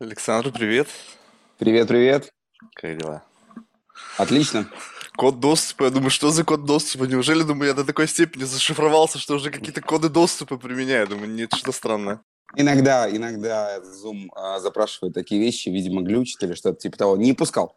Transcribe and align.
Александр, 0.00 0.50
привет. 0.50 0.88
Привет, 1.58 1.88
привет. 1.88 2.32
Как 2.74 2.96
дела? 2.96 3.22
Отлично. 4.16 4.66
Код 5.16 5.40
доступа. 5.40 5.84
Я 5.84 5.90
думаю, 5.90 6.08
что 6.08 6.30
за 6.30 6.42
код 6.42 6.64
доступа? 6.64 7.04
Неужели, 7.04 7.42
думаю, 7.42 7.68
я 7.68 7.74
до 7.74 7.84
такой 7.84 8.08
степени 8.08 8.44
зашифровался, 8.44 9.18
что 9.18 9.34
уже 9.34 9.50
какие-то 9.50 9.82
коды 9.82 10.08
доступа 10.08 10.56
применяю? 10.56 11.06
Думаю, 11.06 11.28
нет, 11.30 11.52
что 11.54 11.72
странное. 11.72 12.22
Иногда, 12.56 13.10
иногда 13.14 13.78
Zoom 13.80 14.28
а, 14.34 14.58
запрашивает 14.58 15.12
такие 15.14 15.40
вещи, 15.40 15.68
видимо, 15.68 16.00
глючит 16.00 16.42
или 16.42 16.54
что-то 16.54 16.80
типа 16.80 16.96
того. 16.96 17.16
Не 17.18 17.34
пускал. 17.34 17.76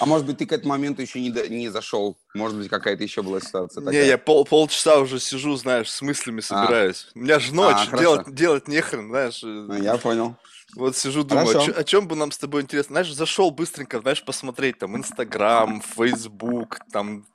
А 0.00 0.06
может 0.06 0.26
быть, 0.26 0.38
ты 0.38 0.46
к 0.46 0.52
этому 0.52 0.70
моменту 0.70 1.02
еще 1.02 1.20
не, 1.20 1.30
до- 1.30 1.48
не 1.48 1.68
зашел? 1.68 2.18
Может 2.34 2.58
быть, 2.58 2.68
какая-то 2.68 3.02
еще 3.04 3.22
была 3.22 3.40
ситуация 3.40 3.84
такая? 3.84 4.02
Не, 4.02 4.08
я 4.08 4.18
пол, 4.18 4.44
полчаса 4.44 4.98
уже 4.98 5.20
сижу, 5.20 5.54
знаешь, 5.56 5.90
с 5.90 6.02
мыслями 6.02 6.40
собираюсь. 6.40 7.08
У 7.14 7.20
меня 7.20 7.38
же 7.38 7.54
ночь, 7.54 7.76
А, 7.78 7.86
хорошо. 7.86 8.00
делать, 8.02 8.34
делать 8.34 8.68
нехрен, 8.68 9.08
знаешь. 9.08 9.42
А, 9.44 9.76
э, 9.78 9.82
Я 9.82 9.96
понял. 9.98 10.36
Вот 10.76 10.96
сижу, 10.96 11.24
думаю, 11.24 11.48
о, 11.48 11.54
чё- 11.66 11.72
о 11.80 11.84
чем 11.84 12.06
бы 12.06 12.14
нам 12.16 12.30
с 12.30 12.38
тобой 12.38 12.62
интересно. 12.62 12.94
Знаешь, 12.94 13.12
зашел 13.12 13.50
быстренько, 13.50 14.00
знаешь, 14.00 14.24
посмотреть 14.24 14.78
там 14.78 14.96
Инстаграм, 14.96 15.80
Фейсбук, 15.80 16.78
там 16.92 17.26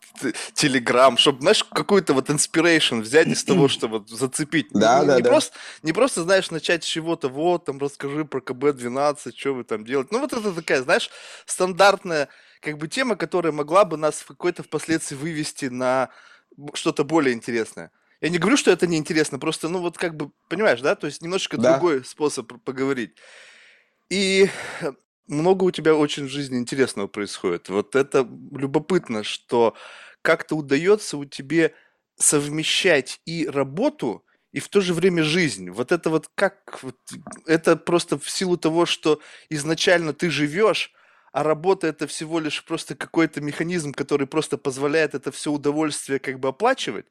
Телеграм, 0.54 1.18
чтобы, 1.18 1.42
знаешь, 1.42 1.64
какой-то 1.64 2.14
вот 2.14 2.30
inspiration 2.30 3.02
взять 3.02 3.28
из 3.28 3.44
того, 3.44 3.68
что 3.68 3.88
вот 3.90 4.10
зацепить. 4.10 4.74
Не- 4.74 4.80
Да, 4.80 5.02
не, 5.02 5.08
да, 5.08 5.16
не 5.18 5.22
да. 5.22 5.30
просто, 5.30 5.58
не 5.84 5.92
просто, 5.92 6.24
знаешь, 6.24 6.50
начать 6.52 6.84
с 6.86 6.88
чего-то, 6.88 7.28
вот, 7.28 7.66
там, 7.66 7.78
расскажи 7.80 8.24
про 8.24 8.40
КБ-12, 8.40 9.36
что 9.38 9.54
вы 9.54 9.64
там 9.66 9.84
делаете. 9.84 10.10
Ну, 10.14 10.20
вот 10.20 10.32
это 10.32 10.54
такая, 10.54 10.82
знаешь, 10.84 11.10
стандартная, 11.46 12.30
как 12.62 12.78
бы, 12.78 12.88
тема, 12.88 13.16
которая 13.18 13.52
могла 13.52 13.84
бы 13.84 13.98
нас 13.98 14.16
в 14.22 14.28
какой-то 14.28 14.64
впоследствии 14.64 15.16
вывести 15.18 15.66
на 15.66 16.10
что-то 16.74 17.04
более 17.04 17.34
интересное. 17.34 17.92
Я 18.22 18.30
не 18.30 18.38
говорю, 18.38 18.58
что 18.58 18.72
это 18.72 18.88
неинтересно, 18.88 19.40
просто, 19.40 19.70
ну, 19.70 19.80
вот 19.80 19.98
как 19.98 20.16
бы, 20.16 20.32
понимаешь, 20.50 20.82
да, 20.82 20.96
то 20.96 21.08
есть 21.08 21.22
немножечко 21.22 21.58
Да. 21.58 21.74
другой 21.74 22.04
способ 22.06 22.52
поговорить. 22.64 23.16
И 24.10 24.50
много 25.28 25.64
у 25.64 25.72
тебя 25.72 25.96
очень 25.96 26.26
в 26.26 26.30
жизни 26.30 26.58
интересного 26.58 27.08
происходит. 27.08 27.70
Вот 27.70 27.96
это 27.96 28.28
любопытно, 28.52 29.24
что 29.24 29.76
как-то 30.22 30.56
удается 30.56 31.18
у 31.18 31.26
тебе 31.26 31.74
совмещать 32.18 33.20
и 33.26 33.48
работу, 33.48 34.26
и 34.52 34.60
в 34.60 34.70
то 34.70 34.80
же 34.80 34.94
время 34.94 35.24
жизнь. 35.24 35.70
Вот 35.70 35.92
это 35.92 36.10
вот 36.10 36.30
как... 36.36 36.80
вот 36.82 36.98
это 37.46 37.76
просто 37.76 38.18
в 38.18 38.30
силу 38.30 38.58
того, 38.58 38.86
что 38.86 39.20
изначально 39.50 40.14
ты 40.14 40.30
живешь, 40.30 40.94
а 41.34 41.44
работа 41.44 41.88
это 41.88 42.08
всего 42.08 42.40
лишь 42.40 42.64
просто 42.64 42.96
какой-то 42.96 43.42
механизм, 43.42 43.92
который 43.92 44.28
просто 44.28 44.58
позволяет 44.58 45.14
это 45.16 45.32
все 45.34 45.52
удовольствие 45.52 46.20
как 46.20 46.40
бы 46.40 46.48
оплачивать, 46.48 47.08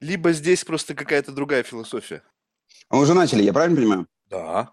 либо 0.00 0.32
здесь 0.32 0.64
просто 0.64 0.94
какая-то 0.94 1.32
другая 1.32 1.62
философия. 1.62 2.22
А 2.88 2.96
Мы 2.96 3.02
уже 3.02 3.14
начали, 3.14 3.42
я 3.42 3.52
правильно 3.52 3.76
понимаю? 3.76 4.06
Да. 4.28 4.72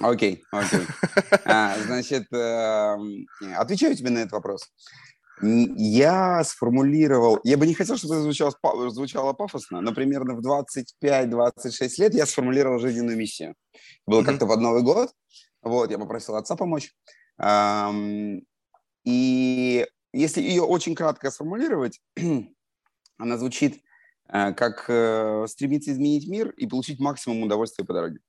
Окей, 0.00 0.44
окей. 0.50 0.86
А, 1.44 1.76
значит, 1.80 2.32
эм, 2.32 3.26
отвечаю 3.56 3.96
тебе 3.96 4.10
на 4.10 4.18
этот 4.18 4.32
вопрос. 4.32 4.68
Я 5.42 6.44
сформулировал, 6.44 7.40
я 7.44 7.56
бы 7.56 7.66
не 7.66 7.74
хотел, 7.74 7.96
чтобы 7.96 8.14
это 8.14 8.22
звучало, 8.22 8.52
звучало 8.90 9.32
пафосно, 9.32 9.80
но 9.80 9.92
примерно 9.92 10.34
в 10.34 10.40
25-26 10.40 11.98
лет 11.98 12.14
я 12.14 12.26
сформулировал 12.26 12.78
жизненную 12.78 13.16
миссию. 13.16 13.54
Было 14.06 14.20
Мгм. 14.20 14.26
как-то 14.26 14.46
в 14.46 14.56
Новый 14.60 14.82
год, 14.82 15.10
вот, 15.62 15.90
я 15.90 15.98
попросил 15.98 16.36
отца 16.36 16.56
помочь. 16.56 16.94
И 19.04 19.86
если 20.12 20.42
ее 20.42 20.62
очень 20.62 20.94
кратко 20.94 21.30
сформулировать, 21.30 22.00
она 23.18 23.38
звучит 23.38 23.76
э, 23.76 23.78
как 24.30 24.84
э, 24.88 25.46
стремиться 25.48 25.92
изменить 25.92 26.28
мир 26.28 26.50
и 26.50 26.66
получить 26.66 27.00
максимум 27.00 27.42
удовольствия 27.42 27.84
по 27.84 27.92
дороге. 27.92 28.20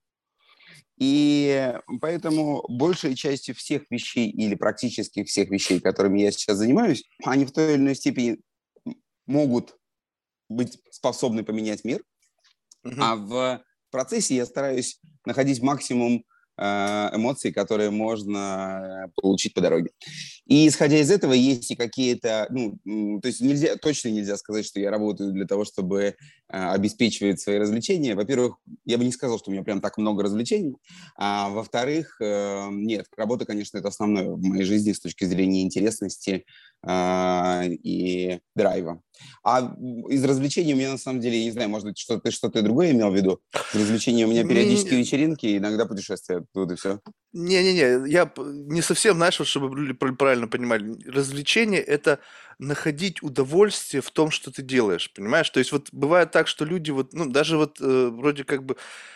И 0.98 1.74
поэтому 2.00 2.64
большей 2.68 3.16
частью 3.16 3.56
всех 3.56 3.84
вещей 3.90 4.30
или 4.30 4.56
практически 4.56 5.24
всех 5.24 5.50
вещей, 5.50 5.80
которыми 5.80 6.22
я 6.22 6.32
сейчас 6.32 6.58
занимаюсь, 6.58 7.04
они 7.24 7.46
в 7.46 7.52
той 7.52 7.74
или 7.74 7.82
иной 7.82 7.96
степени 7.96 8.40
могут 9.26 9.78
быть 10.50 10.80
способны 10.92 11.44
поменять 11.44 11.84
мир, 11.84 12.04
Мгм. 12.84 13.02
а 13.02 13.16
в 13.16 13.64
процессе 13.90 14.36
я 14.36 14.46
стараюсь 14.46 15.00
находить 15.26 15.62
максимум 15.62 16.18
э, 16.18 16.31
эмоций, 16.58 17.52
которые 17.52 17.90
можно 17.90 19.06
э, 19.08 19.22
получить 19.22 19.54
по 19.54 19.62
дороге. 19.62 19.92
И 20.46 20.68
исходя 20.68 20.98
из 20.98 21.10
этого 21.10 21.34
есть 21.34 21.72
и 21.72 21.76
какие-то, 21.76 22.48
ну, 22.50 23.20
то 23.22 23.28
есть 23.28 23.42
нельзя, 23.42 23.78
точно 23.78 24.10
нельзя 24.10 24.38
сказать, 24.38 24.66
что 24.66 24.80
я 24.80 24.92
работаю 24.92 25.32
для 25.32 25.46
того, 25.46 25.66
чтобы 25.66 26.02
э, 26.04 26.14
обеспечивать 26.50 27.40
свои 27.40 27.58
развлечения. 27.58 28.16
Во-первых, 28.16 28.58
я 28.86 28.98
бы 28.98 29.06
не 29.06 29.12
сказал, 29.12 29.40
что 29.40 29.50
у 29.50 29.54
меня 29.54 29.64
прям 29.64 29.82
так 29.82 29.98
много 29.98 30.24
развлечений, 30.24 30.76
а 31.18 31.50
во-вторых, 31.50 32.18
э, 32.22 32.68
нет, 32.72 33.06
работа, 33.16 33.46
конечно, 33.46 33.78
это 33.78 33.88
основное 33.88 34.30
в 34.30 34.44
моей 34.44 34.64
жизни 34.64 34.92
с 34.92 35.00
точки 35.00 35.24
зрения 35.26 35.64
интересности 35.64 36.46
э, 36.86 37.68
и 37.68 38.40
драйва. 38.56 39.02
А 39.44 39.76
из 40.10 40.24
развлечений 40.26 40.74
у 40.74 40.78
меня 40.78 40.92
на 40.92 40.98
самом 40.98 41.22
деле, 41.22 41.40
я 41.40 41.46
не 41.46 41.52
знаю, 41.52 41.70
может 41.70 41.88
быть, 41.88 41.98
что 41.98 42.20
ты 42.20 42.32
что-то 42.32 42.62
другое 42.62 42.92
имел 42.92 43.12
в 43.12 43.16
виду? 43.16 43.40
Из 43.74 43.80
развлечений 43.80 44.26
у 44.26 44.28
меня 44.28 44.44
периодически 44.44 44.94
Не- 44.94 45.00
вечеринки, 45.02 45.58
иногда 45.58 45.86
путешествия, 45.86 46.41
тут 46.54 46.72
и 46.72 46.76
все. 46.76 47.00
Не-не-не, 47.34 48.10
я 48.12 48.32
не 48.38 48.82
совсем, 48.82 49.16
знаешь, 49.16 49.40
вот 49.40 49.48
чтобы 49.48 49.76
люди 49.78 49.94
пр- 49.94 50.16
правильно 50.16 50.48
понимали, 50.48 50.98
развлечение– 51.10 51.82
это 51.82 52.20
находить 52.60 53.24
удовольствие 53.24 54.02
в 54.02 54.12
том, 54.12 54.32
что 54.32 54.52
ты 54.52 54.62
делаешь, 54.62 55.12
понимаешь? 55.14 55.50
То 55.50 55.60
есть 55.60 55.72
вот 55.72 55.88
бывает 55.94 56.32
так, 56.32 56.48
что 56.48 56.66
люди 56.66 56.92
вот, 56.92 57.14
ну, 57.14 57.26
даже 57.26 57.58
вот 57.58 57.80
э, 57.82 58.10
вроде 58.10 58.44
как 58.44 58.66
бы 58.66 58.76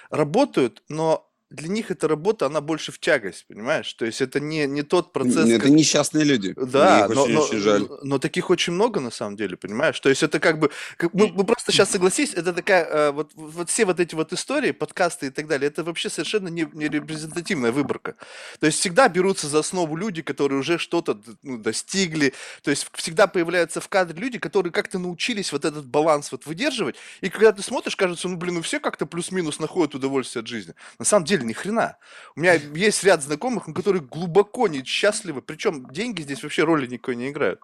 работают, 0.09 0.81
но 0.88 1.30
для 1.52 1.68
них 1.70 1.92
эта 1.92 2.08
работа, 2.08 2.48
она 2.48 2.60
больше 2.60 2.92
в 2.92 3.00
тягость, 3.00 3.46
понимаешь? 3.48 3.94
То 3.94 4.06
есть 4.06 4.20
это 4.22 4.40
не, 4.40 4.66
не 4.66 4.82
тот 4.82 5.14
процесс, 5.14 5.48
Это 5.48 5.60
как- 5.60 5.70
несчастные 5.70 6.26
люди. 6.26 6.54
Да, 6.58 7.08
но, 7.08 7.24
очень, 7.24 7.34
но, 7.34 7.42
очень 7.42 7.60
жаль. 7.60 7.82
но- 7.88 8.00
но 8.02 8.20
таких 8.20 8.50
очень 8.50 8.74
много 8.74 9.00
на 9.00 9.12
самом 9.12 9.36
деле, 9.36 9.56
понимаешь? 9.56 10.00
То 10.00 10.10
есть 10.10 10.24
это 10.24 10.40
как 10.40 10.58
бы, 10.60 10.72
как- 10.98 11.14
мы, 11.14 11.28
мы 11.32 11.44
просто 11.44 11.72
сейчас 11.72 11.92
согласись, 11.92 12.34
это 12.34 12.52
такая, 12.52 12.86
э, 12.86 13.12
вот, 13.12 13.32
вот 13.36 13.70
все 13.70 13.86
вот 13.86 14.00
эти 14.00 14.16
вот 14.16 14.34
истории, 14.34 14.72
подкасты 14.72 15.28
и 15.28 15.30
так 15.30 15.48
далее, 15.48 15.68
это 15.68 15.84
вообще 15.84 16.10
совершенно 16.10 16.48
не, 16.48 16.68
не 16.74 16.88
репрезентативная 16.88 17.72
выборка. 17.72 18.16
То 18.60 18.66
есть 18.66 18.80
всегда 18.80 19.08
берутся 19.08 19.48
за 19.48 19.60
основу 19.60 19.96
люди, 19.96 20.22
которые 20.24 20.60
уже 20.60 20.78
что-то 20.80 21.22
ну, 21.44 21.58
достигли, 21.58 22.34
то 22.64 22.72
есть 22.72 22.88
всегда 22.94 23.28
появляются 23.28 23.80
в 23.82 23.88
кадре 23.88 24.20
люди, 24.20 24.40
которые 24.40 24.74
как-то 24.74 24.98
научились 25.00 25.52
вот 25.52 25.64
этот 25.64 25.86
баланс 25.86 26.32
вот 26.32 26.46
выдерживать, 26.48 26.96
и 27.22 27.30
когда 27.30 27.52
ты 27.52 27.62
смотришь, 27.62 27.96
кажется, 27.96 28.28
ну 28.28 28.36
блин, 28.38 28.56
ну 28.56 28.62
все 28.62 28.80
как-то 28.80 29.06
плюс-минус 29.06 29.60
находят 29.60 29.94
удовольствие 29.96 30.42
от 30.42 30.48
жизни. 30.48 30.74
На 30.98 31.06
самом 31.06 31.26
деле 31.26 31.34
ни 31.44 31.53
хрена. 31.53 31.97
У 32.35 32.40
меня 32.40 32.53
есть 32.53 33.03
ряд 33.03 33.23
знакомых, 33.23 33.66
которые 33.66 34.01
глубоко 34.01 34.68
несчастливы, 34.68 35.41
причем 35.41 35.90
деньги 35.91 36.22
здесь 36.22 36.44
вообще 36.44 36.63
роли 36.63 36.88
никакой 36.88 37.16
не 37.16 37.29
играют. 37.29 37.59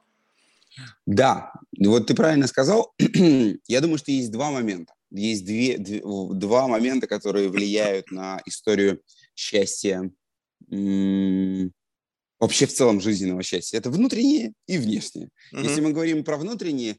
Да, 1.05 1.51
вот 1.77 2.07
ты 2.07 2.13
правильно 2.13 2.47
сказал. 2.47 2.93
Я 2.99 3.81
думаю, 3.81 3.97
что 3.97 4.11
есть 4.11 4.31
два 4.31 4.51
момента. 4.51 4.93
Есть 5.11 5.45
две, 5.45 5.77
две- 5.77 6.01
два 6.01 6.67
момента, 6.67 7.07
которые 7.07 7.49
влияют 7.49 8.11
на 8.11 8.41
историю 8.45 9.01
счастья, 9.35 10.09
м, 10.71 11.73
вообще 12.39 12.65
в 12.65 12.73
целом 12.73 13.01
жизненного 13.01 13.43
счастья. 13.43 13.77
Это 13.77 13.89
внутреннее 13.89 14.53
и 14.67 14.77
внешнее. 14.77 15.29
Если 15.51 15.81
мы 15.81 15.91
говорим 15.91 16.23
про 16.23 16.37
внутреннее, 16.37 16.97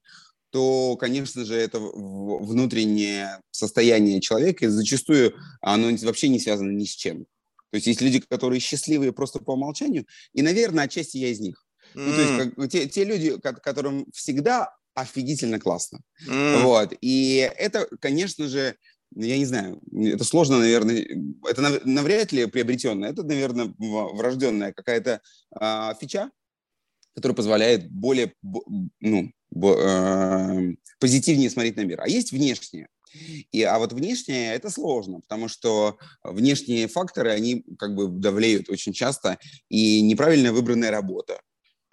то, 0.53 0.97
конечно 0.97 1.45
же, 1.45 1.55
это 1.55 1.81
внутреннее 1.81 3.41
состояние 3.51 4.21
человека, 4.21 4.67
и 4.67 4.69
зачастую 4.69 5.35
оно 5.61 5.89
вообще 6.03 6.29
не 6.29 6.39
связано 6.39 6.71
ни 6.71 6.85
с 6.85 6.91
чем. 6.95 7.25
То 7.71 7.77
есть 7.77 7.87
есть 7.87 8.03
люди, 8.03 8.21
которые 8.21 8.61
счастливые 8.61 9.13
просто 9.13 9.39
по 9.39 9.53
умолчанию, 9.53 10.07
и, 10.35 10.43
наверное, 10.43 10.85
отчасти 10.85 11.17
я 11.17 11.29
из 11.29 11.41
них. 11.41 11.65
Ну, 11.95 12.13
то 12.15 12.21
есть 12.21 12.55
как- 12.55 12.71
те, 12.71 12.87
те 12.87 13.05
люди, 13.05 13.39
ко- 13.41 13.55
которым 13.55 14.07
всегда 14.13 14.75
офигительно 14.95 15.59
классно. 15.59 16.01
м. 16.29 16.63
Вот. 16.65 16.93
И 17.01 17.51
это, 17.57 17.89
конечно 17.99 18.47
же, 18.47 18.77
ну, 19.15 19.25
я 19.25 19.39
не 19.39 19.47
знаю, 19.47 19.81
это 19.95 20.23
сложно, 20.25 20.59
наверное, 20.59 21.03
это 21.49 21.63
нав- 21.63 21.85
навряд 21.87 22.33
ли 22.33 22.45
приобретенное, 22.47 23.11
это, 23.11 23.23
наверное, 23.23 23.73
врожденная 23.79 24.73
какая-то 24.75 25.23
а, 25.55 25.95
фича, 25.95 26.31
которая 27.15 27.35
позволяет 27.37 27.91
более, 27.91 28.35
бо- 28.43 28.65
ну, 29.01 29.23
э, 29.25 29.31
позитивнее 30.99 31.51
смотреть 31.51 31.77
на 31.77 31.83
мир. 31.83 32.01
А 32.01 32.09
есть 32.09 32.33
внешнее. 32.33 32.89
И, 33.51 33.63
а 33.63 33.79
вот 33.79 33.93
внешнее 33.93 34.55
это 34.55 34.71
сложно, 34.71 35.21
потому 35.21 35.49
что 35.49 35.99
внешние 36.25 36.89
факторы, 36.89 37.31
они 37.31 37.65
как 37.79 37.95
бы 37.95 38.09
давлеют 38.09 38.71
очень 38.71 38.93
часто, 38.93 39.39
и 39.69 40.01
неправильно 40.01 40.53
выбранная 40.53 40.91
работа. 40.91 41.41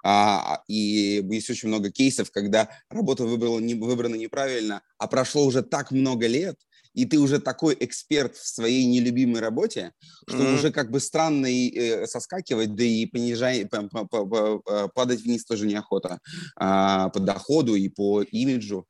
А, 0.02 0.64
и 0.68 1.26
есть 1.30 1.50
очень 1.50 1.68
много 1.68 1.92
кейсов, 1.92 2.32
когда 2.32 2.70
работа 2.90 3.26
выбрала, 3.26 3.60
не, 3.60 3.76
выбрана 3.76 4.16
неправильно, 4.16 4.82
а 4.98 5.08
прошло 5.08 5.46
уже 5.46 5.62
так 5.62 5.92
много 5.92 6.26
лет, 6.28 6.56
и 7.00 7.06
ты 7.06 7.18
уже 7.18 7.40
такой 7.40 7.78
эксперт 7.80 8.36
в 8.36 8.46
своей 8.48 8.86
нелюбимой 8.86 9.40
работе, 9.42 9.94
что 10.28 10.44
Мгм. 10.44 10.56
уже 10.56 10.72
как 10.72 10.92
бы 10.92 11.00
странно 11.00 11.48
и, 11.48 11.70
э, 11.78 12.08
соскакивать, 12.08 12.76
да 12.76 12.84
и 12.84 13.06
понижай, 13.06 13.66
па- 13.66 14.08
э, 14.12 14.88
падать 14.94 15.22
вниз 15.22 15.46
тоже 15.46 15.66
неохота 15.66 16.20
а, 16.58 17.10
по 17.10 17.20
доходу 17.20 17.76
и 17.76 17.88
по 17.90 18.22
имиджу. 18.22 18.86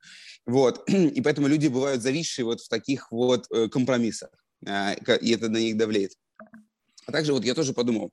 Вот. 0.46 0.88
И 1.16 1.20
поэтому 1.20 1.46
люди 1.46 1.68
бывают 1.68 2.02
зависшие 2.02 2.44
вот 2.44 2.60
в 2.60 2.68
таких 2.68 3.12
вот 3.12 3.46
э, 3.54 3.68
компромиссах, 3.68 4.30
а, 4.66 4.92
и 4.94 5.30
это 5.32 5.48
на 5.48 5.58
них 5.58 5.76
давлеет. 5.76 6.12
А 7.06 7.12
также 7.12 7.32
вот 7.32 7.44
я 7.44 7.54
тоже 7.54 7.72
подумал, 7.72 8.12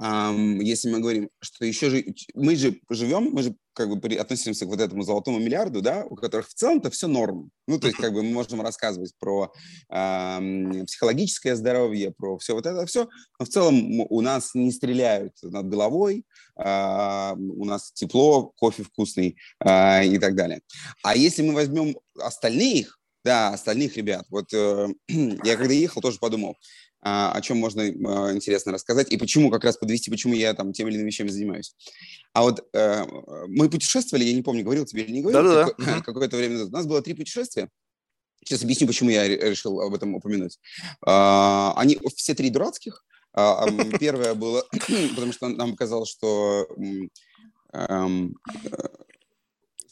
если 0.00 0.90
мы 0.90 1.00
говорим, 1.00 1.28
что 1.40 1.64
еще 1.66 1.90
же, 1.90 2.04
мы 2.34 2.56
же 2.56 2.80
живем, 2.88 3.30
мы 3.32 3.42
же 3.42 3.54
как 3.74 3.88
бы 3.90 4.14
относимся 4.14 4.64
к 4.64 4.68
вот 4.68 4.80
этому 4.80 5.02
золотому 5.02 5.38
миллиарду, 5.38 5.82
да, 5.82 6.04
у 6.08 6.16
которых 6.16 6.48
в 6.48 6.54
целом-то 6.54 6.90
все 6.90 7.06
норм. 7.06 7.50
Ну, 7.66 7.78
то 7.78 7.86
есть 7.86 7.98
как 7.98 8.12
бы 8.12 8.22
мы 8.22 8.30
можем 8.30 8.60
рассказывать 8.60 9.14
про 9.18 9.52
э, 9.90 10.84
психологическое 10.86 11.54
здоровье, 11.54 12.12
про 12.12 12.38
все 12.38 12.54
вот 12.54 12.66
это 12.66 12.84
все, 12.86 13.08
но 13.38 13.44
в 13.44 13.48
целом 13.48 14.00
у 14.00 14.20
нас 14.20 14.54
не 14.54 14.72
стреляют 14.72 15.34
над 15.42 15.68
головой, 15.68 16.24
э, 16.58 17.34
у 17.36 17.64
нас 17.64 17.92
тепло, 17.92 18.52
кофе 18.56 18.82
вкусный 18.82 19.36
э, 19.64 20.06
и 20.06 20.18
так 20.18 20.34
далее. 20.34 20.60
А 21.02 21.16
если 21.16 21.42
мы 21.42 21.54
возьмем 21.54 21.96
остальных, 22.18 22.98
да, 23.24 23.50
остальных 23.50 23.96
ребят, 23.96 24.24
вот 24.30 24.52
э, 24.52 24.88
я 25.08 25.56
когда 25.56 25.74
ехал, 25.74 26.00
тоже 26.00 26.18
подумал, 26.18 26.56
о 27.02 27.40
чем 27.40 27.56
можно 27.56 27.82
а, 27.82 28.32
интересно 28.32 28.72
рассказать 28.72 29.10
и 29.10 29.16
почему 29.16 29.50
как 29.50 29.64
раз 29.64 29.78
подвести, 29.78 30.10
почему 30.10 30.34
я 30.34 30.52
там 30.52 30.72
тем 30.72 30.88
или 30.88 30.96
иными 30.96 31.08
вещами 31.08 31.28
занимаюсь. 31.28 31.74
А 32.34 32.42
вот 32.42 32.66
э, 32.74 33.04
мы 33.48 33.70
путешествовали, 33.70 34.24
я 34.24 34.34
не 34.34 34.42
помню, 34.42 34.62
говорил 34.62 34.84
тебе 34.84 35.02
или 35.02 35.12
не 35.12 35.22
говорил, 35.22 35.42
Да-да-да. 35.42 35.70
Какое, 35.70 36.00
какое-то 36.04 36.36
время 36.36 36.54
назад. 36.54 36.68
У 36.68 36.72
нас 36.76 36.86
было 36.86 37.00
три 37.00 37.14
путешествия. 37.14 37.70
Сейчас 38.44 38.62
объясню, 38.62 38.86
почему 38.86 39.10
я 39.10 39.26
решил 39.26 39.80
об 39.80 39.94
этом 39.94 40.14
упомянуть. 40.14 40.58
А, 41.04 41.72
они 41.76 41.98
все 42.16 42.34
три 42.34 42.50
дурацких. 42.50 43.04
А, 43.32 43.66
первое 43.98 44.34
было, 44.34 44.66
потому 45.14 45.32
что 45.32 45.48
нам 45.48 45.76
казалось, 45.76 46.10
что 46.10 46.68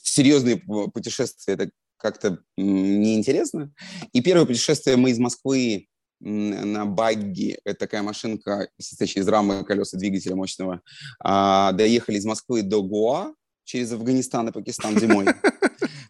серьезные 0.03 0.59
путешествия 0.93 1.55
это 1.55 1.71
как-то 1.97 2.39
неинтересно. 2.57 3.73
И 4.13 4.21
первое 4.21 4.47
путешествие 4.47 4.97
мы 4.97 5.11
из 5.11 5.19
Москвы 5.19 5.89
на 6.21 6.85
багги, 6.87 7.59
это 7.65 7.81
такая 7.81 8.03
машинка, 8.03 8.69
состоящая 8.79 9.21
из 9.21 9.29
рамы, 9.29 9.65
колеса, 9.65 9.99
двигателя 9.99 10.35
мощного, 10.35 10.81
а, 11.21 11.73
доехали 11.73 12.17
из 12.17 12.25
Москвы 12.25 12.63
до 12.63 12.83
Гоа 12.83 13.35
через 13.65 13.93
Афганистан 13.93 14.49
и 14.49 14.53
Пакистан 14.53 14.99
зимой. 14.99 15.27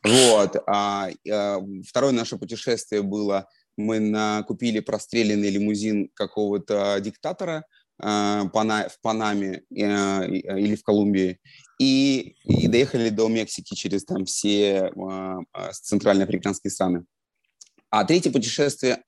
Вот. 0.04 0.56
А, 0.66 1.10
а, 1.28 1.58
второе 1.86 2.12
наше 2.12 2.38
путешествие 2.38 3.02
было, 3.02 3.48
мы 3.76 4.44
купили 4.46 4.78
простреленный 4.80 5.50
лимузин 5.50 6.08
какого-то 6.14 6.98
диктатора 7.00 7.64
а, 8.00 8.44
в 8.44 9.00
Панаме 9.02 9.64
или 9.70 10.76
в 10.76 10.82
Колумбии 10.82 11.40
и, 11.80 12.36
и 12.44 12.68
доехали 12.68 13.10
до 13.10 13.28
Мексики 13.28 13.74
через 13.74 14.04
там 14.04 14.24
все 14.24 14.92
центральноафриканские 15.72 16.70
страны. 16.70 17.04
А 17.90 18.04
третье 18.04 18.30
путешествие 18.30 19.02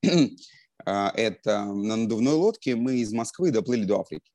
это 0.85 1.65
на 1.65 1.97
надувной 1.97 2.35
лодке 2.35 2.77
мы 2.77 2.97
из 2.97 3.13
Москвы 3.13 3.51
доплыли 3.51 3.85
до 3.85 4.01
Африки. 4.01 4.31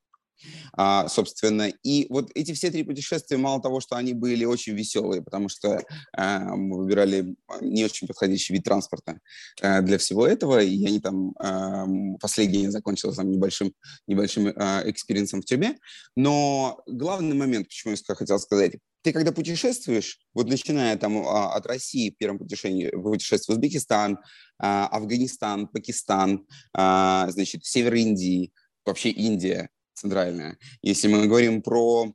А, 0.74 1.08
собственно, 1.08 1.68
и 1.82 2.06
вот 2.10 2.30
эти 2.34 2.52
все 2.52 2.70
три 2.70 2.82
путешествия, 2.82 3.36
мало 3.36 3.62
того, 3.62 3.80
что 3.80 3.96
они 3.96 4.12
были 4.12 4.44
очень 4.44 4.74
веселые, 4.74 5.22
потому 5.22 5.48
что 5.48 5.82
э, 6.16 6.38
мы 6.38 6.78
выбирали 6.78 7.36
не 7.60 7.84
очень 7.84 8.06
подходящий 8.06 8.52
вид 8.52 8.64
транспорта 8.64 9.20
э, 9.62 9.82
для 9.82 9.98
всего 9.98 10.26
этого, 10.26 10.62
и 10.62 10.84
они 10.86 11.00
там, 11.00 11.32
э, 11.42 12.16
последнее 12.20 12.70
закончилось 12.70 13.16
там 13.16 13.30
небольшим, 13.30 13.72
небольшим 14.06 14.48
э, 14.48 14.90
experience 14.90 15.30
-ом 15.30 15.42
в 15.42 15.44
тюрьме, 15.44 15.78
но 16.14 16.82
главный 16.86 17.34
момент, 17.34 17.68
почему 17.68 17.94
я 17.94 18.14
хотел 18.14 18.38
сказать, 18.38 18.74
ты 19.06 19.12
когда 19.12 19.30
путешествуешь, 19.30 20.18
вот 20.34 20.48
начиная 20.48 20.96
там 20.96 21.18
а, 21.18 21.54
от 21.54 21.64
России 21.66 22.10
в 22.10 22.16
первом 22.16 22.38
путешествии, 22.38 22.90
путешествие 22.90 23.54
в 23.54 23.56
Узбекистан, 23.56 24.18
а, 24.58 24.88
Афганистан, 24.88 25.68
Пакистан, 25.68 26.44
а, 26.72 27.30
значит, 27.30 27.64
север 27.64 27.94
Индии, 27.94 28.52
вообще 28.84 29.10
Индия 29.10 29.70
центральная. 29.94 30.58
Если 30.82 31.06
мы 31.06 31.26
говорим 31.26 31.62
про 31.62 32.12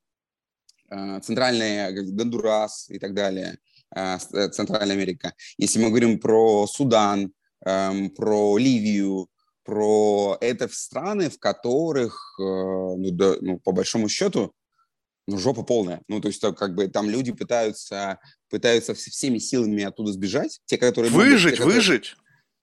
центральная 1.22 1.94
Гондурас 1.94 2.90
и 2.90 3.00
так 3.00 3.14
далее, 3.14 3.60
э, 3.96 4.18
Центральная 4.52 4.94
Америка. 4.94 5.34
Если 5.58 5.80
мы 5.80 5.88
говорим 5.88 6.20
про 6.20 6.68
Судан, 6.68 7.32
эм, 7.66 8.10
про 8.10 8.58
Ливию, 8.58 9.30
про 9.64 10.38
это 10.42 10.68
страны, 10.68 11.30
в 11.30 11.40
которых, 11.40 12.36
э, 12.38 12.44
ну, 12.44 13.12
да, 13.12 13.36
ну, 13.40 13.60
по 13.60 13.72
большому 13.72 14.10
счету, 14.10 14.54
ну, 15.32 15.38
жопа 15.38 15.64
полная. 15.64 16.02
Ну, 16.08 16.22
то 16.22 16.28
есть, 16.28 16.42
как 16.42 16.76
бы 16.76 16.88
там 16.88 17.10
люди 17.10 17.32
пытаются, 17.32 18.20
пытаются 18.50 18.94
всеми 18.94 19.38
силами 19.38 19.84
оттуда 19.84 20.12
сбежать. 20.12 20.60
Те, 20.66 20.78
которые... 20.78 21.12
Выжить, 21.12 21.32
могут, 21.32 21.44
те, 21.44 21.58
которые, 21.58 21.76
выжить. 21.76 22.16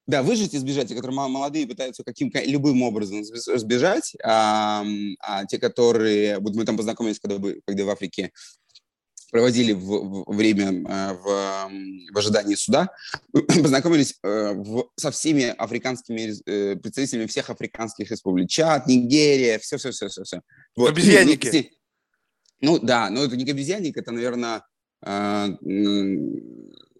Да, 0.06 0.22
выжить 0.22 0.54
и 0.54 0.58
сбежать. 0.58 0.88
Те, 0.88 0.94
которые 0.94 1.16
молодые, 1.16 1.66
пытаются 1.66 2.04
каким 2.04 2.30
любым 2.46 2.82
образом 2.82 3.24
сбежать. 3.24 4.14
А, 4.24 4.84
а 5.20 5.44
те, 5.46 5.58
которые... 5.58 6.38
Вот 6.38 6.54
мы 6.54 6.64
там 6.64 6.76
познакомились, 6.76 7.18
когда, 7.20 7.36
когда 7.66 7.84
в 7.84 7.90
Африке 7.90 8.32
проводили 9.30 9.72
в, 9.72 10.24
в 10.26 10.34
время 10.34 10.84
а, 10.88 11.14
в, 11.14 12.14
в 12.14 12.18
ожидании 12.18 12.54
суда, 12.54 12.90
познакомились 13.32 14.14
э, 14.22 14.52
в, 14.54 14.88
со 14.96 15.10
всеми 15.10 15.44
африканскими 15.44 16.32
э, 16.46 16.76
представителями 16.76 17.26
всех 17.26 17.50
африканских 17.50 18.10
республик. 18.10 18.48
Чад, 18.48 18.86
Нигерия, 18.86 19.58
все-все-все-все. 19.58 20.40
Вот. 20.76 20.90
Обезьянники. 20.90 21.77
Ну 22.60 22.78
да, 22.78 23.10
но 23.10 23.24
это 23.24 23.36
не 23.36 23.50
обезьянник, 23.50 23.96
это, 23.96 24.10
наверное, 24.12 24.62
э, 25.04 25.48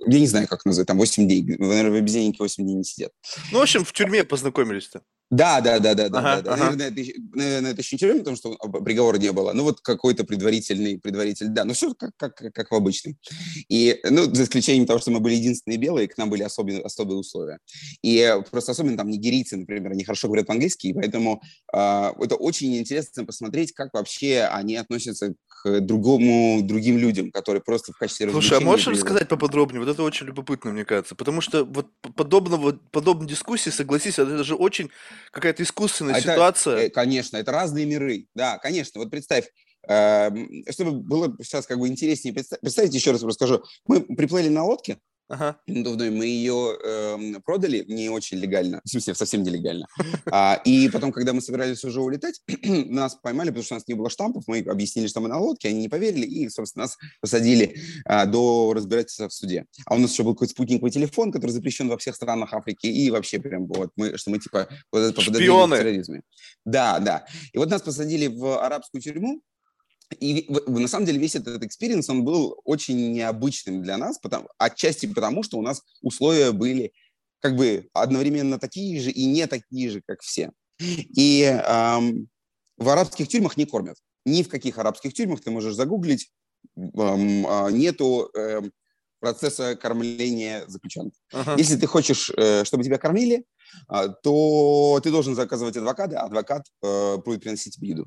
я 0.06 0.20
не 0.20 0.26
знаю, 0.26 0.46
как 0.46 0.64
назвать, 0.64 0.86
там 0.86 0.98
8 0.98 1.24
дней. 1.26 1.42
Наверное, 1.58 1.90
в 1.90 1.94
обезьяннике 1.94 2.38
8 2.40 2.64
дней 2.64 2.74
не 2.74 2.84
сидят. 2.84 3.12
Ну, 3.52 3.58
в 3.58 3.62
общем, 3.62 3.84
в 3.84 3.92
тюрьме 3.92 4.24
познакомились-то. 4.24 5.02
Да, 5.30 5.60
да, 5.60 5.78
да, 5.78 5.94
да, 5.94 6.08
да, 6.08 6.18
ага, 6.18 6.42
да. 6.42 6.54
Ага. 6.54 6.70
Наверное, 6.70 6.88
это, 6.88 7.20
наверное, 7.34 7.70
это 7.72 7.80
еще 7.82 7.96
не 7.96 7.98
тюрьма, 7.98 8.18
потому 8.20 8.36
что 8.36 8.56
приговора 8.82 9.18
не 9.18 9.30
было. 9.30 9.52
Ну, 9.52 9.62
вот 9.62 9.80
какой-то 9.80 10.24
предварительный, 10.24 10.98
предваритель, 10.98 11.48
да, 11.48 11.64
ну, 11.64 11.74
все 11.74 11.92
как, 11.94 12.12
как, 12.16 12.34
как 12.36 12.70
в 12.70 12.74
обычном. 12.74 13.16
И, 13.68 14.00
ну, 14.08 14.34
за 14.34 14.44
исключением 14.44 14.86
того, 14.86 15.00
что 15.00 15.10
мы 15.10 15.20
были 15.20 15.34
единственные 15.34 15.76
белые, 15.76 16.08
к 16.08 16.16
нам 16.16 16.30
были 16.30 16.42
особенные, 16.42 16.82
особые 16.82 17.18
условия. 17.18 17.58
И 18.02 18.34
просто 18.50 18.72
особенно 18.72 18.96
там 18.96 19.10
нигерийцы, 19.10 19.58
например, 19.58 19.92
они 19.92 20.04
хорошо 20.04 20.28
говорят 20.28 20.46
по-английски, 20.46 20.86
и 20.86 20.94
поэтому 20.94 21.42
э, 21.74 21.78
это 21.78 22.34
очень 22.36 22.76
интересно 22.78 23.26
посмотреть, 23.26 23.72
как 23.72 23.92
вообще 23.92 24.48
они 24.50 24.76
относятся 24.76 25.34
к 25.62 25.80
другому, 25.80 26.60
другим 26.62 26.98
людям, 26.98 27.30
которые 27.30 27.62
просто 27.62 27.92
в 27.92 27.98
качестве 27.98 28.30
Слушай, 28.30 28.58
а 28.58 28.60
можешь 28.60 28.86
рассказать 28.86 29.28
поподробнее? 29.28 29.80
Вот 29.80 29.88
это 29.88 30.02
очень 30.02 30.26
любопытно, 30.26 30.70
мне 30.70 30.84
кажется, 30.84 31.14
потому 31.14 31.40
что 31.40 31.64
вот 31.64 31.88
подобного, 32.16 32.78
подобной 32.90 33.28
дискуссии, 33.28 33.70
согласись, 33.70 34.18
это 34.18 34.44
же 34.44 34.54
очень 34.54 34.90
какая-то 35.30 35.62
искусственная 35.62 36.16
это, 36.16 36.32
ситуация. 36.32 36.76
Э, 36.78 36.90
конечно, 36.90 37.36
это 37.36 37.52
разные 37.52 37.86
миры. 37.86 38.26
Да, 38.34 38.58
конечно. 38.58 39.00
Вот 39.00 39.10
представь, 39.10 39.46
э, 39.88 40.30
чтобы 40.70 40.92
было 40.92 41.36
сейчас 41.42 41.66
как 41.66 41.78
бы 41.78 41.88
интереснее 41.88 42.34
представить, 42.34 42.60
представьте, 42.60 42.98
еще 42.98 43.12
раз 43.12 43.22
расскажу. 43.22 43.62
Мы 43.86 44.00
приплыли 44.00 44.48
на 44.48 44.64
лодке, 44.64 44.98
Ага. 45.28 45.58
Надувной. 45.66 46.10
Мы 46.10 46.26
ее 46.26 46.78
э, 46.82 47.40
продали 47.44 47.84
не 47.86 48.08
очень 48.08 48.38
легально, 48.38 48.80
в 48.84 48.88
смысле, 48.88 49.14
совсем 49.14 49.42
нелегально. 49.42 49.86
А, 50.30 50.60
и 50.64 50.88
потом, 50.88 51.12
когда 51.12 51.32
мы 51.32 51.40
собирались 51.40 51.84
уже 51.84 52.00
улетать, 52.00 52.40
нас 52.62 53.14
поймали, 53.16 53.48
потому 53.48 53.64
что 53.64 53.74
у 53.74 53.76
нас 53.76 53.88
не 53.88 53.94
было 53.94 54.08
штампов, 54.08 54.44
мы 54.46 54.60
объяснили, 54.60 55.06
что 55.06 55.20
мы 55.20 55.28
на 55.28 55.38
лодке, 55.38 55.68
они 55.68 55.80
не 55.80 55.88
поверили, 55.88 56.24
и, 56.24 56.48
собственно, 56.48 56.84
нас 56.84 56.96
посадили 57.20 57.76
а, 58.04 58.24
до 58.24 58.72
разбирательства 58.74 59.28
в 59.28 59.32
суде. 59.34 59.66
А 59.84 59.96
у 59.96 59.98
нас 59.98 60.12
еще 60.12 60.22
был 60.22 60.32
какой-то 60.34 60.52
спутниковый 60.52 60.90
телефон, 60.90 61.30
который 61.30 61.50
запрещен 61.50 61.88
во 61.88 61.98
всех 61.98 62.14
странах 62.16 62.54
Африки, 62.54 62.86
и 62.86 63.10
вообще 63.10 63.38
прям 63.38 63.66
вот, 63.66 63.90
мы, 63.96 64.16
что 64.16 64.30
мы 64.30 64.38
типа 64.38 64.68
вот, 64.92 65.20
Шпионы. 65.20 65.76
терроризме. 65.76 66.22
Да, 66.64 66.98
да. 67.00 67.26
И 67.52 67.58
вот 67.58 67.70
нас 67.70 67.82
посадили 67.82 68.28
в 68.28 68.62
арабскую 68.64 69.02
тюрьму, 69.02 69.42
и 70.20 70.46
на 70.66 70.88
самом 70.88 71.06
деле 71.06 71.18
весь 71.18 71.34
этот 71.36 71.62
experience, 71.62 72.08
он 72.08 72.24
был 72.24 72.60
очень 72.64 73.12
необычным 73.12 73.82
для 73.82 73.98
нас, 73.98 74.18
потому, 74.18 74.48
отчасти 74.58 75.06
потому, 75.06 75.42
что 75.42 75.58
у 75.58 75.62
нас 75.62 75.82
условия 76.02 76.52
были 76.52 76.92
как 77.40 77.56
бы 77.56 77.88
одновременно 77.92 78.58
такие 78.58 79.00
же 79.00 79.10
и 79.10 79.26
не 79.26 79.46
такие 79.46 79.90
же, 79.90 80.02
как 80.06 80.20
все. 80.22 80.52
И 80.80 81.42
эм, 81.42 82.28
в 82.76 82.88
арабских 82.88 83.28
тюрьмах 83.28 83.56
не 83.56 83.66
кормят. 83.66 83.96
Ни 84.24 84.42
в 84.42 84.48
каких 84.48 84.78
арабских 84.78 85.12
тюрьмах 85.14 85.40
ты 85.40 85.50
можешь 85.50 85.74
загуглить, 85.74 86.30
эм, 86.76 87.46
нету 87.76 88.30
эм, 88.34 88.72
процесса 89.20 89.76
кормления 89.76 90.64
заключенных. 90.66 91.14
Ага. 91.32 91.56
Если 91.56 91.76
ты 91.76 91.86
хочешь, 91.86 92.30
э, 92.36 92.64
чтобы 92.64 92.84
тебя 92.84 92.98
кормили, 92.98 93.44
то 94.22 95.00
ты 95.02 95.10
должен 95.10 95.34
заказывать 95.34 95.76
адвоката, 95.76 96.20
а 96.20 96.26
адвокат 96.26 96.64
э, 96.82 97.16
будет 97.24 97.42
приносить 97.42 97.74
тебе 97.74 97.88
еду. 97.90 98.06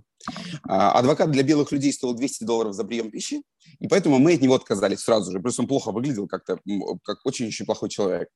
А, 0.67 0.91
адвокат 0.91 1.31
для 1.31 1.43
белых 1.43 1.71
людей 1.71 1.91
стоил 1.93 2.13
200 2.13 2.43
долларов 2.43 2.73
за 2.73 2.83
прием 2.83 3.11
пищи, 3.11 3.41
и 3.79 3.87
поэтому 3.87 4.19
мы 4.19 4.33
от 4.33 4.41
него 4.41 4.55
отказались 4.55 4.99
сразу 4.99 5.31
же. 5.31 5.39
Просто 5.39 5.61
он 5.61 5.67
плохо 5.67 5.91
выглядел, 5.91 6.27
как-то 6.27 6.59
как 7.03 7.25
очень-очень 7.25 7.65
плохой 7.65 7.89
человек. 7.89 8.29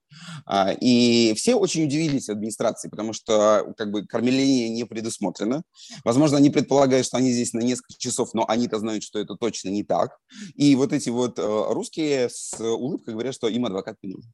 А, 0.46 0.72
и 0.80 1.34
все 1.36 1.56
очень 1.56 1.86
удивились 1.86 2.30
администрации, 2.30 2.90
потому 2.90 3.14
что 3.14 3.74
как 3.78 3.92
бы 3.92 4.06
кормление 4.06 4.70
не 4.70 4.86
предусмотрено. 4.86 5.64
Возможно, 6.04 6.38
они 6.38 6.50
предполагают, 6.50 7.06
что 7.06 7.18
они 7.18 7.32
здесь 7.32 7.54
на 7.54 7.60
несколько 7.60 7.98
часов, 7.98 8.34
но 8.34 8.46
они-то 8.48 8.80
знают, 8.80 9.04
что 9.04 9.20
это 9.20 9.36
точно 9.36 9.70
не 9.70 9.84
так. 9.84 10.18
И 10.56 10.76
вот 10.76 10.94
эти 10.94 11.10
вот 11.10 11.40
э, 11.40 11.66
русские 11.70 12.30
с 12.30 12.60
улыбкой 12.60 13.14
говорят, 13.14 13.36
что 13.36 13.48
им 13.48 13.66
адвокат 13.66 13.98
не 14.02 14.14
нужен. 14.14 14.32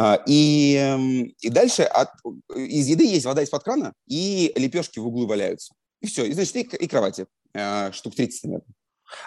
А, 0.00 0.22
и, 0.26 0.76
эм, 0.76 1.24
и 1.40 1.48
дальше 1.48 1.82
от, 1.82 2.10
из 2.54 2.86
еды 2.86 3.04
есть 3.04 3.26
вода 3.26 3.42
из-под 3.42 3.64
крана, 3.64 3.92
и 4.06 4.52
лепешки 4.54 5.00
в 5.00 5.06
углу 5.08 5.26
валяются. 5.26 5.74
И 6.00 6.06
все. 6.06 6.24
И, 6.24 6.32
значит, 6.32 6.54
и, 6.54 6.60
и 6.60 6.86
кровати. 6.86 7.26
Э, 7.52 7.90
штук 7.90 8.14
30, 8.14 8.44
наверное. 8.44 8.74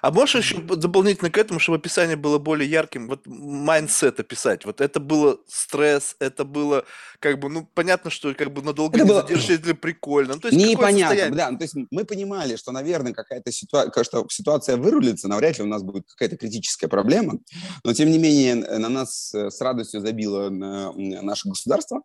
А 0.01 0.11
можешь 0.11 0.43
еще 0.43 0.57
дополнительно 0.59 1.29
к 1.29 1.37
этому, 1.37 1.59
чтобы 1.59 1.77
описание 1.77 2.15
было 2.15 2.37
более 2.37 2.69
ярким, 2.69 3.07
вот 3.07 3.21
mindset 3.25 4.19
описать? 4.19 4.65
Вот 4.65 4.81
это 4.81 4.99
было 4.99 5.39
стресс, 5.47 6.15
это 6.19 6.45
было 6.45 6.85
как 7.19 7.39
бы, 7.39 7.49
ну, 7.49 7.67
понятно, 7.73 8.09
что 8.09 8.33
как 8.33 8.51
бы 8.51 8.61
надолго 8.61 8.95
это 8.95 9.05
не 9.05 9.09
было... 9.09 9.21
задержишься, 9.21 9.53
это 9.53 9.75
прикольно. 9.75 10.35
Ну, 10.35 10.39
то 10.39 10.47
есть 10.47 10.59
Непонятно, 10.59 11.35
да. 11.35 11.51
Ну, 11.51 11.57
то 11.57 11.63
есть 11.63 11.75
мы 11.91 12.03
понимали, 12.03 12.55
что, 12.55 12.71
наверное, 12.71 13.13
какая-то 13.13 13.51
ситуация, 13.51 14.03
что 14.03 14.25
ситуация 14.29 14.77
вырулится, 14.77 15.27
навряд 15.27 15.57
ли 15.57 15.63
у 15.63 15.67
нас 15.67 15.83
будет 15.83 16.07
какая-то 16.07 16.37
критическая 16.37 16.87
проблема, 16.87 17.39
но, 17.83 17.93
тем 17.93 18.09
не 18.09 18.17
менее, 18.17 18.55
на 18.55 18.89
нас 18.89 19.33
э, 19.33 19.49
с 19.49 19.61
радостью 19.61 20.01
забило 20.01 20.49
наше 20.49 21.49
государство 21.49 22.01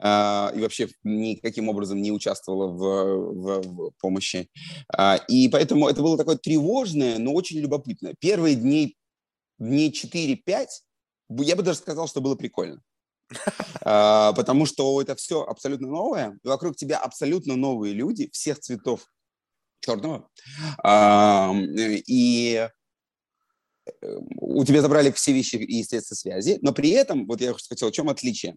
а, 0.00 0.52
и 0.54 0.60
вообще 0.60 0.88
никаким 1.02 1.68
образом 1.68 2.00
не 2.00 2.12
участвовало 2.12 2.68
в, 2.68 2.80
в, 3.34 3.62
в 3.62 3.90
помощи. 4.00 4.48
А, 4.92 5.16
и 5.28 5.48
поэтому 5.48 5.88
это 5.88 6.02
было 6.02 6.16
такое 6.16 6.36
тревожное, 6.36 7.17
но 7.18 7.32
очень 7.32 7.58
любопытно. 7.58 8.14
Первые 8.18 8.54
дни, 8.54 8.96
дней 9.58 9.90
4-5, 9.90 10.66
я 11.28 11.56
бы 11.56 11.62
даже 11.62 11.78
сказал, 11.78 12.08
что 12.08 12.20
было 12.20 12.34
прикольно. 12.34 12.82
А, 13.82 14.32
потому 14.34 14.66
что 14.66 15.00
это 15.00 15.14
все 15.14 15.42
абсолютно 15.42 15.88
новое, 15.88 16.38
и 16.42 16.48
вокруг 16.48 16.76
тебя 16.76 16.98
абсолютно 16.98 17.56
новые 17.56 17.94
люди 17.94 18.28
всех 18.32 18.58
цветов 18.58 19.06
черного. 19.80 20.28
А, 20.82 21.54
и 21.56 22.68
э, 23.86 24.16
у 24.40 24.64
тебя 24.64 24.82
забрали 24.82 25.10
все 25.12 25.32
вещи 25.32 25.56
и 25.56 25.82
средства 25.84 26.16
связи, 26.16 26.58
но 26.60 26.72
при 26.72 26.90
этом, 26.90 27.26
вот 27.26 27.40
я 27.40 27.54
хотел, 27.54 27.88
в 27.88 27.94
чем 27.94 28.10
отличие? 28.10 28.56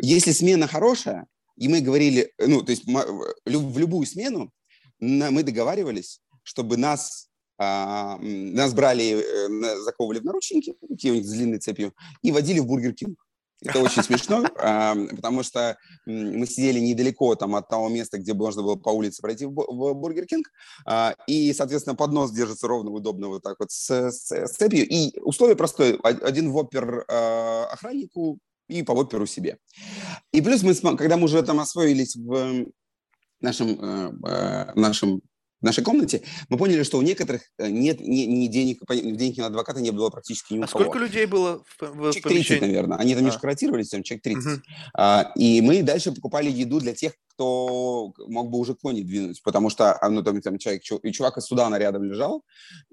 Если 0.00 0.32
смена 0.32 0.66
хорошая, 0.66 1.26
и 1.56 1.68
мы 1.68 1.80
говорили, 1.80 2.32
ну, 2.38 2.62
то 2.62 2.70
есть 2.70 2.84
в 2.86 3.78
любую 3.78 4.06
смену 4.06 4.50
мы 4.98 5.42
договаривались, 5.42 6.20
чтобы 6.42 6.76
нас 6.76 7.28
а, 7.62 8.18
нас 8.20 8.74
брали, 8.74 9.22
э, 9.22 9.80
заковывали 9.82 10.18
в 10.18 10.24
наручники, 10.24 10.74
такие 10.88 11.12
у 11.12 11.16
них 11.16 11.24
с 11.24 11.30
длинной 11.30 11.58
цепью, 11.58 11.94
и 12.22 12.32
водили 12.32 12.58
в 12.58 12.66
Бургер 12.66 12.92
Кинг. 12.92 13.18
Это 13.64 13.78
очень 13.78 14.02
смешно, 14.02 14.44
а, 14.58 14.96
потому 15.10 15.44
что 15.44 15.76
мы 16.04 16.46
сидели 16.46 16.80
недалеко 16.80 17.34
там, 17.36 17.54
от 17.54 17.68
того 17.68 17.88
места, 17.88 18.18
где 18.18 18.34
можно 18.34 18.62
было 18.62 18.74
по 18.74 18.90
улице 18.90 19.22
пройти 19.22 19.46
в 19.46 19.52
Бургер 19.94 20.26
Кинг, 20.26 20.48
а, 20.84 21.14
и, 21.28 21.52
соответственно, 21.52 21.94
поднос 21.94 22.32
держится 22.32 22.66
ровно, 22.66 22.90
удобно 22.90 23.28
вот 23.28 23.42
так 23.42 23.56
вот 23.60 23.70
с, 23.70 24.10
с, 24.10 24.32
с 24.32 24.52
цепью. 24.52 24.88
И 24.88 25.18
условие 25.20 25.56
простое. 25.56 25.96
Один 26.02 26.50
воппер 26.50 27.04
охраннику 27.08 28.38
и 28.68 28.82
по 28.82 28.94
вопперу 28.94 29.26
себе. 29.26 29.58
И 30.32 30.40
плюс 30.40 30.62
мы, 30.62 30.74
когда 30.96 31.16
мы 31.16 31.24
уже 31.24 31.42
там 31.42 31.60
освоились 31.60 32.16
в 32.16 32.66
нашем, 33.42 33.70
э, 34.24 34.72
нашем 34.74 35.20
в 35.62 35.64
нашей 35.64 35.84
комнате, 35.84 36.22
мы 36.48 36.58
поняли, 36.58 36.82
что 36.82 36.98
у 36.98 37.02
некоторых 37.02 37.42
э, 37.58 37.70
нет 37.70 38.00
ни, 38.00 38.22
ни 38.22 38.48
денег, 38.48 38.80
денег 38.90 39.38
на 39.38 39.46
адвоката 39.46 39.80
не 39.80 39.92
было 39.92 40.10
практически 40.10 40.54
ни 40.54 40.58
у 40.58 40.64
а 40.64 40.66
кого. 40.66 40.84
сколько 40.84 40.98
людей 40.98 41.24
было 41.26 41.62
в, 41.78 41.82
в 41.82 42.12
Человек 42.12 42.46
30, 42.48 42.60
наверное. 42.60 42.98
Они 42.98 43.14
там 43.14 43.18
а. 43.18 43.26
немножко 43.26 43.46
ротировались, 43.46 43.88
там 43.90 44.02
человек 44.02 44.24
30. 44.24 44.46
Угу. 44.46 44.62
А, 44.94 45.32
и 45.36 45.60
мы 45.60 45.82
дальше 45.82 46.10
покупали 46.12 46.50
еду 46.50 46.80
для 46.80 46.94
тех, 46.94 47.12
кто 47.32 48.12
мог 48.26 48.50
бы 48.50 48.58
уже 48.58 48.74
кони 48.74 49.02
двинуть, 49.02 49.42
потому 49.42 49.70
что 49.70 49.98
а, 49.98 50.08
ну, 50.08 50.22
там, 50.22 50.40
там 50.40 50.58
человек, 50.58 50.82
и 51.02 51.12
чувак 51.12 51.38
из 51.38 51.44
Судана 51.44 51.76
рядом 51.76 52.04
лежал, 52.04 52.44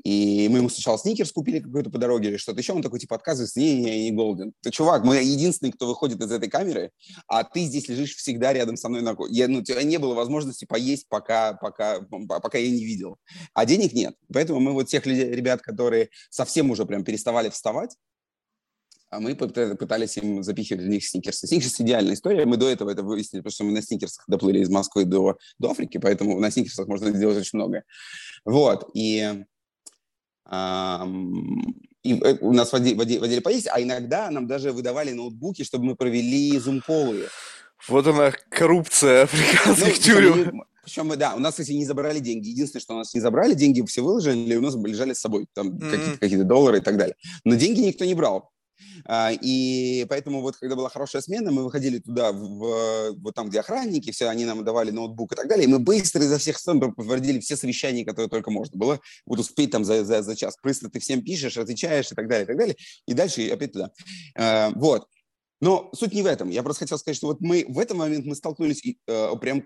и 0.04 0.48
мы 0.50 0.60
ему 0.60 0.70
сначала 0.70 0.98
сникерс 0.98 1.32
купили 1.32 1.60
какой-то 1.60 1.90
по 1.90 1.98
дороге 1.98 2.30
или 2.30 2.38
что-то 2.38 2.60
еще, 2.60 2.74
он 2.74 2.82
такой, 2.82 3.00
типа, 3.00 3.16
отказывается, 3.16 3.60
не, 3.60 3.80
не, 3.80 4.04
не 4.04 4.12
голоден. 4.12 4.54
Ты, 4.62 4.72
чувак, 4.72 5.04
мы 5.04 5.18
единственный, 5.18 5.72
кто 5.72 5.88
выходит 5.88 6.22
из 6.22 6.32
этой 6.32 6.50
камеры, 6.50 6.92
а 7.28 7.44
ты 7.44 7.62
здесь 7.62 7.88
лежишь 7.88 8.16
всегда 8.16 8.54
рядом 8.54 8.78
со 8.78 8.90
мной. 8.90 9.02
На... 9.02 9.16
Я, 9.30 9.48
ну, 9.48 9.60
у 9.60 9.64
тебя 9.64 9.84
не 9.84 9.98
было 9.98 10.14
возможности 10.14 10.66
поесть, 10.66 11.08
пока, 11.10 11.54
пока, 11.54 12.02
пока 12.02 12.58
я 12.58 12.70
не 12.70 12.84
видел. 12.84 13.18
А 13.54 13.66
денег 13.66 13.94
нет. 13.94 14.16
Поэтому 14.32 14.60
мы 14.60 14.74
вот 14.74 14.88
тех 14.88 15.06
ребят, 15.06 15.62
которые 15.62 16.10
совсем 16.30 16.72
уже 16.72 16.86
прям 16.86 17.04
переставали 17.04 17.50
вставать, 17.50 17.96
а 19.10 19.20
мы 19.20 19.36
пытались 19.36 20.18
им 20.18 20.44
запихивать 20.44 20.84
в 20.84 20.88
них 20.88 21.06
сникерсы. 21.06 21.48
Сникерс– 21.48 21.76
идеальная 21.80 22.14
история. 22.14 22.46
Мы 22.46 22.58
до 22.58 22.70
этого 22.70 22.92
это 22.92 23.02
выяснили, 23.02 23.42
потому 23.42 23.52
что 23.52 23.64
мы 23.64 23.72
на 23.72 23.82
сникерсах 23.82 24.24
доплыли 24.28 24.60
из 24.60 24.70
Москвы 24.70 25.06
до, 25.06 25.38
до 25.58 25.72
Африки, 25.72 25.98
поэтому 25.98 26.40
на 26.40 26.52
сникерсах 26.52 26.88
можно 26.88 27.12
сделать 27.12 27.38
очень 27.38 27.58
многое. 27.58 27.86
Вот. 28.46 28.90
И, 28.94 29.44
эм, 30.52 31.76
и 32.04 32.14
э, 32.20 32.38
у 32.42 32.54
нас 32.54 32.72
водили, 32.72 32.94
водили, 32.94 33.18
водили 33.18 33.40
поесть, 33.40 33.68
а 33.72 33.82
иногда 33.82 34.30
нам 34.30 34.46
даже 34.46 34.72
выдавали 34.72 35.12
ноутбуки, 35.12 35.64
чтобы 35.64 35.86
мы 35.86 35.96
провели 35.96 36.58
зум-колы. 36.60 37.28
Вот 37.88 38.06
она, 38.06 38.32
коррупция 38.50 39.24
африканских 39.24 39.98
ну, 39.98 40.04
тюрем. 40.04 40.64
Причем 40.84 41.08
мы, 41.08 41.18
да, 41.18 41.34
у 41.36 41.40
нас, 41.40 41.54
кстати, 41.54 41.72
не 41.72 41.86
забрали 41.86 42.20
деньги. 42.20 42.50
Единственное, 42.50 42.82
что 42.82 42.94
у 42.94 42.98
нас 42.98 43.14
не 43.14 43.22
забрали, 43.22 43.54
деньги 43.54 43.82
все 43.88 44.04
выложили, 44.04 44.56
у 44.56 44.62
нас 44.62 44.76
лежали 44.76 45.14
с 45.14 45.20
собой, 45.20 45.48
там 45.54 45.70
mm-hmm. 45.70 45.90
какие-то, 45.90 46.20
какие-то 46.20 46.46
доллары 46.46 46.78
и 46.78 46.82
так 46.82 46.98
далее. 46.98 47.16
Но 47.44 47.56
деньги 47.56 47.82
никто 47.82 48.06
не 48.06 48.14
брал. 48.14 48.52
А, 49.06 49.32
и 49.32 50.06
поэтому 50.10 50.42
вот, 50.42 50.58
когда 50.58 50.76
была 50.76 50.90
хорошая 50.90 51.22
смена, 51.22 51.52
мы 51.52 51.64
выходили 51.64 52.00
туда, 52.00 52.32
в, 52.32 53.16
вот 53.18 53.36
там, 53.36 53.50
где 53.50 53.60
охранники, 53.60 54.12
все, 54.12 54.28
они 54.28 54.46
нам 54.46 54.64
давали 54.64 54.92
ноутбук 54.92 55.34
и 55.34 55.36
так 55.36 55.48
далее, 55.48 55.66
и 55.66 55.68
мы 55.68 55.80
быстро 55.80 56.24
изо 56.24 56.38
всех 56.38 56.58
сторон 56.58 56.94
подтвердили 56.94 57.40
все 57.40 57.56
совещания, 57.56 58.06
которые 58.06 58.30
только 58.30 58.52
можно 58.52 58.78
было, 58.78 59.00
вот 59.26 59.40
успеть 59.40 59.72
там 59.72 59.86
за, 59.86 60.04
за, 60.04 60.22
за 60.22 60.36
час. 60.36 60.58
Быстро 60.64 60.90
ты 60.90 61.00
всем 61.00 61.24
пишешь, 61.24 61.58
отвечаешь 61.58 62.12
и 62.12 62.16
так 62.16 62.28
далее, 62.28 62.44
и 62.44 62.48
так 62.48 62.58
далее, 62.58 62.76
и 63.06 63.14
дальше 63.14 63.48
опять 63.50 63.74
туда. 63.74 63.92
А, 64.38 64.72
вот. 64.76 65.08
Но 65.62 65.90
суть 65.94 66.14
не 66.14 66.22
в 66.22 66.26
этом. 66.26 66.50
Я 66.50 66.64
просто 66.64 66.86
хотел 66.86 66.98
сказать, 66.98 67.18
что 67.18 67.28
вот 67.28 67.42
мы 67.42 67.66
в 67.68 67.80
этот 67.80 67.98
момент 67.98 68.26
мы 68.26 68.36
столкнулись 68.36 68.82
э, 68.86 69.32
прям 69.42 69.66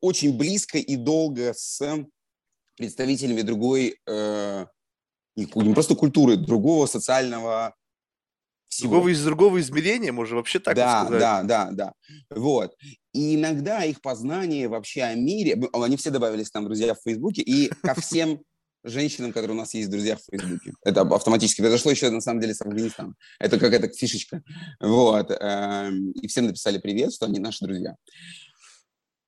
очень 0.00 0.36
близко 0.36 0.78
и 0.78 0.94
долго 0.94 1.52
с 1.56 1.82
представителями 2.76 3.42
другой, 3.42 3.96
э, 4.06 4.66
не 5.36 5.46
просто 5.74 5.96
культуры, 5.96 6.36
другого 6.36 6.86
социального 6.86 7.74
всего. 8.74 8.90
Другого, 8.90 9.08
из 9.10 9.24
другого 9.24 9.60
измерения, 9.60 10.12
можно 10.12 10.36
вообще 10.36 10.58
так 10.58 10.74
да, 10.74 11.04
сказать. 11.04 11.20
Да, 11.20 11.42
да, 11.42 11.70
да. 11.70 11.92
Вот. 12.30 12.74
И 13.12 13.36
иногда 13.36 13.84
их 13.84 14.00
познание 14.00 14.68
вообще 14.68 15.02
о 15.02 15.14
мире, 15.14 15.60
они 15.72 15.96
все 15.96 16.10
добавились 16.10 16.50
там 16.50 16.64
друзья 16.64 16.94
в 16.94 16.98
Фейсбуке, 17.04 17.42
и 17.42 17.68
ко 17.82 17.94
всем 18.00 18.40
женщинам, 18.84 19.32
которые 19.32 19.56
у 19.56 19.58
нас 19.58 19.72
есть 19.74 19.90
друзья 19.90 20.16
в 20.16 20.20
Фейсбуке. 20.30 20.72
Это 20.84 21.02
автоматически 21.02 21.60
произошло 21.60 21.90
еще, 21.90 22.10
на 22.10 22.20
самом 22.20 22.40
деле, 22.40 22.54
с 22.54 22.60
Афганистана. 22.60 23.14
Это 23.38 23.58
какая-то 23.58 23.88
фишечка. 23.88 24.42
Вот. 24.80 25.30
Эм, 25.30 26.10
и 26.10 26.26
всем 26.28 26.46
написали 26.46 26.78
привет, 26.78 27.14
что 27.14 27.26
они 27.26 27.38
наши 27.38 27.64
друзья. 27.64 27.96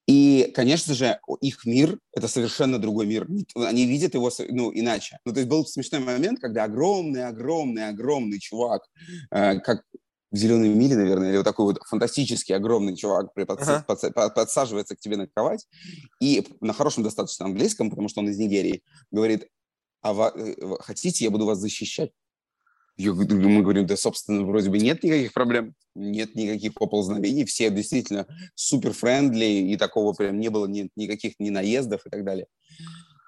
И, 0.07 0.53
конечно 0.55 0.95
же, 0.95 1.19
их 1.41 1.67
мир– 1.67 1.99
это 2.15 2.29
совершенно 2.29 2.79
другой 2.79 3.07
мир. 3.07 3.27
Они 3.57 3.87
видят 3.87 4.15
его 4.15 4.31
ну, 4.49 4.71
иначе. 4.73 5.19
Ну, 5.25 5.33
то 5.33 5.41
есть 5.41 5.49
был 5.49 5.67
смешной 5.67 6.01
момент, 6.01 6.39
когда 6.39 6.65
огромный-огромный-огромный 6.65 8.39
чувак, 8.39 8.83
э, 9.33 9.59
как 9.61 9.83
в 10.31 10.37
«Зеленой 10.37 10.69
миле», 10.69 10.97
наверное, 10.97 11.31
или 11.31 11.37
вот 11.39 11.45
такой 11.45 11.67
вот 11.67 11.83
фантастический 11.87 12.55
огромный 12.55 12.97
чувак 12.97 13.33
подс- 13.37 14.13
ага. 14.15 14.31
подсаживается 14.31 14.95
к 14.95 15.01
тебе 15.01 15.17
на 15.17 15.27
кровать 15.27 15.67
и 16.21 16.47
на 16.61 16.73
хорошем 16.73 17.03
достаточно 17.03 17.47
английском, 17.47 17.91
потому 17.91 18.09
что 18.09 18.21
он 18.21 18.29
из 18.29 18.39
Нигерии, 18.39 18.83
говорит, 19.11 19.49
а 20.03 20.13
вы, 20.13 20.25
э, 20.25 20.77
хотите, 20.81 21.25
я 21.25 21.31
буду 21.31 21.47
вас 21.47 21.59
защищать? 21.59 22.13
Я, 22.97 23.13
мы 23.13 23.63
говорим, 23.63 23.87
да, 23.87 23.97
собственно, 23.97 24.45
вроде 24.45 24.71
бы 24.71 24.79
нет 24.79 25.03
никаких 25.03 25.35
проблем, 25.35 25.75
нет 25.95 26.35
никаких 26.35 26.75
поползновений, 26.75 27.45
все 27.45 27.71
действительно 27.71 28.27
супер 28.55 28.93
френдли, 28.93 29.45
и 29.45 29.77
такого 29.77 30.15
прям 30.15 30.41
не 30.41 30.49
было 30.49 30.67
ни, 30.67 30.91
никаких 30.97 31.35
ни 31.39 31.51
наездов 31.51 32.07
и 32.07 32.11
так 32.11 32.25
далее. 32.25 32.47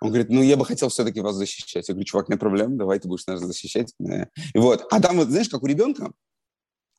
Он 0.01 0.09
говорит, 0.09 0.31
ну, 0.31 0.43
я 0.43 0.57
бы 0.57 0.65
хотел 0.65 0.89
все-таки 0.89 1.21
вас 1.21 1.35
защищать. 1.35 1.89
Я 1.89 1.95
говорю, 1.95 2.07
чувак, 2.07 2.29
нет 2.29 2.39
проблем, 2.39 2.79
давай 2.79 2.99
ты 2.99 3.09
будешь 3.09 3.27
нас 3.27 3.41
защищать. 3.41 3.93
И 3.99 4.59
вот. 4.59 4.87
А 4.91 5.01
там, 5.01 5.17
вот, 5.17 5.29
знаешь, 5.29 5.49
как 5.49 5.63
у 5.63 5.67
ребенка, 5.67 6.13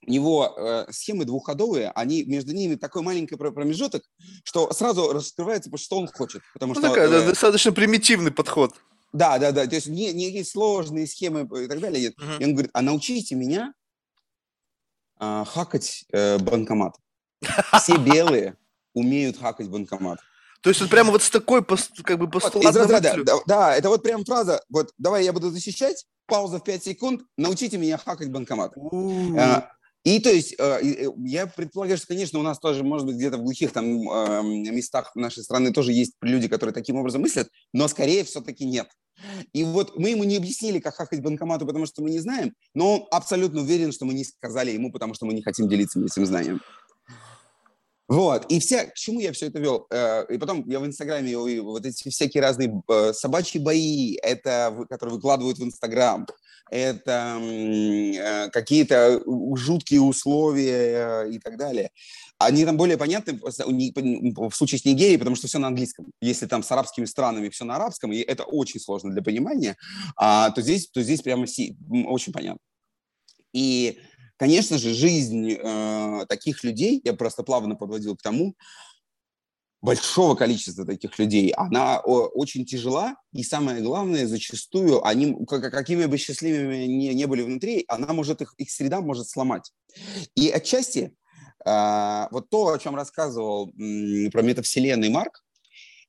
у 0.05 0.11
него 0.11 0.53
э, 0.57 0.85
схемы 0.91 1.25
двухходовые, 1.25 1.91
они 1.91 2.23
между 2.23 2.53
ними 2.53 2.75
такой 2.75 3.01
маленький 3.01 3.35
промежуток, 3.35 4.03
что 4.43 4.71
сразу 4.73 5.13
раскрывается, 5.13 5.69
что 5.77 5.97
он 5.97 6.07
хочет. 6.07 6.41
Потому 6.53 6.73
ну, 6.73 6.81
что, 6.81 6.89
такая, 6.89 7.07
э, 7.07 7.27
достаточно 7.27 7.71
примитивный 7.71 8.31
подход. 8.31 8.73
Да, 9.11 9.39
да, 9.39 9.51
да. 9.51 9.65
То 9.65 9.75
есть 9.75 9.87
не, 9.87 10.13
не 10.13 10.43
сложные 10.43 11.07
схемы 11.07 11.41
и 11.63 11.67
так 11.67 11.79
далее. 11.79 12.11
Uh-huh. 12.11 12.39
И 12.39 12.45
он 12.45 12.53
говорит, 12.53 12.71
а 12.73 12.81
научите 12.81 13.35
меня 13.35 13.73
а, 15.17 15.45
хакать 15.45 16.05
э, 16.11 16.37
банкомат. 16.37 16.95
Все 17.81 17.97
белые 17.97 18.55
умеют 18.93 19.37
хакать 19.37 19.69
банкомат. 19.69 20.19
То 20.61 20.69
есть 20.69 20.81
вот 20.81 20.89
прямо 20.89 21.11
вот 21.11 21.23
с 21.23 21.29
такой 21.29 21.63
как 21.63 22.19
бы 22.19 22.29
постулатной 22.29 22.81
вот, 22.81 23.01
да, 23.01 23.15
да, 23.23 23.33
да, 23.45 23.75
это 23.75 23.87
вот 23.89 24.03
прям 24.03 24.25
фраза, 24.25 24.61
вот 24.69 24.91
давай 24.97 25.23
я 25.23 25.31
буду 25.31 25.51
защищать, 25.51 26.05
пауза 26.25 26.59
в 26.59 26.63
5 26.63 26.83
секунд, 26.83 27.21
научите 27.37 27.77
меня 27.77 27.97
хакать 27.97 28.29
банкомат. 28.29 28.73
И 30.05 30.19
то 30.19 30.29
есть 30.29 30.55
э, 30.57 30.79
я 31.25 31.47
предполагаю, 31.47 31.97
что, 31.97 32.07
конечно, 32.07 32.39
у 32.39 32.43
нас 32.43 32.59
тоже, 32.59 32.83
может 32.83 33.05
быть, 33.05 33.17
где-то 33.17 33.37
в 33.37 33.43
глухих 33.43 33.71
там 33.71 34.09
эм, 34.09 34.63
местах 34.63 35.11
нашей 35.15 35.43
страны 35.43 35.73
тоже 35.73 35.91
есть 35.91 36.13
люди, 36.21 36.47
которые 36.47 36.73
таким 36.73 36.95
образом 36.95 37.21
мыслят, 37.21 37.49
но 37.73 37.87
скорее 37.87 38.23
все-таки 38.23 38.65
нет. 38.65 38.87
И 39.53 39.63
вот 39.63 39.97
мы 39.97 40.11
ему 40.11 40.23
не 40.23 40.37
объяснили, 40.37 40.79
как 40.79 40.95
хакать 40.95 41.21
банкомату, 41.21 41.65
потому 41.65 41.85
что 41.85 42.01
мы 42.01 42.09
не 42.09 42.19
знаем, 42.19 42.53
но 42.73 42.95
он 42.95 43.07
абсолютно 43.11 43.61
уверен, 43.61 43.91
что 43.91 44.05
мы 44.05 44.13
не 44.13 44.23
сказали 44.23 44.71
ему, 44.71 44.91
потому 44.91 45.13
что 45.13 45.25
мы 45.25 45.33
не 45.33 45.41
хотим 45.41 45.67
делиться 45.67 45.99
этим 45.99 46.25
знанием. 46.25 46.61
Вот, 48.09 48.47
и 48.51 48.59
вся, 48.59 48.85
к 48.85 48.95
чему 48.95 49.19
я 49.19 49.31
все 49.33 49.47
это 49.47 49.59
вел? 49.59 49.85
Э, 49.91 50.25
и 50.29 50.39
потом 50.39 50.67
я 50.67 50.79
в 50.79 50.85
Инстаграме 50.85 51.37
вот 51.61 51.85
эти 51.85 52.09
всякие 52.09 52.41
разные 52.41 52.81
э, 52.89 53.13
собачьи 53.13 53.61
бои, 53.61 54.15
это, 54.23 54.75
которые 54.89 55.17
выкладывают 55.17 55.59
в 55.59 55.63
Инстаграм, 55.63 56.25
это 56.71 57.39
э, 57.39 58.49
какие-то 58.49 59.21
жуткие 59.55 60.01
условия 60.01 61.25
и 61.25 61.37
так 61.37 61.57
далее. 61.57 61.91
Они 62.39 62.65
там 62.65 62.77
более 62.77 62.97
понятны 62.97 63.39
в 63.39 64.51
случае 64.53 64.79
с 64.79 64.85
Нигерией, 64.85 65.19
потому 65.19 65.35
что 65.35 65.45
все 65.45 65.59
на 65.59 65.67
английском. 65.67 66.07
Если 66.19 66.47
там 66.47 66.63
с 66.63 66.71
арабскими 66.71 67.05
странами 67.05 67.49
все 67.49 67.63
на 67.63 67.75
арабском, 67.75 68.11
и 68.11 68.17
это 68.21 68.43
очень 68.43 68.79
сложно 68.79 69.11
для 69.11 69.21
понимания, 69.21 69.77
а, 70.15 70.49
то, 70.49 70.63
здесь, 70.63 70.89
то 70.89 71.03
здесь 71.03 71.21
прямо 71.21 71.45
очень 72.07 72.33
понятно. 72.33 72.61
И 73.53 73.99
Конечно 74.39 74.77
же, 74.77 74.93
жизнь 74.93 75.51
э, 75.51 76.25
таких 76.29 76.63
людей, 76.63 77.01
я 77.03 77.13
просто 77.13 77.43
плавно 77.43 77.75
подводил 77.75 78.15
к 78.15 78.21
тому, 78.21 78.55
большого 79.81 80.35
количества 80.35 80.85
таких 80.85 81.19
людей, 81.19 81.51
она 81.51 81.99
очень 81.99 82.65
тяжела, 82.65 83.15
и 83.33 83.43
самое 83.43 83.81
главное, 83.81 84.27
зачастую 84.27 85.05
они, 85.05 85.37
какими 85.45 86.05
бы 86.05 86.17
счастливыми 86.17 86.85
ни, 86.85 87.09
не 87.09 87.25
были 87.27 87.41
внутри, 87.41 87.83
она 87.89 88.13
может 88.13 88.41
их, 88.41 88.53
их 88.57 88.71
среда 88.71 89.01
может 89.01 89.27
сломать. 89.27 89.73
И 90.35 90.49
отчасти 90.49 91.13
э, 91.65 92.27
вот 92.31 92.49
то, 92.49 92.69
о 92.69 92.79
чем 92.79 92.95
рассказывал 92.95 93.73
м, 93.77 94.31
про 94.31 94.41
метавселенной 94.41 95.09
Марк, 95.09 95.43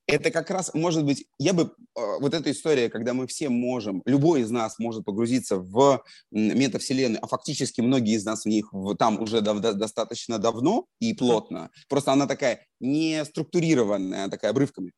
это 0.07 0.31
как 0.31 0.49
раз, 0.49 0.73
может 0.73 1.05
быть, 1.05 1.25
я 1.39 1.53
бы, 1.53 1.73
а, 1.95 2.19
вот 2.19 2.33
эта 2.33 2.51
история, 2.51 2.89
когда 2.89 3.13
мы 3.13 3.27
все 3.27 3.49
можем, 3.49 4.01
любой 4.05 4.41
из 4.41 4.51
нас 4.51 4.79
может 4.79 5.05
погрузиться 5.05 5.57
в 5.57 6.03
метавселенную, 6.31 7.23
а 7.23 7.27
фактически 7.27 7.81
многие 7.81 8.15
из 8.15 8.25
нас 8.25 8.43
в 8.43 8.47
них 8.47 8.73
там 8.99 9.21
уже 9.21 9.41
дав, 9.41 9.59
достаточно 9.59 10.39
давно 10.39 10.85
и 10.99 11.13
плотно, 11.13 11.69
просто 11.87 12.11
она 12.11 12.27
такая 12.27 12.65
не 12.79 13.23
структурированная, 13.25 14.27
такая 14.27 14.51
обрывками, 14.51 14.91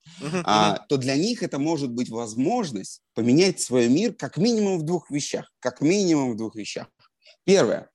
а, 0.46 0.80
то 0.90 0.98
для 0.98 1.16
них 1.16 1.44
это 1.44 1.60
может 1.60 1.92
быть 1.92 2.10
возможность 2.10 3.02
поменять 3.14 3.60
свой 3.60 3.90
мир 3.90 4.14
как 4.14 4.38
минимум 4.38 4.80
в 4.80 4.84
двух 4.84 5.12
вещах, 5.12 5.52
как 5.60 5.82
минимум 5.82 6.34
в 6.34 6.38
двух 6.38 6.56
вещах. 6.56 6.88
Первое, 7.46 7.90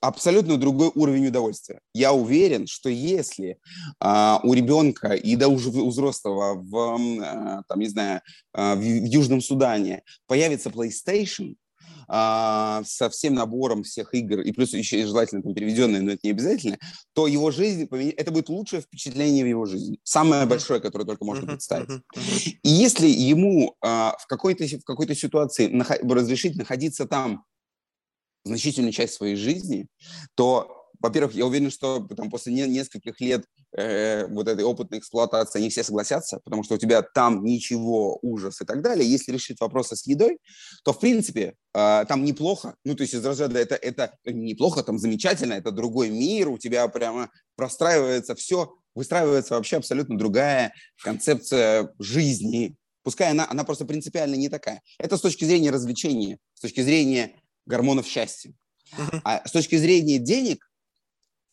абсолютно 0.00 0.56
другой 0.56 0.90
уровень 0.94 1.28
удовольствия. 1.28 1.80
Я 1.94 2.12
уверен, 2.12 2.66
что 2.66 2.88
если 2.88 3.58
а, 3.98 4.40
у 4.42 4.52
ребенка 4.54 5.12
и 5.14 5.36
да 5.36 5.48
уже 5.48 5.70
у 5.70 5.88
взрослого 5.88 6.54
в, 6.54 6.76
а, 7.22 7.62
там, 7.68 7.80
не 7.80 7.88
знаю, 7.88 8.20
а, 8.52 8.74
в, 8.74 8.80
в 8.80 9.04
Южном 9.04 9.40
Судане 9.40 10.02
появится 10.26 10.70
PlayStation, 10.70 11.54
со 12.12 13.08
всем 13.12 13.34
набором 13.34 13.84
всех 13.84 14.14
игр, 14.14 14.40
и 14.40 14.50
плюс 14.50 14.72
еще 14.72 15.00
и 15.00 15.04
желательно 15.04 15.44
там 15.44 15.54
переведенные, 15.54 16.02
но 16.02 16.10
это 16.10 16.20
не 16.24 16.30
обязательно, 16.32 16.76
то 17.12 17.28
его 17.28 17.52
жизнь, 17.52 17.88
это 18.16 18.32
будет 18.32 18.48
лучшее 18.48 18.82
впечатление 18.82 19.44
в 19.44 19.46
его 19.46 19.64
жизни. 19.64 20.00
Самое 20.02 20.44
большое, 20.44 20.80
которое 20.80 21.04
только 21.04 21.24
можно 21.24 21.46
представить. 21.46 22.02
И 22.64 22.68
если 22.68 23.06
ему 23.06 23.76
в 23.80 24.24
какой-то 24.28 24.64
в 24.64 24.82
какой-то 24.82 25.14
ситуации 25.14 25.70
разрешить 26.12 26.56
находиться 26.56 27.06
там 27.06 27.44
значительную 28.44 28.92
часть 28.92 29.14
своей 29.14 29.36
жизни, 29.36 29.86
то, 30.34 30.86
во-первых, 30.98 31.34
я 31.34 31.46
уверен, 31.46 31.70
что 31.70 32.00
там, 32.16 32.30
после 32.30 32.52
не, 32.52 32.66
нескольких 32.66 33.20
лет 33.20 33.44
э, 33.76 34.26
вот 34.26 34.48
этой 34.48 34.64
опытной 34.64 34.98
эксплуатации 34.98 35.58
они 35.58 35.70
все 35.70 35.84
согласятся, 35.84 36.40
потому 36.44 36.62
что 36.62 36.74
у 36.74 36.78
тебя 36.78 37.02
там 37.02 37.44
ничего, 37.44 38.18
ужас 38.22 38.60
и 38.60 38.64
так 38.64 38.82
далее. 38.82 39.08
Если 39.08 39.32
решить 39.32 39.60
вопросы 39.60 39.96
с 39.96 40.06
едой, 40.06 40.38
то, 40.84 40.92
в 40.92 41.00
принципе, 41.00 41.54
э, 41.74 42.04
там 42.06 42.24
неплохо. 42.24 42.74
Ну, 42.84 42.94
то 42.94 43.02
есть 43.02 43.14
из 43.14 43.24
разряда 43.24 43.58
это, 43.58 43.76
это 43.76 44.12
неплохо, 44.24 44.82
там 44.82 44.98
замечательно, 44.98 45.54
это 45.54 45.70
другой 45.70 46.10
мир, 46.10 46.48
у 46.48 46.58
тебя 46.58 46.86
прямо 46.88 47.30
простраивается 47.56 48.34
все, 48.34 48.74
выстраивается 48.94 49.54
вообще 49.54 49.76
абсолютно 49.76 50.18
другая 50.18 50.72
концепция 51.02 51.92
жизни, 51.98 52.76
пускай 53.02 53.30
она, 53.30 53.46
она 53.48 53.64
просто 53.64 53.84
принципиально 53.84 54.34
не 54.34 54.48
такая. 54.48 54.82
Это 54.98 55.16
с 55.16 55.20
точки 55.20 55.44
зрения 55.44 55.70
развлечения, 55.70 56.38
с 56.54 56.60
точки 56.60 56.80
зрения 56.80 57.39
гормонов 57.66 58.06
счастья. 58.06 58.52
А 59.24 59.46
с 59.46 59.52
точки 59.52 59.76
зрения 59.76 60.18
денег, 60.18 60.68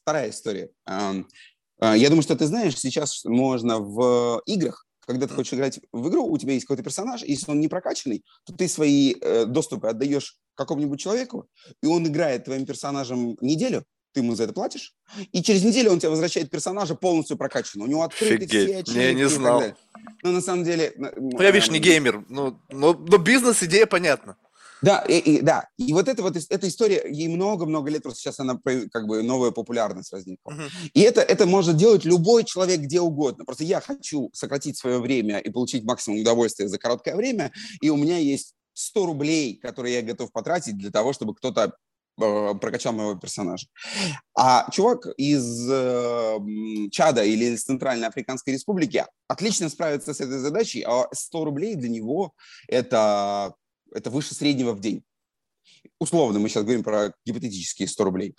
вторая 0.04 0.30
история. 0.30 0.70
А, 0.86 1.96
я 1.96 2.10
думаю, 2.10 2.24
что 2.24 2.36
ты 2.36 2.46
знаешь, 2.46 2.78
сейчас 2.78 3.24
можно 3.26 3.80
в 3.80 4.42
играх, 4.46 4.88
когда 5.08 5.28
ты 5.28 5.34
хочешь 5.34 5.54
играть 5.54 5.80
в 5.92 6.10
игру, 6.10 6.26
у 6.26 6.38
тебя 6.38 6.54
есть 6.54 6.66
какой-то 6.66 6.84
персонаж, 6.84 7.24
и 7.24 7.32
если 7.32 7.50
он 7.50 7.62
не 7.62 7.68
прокачанный, 7.68 8.26
то 8.46 8.54
ты 8.54 8.68
свои 8.68 9.16
э, 9.22 9.46
доступы 9.46 9.88
отдаешь 9.88 10.38
какому-нибудь 10.56 11.00
человеку, 11.00 11.48
и 11.82 11.86
он 11.86 12.06
играет 12.06 12.44
твоим 12.44 12.66
персонажем 12.66 13.38
неделю, 13.40 13.86
ты 14.12 14.20
ему 14.20 14.36
за 14.36 14.44
это 14.44 14.54
платишь, 14.54 14.96
и 15.32 15.42
через 15.42 15.64
неделю 15.64 15.92
он 15.92 16.00
тебе 16.00 16.10
возвращает 16.10 16.50
персонажа 16.50 16.96
полностью 16.96 17.38
прокачанного. 17.38 17.88
У 17.88 17.90
него 17.92 18.02
открыты 18.04 18.48
все 18.48 18.80
ячейки 18.80 18.98
Я 18.98 19.14
не 19.14 19.30
знал. 19.30 19.64
Но 20.24 20.32
на 20.32 20.42
самом 20.42 20.66
деле... 20.66 20.94
Ну, 20.98 21.42
я, 21.42 21.52
видишь, 21.52 21.70
не 21.70 21.80
геймер, 21.80 22.26
но, 22.28 22.60
но, 22.70 22.94
но 22.94 23.18
бизнес-идея 23.18 23.86
понятна. 23.86 24.36
Да, 24.82 25.00
и, 25.08 25.18
и, 25.18 25.42
да. 25.42 25.68
И 25.78 25.94
вот 25.94 26.08
это 26.08 26.22
вот 26.22 26.36
эта 26.36 26.68
история, 26.68 27.04
ей 27.10 27.28
много-много 27.28 27.90
лет, 27.90 28.04
просто 28.04 28.20
сейчас 28.22 28.40
она 28.40 28.60
как 28.92 29.08
бы 29.08 29.24
новая 29.24 29.52
популярность 29.52 30.12
возникла. 30.12 30.52
Uh-huh. 30.52 30.90
И 30.94 31.02
это, 31.02 31.22
это 31.22 31.46
может 31.46 31.78
делать 31.78 32.06
любой 32.06 32.44
человек 32.44 32.82
где 32.82 33.02
угодно. 33.02 33.46
Просто 33.46 33.64
я 33.64 33.82
хочу 33.82 34.30
сократить 34.34 34.78
свое 34.78 35.00
время 35.00 35.40
и 35.40 35.50
получить 35.50 35.84
максимум 35.84 36.20
удовольствия 36.20 36.68
за 36.68 36.78
короткое 36.78 37.16
время, 37.16 37.52
и 37.82 37.90
у 37.90 37.98
меня 37.98 38.18
есть 38.18 38.54
100 38.74 39.06
рублей, 39.06 39.56
которые 39.58 39.96
я 39.96 40.02
готов 40.04 40.32
потратить 40.32 40.78
для 40.78 40.92
того, 40.92 41.12
чтобы 41.12 41.34
кто-то 41.34 41.74
э, 42.22 42.54
прокачал 42.62 42.94
моего 42.94 43.16
персонажа. 43.16 43.66
А 44.38 44.70
чувак 44.72 45.08
из 45.18 45.68
э, 45.70 46.38
Чада 46.92 47.24
или 47.24 47.46
из 47.46 47.64
Центральной 47.64 48.08
Африканской 48.08 48.54
Республики 48.54 49.04
отлично 49.28 49.70
справится 49.70 50.14
с 50.14 50.22
этой 50.22 50.38
задачей, 50.38 50.84
а 50.88 51.08
100 51.12 51.46
рублей 51.46 51.76
для 51.76 51.90
него 51.90 52.34
это 52.68 53.56
это 53.94 54.10
выше 54.10 54.36
среднего 54.36 54.74
в 54.74 54.80
день. 54.80 55.04
Условно, 56.00 56.40
мы 56.40 56.50
сейчас 56.50 56.64
говорим 56.64 56.84
про 56.84 57.14
гипотетические 57.26 57.88
100 57.88 58.04
рублей. 58.04 58.36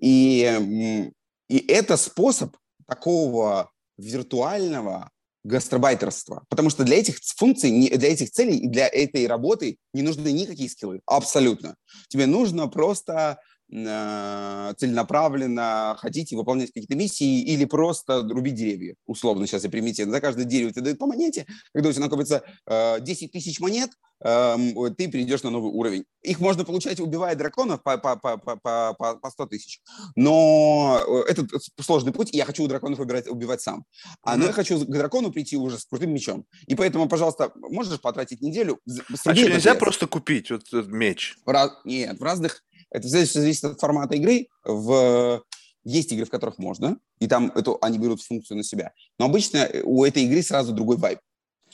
И, 0.00 1.10
и 1.48 1.58
это 1.68 1.96
способ 1.96 2.56
такого 2.86 3.70
виртуального 3.96 5.10
гастробайтерства. 5.44 6.44
Потому 6.48 6.70
что 6.70 6.84
для 6.84 6.96
этих 6.96 7.18
функций, 7.36 7.90
для 7.90 8.08
этих 8.08 8.30
целей 8.30 8.56
и 8.56 8.68
для 8.68 8.88
этой 8.88 9.26
работы 9.26 9.76
не 9.92 10.02
нужны 10.02 10.32
никакие 10.32 10.70
скиллы. 10.70 11.00
Абсолютно. 11.06 11.76
Тебе 12.08 12.26
нужно 12.26 12.66
просто 12.68 13.38
целенаправленно 13.74 15.96
хотите 15.98 16.36
выполнять 16.36 16.68
какие-то 16.68 16.94
миссии 16.94 17.42
или 17.42 17.64
просто 17.64 18.22
рубить 18.22 18.54
деревья. 18.54 18.94
Условно 19.06 19.46
сейчас 19.46 19.64
я 19.64 19.70
примите. 19.70 20.06
За 20.06 20.20
каждое 20.20 20.44
дерево 20.44 20.70
тебе 20.70 20.82
дают 20.82 20.98
по 20.98 21.06
монете. 21.06 21.46
Когда 21.72 21.88
у 21.88 21.92
тебя 21.92 22.04
накопится 22.04 22.44
10 22.66 23.22
э, 23.22 23.28
тысяч 23.32 23.58
монет, 23.58 23.90
эм, 24.24 24.94
ты 24.94 25.08
перейдешь 25.08 25.42
на 25.42 25.50
новый 25.50 25.72
уровень. 25.72 26.04
Их 26.22 26.38
можно 26.38 26.64
получать, 26.64 27.00
убивая 27.00 27.34
драконов 27.34 27.82
по, 27.82 27.98
по, 27.98 28.16
по, 28.16 28.36
по, 28.36 28.56
по, 28.56 29.14
по 29.16 29.30
100 29.30 29.46
тысяч. 29.46 29.80
Но 30.14 31.24
э, 31.26 31.30
это 31.30 31.46
сложный 31.80 32.12
путь, 32.12 32.32
и 32.32 32.36
я 32.36 32.44
хочу 32.44 32.62
у 32.62 32.68
драконов 32.68 33.00
убирать, 33.00 33.28
убивать 33.28 33.60
сам. 33.60 33.84
А, 34.22 34.36
но 34.36 34.46
я 34.46 34.52
хочу 34.52 34.78
к 34.78 34.88
дракону 34.88 35.32
прийти 35.32 35.56
уже 35.56 35.78
с 35.78 35.84
крутым 35.84 36.14
мечом. 36.14 36.46
И 36.68 36.76
поэтому, 36.76 37.08
пожалуйста, 37.08 37.50
можешь 37.56 38.00
потратить 38.00 38.40
неделю. 38.40 38.78
А 39.10 39.16
что, 39.16 39.32
нельзя 39.32 39.74
просто 39.74 40.06
купить 40.06 40.50
вот 40.50 40.62
этот 40.68 40.88
меч? 40.88 41.36
В 41.44 41.50
раз... 41.50 41.72
Нет, 41.84 42.20
в 42.20 42.22
разных 42.22 42.62
это 42.94 43.08
зависит 43.08 43.64
от 43.64 43.80
формата 43.80 44.14
игры. 44.14 44.46
В... 44.64 45.42
Есть 45.82 46.12
игры, 46.12 46.24
в 46.24 46.30
которых 46.30 46.56
можно, 46.56 46.96
и 47.18 47.26
там 47.26 47.52
это, 47.54 47.76
они 47.82 47.98
берут 47.98 48.22
функцию 48.22 48.56
на 48.56 48.62
себя. 48.62 48.92
Но 49.18 49.26
обычно 49.26 49.68
у 49.82 50.02
этой 50.02 50.22
игры 50.22 50.42
сразу 50.42 50.72
другой 50.72 50.96
вайб. 50.96 51.18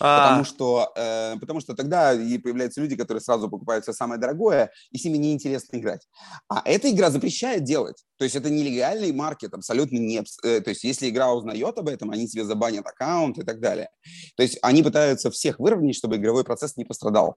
А. 0.00 0.22
Потому 0.22 0.44
что, 0.44 0.92
э, 0.96 1.36
потому 1.38 1.60
что 1.60 1.74
тогда 1.74 2.12
и 2.12 2.38
появляются 2.38 2.80
люди, 2.80 2.96
которые 2.96 3.20
сразу 3.20 3.48
покупают 3.48 3.84
все 3.84 3.92
самое 3.92 4.20
дорогое, 4.20 4.70
и 4.90 4.98
с 4.98 5.04
ними 5.04 5.18
неинтересно 5.18 5.76
играть. 5.76 6.08
А 6.48 6.62
эта 6.64 6.90
игра 6.90 7.10
запрещает 7.10 7.64
делать. 7.64 8.04
То 8.16 8.24
есть 8.24 8.36
это 8.36 8.50
нелегальный 8.50 9.12
маркет, 9.12 9.54
абсолютно 9.54 9.96
не... 9.96 10.22
Э, 10.42 10.60
то 10.60 10.70
есть 10.70 10.84
если 10.84 11.08
игра 11.08 11.32
узнает 11.32 11.78
об 11.78 11.88
этом, 11.88 12.10
они 12.10 12.26
тебе 12.26 12.44
забанят 12.44 12.86
аккаунт 12.86 13.38
и 13.38 13.42
так 13.42 13.60
далее. 13.60 13.90
То 14.36 14.42
есть 14.42 14.58
они 14.62 14.82
пытаются 14.82 15.30
всех 15.30 15.58
выровнять, 15.58 15.96
чтобы 15.96 16.16
игровой 16.16 16.44
процесс 16.44 16.76
не 16.76 16.84
пострадал. 16.84 17.36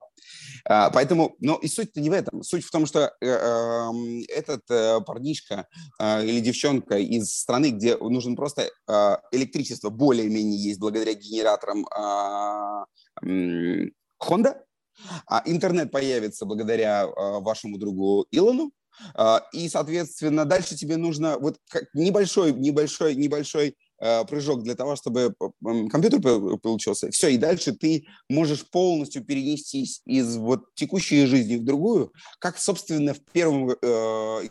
А, 0.66 0.90
поэтому, 0.90 1.36
но 1.40 1.56
и 1.56 1.68
суть-то 1.68 2.00
не 2.00 2.10
в 2.10 2.12
этом. 2.12 2.42
Суть 2.42 2.64
в 2.64 2.70
том, 2.70 2.86
что 2.86 3.12
э, 3.20 3.26
э, 3.26 4.22
этот 4.28 4.62
э, 4.70 5.00
парнишка 5.00 5.66
э, 5.98 6.24
или 6.26 6.40
девчонка 6.40 6.98
из 6.98 7.34
страны, 7.34 7.70
где 7.70 7.96
нужен 7.96 8.36
просто 8.36 8.62
э, 8.62 9.16
электричество 9.32 9.90
более-менее 9.90 10.62
есть 10.62 10.80
благодаря 10.80 11.14
генераторам 11.14 11.86
э, 11.86 12.53
Honda. 13.22 14.64
А 15.26 15.42
интернет 15.44 15.90
появится 15.90 16.46
благодаря 16.46 17.02
а, 17.02 17.40
вашему 17.40 17.78
другу 17.78 18.26
Илону. 18.30 18.72
А, 19.14 19.42
и, 19.52 19.68
соответственно, 19.68 20.44
дальше 20.44 20.76
тебе 20.76 20.96
нужно 20.96 21.38
вот 21.38 21.58
небольшой, 21.94 22.52
небольшой, 22.52 23.16
небольшой 23.16 23.76
прыжок 24.28 24.62
для 24.62 24.74
того, 24.74 24.96
чтобы 24.96 25.34
компьютер 25.90 26.20
получился. 26.58 27.10
Все, 27.10 27.28
и 27.28 27.36
дальше 27.36 27.72
ты 27.72 28.06
можешь 28.28 28.68
полностью 28.68 29.24
перенестись 29.24 30.02
из 30.04 30.36
вот 30.36 30.74
текущей 30.74 31.26
жизни 31.26 31.56
в 31.56 31.64
другую, 31.64 32.12
как, 32.38 32.58
собственно, 32.58 33.14
в 33.14 33.20
первом 33.32 33.70
э, 33.70 33.74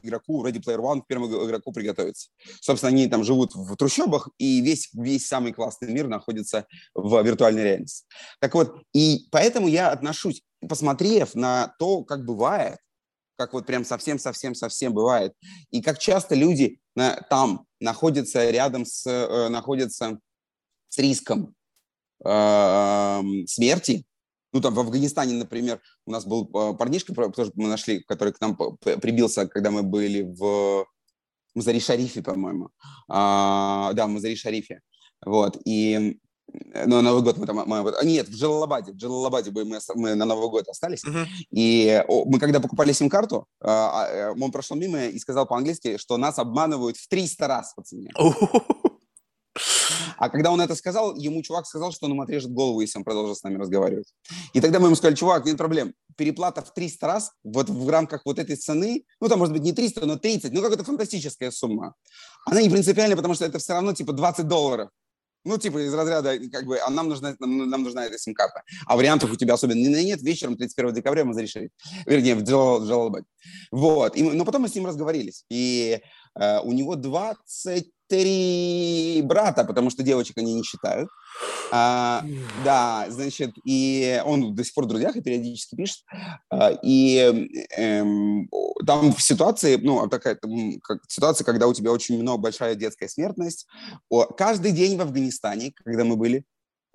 игроку 0.01 0.45
Ready 0.45 0.63
Player 0.63 0.79
One, 0.79 1.01
в 1.01 1.07
первом 1.07 1.27
игроку 1.45 1.71
приготовиться. 1.71 2.29
Собственно, 2.61 2.89
они 2.89 3.07
там 3.07 3.23
живут 3.23 3.53
в 3.53 3.75
трущобах, 3.75 4.29
и 4.37 4.61
весь, 4.61 4.89
весь 4.93 5.27
самый 5.27 5.53
классный 5.53 5.91
мир 5.91 6.07
находится 6.07 6.65
в 6.95 7.21
виртуальной 7.21 7.63
реальности. 7.63 8.05
Так 8.39 8.55
вот, 8.55 8.81
и 8.93 9.27
поэтому 9.31 9.67
я 9.67 9.91
отношусь, 9.91 10.41
посмотрев 10.67 11.35
на 11.35 11.75
то, 11.77 12.03
как 12.03 12.25
бывает, 12.25 12.77
как 13.35 13.53
вот 13.53 13.65
прям 13.65 13.83
совсем-совсем-совсем 13.83 14.93
бывает. 14.93 15.33
И 15.71 15.81
как 15.81 15.99
часто 15.99 16.35
люди 16.35 16.79
на, 16.95 17.15
там 17.29 17.65
находятся 17.83 18.49
рядом 18.49 18.85
с, 18.85 19.05
э, 19.05 19.49
находятся 19.49 20.19
с 20.89 20.97
риском 20.97 21.53
э, 22.25 23.21
смерти. 23.45 24.05
Ну, 24.53 24.61
там 24.61 24.73
в 24.73 24.79
Афганистане, 24.79 25.33
например, 25.33 25.81
у 26.05 26.11
нас 26.11 26.25
был 26.25 26.49
э, 26.53 26.77
парнишка, 26.77 27.13
тоже 27.13 27.51
мы 27.55 27.67
нашли, 27.67 28.01
который 28.03 28.33
к 28.33 28.39
нам 28.39 28.55
прибился, 28.55 29.47
когда 29.47 29.69
мы 29.69 29.83
были 29.83 30.21
в 30.21 30.85
Мазари-Шарифе, 31.55 32.23
по-моему. 32.23 32.69
А, 33.09 33.91
да, 33.93 34.07
в 34.07 34.11
Мазари-Шарифе. 34.11 34.79
Вот, 35.25 35.57
и 35.65 36.19
ну, 36.85 37.01
Новый 37.01 37.23
год 37.23 37.37
мы 37.37 37.45
там... 37.45 37.63
Мы, 37.65 37.93
нет, 38.03 38.27
в 38.27 38.35
Джалалабаде. 38.35 38.91
В 38.91 38.95
Джалалабаде 38.95 39.51
мы, 39.51 39.79
мы 39.95 40.15
на 40.15 40.25
Новый 40.25 40.49
год 40.49 40.67
остались. 40.67 41.03
Uh-huh. 41.03 41.25
И 41.51 42.03
мы 42.07 42.39
когда 42.39 42.59
покупали 42.59 42.91
сим-карту, 42.91 43.47
а, 43.61 44.07
а, 44.07 44.33
он 44.39 44.51
прошел 44.51 44.75
мимо 44.75 45.05
и 45.05 45.19
сказал 45.19 45.45
по-английски, 45.45 45.97
что 45.97 46.17
нас 46.17 46.39
обманывают 46.39 46.97
в 46.97 47.07
300 47.07 47.47
раз 47.47 47.73
по 47.73 47.83
цене. 47.83 48.11
А 50.17 50.29
когда 50.29 50.51
он 50.51 50.61
это 50.61 50.75
сказал, 50.75 51.15
ему 51.15 51.41
чувак 51.41 51.65
сказал, 51.65 51.91
что 51.91 52.05
он 52.05 52.13
ему 52.13 52.21
отрежет 52.21 52.51
голову, 52.51 52.81
если 52.81 52.97
он 52.97 53.03
продолжит 53.03 53.37
с 53.37 53.43
нами 53.43 53.57
разговаривать. 53.57 54.13
И 54.53 54.61
тогда 54.61 54.79
мы 54.79 54.87
ему 54.87 54.95
сказали, 54.95 55.15
чувак, 55.15 55.45
нет 55.45 55.57
проблем, 55.57 55.93
переплата 56.15 56.61
в 56.61 56.73
300 56.73 57.07
раз 57.07 57.31
вот 57.43 57.69
в 57.69 57.89
рамках 57.89 58.21
вот 58.25 58.39
этой 58.39 58.55
цены, 58.55 59.05
ну, 59.19 59.27
там, 59.27 59.39
может 59.39 59.53
быть, 59.53 59.63
не 59.63 59.73
300, 59.73 60.05
но 60.05 60.17
30, 60.17 60.53
ну, 60.53 60.61
какая-то 60.61 60.83
фантастическая 60.83 61.51
сумма. 61.51 61.93
Она 62.45 62.61
не 62.61 62.69
принципиальная, 62.69 63.15
потому 63.15 63.33
что 63.33 63.45
это 63.45 63.59
все 63.59 63.73
равно, 63.73 63.93
типа, 63.93 64.13
20 64.13 64.47
долларов. 64.47 64.89
Ну, 65.45 65.57
типа 65.57 65.85
из 65.85 65.93
разряда, 65.93 66.37
как 66.49 66.65
бы, 66.65 66.79
а 66.79 66.89
нам 66.89 67.09
нужна, 67.09 67.35
нам, 67.39 67.69
нам 67.69 67.83
нужна 67.83 68.05
эта 68.05 68.17
сим-карта. 68.17 68.63
А 68.85 68.95
вариантов 68.95 69.31
у 69.31 69.35
тебя 69.35 69.55
особенно 69.55 70.01
нет. 70.01 70.21
Вечером 70.21 70.55
31 70.55 70.93
декабря 70.93 71.25
мы 71.25 71.33
зарешили. 71.33 71.69
Вернее, 72.05 72.35
в 72.35 72.43
Джалалабаде. 72.43 73.25
Вот. 73.71 74.15
И, 74.15 74.23
но 74.23 74.45
потом 74.45 74.61
мы 74.61 74.69
с 74.69 74.75
ним 74.75 74.85
разговорились. 74.85 75.45
И 75.49 75.99
э, 76.39 76.59
у 76.61 76.71
него 76.71 76.95
20 76.95 77.91
три 78.13 79.21
брата, 79.23 79.63
потому 79.63 79.89
что 79.89 80.03
девочек 80.03 80.37
они 80.37 80.53
не 80.53 80.63
считают. 80.63 81.09
А, 81.71 82.23
да, 82.63 83.07
значит, 83.09 83.55
и 83.65 84.21
он 84.23 84.53
до 84.53 84.63
сих 84.63 84.73
пор 84.75 84.85
в 84.85 84.87
друзьях 84.87 85.15
и 85.15 85.21
периодически 85.21 85.75
пишет. 85.75 86.03
А, 86.51 86.69
и 86.83 87.57
эм, 87.75 88.49
там 88.85 89.13
в 89.13 89.21
ситуации, 89.21 89.77
ну, 89.77 90.07
такая 90.07 90.37
как, 90.83 90.99
ситуация, 91.07 91.43
когда 91.43 91.67
у 91.67 91.73
тебя 91.73 91.91
очень 91.91 92.21
много, 92.21 92.43
большая 92.43 92.75
детская 92.75 93.09
смертность. 93.09 93.65
О, 94.09 94.25
каждый 94.25 94.73
день 94.73 94.95
в 94.95 95.01
Афганистане, 95.01 95.73
когда 95.83 96.03
мы 96.03 96.15
были, 96.15 96.45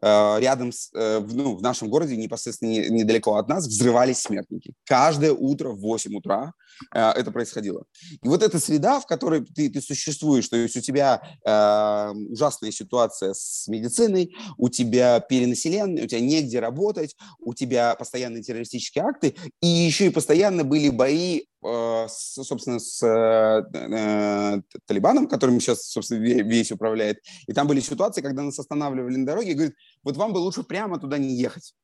рядом 0.01 0.73
с, 0.73 0.91
э, 0.95 1.21
ну, 1.21 1.57
в 1.57 1.63
нашем 1.63 1.89
городе, 1.89 2.17
непосредственно 2.17 2.89
недалеко 2.89 3.37
от 3.37 3.49
нас, 3.49 3.67
взрывались 3.67 4.21
смертники. 4.21 4.75
Каждое 4.85 5.33
утро 5.33 5.71
в 5.71 5.81
8 5.81 6.17
утра 6.17 6.53
э, 6.95 7.01
это 7.01 7.31
происходило. 7.31 7.85
И 8.23 8.29
вот 8.29 8.43
эта 8.43 8.61
среда, 8.61 9.01
в 9.01 9.07
которой 9.07 9.45
ты, 9.45 9.69
ты 9.69 9.81
существуешь, 9.81 10.49
то 10.49 10.57
есть 10.57 10.77
у 10.77 10.81
тебя 10.81 11.21
э, 11.45 12.13
ужасная 12.31 12.71
ситуация 12.71 13.35
с 13.35 13.67
медициной, 13.69 14.35
у 14.57 14.69
тебя 14.69 15.21
перенаселение, 15.21 16.05
у 16.05 16.09
тебя 16.09 16.21
негде 16.21 16.61
работать, 16.61 17.17
у 17.41 17.55
тебя 17.55 17.95
постоянные 17.97 18.43
террористические 18.43 19.05
акты, 19.05 19.35
и 19.61 19.67
еще 19.67 20.07
и 20.07 20.11
постоянно 20.11 20.65
были 20.65 20.91
бои 20.91 21.43
Э, 21.58 21.58
собственно, 21.61 22.79
с 22.79 23.03
э, 23.03 23.63
э, 23.75 24.61
Талибаном, 24.87 25.27
которым 25.27 25.61
сейчас, 25.61 25.87
собственно, 25.89 26.21
весь 26.21 26.71
управляет. 26.71 27.19
И 27.47 27.53
там 27.53 27.67
были 27.67 27.81
ситуации, 27.81 28.21
когда 28.21 28.43
нас 28.43 28.59
останавливали 28.59 29.17
на 29.17 29.27
дороге 29.27 29.51
и 29.51 29.55
говорят, 29.55 29.75
вот 30.05 30.17
вам 30.17 30.33
бы 30.33 30.39
лучше 30.39 30.63
прямо 30.63 30.99
туда 30.99 31.19
не 31.19 31.35
ехать. 31.35 31.75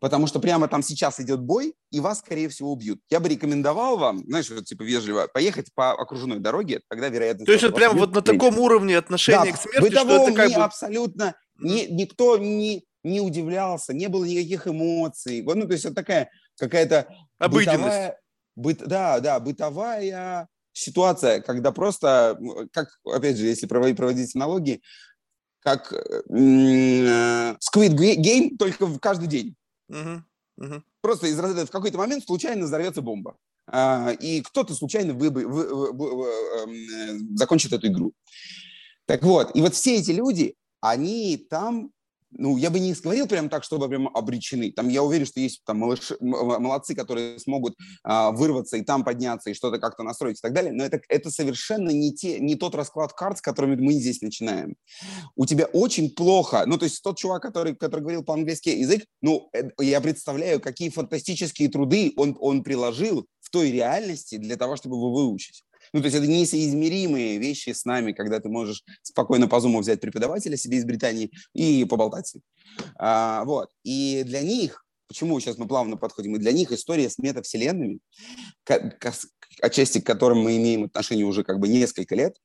Потому 0.00 0.26
что 0.26 0.40
прямо 0.40 0.68
там 0.68 0.82
сейчас 0.82 1.20
идет 1.20 1.40
бой, 1.40 1.74
и 1.90 2.00
вас, 2.00 2.20
скорее 2.20 2.48
всего, 2.48 2.72
убьют. 2.72 3.00
Я 3.10 3.20
бы 3.20 3.28
рекомендовал 3.28 3.98
вам, 3.98 4.24
знаешь, 4.26 4.50
вот, 4.50 4.64
типа 4.64 4.82
вежливо, 4.82 5.28
поехать 5.32 5.72
по 5.74 5.92
окружной 5.92 6.38
дороге, 6.38 6.80
тогда 6.88 7.08
вероятность... 7.08 7.46
То 7.46 7.52
есть 7.52 7.64
это 7.64 7.74
прямо 7.74 7.98
вот 7.98 8.14
на 8.14 8.22
таком 8.22 8.58
уровне 8.58 8.96
отношения 8.96 9.52
да, 9.52 9.52
к 9.52 9.60
смерти, 9.60 9.94
что 9.96 10.28
это 10.28 10.34
как 10.34 10.48
бы... 10.48 10.62
абсолютно... 10.62 11.34
Ни, 11.62 11.82
никто 11.90 12.38
не, 12.38 12.86
не 13.04 13.20
удивлялся, 13.20 13.92
не 13.92 14.08
было 14.08 14.24
никаких 14.24 14.66
эмоций. 14.66 15.42
Вот, 15.42 15.56
ну, 15.56 15.66
то 15.66 15.72
есть 15.74 15.84
это 15.84 15.94
такая 15.94 16.30
какая-то... 16.58 17.06
Обыденность. 17.38 17.76
Бытовая, 17.76 18.18
быт, 18.56 18.78
да, 18.86 19.20
да, 19.20 19.40
бытовая 19.40 20.48
ситуация, 20.72 21.40
когда 21.40 21.72
просто, 21.72 22.38
как, 22.72 22.88
опять 23.04 23.36
же, 23.36 23.46
если 23.46 23.66
проводить, 23.66 23.96
проводить 23.96 24.36
аналогии, 24.36 24.82
как 25.60 25.92
э, 25.92 26.22
Squid 27.58 27.94
Game, 27.94 28.56
только 28.58 28.86
в 28.86 28.98
каждый 28.98 29.28
день. 29.28 29.56
Uh-huh. 29.90 30.22
Uh-huh. 30.58 30.82
Просто 31.00 31.26
из 31.26 31.38
в 31.38 31.70
какой-то 31.70 31.98
момент 31.98 32.24
случайно 32.24 32.64
взорвется 32.64 33.02
бомба. 33.02 33.36
А, 33.66 34.10
и 34.10 34.40
кто-то 34.40 34.74
случайно 34.74 35.14
вы, 35.14 35.30
вы, 35.30 35.46
вы, 35.46 35.92
вы, 35.92 36.16
вы, 36.16 36.28
э, 36.28 37.18
закончит 37.34 37.72
эту 37.72 37.86
игру. 37.88 38.12
Так 39.06 39.22
вот, 39.22 39.54
и 39.54 39.60
вот 39.60 39.74
все 39.74 39.96
эти 39.96 40.10
люди, 40.10 40.54
они 40.80 41.36
там 41.36 41.92
ну, 42.32 42.56
я 42.56 42.70
бы 42.70 42.78
не 42.78 42.92
говорил 42.94 43.26
прям 43.26 43.48
так, 43.48 43.64
чтобы 43.64 43.88
прям 43.88 44.08
обречены. 44.08 44.72
Там 44.72 44.88
я 44.88 45.02
уверен, 45.02 45.26
что 45.26 45.40
есть 45.40 45.62
там 45.64 45.78
малыши, 45.78 46.16
молодцы, 46.20 46.94
которые 46.94 47.38
смогут 47.38 47.76
а, 48.04 48.30
вырваться 48.30 48.76
и 48.76 48.82
там 48.82 49.04
подняться, 49.04 49.50
и 49.50 49.54
что-то 49.54 49.78
как-то 49.78 50.02
настроить 50.02 50.38
и 50.38 50.40
так 50.40 50.52
далее. 50.52 50.72
Но 50.72 50.84
это, 50.84 51.00
это 51.08 51.30
совершенно 51.30 51.90
не, 51.90 52.14
те, 52.14 52.38
не 52.38 52.54
тот 52.54 52.74
расклад 52.74 53.12
карт, 53.12 53.38
с 53.38 53.40
которыми 53.40 53.76
мы 53.76 53.94
здесь 53.94 54.22
начинаем. 54.22 54.76
У 55.36 55.46
тебя 55.46 55.66
очень 55.66 56.10
плохо. 56.10 56.64
Ну, 56.66 56.78
то 56.78 56.84
есть 56.84 57.02
тот 57.02 57.18
чувак, 57.18 57.42
который, 57.42 57.74
который 57.74 58.00
говорил 58.00 58.22
по-английски 58.22 58.70
язык, 58.70 59.04
ну, 59.20 59.48
э, 59.52 59.70
я 59.80 60.00
представляю, 60.00 60.60
какие 60.60 60.90
фантастические 60.90 61.68
труды 61.68 62.12
он, 62.16 62.36
он 62.40 62.62
приложил 62.62 63.26
в 63.40 63.50
той 63.50 63.72
реальности 63.72 64.36
для 64.36 64.56
того, 64.56 64.76
чтобы 64.76 64.96
его 64.96 65.12
выучить. 65.12 65.64
Ну, 65.92 66.00
то 66.00 66.06
есть 66.06 66.16
это 66.16 66.26
несоизмеримые 66.26 67.38
вещи 67.38 67.70
с 67.70 67.84
нами, 67.84 68.12
когда 68.12 68.38
ты 68.40 68.48
можешь 68.48 68.84
спокойно 69.02 69.48
по 69.48 69.60
зуму 69.60 69.80
взять 69.80 70.00
преподавателя 70.00 70.56
себе 70.56 70.78
из 70.78 70.84
Британии 70.84 71.32
и 71.52 71.84
поболтать 71.84 72.28
с 72.28 72.34
ним. 72.34 72.42
А, 72.96 73.44
вот. 73.44 73.70
И 73.82 74.22
для 74.24 74.42
них, 74.42 74.84
почему 75.08 75.38
сейчас 75.40 75.58
мы 75.58 75.66
плавно 75.66 75.96
подходим, 75.96 76.36
и 76.36 76.38
для 76.38 76.52
них 76.52 76.70
история 76.70 77.10
с 77.10 77.18
метавселенными, 77.18 77.98
к, 78.64 78.78
к, 78.98 79.12
отчасти 79.60 80.00
к 80.00 80.06
которым 80.06 80.38
мы 80.42 80.56
имеем 80.58 80.84
отношение 80.84 81.26
уже 81.26 81.42
как 81.42 81.58
бы 81.58 81.66
несколько 81.66 82.14
лет, 82.14 82.36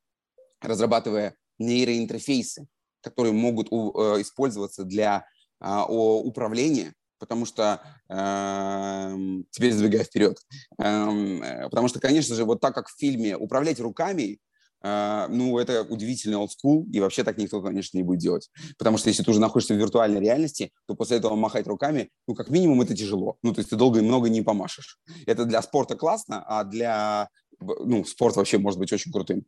разрабатывая 0.61 1.35
нейроинтерфейсы, 1.59 2.67
которые 3.01 3.33
могут 3.33 3.67
у, 3.69 3.91
э, 3.97 4.21
использоваться 4.21 4.83
для 4.83 5.25
э, 5.61 5.81
управления 5.87 6.93
потому 7.19 7.45
что 7.45 7.81
э, 8.09 9.15
теперь 9.51 9.73
забегая 9.73 10.03
вперед, 10.03 10.37
эм, 10.77 11.41
э, 11.41 11.69
потому 11.69 11.87
что, 11.87 11.99
конечно 11.99 12.35
же, 12.35 12.45
вот 12.45 12.61
так 12.61 12.73
как 12.75 12.87
в 12.87 12.97
фильме 12.97 13.37
управлять 13.37 13.79
руками, 13.79 14.39
э, 14.83 15.27
ну, 15.29 15.57
это 15.57 15.83
удивительный 15.83 16.37
old 16.37 16.49
school, 16.49 16.85
и 16.91 16.99
вообще 16.99 17.23
так 17.23 17.37
никто, 17.37 17.61
конечно, 17.61 17.97
не 17.97 18.03
будет 18.03 18.19
делать. 18.19 18.49
Потому 18.77 18.97
что 18.97 19.09
если 19.09 19.23
ты 19.23 19.31
уже 19.31 19.39
находишься 19.39 19.73
в 19.73 19.77
виртуальной 19.77 20.19
реальности, 20.19 20.71
то 20.87 20.95
после 20.95 21.17
этого 21.17 21.35
махать 21.35 21.67
руками, 21.67 22.09
ну, 22.27 22.35
как 22.35 22.49
минимум, 22.49 22.81
это 22.81 22.95
тяжело. 22.95 23.37
Ну, 23.41 23.53
то 23.53 23.59
есть 23.59 23.69
ты 23.69 23.75
долго 23.75 23.99
и 23.99 24.03
много 24.03 24.29
не 24.29 24.41
помашешь. 24.41 24.99
Это 25.25 25.45
для 25.45 25.61
спорта 25.61 25.95
классно, 25.95 26.43
а 26.47 26.63
для 26.63 27.29
ну, 27.59 28.03
спорт 28.03 28.35
вообще 28.35 28.57
может 28.57 28.79
быть 28.79 28.91
очень 28.91 29.11
крутым. 29.11 29.45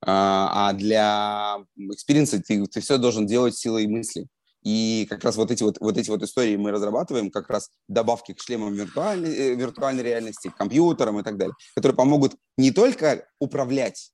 А, 0.00 0.68
а 0.68 0.72
для 0.72 1.58
experience 1.76 2.29
-а 2.29 2.40
ты, 2.40 2.64
ты 2.66 2.80
все 2.80 2.98
должен 2.98 3.26
делать 3.26 3.56
силой 3.56 3.86
мысли. 3.86 4.28
И 4.62 5.06
как 5.08 5.24
раз 5.24 5.36
вот 5.36 5.50
эти 5.50 5.62
вот, 5.62 5.78
вот 5.80 5.96
эти 5.96 6.10
вот 6.10 6.22
истории 6.22 6.56
мы 6.56 6.70
разрабатываем, 6.72 7.30
как 7.30 7.48
раз 7.48 7.70
добавки 7.86 8.32
к 8.32 8.40
шлемам 8.40 8.74
виртуальной, 8.74 9.34
э, 9.34 9.54
виртуальной 9.54 10.02
реальности, 10.02 10.48
к 10.48 10.56
компьютерам 10.56 11.20
и 11.20 11.22
так 11.22 11.36
далее, 11.36 11.54
которые 11.74 11.96
помогут 11.96 12.34
не 12.56 12.70
только 12.70 13.28
управлять 13.38 14.12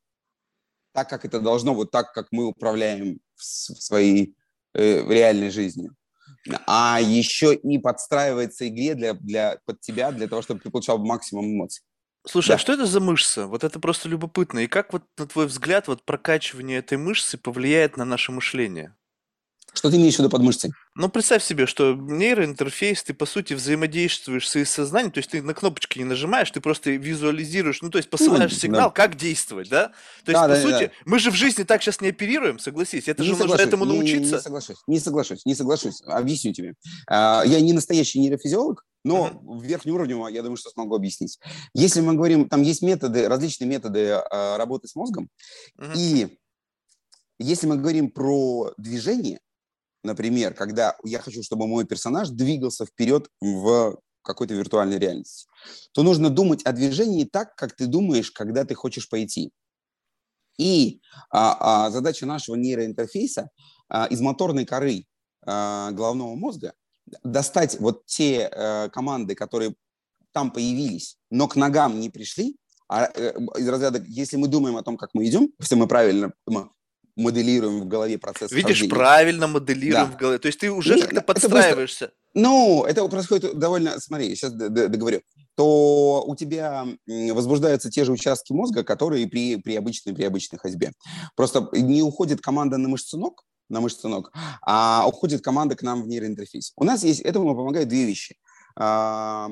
так, 0.95 1.09
как 1.09 1.25
это 1.25 1.41
должно, 1.41 1.75
вот 1.75 1.91
так, 1.91 2.13
как 2.13 2.29
мы 2.31 2.47
управляем 2.47 3.19
в 3.35 3.43
своей 3.43 4.37
э, 4.75 5.03
в 5.03 5.11
реальной 5.11 5.51
жизни, 5.51 5.91
а 6.67 7.01
еще 7.01 7.55
и 7.55 7.79
подстраивается 7.79 8.69
игре 8.69 8.95
для, 8.95 9.15
для, 9.15 9.59
под 9.67 9.81
тебя, 9.81 10.13
для 10.13 10.29
того, 10.29 10.43
чтобы 10.43 10.61
ты 10.61 10.71
получал 10.71 10.99
максимум 10.99 11.47
эмоций. 11.47 11.83
Слушай, 12.27 12.51
а 12.51 12.53
да. 12.53 12.55
а 12.55 12.59
что 12.59 12.73
это 12.73 12.87
за 12.87 13.01
мышца? 13.01 13.47
Вот 13.47 13.65
это 13.65 13.81
просто 13.81 14.09
любопытно. 14.09 14.61
И 14.61 14.67
как 14.67 14.93
вот, 14.93 15.03
на 15.19 15.27
твой 15.27 15.47
взгляд, 15.47 15.89
вот 15.89 16.05
прокачивание 16.05 16.79
этой 16.79 16.97
мышцы 16.97 17.37
повлияет 17.37 17.97
на 17.97 18.05
наше 18.05 18.33
мышление? 18.33 18.95
Что 19.75 19.91
ты 19.91 19.97
имеешь 19.97 20.15
в 20.15 20.19
виду 20.21 20.31
под 20.31 20.43
мышцей? 20.43 20.73
Ну, 20.95 21.09
представь 21.09 21.43
себе, 21.43 21.67
что 21.67 21.95
нейроинтерфейс, 21.95 23.03
ты, 23.03 23.13
по 23.13 23.27
сути, 23.27 23.55
взаимодействуешь 23.55 24.49
с 24.49 24.65
сознанием, 24.67 25.11
то 25.11 25.19
есть 25.19 25.31
ты 25.31 25.43
на 25.43 25.53
кнопочки 25.53 25.99
не 25.99 26.05
нажимаешь, 26.05 26.51
ты 26.53 26.61
просто 26.61 26.91
визуализируешь, 26.93 27.83
ну, 27.83 27.91
то 27.91 27.99
есть 27.99 28.09
посылаешь 28.09 28.53
Ну, 28.53 28.57
сигнал, 28.59 28.89
да. 28.89 28.95
как 28.95 29.17
действовать, 29.17 29.69
да? 29.69 29.89
То 30.25 30.31
есть, 30.31 30.41
Да, 30.41 30.43
по 30.43 30.49
да, 30.49 30.63
сути, 30.63 30.85
да. 30.87 30.93
мы 31.07 31.19
же 31.19 31.31
в 31.33 31.35
жизни 31.35 31.65
так 31.65 31.83
сейчас 31.83 32.01
не 32.01 32.09
оперируем, 32.09 32.59
согласись, 32.61 33.09
это 33.09 33.23
Не 33.23 33.27
же 33.27 33.33
нужно 33.33 33.45
соглашусь, 33.47 33.67
этому 33.67 33.85
не- 33.85 33.91
не- 33.91 33.97
научиться. 33.99 34.37
Не, 34.37 34.41
соглашусь, 34.41 34.77
не 34.87 35.01
соглашусь, 35.01 35.45
не 35.45 35.55
соглашусь. 35.57 36.03
Объясню 36.07 36.53
тебе. 36.53 36.75
А, 37.09 37.43
Я 37.45 37.61
не 37.61 37.73
настоящий 37.73 38.21
нейрофизиолог, 38.21 38.85
но 39.05 39.41
в 39.43 39.63
верхнем 39.65 39.95
уровне 39.97 40.15
я 40.33 40.43
думаю, 40.43 40.57
что 40.57 40.71
смогу 40.71 40.95
объяснить. 40.95 41.39
Если 41.75 42.01
мы 42.01 42.15
говорим, 42.15 42.49
там 42.49 42.63
есть 42.63 42.81
методы, 42.83 43.29
различные 43.29 43.69
методы 43.69 44.11
а, 44.31 44.57
работы 44.57 44.87
с 44.87 44.95
мозгом, 44.95 45.29
Мгм. 45.77 45.93
и 45.97 46.39
если 47.41 47.67
мы 47.67 47.77
говорим 47.77 48.11
про 48.11 48.73
движение, 48.79 49.41
например, 50.05 50.55
когда 50.55 50.97
я 51.05 51.19
хочу, 51.19 51.43
чтобы 51.43 51.67
мой 51.67 51.85
персонаж 51.85 52.29
двигался 52.29 52.87
вперед 52.87 53.29
в 53.41 53.99
какой-то 54.23 54.55
виртуальной 54.55 54.99
реальности, 54.99 55.47
то 55.93 56.03
нужно 56.03 56.31
думать 56.31 56.63
о 56.65 56.73
движении 56.73 57.25
так, 57.25 57.55
как 57.57 57.75
ты 57.75 57.87
думаешь, 57.87 58.31
когда 58.31 58.65
ты 58.65 58.75
хочешь 58.75 59.09
пойти. 59.09 59.51
И 60.59 61.01
а, 61.31 61.87
а, 61.87 61.91
задача 61.91 62.27
нашего 62.27 62.55
нейроинтерфейса 62.57 63.51
а, 63.89 64.07
из 64.07 64.21
моторной 64.21 64.65
коры 64.65 65.05
а, 65.45 65.91
головного 65.91 66.35
мозга 66.37 66.75
достать 67.23 67.79
вот 67.81 68.07
те 68.07 68.49
э, 68.51 68.89
команды, 68.89 69.35
которые 69.35 69.75
там 70.33 70.51
появились, 70.51 71.19
но 71.31 71.49
к 71.49 71.57
ногам 71.57 72.01
не 72.01 72.09
пришли, 72.11 72.57
а, 72.89 73.11
э, 73.15 73.33
из 73.59 73.69
разряда, 73.69 74.03
если 74.07 74.37
мы 74.37 74.49
думаем 74.49 74.77
о 74.77 74.83
том, 74.83 74.97
как 74.97 75.11
мы 75.15 75.27
идем, 75.27 75.53
если 75.59 75.75
мы 75.75 75.87
правильно 75.87 76.33
м- 76.49 76.71
моделируем 77.17 77.81
в 77.81 77.87
голове 77.87 78.19
процесс 78.19 78.51
Видишь, 78.51 78.79
хождения. 78.79 78.91
правильно 78.91 79.47
моделируем 79.47 80.07
Да. 80.07 80.13
в 80.13 80.17
голове. 80.17 80.39
То 80.39 80.47
есть 80.47 80.59
ты 80.61 80.71
уже 80.71 80.99
И 80.99 81.01
как-то 81.03 81.17
это 81.19 81.33
быстро. 81.33 81.49
подстраиваешься. 81.49 82.11
Ну, 82.35 82.85
это 82.85 83.07
происходит 83.09 83.59
довольно... 83.59 84.01
Смотри, 84.01 84.35
сейчас 84.35 84.53
договорю. 84.53 85.21
То 85.57 86.25
у 86.27 86.35
тебя 86.35 86.85
возбуждаются 87.07 87.89
те 87.91 88.05
же 88.05 88.11
участки 88.13 88.53
мозга, 88.53 88.83
которые 88.83 89.29
при, 89.29 89.57
при, 89.57 89.77
обычной, 89.77 90.13
при 90.15 90.25
обычной 90.25 90.59
ходьбе. 90.59 90.93
Просто 91.37 91.69
не 91.73 92.03
уходит 92.03 92.41
команда 92.41 92.77
на 92.77 92.89
мышцы 92.89 93.17
ног, 93.17 93.45
на 93.69 93.81
мышцы 93.81 94.09
ног, 94.09 94.33
а 94.63 95.05
уходит 95.07 95.43
команда 95.45 95.77
к 95.77 95.83
нам 95.83 96.03
в 96.03 96.09
нейроинтерфейс. 96.09 96.73
У 96.77 96.83
нас 96.85 97.05
есть... 97.05 97.21
Этому 97.21 97.55
помогают 97.55 97.89
две 97.89 98.05
вещи. 98.05 98.37
А, 98.77 99.49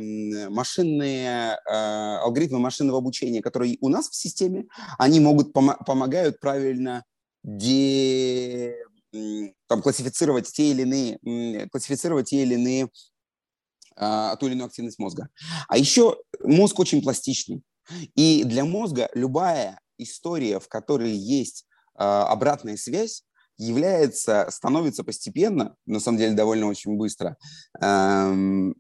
Машинные 0.51 1.57
а, 1.71 2.19
алгоритмы 2.23 2.59
машинного 2.59 2.99
обучения, 2.99 3.41
которые 3.41 3.79
у 3.81 3.89
нас 3.89 4.09
в 4.09 4.15
системе, 4.17 4.65
они 4.99 5.21
могут 5.21 5.55
помо- 5.57 5.77
помогают 5.87 6.41
правильно 6.41 7.05
де, 7.43 8.77
там, 9.67 9.83
классифицировать 9.83 10.53
те 10.53 10.71
или 10.71 10.83
иные, 10.83 11.69
классифицировать 11.69 12.31
те 12.31 12.43
или 12.43 12.55
иные 12.55 12.89
а, 13.97 14.37
ту 14.37 14.47
или 14.47 14.55
иную 14.55 14.67
активность 14.67 14.99
мозга. 14.99 15.29
А 15.69 15.77
еще 15.77 16.19
мозг 16.43 16.79
очень 16.79 17.03
пластичный. 17.03 17.63
И 18.15 18.45
для 18.45 18.65
мозга 18.65 19.11
любая 19.15 19.81
история, 19.99 20.61
в 20.61 20.69
которой 20.69 21.13
есть 21.13 21.67
а, 21.95 22.27
обратная 22.27 22.77
связь, 22.77 23.25
является, 23.59 24.49
становится 24.51 25.05
постепенно, 25.05 25.77
на 25.87 26.01
самом 26.01 26.19
деле 26.19 26.35
довольно 26.35 26.67
очень 26.67 26.97
быстро, 26.97 27.37
эм, 27.81 28.75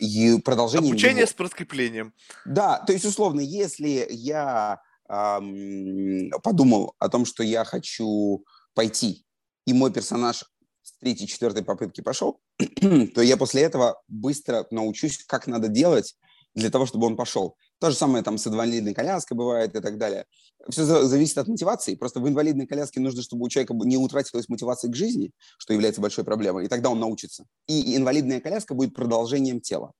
и 0.00 0.38
продолжением 0.40 0.92
Обучение 0.92 1.20
его. 1.20 1.26
с 1.30 1.34
подкреплением. 1.34 2.14
Да, 2.46 2.78
то 2.78 2.92
есть, 2.92 3.04
условно, 3.04 3.40
если 3.40 4.06
я 4.10 4.80
подумал 5.06 6.94
о 6.98 7.08
том, 7.08 7.24
что 7.24 7.42
я 7.42 7.64
хочу 7.64 8.44
пойти, 8.74 9.24
и 9.66 9.72
мой 9.72 9.92
персонаж 9.92 10.44
с 10.82 10.98
третьей, 10.98 11.26
четвертой 11.26 11.64
попытки 11.64 12.00
пошел, 12.00 12.40
то 12.58 13.22
я 13.22 13.36
после 13.36 13.62
этого 13.62 14.02
быстро 14.08 14.66
научусь, 14.70 15.24
как 15.26 15.46
надо 15.46 15.68
делать 15.68 16.14
для 16.54 16.70
того, 16.70 16.86
чтобы 16.86 17.06
он 17.06 17.16
пошел. 17.16 17.56
То 17.80 17.90
же 17.90 17.96
самое 17.96 18.22
там 18.22 18.38
с 18.38 18.46
инвалидной 18.46 18.94
коляской 18.94 19.36
бывает 19.36 19.74
и 19.74 19.80
так 19.80 19.98
далее. 19.98 20.26
Все 20.68 20.84
зависит 20.84 21.36
от 21.38 21.48
мотивации. 21.48 21.96
Просто 21.96 22.20
в 22.20 22.28
инвалидной 22.28 22.66
коляске 22.66 23.00
нужно, 23.00 23.22
чтобы 23.22 23.44
у 23.44 23.48
человека 23.48 23.74
не 23.74 23.96
утратилась 23.96 24.48
мотивация 24.48 24.90
к 24.90 24.94
жизни, 24.94 25.32
что 25.58 25.72
является 25.74 26.00
большой 26.00 26.24
проблемой, 26.24 26.66
и 26.66 26.68
тогда 26.68 26.90
он 26.90 27.00
научится. 27.00 27.44
И 27.66 27.96
инвалидная 27.96 28.40
коляска 28.40 28.74
будет 28.74 28.94
продолжением 28.94 29.60
тела. 29.60 29.92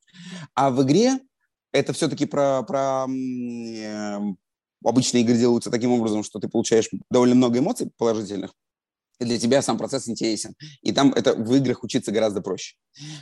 А 0.54 0.70
в 0.70 0.82
игре 0.84 1.18
это 1.72 1.92
все-таки 1.92 2.24
про, 2.24 2.62
про 2.62 3.06
м, 4.85 4.88
обычные 4.88 5.23
игры 5.23 5.37
делаются 5.37 5.70
таким 5.70 5.92
образом, 5.92 6.25
что 6.25 6.38
ты 6.38 6.49
получаешь 6.49 6.88
довольно 7.11 7.35
много 7.35 7.59
эмоций 7.59 7.90
положительных, 7.97 8.53
и 9.20 9.25
для 9.25 9.38
тебя 9.38 9.62
сам 9.62 9.79
процесс 9.79 10.09
интересен. 10.09 10.55
И 10.83 10.92
там 10.92 11.12
это 11.12 11.35
в 11.35 11.55
играх 11.55 11.85
учиться 11.85 12.12
гораздо 12.12 12.40
проще. 12.42 12.77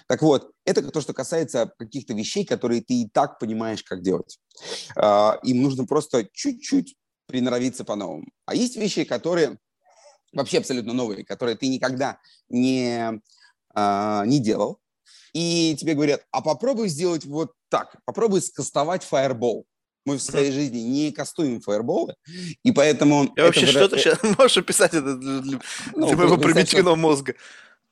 Так 0.08 0.22
вот, 0.22 0.50
это 0.64 0.82
то, 0.90 1.00
что 1.00 1.12
касается 1.12 1.72
каких-то 1.78 2.14
вещей, 2.14 2.44
которые 2.44 2.82
ты 2.82 3.02
и 3.02 3.08
так 3.08 3.38
понимаешь, 3.38 3.82
как 3.82 4.02
делать. 4.02 4.38
А, 4.96 5.38
Им 5.42 5.62
нужно 5.62 5.86
просто 5.86 6.28
чуть-чуть 6.32 6.96
приноровиться 7.26 7.84
по-новому. 7.84 8.26
А 8.46 8.54
есть 8.54 8.76
вещи, 8.76 9.04
которые 9.04 9.58
вообще 10.32 10.58
абсолютно 10.58 10.92
новые, 10.92 11.24
которые 11.24 11.56
ты 11.56 11.68
никогда 11.68 12.18
не, 12.48 13.20
а, 13.74 14.24
не 14.26 14.40
делал. 14.40 14.78
И 15.34 15.76
тебе 15.78 15.94
говорят, 15.94 16.24
а 16.30 16.42
попробуй 16.42 16.88
сделать 16.88 17.24
вот 17.24 17.52
так, 17.70 17.96
попробуй 18.04 18.42
скастовать 18.42 19.04
фаербол. 19.04 19.66
Мы 20.04 20.16
в 20.16 20.22
своей 20.22 20.50
жизни 20.50 20.78
не 20.78 21.12
кастуем 21.12 21.60
фаерболы, 21.60 22.14
и 22.64 22.72
поэтому... 22.72 23.32
Я 23.36 23.44
вообще 23.44 23.62
это 23.62 23.72
выра- 23.72 23.78
что-то 23.78 23.98
сейчас 23.98 24.18
можешь 24.38 24.56
описать 24.56 24.94
это 24.94 25.16
для, 25.16 25.40
для- 25.40 25.60
Ну, 25.94 26.12
моего 26.16 26.36
примитивного 26.36 26.96
мозга. 26.96 27.34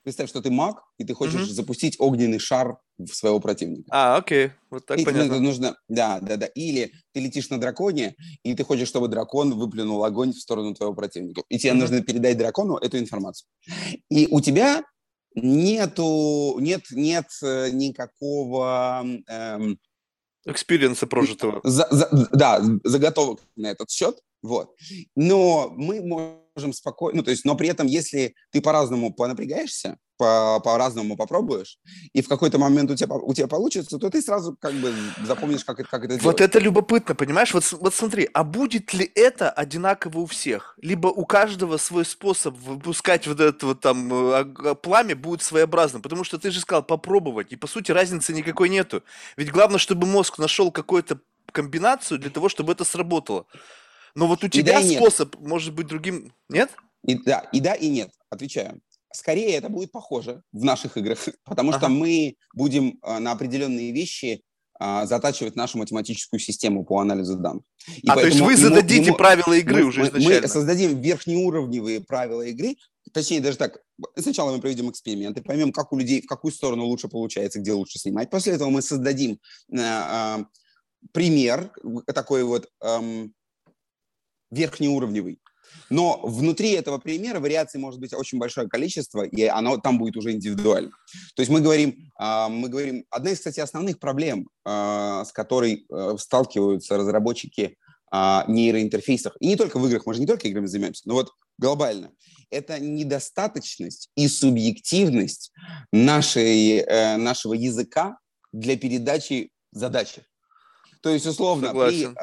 Представь, 0.03 0.31
что 0.31 0.41
ты 0.41 0.51
маг, 0.51 0.83
и 0.99 1.05
ты 1.05 1.13
хочешь 1.13 1.35
Мгм. 1.43 1.51
запустить 1.53 1.97
огненный 2.01 2.39
шар 2.39 2.79
в 2.99 3.09
своего 3.09 3.39
противника. 3.39 3.85
А, 3.91 4.17
окей, 4.17 4.51
вот 4.71 4.87
так 4.87 4.99
И 4.99 5.03
тебе 5.03 5.13
понятно. 5.13 5.39
нужно, 5.41 5.77
да, 5.89 6.19
да, 6.21 6.37
да. 6.37 6.47
Или 6.47 6.93
ты 7.13 7.21
летишь 7.21 7.51
на 7.51 7.59
драконе, 7.61 8.17
и 8.43 8.55
ты 8.55 8.65
хочешь, 8.65 8.89
чтобы 8.89 9.09
дракон 9.09 9.53
выплюнул 9.59 10.03
огонь 10.03 10.33
в 10.33 10.41
сторону 10.41 10.75
твоего 10.75 10.95
противника. 10.95 11.43
И 11.51 11.59
тебе 11.59 11.73
Мгм. 11.75 11.81
нужно 11.83 12.03
передать 12.03 12.39
дракону 12.39 12.77
эту 12.79 12.99
информацию. 12.99 13.47
И 14.09 14.27
у 14.31 14.41
тебя 14.41 14.83
нету, 15.35 16.57
нет, 16.61 16.81
нет 16.93 17.27
э, 17.43 17.69
никакого, 17.71 19.05
эм, 19.29 19.79
Experience 20.47 20.97
-а 20.97 21.07
прожитого. 21.07 21.61
за- 21.65 21.89
за- 21.91 22.29
да, 22.33 22.63
заготовок 22.85 23.41
на 23.57 23.69
этот 23.69 23.91
счет. 23.91 24.19
Вот. 24.43 24.75
Но 25.17 25.73
мы 25.77 26.01
можем 26.03 26.73
спокойно, 26.73 27.19
ну, 27.19 27.23
то 27.23 27.31
есть, 27.31 27.45
но 27.45 27.55
при 27.57 27.69
этом, 27.69 27.87
если 27.87 28.35
ты 28.51 28.61
по-разному 28.61 29.13
понапрягаешься, 29.13 29.97
по- 30.17 30.61
по-разному 30.63 31.17
попробуешь, 31.17 31.79
и 32.13 32.21
в 32.21 32.29
какой-то 32.29 32.59
момент 32.59 32.91
у 32.91 32.95
тебя, 32.97 33.15
у 33.17 33.33
тебя 33.33 33.47
получится, 33.49 33.99
то 33.99 34.11
ты 34.11 34.21
сразу 34.21 34.55
как 34.61 34.75
бы 34.75 34.93
запомнишь, 35.27 35.65
как, 35.65 35.81
это- 35.81 35.89
как 35.89 36.05
это 36.05 36.15
Вот 36.15 36.21
делать. 36.37 36.41
это 36.43 36.59
любопытно, 36.59 37.15
понимаешь? 37.15 37.55
Вот, 37.55 37.65
вот 37.73 37.95
смотри, 37.95 38.29
а 38.35 38.45
будет 38.45 38.93
ли 38.93 39.11
это 39.15 39.51
одинаково 39.51 40.19
у 40.21 40.27
всех? 40.27 40.75
Либо 40.83 41.09
у 41.09 41.25
каждого 41.25 41.79
свой 41.79 42.05
способ 42.05 42.55
выпускать 42.59 43.27
вот 43.27 43.41
это 43.41 43.65
вот 43.67 43.81
там 43.81 44.13
э, 44.13 44.41
ог- 44.43 44.81
пламя 44.83 45.17
будет 45.17 45.43
своеобразным? 45.43 46.03
Потому 46.03 46.25
что 46.25 46.39
ты 46.39 46.51
же 46.51 46.61
сказал 46.61 46.83
попробовать, 46.83 47.53
и 47.53 47.57
по 47.57 47.67
сути 47.67 47.91
разницы 47.91 48.35
никакой 48.35 48.69
нету. 48.69 49.03
Ведь 49.39 49.51
главное, 49.51 49.79
чтобы 49.79 50.07
мозг 50.07 50.39
нашел 50.39 50.71
какую-то 50.71 51.21
комбинацию 51.51 52.19
для 52.19 52.31
того, 52.31 52.49
чтобы 52.51 52.73
это 52.73 52.85
сработало. 52.85 53.47
Но 54.15 54.27
вот 54.27 54.43
у 54.45 54.47
И 54.47 54.51
тебя 54.51 54.75
да, 54.75 54.81
и 54.81 54.89
нет. 54.89 54.97
способ 54.97 55.37
может 55.39 55.75
быть 55.75 55.87
другим, 55.87 56.33
нет? 56.49 56.71
И 57.07 57.15
да, 57.15 57.41
и 57.53 57.61
да, 57.61 57.75
и 57.75 57.89
нет. 57.89 58.11
Отвечаю. 58.29 58.81
Скорее 59.13 59.57
это 59.57 59.69
будет 59.69 59.91
похоже 59.91 60.43
в 60.53 60.65
наших 60.65 60.97
играх, 60.97 61.19
потому 61.45 61.73
что 61.73 61.87
Ага. 61.87 61.95
мы 61.95 62.37
будем 62.55 62.99
а, 63.03 63.19
на 63.21 63.33
определенные 63.33 63.93
вещи 63.93 64.43
а, 64.79 65.05
затачивать 65.07 65.57
нашу 65.57 65.79
математическую 65.79 66.41
систему 66.41 66.85
по 66.85 67.01
анализу 67.01 67.37
данных. 67.37 67.65
И 68.03 68.09
а, 68.09 68.15
то 68.15 68.27
есть 68.27 68.41
вы 68.41 68.57
зададите 68.57 69.09
ему- 69.09 69.17
правила 69.17 69.53
игры 69.55 69.83
мы, 69.83 69.89
уже 69.89 70.03
изначально. 70.05 70.43
мы 70.43 70.49
создадим 70.49 71.01
верхнеуровневые 71.01 72.01
правила 72.01 72.43
игры, 72.43 72.77
точнее 73.13 73.41
даже 73.41 73.59
так, 73.59 73.81
сначала 74.17 74.53
мы 74.55 74.61
проведем 74.61 74.91
эксперименты, 74.91 75.43
поймем, 75.43 75.73
как 75.73 75.93
у 75.93 75.99
людей, 75.99 76.23
в 76.23 76.27
какую 76.27 76.53
сторону 76.53 76.85
лучше 76.85 77.09
получается, 77.09 77.59
где 77.61 77.73
лучше 77.73 77.99
снимать. 77.99 78.31
После 78.31 78.53
этого 78.55 78.71
мы 78.71 78.81
создадим 78.81 79.39
э, 79.73 79.77
э, 79.79 80.45
пример 81.13 81.73
такой 82.07 82.45
вот 82.45 82.69
эм, 82.83 83.35
верхнеуровневый. 84.51 85.41
Но 85.89 86.21
внутри 86.23 86.73
этого 86.73 86.99
примера 86.99 87.41
вариаций 87.41 87.81
может 87.81 88.01
быть 88.01 88.13
очень 88.13 88.39
большое 88.39 88.69
количество, 88.69 89.23
и 89.23 89.43
оно 89.45 89.77
там 89.77 89.99
будет 89.99 90.17
уже 90.17 90.33
индивидуально. 90.33 90.91
То 91.35 91.41
есть 91.41 91.51
мы 91.51 91.61
говорим, 91.61 92.11
а, 92.19 92.49
мы 92.49 92.69
говорим, 92.69 93.05
одна 93.11 93.31
из, 93.31 93.39
кстати, 93.39 93.61
основных 93.61 93.99
проблем, 93.99 94.49
а, 94.65 95.25
с 95.25 95.33
которой 95.33 95.87
а, 95.91 96.17
сталкиваются 96.19 96.97
разработчики 96.97 97.77
а, 98.13 98.45
нейроинтерфейсов, 98.49 99.35
и 99.41 99.49
не 99.49 99.57
только 99.57 99.79
в 99.79 99.87
играх, 99.87 100.07
мы 100.07 100.15
же 100.15 100.21
не 100.21 100.27
только 100.27 100.49
играми 100.49 100.67
занимаемся, 100.67 101.03
но 101.07 101.15
вот 101.15 101.31
глобально, 101.59 102.13
это 102.51 102.81
недостаточность 102.81 104.11
и 104.17 104.27
субъективность 104.27 105.53
нашей, 105.93 106.79
э, 106.79 107.17
нашего 107.17 107.55
языка 107.55 108.19
для 108.53 108.77
передачи 108.77 109.53
задачи. 109.71 110.25
То 111.03 111.11
есть, 111.11 111.27
условно, 111.27 111.69
при, 111.69 112.03
Согласен. 112.03 112.17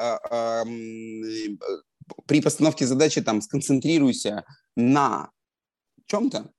м, 0.68 1.54
э, 1.54 1.82
при 2.26 2.40
постановке 2.40 2.86
задачи 2.86 3.20
там 3.20 3.42
сконцентрируйся 3.42 4.44
на 4.76 5.30
чем-то, 6.06 6.50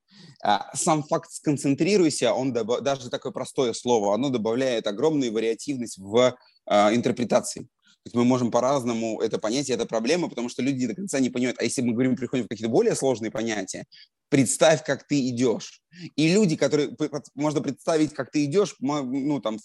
А, 0.41 0.73
сам 0.75 1.03
факт 1.03 1.31
«сконцентрируйся», 1.31 2.33
он 2.33 2.53
добав... 2.53 2.81
даже 2.81 3.09
такое 3.09 3.31
простое 3.31 3.73
слово, 3.73 4.13
оно 4.13 4.29
добавляет 4.29 4.87
огромную 4.87 5.33
вариативность 5.33 5.97
в 5.97 6.37
а, 6.65 6.93
интерпретации. 6.95 7.61
То 7.61 8.05
есть 8.05 8.15
мы 8.15 8.23
можем 8.23 8.49
по-разному 8.49 9.19
это 9.19 9.37
понять, 9.37 9.69
и 9.69 9.73
это 9.73 9.85
проблема, 9.85 10.29
потому 10.29 10.47
что 10.49 10.61
люди 10.61 10.87
до 10.87 10.95
конца 10.95 11.19
не 11.19 11.29
понимают. 11.29 11.59
А 11.59 11.63
если 11.65 11.81
мы 11.81 11.91
говорим, 11.91 12.15
приходим 12.15 12.45
в 12.45 12.47
какие-то 12.47 12.71
более 12.71 12.95
сложные 12.95 13.31
понятия, 13.31 13.85
представь, 14.29 14.83
как 14.83 15.07
ты 15.07 15.27
идешь. 15.29 15.81
И 16.15 16.31
люди, 16.31 16.55
которые 16.55 16.95
можно 17.35 17.61
представить, 17.61 18.13
как 18.13 18.31
ты 18.31 18.45
идешь, 18.45 18.75
ну, 18.79 19.41
там, 19.41 19.57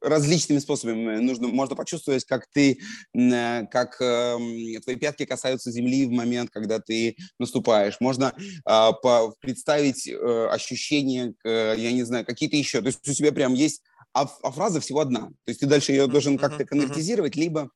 различными 0.00 0.60
способами. 0.60 1.18
Нужно, 1.18 1.48
можно 1.48 1.74
почувствовать, 1.74 2.24
как 2.24 2.46
ты, 2.52 2.78
э, 3.14 3.66
как 3.66 4.00
э, 4.00 4.38
твои 4.84 4.96
пятки 4.96 5.26
касаются 5.26 5.72
земли 5.72 6.06
в 6.06 6.10
момент, 6.10 6.50
когда 6.50 6.78
ты 6.78 7.16
наступаешь. 7.38 7.96
Можно 8.00 8.32
э, 8.36 8.50
по, 8.64 9.34
представить 9.40 10.06
э, 10.08 10.46
ощущения, 10.50 11.34
э, 11.44 11.74
я 11.76 11.92
не 11.92 12.04
знаю, 12.04 12.24
какие-то 12.24 12.56
еще. 12.56 12.80
То 12.80 12.86
есть 12.86 13.06
у 13.06 13.12
тебя 13.12 13.32
прям 13.32 13.54
есть, 13.54 13.82
а, 14.14 14.30
а 14.42 14.50
фраза 14.52 14.80
всего 14.80 15.00
одна. 15.00 15.26
То 15.26 15.48
есть 15.48 15.60
ты 15.60 15.66
дальше 15.66 15.92
ее 15.92 16.06
должен 16.06 16.38
как-то 16.38 16.64
конвертизировать, 16.64 17.34
либо 17.34 17.70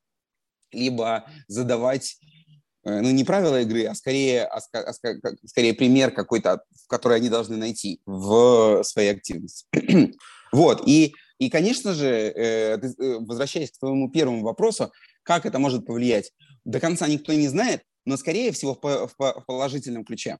либо 0.71 1.29
задавать 1.47 2.17
ну, 2.87 3.11
не 3.11 3.23
правила 3.23 3.61
игры, 3.61 3.85
а 3.85 3.95
скорее, 3.95 4.45
а, 4.45 4.59
а, 4.73 4.93
скорее 5.45 5.73
пример 5.73 6.11
какой-то, 6.11 6.63
который 6.87 7.17
они 7.17 7.29
должны 7.29 7.57
найти 7.57 8.01
в 8.05 8.83
своей 8.83 9.11
активности. 9.11 9.65
вот, 10.53 10.87
и, 10.87 11.13
и 11.37 11.49
конечно 11.49 11.93
же, 11.93 12.07
э, 12.07 12.79
э, 12.79 13.17
возвращаясь 13.19 13.71
к 13.71 13.79
твоему 13.79 14.09
первому 14.09 14.43
вопросу, 14.43 14.91
как 15.23 15.45
это 15.45 15.59
может 15.59 15.85
повлиять, 15.85 16.31
до 16.63 16.79
конца 16.79 17.07
никто 17.07 17.33
не 17.33 17.47
знает, 17.47 17.83
но, 18.05 18.15
скорее 18.15 18.51
всего, 18.53 18.73
в, 18.73 18.81
в, 18.81 19.15
в 19.17 19.45
положительном 19.45 20.05
ключе. 20.05 20.37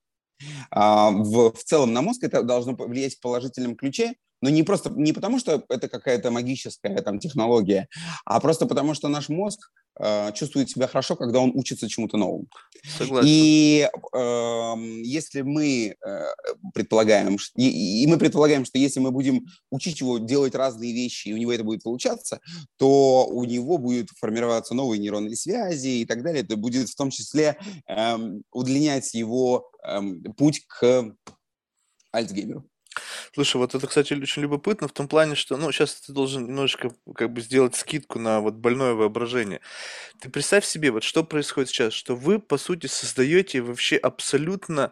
А, 0.71 1.11
в, 1.11 1.51
в 1.51 1.63
целом 1.63 1.91
на 1.91 2.01
мозг 2.01 2.23
это 2.23 2.43
должно 2.43 2.75
повлиять 2.75 3.15
в 3.15 3.19
положительном 3.19 3.75
ключе, 3.75 4.13
но 4.41 4.49
не 4.49 4.63
просто 4.63 4.89
не 4.89 5.13
потому, 5.13 5.39
что 5.39 5.63
это 5.69 5.87
какая-то 5.87 6.31
магическая 6.31 7.01
там 7.01 7.19
технология, 7.19 7.87
а 8.25 8.39
просто 8.39 8.65
потому, 8.65 8.93
что 8.93 9.07
наш 9.07 9.29
мозг 9.29 9.71
э, 9.99 10.31
чувствует 10.33 10.69
себя 10.69 10.87
хорошо, 10.87 11.15
когда 11.15 11.39
он 11.39 11.51
учится 11.55 11.89
чему-то 11.89 12.17
новому. 12.17 12.47
Согласен. 12.97 13.27
И 13.29 13.89
э, 14.13 14.73
если 15.03 15.41
мы 15.41 15.95
э, 15.99 16.25
предполагаем, 16.73 17.37
и, 17.55 18.03
и 18.03 18.07
мы 18.07 18.17
предполагаем, 18.17 18.65
что 18.65 18.77
если 18.77 18.99
мы 18.99 19.11
будем 19.11 19.45
учить 19.71 19.99
его 20.01 20.19
делать 20.19 20.55
разные 20.55 20.93
вещи, 20.93 21.29
и 21.29 21.33
у 21.33 21.37
него 21.37 21.51
это 21.51 21.63
будет 21.63 21.83
получаться, 21.83 22.39
то 22.77 23.25
у 23.27 23.43
него 23.43 23.77
будет 23.77 24.09
формироваться 24.19 24.73
новые 24.73 24.99
нейронные 24.99 25.35
связи 25.35 26.01
и 26.01 26.05
так 26.05 26.23
далее. 26.23 26.43
Это 26.43 26.57
будет 26.57 26.89
в 26.89 26.95
том 26.95 27.09
числе 27.09 27.57
э, 27.87 28.17
удлинять 28.51 29.13
его 29.13 29.71
э, 29.83 29.99
путь 30.37 30.65
к 30.67 31.15
Альцгеймеру. 32.11 32.65
Слушай, 33.33 33.57
вот 33.57 33.75
это, 33.75 33.87
кстати, 33.87 34.13
очень 34.13 34.41
любопытно 34.41 34.87
в 34.87 34.93
том 34.93 35.07
плане, 35.07 35.35
что, 35.35 35.57
ну, 35.57 35.71
сейчас 35.71 35.95
ты 35.95 36.13
должен 36.13 36.45
немножечко 36.45 36.91
как 37.15 37.31
бы 37.33 37.41
сделать 37.41 37.75
скидку 37.75 38.19
на 38.19 38.39
вот 38.39 38.55
больное 38.55 38.93
воображение. 38.93 39.61
Ты 40.19 40.29
представь 40.29 40.65
себе, 40.65 40.91
вот 40.91 41.03
что 41.03 41.23
происходит 41.23 41.69
сейчас, 41.69 41.93
что 41.93 42.15
вы, 42.15 42.39
по 42.39 42.57
сути, 42.57 42.87
создаете 42.87 43.61
вообще 43.61 43.97
абсолютно 43.97 44.91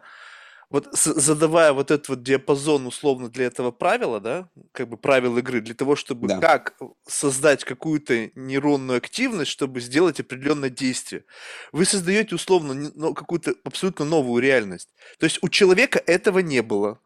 вот 0.68 0.88
задавая 0.92 1.72
вот 1.72 1.90
этот 1.90 2.08
вот 2.08 2.22
диапазон 2.22 2.86
условно 2.86 3.28
для 3.28 3.46
этого 3.46 3.70
правила, 3.70 4.20
да, 4.20 4.48
как 4.72 4.88
бы 4.88 4.96
правил 4.96 5.38
игры, 5.38 5.60
для 5.60 5.74
того, 5.74 5.94
чтобы 5.94 6.26
да. 6.26 6.38
как 6.38 6.76
создать 7.06 7.64
какую-то 7.64 8.30
нейронную 8.34 8.98
активность, 8.98 9.50
чтобы 9.50 9.80
сделать 9.80 10.18
определенное 10.18 10.70
действие. 10.70 11.24
Вы 11.70 11.84
создаете 11.84 12.34
условно 12.34 12.90
ну, 12.94 13.14
какую-то 13.14 13.54
абсолютно 13.64 14.04
новую 14.04 14.42
реальность. 14.42 14.88
То 15.18 15.24
есть 15.24 15.38
у 15.40 15.48
человека 15.48 16.02
этого 16.04 16.40
не 16.40 16.62
было. 16.62 16.98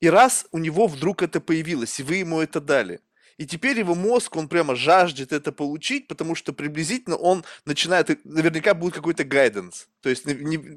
И 0.00 0.08
раз 0.08 0.46
у 0.52 0.58
него 0.58 0.86
вдруг 0.86 1.22
это 1.22 1.40
появилось, 1.40 1.98
и 1.98 2.02
вы 2.02 2.16
ему 2.16 2.40
это 2.40 2.60
дали, 2.60 3.00
и 3.38 3.46
теперь 3.46 3.78
его 3.78 3.94
мозг, 3.94 4.34
он 4.36 4.48
прямо 4.48 4.74
жаждет 4.74 5.32
это 5.32 5.52
получить, 5.52 6.08
потому 6.08 6.34
что 6.34 6.52
приблизительно 6.52 7.16
он 7.16 7.44
начинает, 7.64 8.24
наверняка 8.24 8.74
будет 8.74 8.94
какой-то 8.94 9.22
гайденс. 9.22 9.86
То 10.00 10.10
есть 10.10 10.24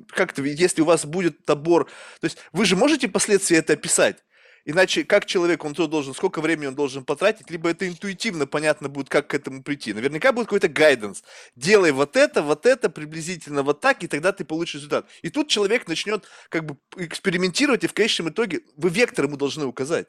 как-то, 0.10 0.44
если 0.44 0.84
у 0.84 0.86
вас 0.86 1.06
будет 1.06 1.48
набор, 1.48 1.90
то 2.20 2.26
есть 2.26 2.38
вы 2.54 2.66
же 2.66 2.76
можете 2.76 3.08
последствия 3.08 3.58
это 3.58 3.74
описать. 3.74 4.24
Иначе 4.65 5.04
как 5.04 5.26
человек, 5.26 5.65
он 5.65 5.74
то 5.74 5.88
должен, 5.88 6.13
сколько 6.13 6.41
времени 6.41 6.67
он 6.67 6.76
должен 6.76 7.04
потратить, 7.04 7.50
либо 7.50 7.69
это 7.69 7.88
интуитивно 7.88 8.45
понятно 8.45 8.89
будет, 8.89 9.10
как 9.10 9.28
к 9.28 9.34
этому 9.34 9.63
прийти. 9.63 9.93
Наверняка 9.93 10.32
будет 10.32 10.45
какой-то 10.45 10.67
гайденс. 10.67 11.24
Делай 11.56 11.91
вот 11.91 12.15
это, 12.15 12.43
вот 12.43 12.65
это, 12.65 12.89
приблизительно 12.89 13.63
вот 13.63 13.80
так, 13.82 14.04
и 14.04 14.08
тогда 14.08 14.32
ты 14.32 14.45
получишь 14.45 14.76
результат. 14.76 15.08
И 15.21 15.30
тут 15.30 15.47
человек 15.47 15.88
начнет 15.88 16.26
как 16.50 16.65
бы 16.65 16.78
экспериментировать, 16.97 17.84
и 17.84 17.88
в 17.88 17.93
конечном 17.93 18.30
итоге 18.30 18.62
вы 18.78 18.89
вектор 18.89 19.26
ему 19.26 19.38
должны 19.38 19.65
указать. 19.65 20.08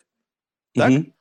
Так? 0.75 0.91
Mm-hmm. 0.91 1.13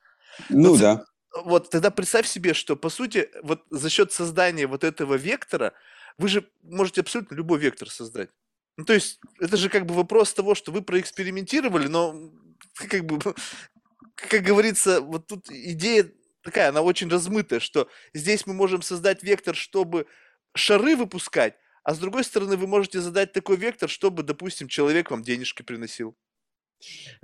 Ну 0.49 0.69
вот, 0.71 0.79
да. 0.79 1.05
Вот 1.43 1.69
тогда 1.69 1.91
представь 1.91 2.27
себе, 2.27 2.53
что 2.53 2.75
по 2.75 2.89
сути 2.89 3.29
вот 3.41 3.63
за 3.69 3.89
счет 3.89 4.11
создания 4.11 4.67
вот 4.67 4.83
этого 4.83 5.15
вектора 5.15 5.73
вы 6.17 6.27
же 6.27 6.49
можете 6.61 7.01
абсолютно 7.01 7.35
любой 7.35 7.59
вектор 7.59 7.89
создать. 7.89 8.29
Ну, 8.77 8.85
то 8.85 8.93
есть, 8.93 9.19
это 9.39 9.57
же 9.57 9.69
как 9.69 9.85
бы 9.85 9.93
вопрос 9.93 10.33
того, 10.33 10.55
что 10.55 10.71
вы 10.71 10.81
проэкспериментировали, 10.81 11.87
но 11.87 12.31
как 12.89 13.05
бы, 13.05 13.19
как 14.15 14.43
говорится, 14.43 15.01
вот 15.01 15.27
тут 15.27 15.49
идея 15.49 16.11
такая, 16.43 16.69
она 16.69 16.81
очень 16.81 17.09
размытая, 17.09 17.59
что 17.59 17.87
здесь 18.13 18.45
мы 18.45 18.53
можем 18.53 18.81
создать 18.81 19.23
вектор, 19.23 19.55
чтобы 19.55 20.07
шары 20.55 20.95
выпускать, 20.95 21.55
а 21.83 21.93
с 21.93 21.99
другой 21.99 22.23
стороны 22.23 22.57
вы 22.57 22.67
можете 22.67 22.99
задать 22.99 23.33
такой 23.33 23.57
вектор, 23.57 23.89
чтобы, 23.89 24.23
допустим, 24.23 24.67
человек 24.67 25.11
вам 25.11 25.23
денежки 25.23 25.61
приносил. 25.61 26.15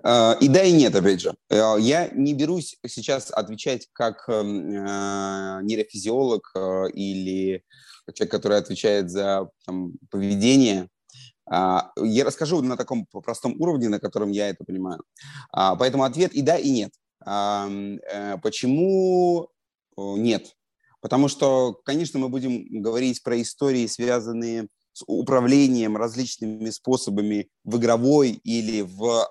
А, 0.03 0.37
и 0.39 0.47
да, 0.47 0.63
и 0.63 0.71
нет, 0.71 0.95
опять 0.95 1.21
же. 1.21 1.35
Э, 1.49 1.75
я 1.79 2.09
не 2.09 2.35
берусь 2.35 2.77
сейчас 2.85 3.31
отвечать 3.31 3.87
как 3.91 4.29
эм, 4.29 4.71
э, 4.71 5.63
нейрофизиолог 5.63 6.53
или 6.93 7.63
человек, 8.13 8.31
который 8.31 8.57
отвечает 8.57 9.09
за 9.09 9.49
там, 9.65 9.93
поведение 10.11 10.83
а, 10.83 10.87
я 11.49 12.23
расскажу 12.23 12.61
на 12.61 12.77
таком 12.77 13.05
простом 13.05 13.55
уровне, 13.59 13.89
на 13.89 13.99
котором 13.99 14.31
я 14.31 14.49
это 14.49 14.63
понимаю. 14.63 15.03
А, 15.51 15.75
поэтому 15.75 16.03
ответ 16.03 16.33
и 16.33 16.41
да, 16.41 16.57
и 16.57 16.69
нет. 16.69 16.91
А, 17.25 17.69
э, 17.69 18.37
почему 18.41 19.49
нет? 19.97 20.55
Потому 21.01 21.27
что, 21.27 21.79
конечно, 21.85 22.19
мы 22.19 22.29
будем 22.29 22.81
говорить 22.81 23.23
про 23.23 23.41
истории, 23.41 23.87
связанные 23.87 24.67
с 24.93 25.03
управлением 25.05 25.95
различными 25.95 26.69
способами 26.71 27.49
в 27.63 27.77
игровой 27.77 28.31
или 28.43 28.81
в, 28.81 29.27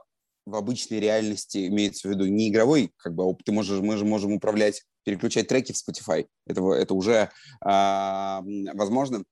в 0.47 0.55
обычной 0.55 1.01
реальности, 1.01 1.67
имеется 1.67 2.07
в 2.07 2.11
виду 2.13 2.27
не 2.27 2.49
игровой, 2.49 2.93
как 2.97 3.15
бы 3.15 3.37
ты 3.45 3.51
можешь, 3.51 3.81
мы 3.81 3.97
же 3.97 4.05
можем 4.05 4.33
управлять, 4.33 4.85
переключать 5.05 5.49
треки 5.49 5.73
в 5.73 5.77
Spotify. 5.77 6.27
Это, 6.47 6.63
это 6.73 6.95
уже 6.95 7.31
а, 7.61 8.43
возможно. 8.75 9.25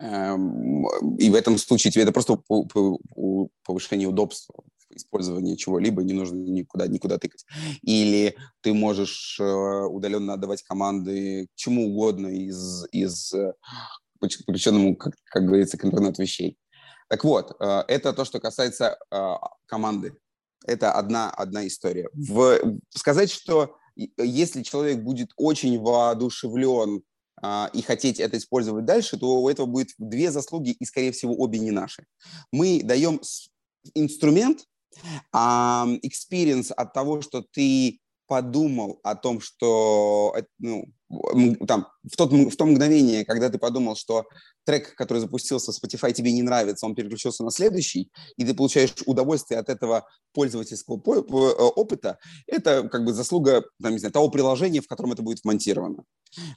Эм, 0.00 0.86
и 1.16 1.28
в 1.28 1.34
этом 1.34 1.58
случае 1.58 1.92
тебе 1.92 2.04
это 2.04 2.12
просто 2.12 2.36
повышение 3.64 4.08
удобства 4.08 4.54
в 4.90 4.96
использовании 4.96 5.56
чего-либо, 5.56 6.02
не 6.02 6.12
нужно 6.12 6.36
никуда, 6.36 6.86
никуда 6.86 7.18
тыкать. 7.18 7.44
Или 7.82 8.36
ты 8.60 8.72
можешь 8.72 9.38
э, 9.40 9.44
удаленно 9.44 10.34
отдавать 10.34 10.62
команды 10.62 11.48
чему 11.56 11.88
угодно 11.88 12.28
из, 12.28 12.86
из 12.92 13.32
э, 13.34 13.54
подключенному, 14.20 14.96
как, 14.96 15.14
как 15.24 15.44
говорится, 15.44 15.76
к 15.76 15.84
интернету 15.84 16.22
вещей. 16.22 16.56
Так 17.08 17.24
вот, 17.24 17.56
э, 17.60 17.82
это 17.88 18.12
то, 18.12 18.24
что 18.24 18.40
касается 18.40 18.98
команды. 19.66 20.14
Это 20.64 20.92
одна, 20.92 21.30
одна 21.30 21.66
история. 21.66 22.08
В, 22.12 22.58
сказать, 22.90 23.30
что 23.30 23.76
если 23.96 24.62
человек 24.62 25.00
будет 25.00 25.30
очень 25.36 25.80
воодушевлен 25.80 27.02
и 27.72 27.82
хотеть 27.82 28.20
это 28.20 28.36
использовать 28.36 28.84
дальше, 28.84 29.18
то 29.18 29.40
у 29.40 29.48
этого 29.48 29.66
будет 29.66 29.90
две 29.98 30.30
заслуги, 30.30 30.70
и, 30.70 30.84
скорее 30.84 31.12
всего, 31.12 31.34
обе 31.34 31.58
не 31.58 31.70
наши. 31.70 32.04
Мы 32.52 32.82
даем 32.82 33.20
инструмент, 33.94 34.64
experience 35.34 36.72
от 36.72 36.92
того, 36.92 37.20
что 37.20 37.42
ты 37.42 38.00
подумал 38.26 39.00
о 39.02 39.14
том, 39.14 39.40
что 39.40 40.34
ну, 40.58 40.86
там, 41.66 41.88
в, 42.10 42.16
тот, 42.16 42.32
в 42.32 42.56
то 42.56 42.66
мгновение, 42.66 43.24
когда 43.24 43.48
ты 43.48 43.58
подумал, 43.58 43.96
что 43.96 44.26
трек, 44.64 44.94
который 44.94 45.18
запустился 45.18 45.72
в 45.72 45.76
Spotify, 45.82 46.12
тебе 46.12 46.32
не 46.32 46.42
нравится, 46.42 46.86
он 46.86 46.94
переключился 46.94 47.42
на 47.44 47.50
следующий, 47.50 48.10
и 48.36 48.44
ты 48.44 48.54
получаешь 48.54 48.94
удовольствие 49.06 49.58
от 49.58 49.70
этого 49.70 50.06
пользовательского 50.34 50.96
э, 50.96 51.20
опыта, 51.20 52.18
это 52.46 52.88
как 52.88 53.04
бы 53.04 53.14
заслуга 53.14 53.64
там, 53.82 53.92
не 53.92 53.98
знаю, 53.98 54.12
того 54.12 54.28
приложения, 54.30 54.80
в 54.80 54.86
котором 54.86 55.12
это 55.12 55.22
будет 55.22 55.40
вмонтировано. 55.44 56.04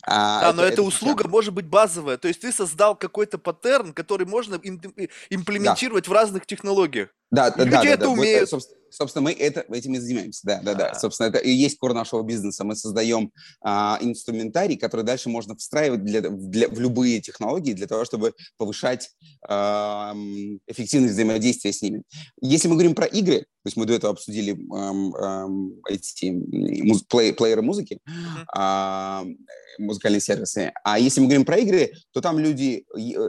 А, 0.04 0.42
да, 0.42 0.48
это, 0.50 0.58
но 0.58 0.64
эта 0.64 0.74
это 0.74 0.84
услуга 0.84 1.24
фича. 1.24 1.30
может 1.30 1.54
быть 1.54 1.66
базовая. 1.66 2.18
То 2.18 2.28
есть 2.28 2.42
ты 2.42 2.52
создал 2.52 2.96
какой-то 2.96 3.38
паттерн, 3.38 3.94
который 3.94 4.28
можно 4.28 4.56
имплементировать 4.56 6.06
да. 6.06 6.10
в 6.10 6.14
разных 6.14 6.45
технологиях. 6.45 7.10
Да, 7.32 7.47
и 7.47 7.58
да, 7.58 7.64
люди 7.64 7.76
да, 7.76 7.86
это 7.86 8.04
да, 8.04 8.10
умеют. 8.10 8.52
Вот, 8.52 8.64
собственно, 8.89 9.24
мы 9.24 9.32
это, 9.32 9.66
этим 9.74 9.93
и 9.93 9.99
занимаемся. 9.99 10.41
Да, 10.43 10.62
да, 10.62 10.74
да. 10.74 10.95
Собственно, 10.95 11.28
это 11.28 11.38
и 11.38 11.49
есть 11.49 11.78
кор 11.78 11.93
нашего 11.93 12.24
бизнеса. 12.24 12.66
Мы 12.66 12.76
создаем 12.76 13.32
а, 13.62 13.97
инструментарий, 14.42 14.78
который 14.78 15.06
дальше 15.06 15.30
можно 15.30 15.56
встраивать 15.56 16.04
для, 16.04 16.22
для, 16.22 16.68
в 16.68 16.80
любые 16.80 17.22
технологии 17.22 17.74
для 17.74 17.88
того, 17.88 18.06
чтобы 18.06 18.34
повышать 18.58 19.10
а, 19.48 20.14
эффективность 20.68 21.14
взаимодействия 21.14 21.74
с 21.74 21.82
ними. 21.82 22.04
Если 22.42 22.68
мы 22.68 22.76
говорим 22.76 22.96
про 22.96 23.06
игры, 23.06 23.46
то 23.64 23.68
есть 23.68 23.78
мы 23.78 23.86
до 23.86 23.94
этого 23.94 24.14
обсудили 24.14 24.58
а, 24.74 25.46
а, 25.46 25.48
эти 25.88 26.32
муз, 26.84 27.04
плей, 27.04 27.34
плееры 27.34 27.62
музыки, 27.62 28.00
а, 28.54 29.24
музыкальные 29.78 30.22
сервисы. 30.22 30.72
А 30.84 30.98
если 30.98 31.22
мы 31.22 31.28
говорим 31.28 31.46
про 31.46 31.58
игры, 31.58 31.92
то 32.12 32.22
там 32.22 32.39
люди, 32.39 32.86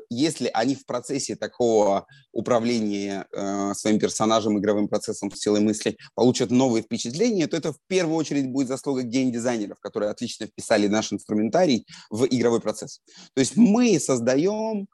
если 0.09 0.51
они 0.55 0.75
в 0.75 0.87
процессе 0.87 1.37
такого 1.37 2.07
управления 2.33 3.27
э, 3.33 3.75
своим 3.75 3.99
персонажем, 3.99 4.59
игровым 4.59 4.89
процессом 4.89 5.31
силой 5.31 5.61
мысли, 5.61 5.97
получат 6.15 6.51
новые 6.51 6.83
впечатления, 6.83 7.47
то 7.47 7.57
это 7.57 7.73
в 7.73 7.79
первую 7.87 8.17
очередь 8.17 8.51
будет 8.51 8.69
заслуга 8.69 9.03
геймдизайнеров, 9.03 9.79
которые 9.81 10.11
отлично 10.11 10.47
вписали 10.47 10.89
наш 10.89 11.02
инструментарий 11.11 11.87
в 12.11 12.27
игровой 12.27 12.61
процесс. 12.61 13.01
То 13.35 13.41
есть 13.41 13.57
мы 13.57 13.99
создаем 13.99 14.89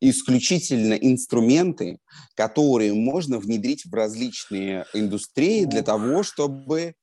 исключительно 0.00 0.94
инструменты, 0.94 1.98
которые 2.34 2.92
можно 2.92 3.38
внедрить 3.38 3.84
в 3.84 3.94
различные 3.94 4.84
индустрии 4.94 5.64
для 5.66 5.82
того, 5.82 6.24
чтобы 6.24 6.94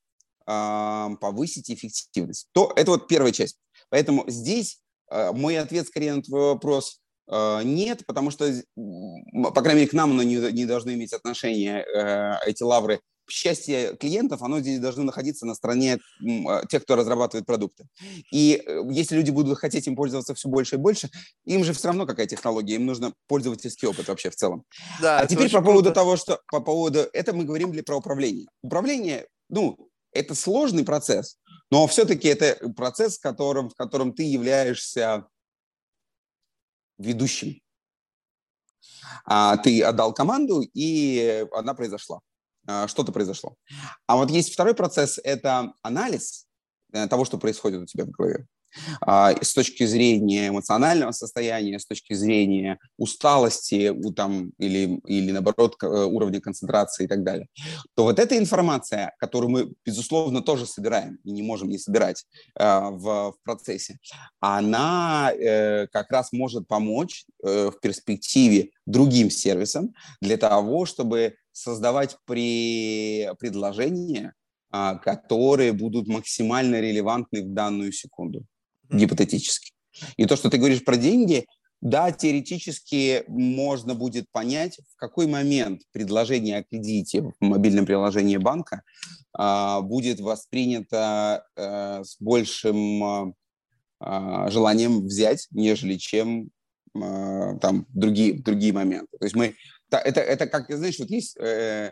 повысить 0.45 1.71
эффективность. 1.71 2.49
То 2.51 2.73
это 2.75 2.91
вот 2.91 3.07
первая 3.07 3.31
часть. 3.31 3.59
Поэтому 3.89 4.25
здесь 4.27 4.81
э, 5.11 5.31
мой 5.31 5.59
ответ 5.59 5.87
скорее 5.87 6.15
на 6.15 6.23
твой 6.23 6.41
вопрос 6.53 6.99
Э, 7.29 7.61
нет, 7.63 8.05
потому 8.07 8.31
что, 8.31 8.51
по 8.75 9.61
крайней 9.61 9.81
мере, 9.81 9.89
к 9.89 9.93
нам 9.93 10.17
не, 10.17 10.35
не 10.51 10.65
должно 10.65 10.93
иметь 10.93 11.13
отношения, 11.13 11.83
э, 11.83 12.49
эти 12.49 12.63
лавры. 12.63 13.01
Счастье 13.29 13.95
клиентов, 13.97 14.41
оно 14.41 14.59
здесь 14.59 14.79
должно 14.79 15.03
находиться 15.03 15.45
на 15.45 15.55
стороне 15.55 15.99
э, 16.21 16.61
тех, 16.69 16.83
кто 16.83 16.95
разрабатывает 16.95 17.45
продукты. 17.45 17.87
И 18.31 18.63
если 18.89 19.15
люди 19.15 19.31
будут 19.31 19.57
хотеть 19.57 19.87
им 19.87 19.95
пользоваться 19.95 20.33
все 20.33 20.49
больше 20.49 20.75
и 20.75 20.79
больше, 20.79 21.09
им 21.45 21.63
же 21.63 21.73
все 21.73 21.87
равно 21.87 22.05
какая 22.05 22.27
технология, 22.27 22.75
им 22.75 22.85
нужно 22.85 23.13
пользовательский 23.27 23.87
опыт 23.87 24.07
вообще 24.07 24.29
в 24.29 24.35
целом. 24.35 24.63
Да, 25.01 25.19
а 25.19 25.27
теперь 25.27 25.51
по 25.51 25.61
поводу 25.61 25.85
круто. 25.85 25.95
того, 25.95 26.17
что 26.17 26.41
по 26.47 26.59
поводу 26.59 27.07
это 27.13 27.33
мы 27.33 27.43
говорим 27.43 27.71
для 27.71 27.83
про 27.83 27.97
управление. 27.97 28.47
Управление, 28.61 29.27
ну, 29.49 29.89
это 30.11 30.35
сложный 30.35 30.83
процесс, 30.83 31.37
но 31.71 31.87
все-таки 31.87 32.27
это 32.27 32.69
процесс, 32.69 33.17
в 33.17 33.21
котором, 33.21 33.69
в 33.69 33.75
котором 33.75 34.13
ты 34.13 34.23
являешься 34.23 35.27
ведущим. 36.97 37.61
А, 39.25 39.57
ты 39.57 39.83
отдал 39.83 40.13
команду, 40.13 40.61
и 40.73 41.45
она 41.51 41.73
произошла. 41.73 42.19
А, 42.67 42.87
что-то 42.87 43.11
произошло. 43.11 43.55
А 44.07 44.15
вот 44.15 44.29
есть 44.31 44.53
второй 44.53 44.73
процесс– 44.73 45.19
это 45.23 45.73
анализ 45.81 46.45
э, 46.93 47.07
того, 47.07 47.25
что 47.25 47.37
происходит 47.37 47.81
у 47.81 47.85
тебя 47.85 48.05
в 48.05 48.11
голове. 48.11 48.47
А, 49.01 49.33
с 49.41 49.53
точки 49.53 49.85
зрения 49.85 50.49
эмоционального 50.49 51.11
состояния, 51.11 51.79
с 51.79 51.85
точки 51.85 52.13
зрения 52.13 52.77
усталости 52.97 53.93
там, 54.15 54.51
или, 54.57 54.99
или, 55.05 55.31
наоборот, 55.31 55.75
э, 55.81 55.87
уровня 55.87 56.41
концентрации 56.41 57.05
и 57.05 57.07
так 57.07 57.23
далее, 57.23 57.47
то 57.95 58.03
вот 58.03 58.19
эта 58.19 58.37
информация, 58.37 59.13
которую 59.19 59.49
мы, 59.49 59.73
безусловно, 59.85 60.41
тоже 60.41 60.65
собираем 60.65 61.19
и 61.23 61.31
не 61.31 61.41
можем 61.41 61.69
не 61.69 61.77
собирать 61.77 62.25
э, 62.59 62.63
в, 62.63 63.31
в 63.31 63.35
процессе, 63.43 63.99
она 64.39 65.31
э, 65.31 65.87
как 65.87 66.11
раз 66.11 66.31
может 66.31 66.67
помочь 66.67 67.25
в 67.41 67.73
перспективе 67.81 68.71
другим 68.85 69.29
сервисам 69.29 69.93
для 70.21 70.37
того, 70.37 70.85
чтобы 70.85 71.35
создавать 71.51 72.17
при 72.25 73.29
предложения, 73.39 74.33
а, 74.71 74.95
которые 74.95 75.73
будут 75.73 76.07
максимально 76.07 76.79
релевантны 76.79 77.43
в 77.43 77.53
данную 77.53 77.91
секунду 77.91 78.45
гипотетически. 78.89 79.71
И 80.17 80.25
то, 80.25 80.35
что 80.35 80.49
ты 80.49 80.57
говоришь 80.57 80.83
про 80.83 80.97
деньги, 80.97 81.45
да, 81.81 82.11
теоретически 82.11 83.23
можно 83.27 83.95
будет 83.95 84.29
понять, 84.31 84.79
в 84.93 84.97
какой 84.97 85.27
момент 85.27 85.81
предложение 85.91 86.57
о 86.57 86.63
кредите 86.63 87.21
в 87.21 87.33
мобильном 87.39 87.85
приложении 87.85 88.37
банка 88.37 88.83
а, 89.33 89.79
будет 89.81 90.19
воспринято 90.19 91.45
а, 91.55 92.03
с 92.03 92.17
большим 92.19 93.33
а, 93.99 94.49
желанием 94.49 95.05
взять, 95.05 95.47
нежели 95.51 95.95
чем 95.95 96.49
а, 96.95 97.57
там 97.59 97.85
другие, 97.89 98.41
другие 98.41 98.73
моменты. 98.73 99.17
То 99.17 99.25
есть 99.25 99.35
мы... 99.35 99.55
Это, 99.89 100.19
это 100.19 100.47
как, 100.47 100.69
знаешь, 100.69 100.99
вот 100.99 101.09
есть... 101.09 101.37
Э, 101.37 101.91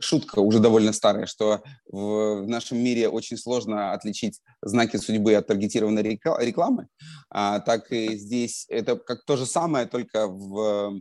шутка 0.00 0.40
уже 0.40 0.58
довольно 0.58 0.92
старая, 0.92 1.26
что 1.26 1.62
в 1.86 2.46
нашем 2.46 2.78
мире 2.78 3.08
очень 3.08 3.36
сложно 3.36 3.92
отличить 3.92 4.40
знаки 4.62 4.96
судьбы 4.96 5.34
от 5.34 5.46
таргетированной 5.46 6.02
рекламы, 6.02 6.88
а, 7.30 7.60
так 7.60 7.90
и 7.92 8.16
здесь 8.16 8.66
это 8.68 8.96
как 8.96 9.24
то 9.24 9.36
же 9.36 9.46
самое, 9.46 9.86
только 9.86 10.26
в 10.26 11.00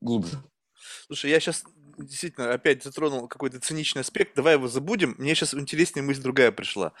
глубже. 0.00 0.42
Слушай, 1.06 1.30
я 1.30 1.40
сейчас 1.40 1.64
действительно 1.98 2.52
опять 2.52 2.82
затронул 2.82 3.28
какой-то 3.28 3.60
циничный 3.60 4.02
аспект, 4.02 4.34
давай 4.36 4.54
его 4.54 4.68
забудем. 4.68 5.14
Мне 5.18 5.34
сейчас 5.34 5.54
интереснее 5.54 6.02
мысль 6.02 6.22
другая 6.22 6.52
пришла. 6.52 6.92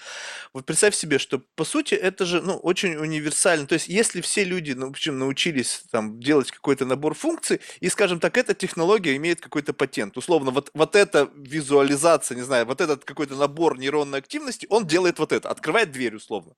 Вот 0.52 0.66
представь 0.66 0.94
себе, 0.94 1.18
что 1.18 1.38
по 1.54 1.64
сути 1.64 1.94
это 1.94 2.24
же 2.24 2.42
ну, 2.42 2.56
очень 2.56 2.96
универсально. 2.96 3.66
То 3.66 3.74
есть 3.74 3.88
если 3.88 4.20
все 4.20 4.44
люди 4.44 4.72
ну, 4.72 4.92
научились 5.06 5.82
там, 5.90 6.20
делать 6.20 6.50
какой-то 6.50 6.84
набор 6.84 7.14
функций, 7.14 7.60
и, 7.80 7.88
скажем 7.88 8.20
так, 8.20 8.36
эта 8.36 8.54
технология 8.54 9.16
имеет 9.16 9.40
какой-то 9.40 9.72
патент. 9.72 10.16
Условно, 10.16 10.50
вот, 10.50 10.70
вот 10.74 10.96
эта 10.96 11.30
визуализация, 11.36 12.36
не 12.36 12.42
знаю, 12.42 12.66
вот 12.66 12.80
этот 12.80 13.04
какой-то 13.04 13.36
набор 13.36 13.78
нейронной 13.78 14.18
активности, 14.18 14.66
он 14.70 14.86
делает 14.86 15.18
вот 15.18 15.32
это, 15.32 15.50
открывает 15.50 15.92
дверь 15.92 16.16
условно. 16.16 16.54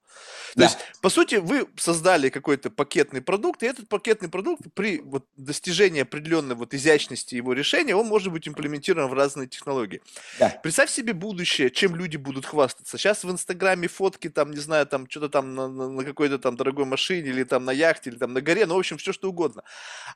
То 0.55 0.61
да. 0.61 0.65
есть, 0.65 0.79
по 1.01 1.11
сути, 1.11 1.37
вы 1.37 1.69
создали 1.77 2.29
какой-то 2.29 2.71
пакетный 2.71 3.21
продукт, 3.21 3.63
и 3.63 3.67
этот 3.67 3.89
пакетный 3.89 4.29
продукт 4.29 4.63
при 4.75 5.01
вот, 5.01 5.27
достижении 5.37 6.03
определенной 6.03 6.55
вот 6.55 6.75
изящности 6.75 7.35
его 7.35 7.53
решения, 7.53 7.95
он 7.95 8.07
может 8.07 8.30
быть 8.31 8.49
имплементирован 8.49 9.09
в 9.09 9.15
разные 9.15 9.49
технологии. 9.49 10.01
Да. 10.39 10.51
Представь 10.63 10.91
себе 10.91 11.13
будущее, 11.13 11.71
чем 11.71 11.97
люди 11.97 12.17
будут 12.17 12.47
хвастаться. 12.47 12.99
Сейчас 12.99 13.25
в 13.25 13.31
Инстаграме 13.31 13.89
фотки, 13.89 14.29
там, 14.29 14.51
не 14.51 14.59
знаю, 14.59 14.87
там, 14.87 15.09
что-то 15.09 15.29
там 15.29 15.55
на, 15.55 15.69
на, 15.69 15.89
на 15.89 16.05
какой-то 16.05 16.39
там 16.39 16.57
дорогой 16.57 16.85
машине, 16.85 17.31
или 17.31 17.45
там 17.45 17.65
на 17.65 17.73
яхте, 17.73 18.11
или 18.11 18.17
там 18.17 18.33
на 18.33 18.41
горе, 18.41 18.67
ну, 18.67 18.77
в 18.77 18.79
общем, 18.79 18.99
все 18.99 19.13
что 19.13 19.29
угодно. 19.29 19.63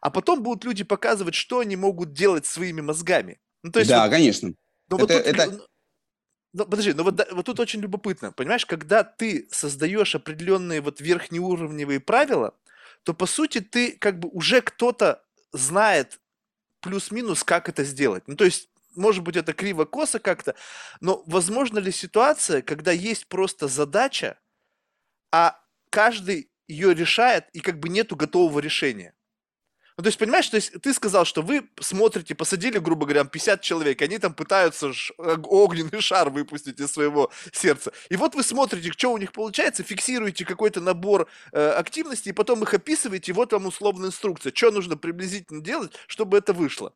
А 0.01 0.11
потом 0.11 0.43
будут 0.43 0.65
люди 0.65 0.85
показывать, 0.85 1.35
что 1.35 1.61
они 1.61 1.77
могут 1.77 2.13
делать 2.13 2.47
своими 2.47 2.81
мозгами. 2.81 3.39
Ну, 3.63 3.73
то 3.73 3.79
есть, 3.79 3.91
да, 3.91 4.05
вот, 4.05 4.11
конечно. 4.11 4.53
Вот 4.89 5.11
это, 5.11 5.19
тут, 5.19 5.27
это... 5.27 5.67
Ну, 6.53 6.67
подожди, 6.67 6.93
ну 6.93 7.03
вот, 7.03 7.21
вот 7.33 7.47
тут 7.47 7.59
очень 7.59 7.81
любопытно, 7.81 8.31
понимаешь, 8.31 8.65
когда 8.65 9.03
ты 9.03 9.49
создаешь 9.51 10.15
определенные 10.15 10.81
вот 10.81 11.01
верхнеуровневые 11.01 11.99
правила, 11.99 12.55
то 13.03 13.13
по 13.13 13.27
сути 13.27 13.61
ты 13.61 13.93
как 13.93 14.19
бы 14.19 14.29
уже 14.29 14.61
кто-то 14.61 15.25
знает 15.53 16.21
плюс-минус, 16.85 17.43
как 17.43 17.69
это 17.69 17.83
сделать. 17.83 18.29
Ну, 18.29 18.37
то 18.37 18.45
есть, 18.45 18.69
может 18.95 19.25
быть, 19.25 19.37
это 19.37 19.53
криво-косо 19.55 20.21
как-то, 20.21 20.55
но 21.01 21.23
возможно 21.27 21.79
ли 21.79 21.91
ситуация, 21.91 22.63
когда 22.63 22.93
есть 22.93 23.27
просто 23.27 23.67
задача, 23.67 24.39
а 25.33 25.59
каждый 25.91 26.51
ее 26.69 26.95
решает, 26.95 27.49
и 27.53 27.61
как 27.61 27.81
бы 27.81 27.89
нету 27.89 28.17
готового 28.17 28.61
решения? 28.61 29.15
Ну, 29.97 30.03
то 30.03 30.09
есть, 30.09 30.19
понимаешь, 30.19 30.49
то 30.49 30.57
есть 30.57 30.73
ты 30.83 30.93
сказал, 30.93 31.25
что 31.25 31.41
вы 31.41 31.69
смотрите, 31.81 32.35
посадили, 32.35 32.79
грубо 32.79 33.07
говоря, 33.07 33.25
50 33.25 33.61
человек, 33.61 34.03
они 34.03 34.19
там 34.19 34.35
пытаются 34.35 34.91
огненный 35.17 36.01
шар 36.01 36.31
выпустить 36.31 36.81
из 36.81 36.91
своего 36.91 37.31
сердца. 37.53 37.93
И 38.09 38.17
вот 38.17 38.35
вы 38.35 38.43
смотрите, 38.43 38.91
что 38.91 39.13
у 39.13 39.19
них 39.19 39.31
получается, 39.31 39.85
фиксируете 39.85 40.45
какой-то 40.45 40.81
набор 40.81 41.29
э, 41.53 41.69
активностей, 41.71 42.31
и 42.31 42.35
потом 42.35 42.65
их 42.65 42.75
описываете, 42.75 43.31
и 43.31 43.35
вот 43.35 43.53
вам 43.53 43.67
условная 43.67 44.09
инструкция, 44.09 44.53
что 44.53 44.73
нужно 44.73 44.97
приблизительно 44.97 45.63
делать, 45.63 45.93
чтобы 46.09 46.39
это 46.39 46.53
вышло. 46.53 46.93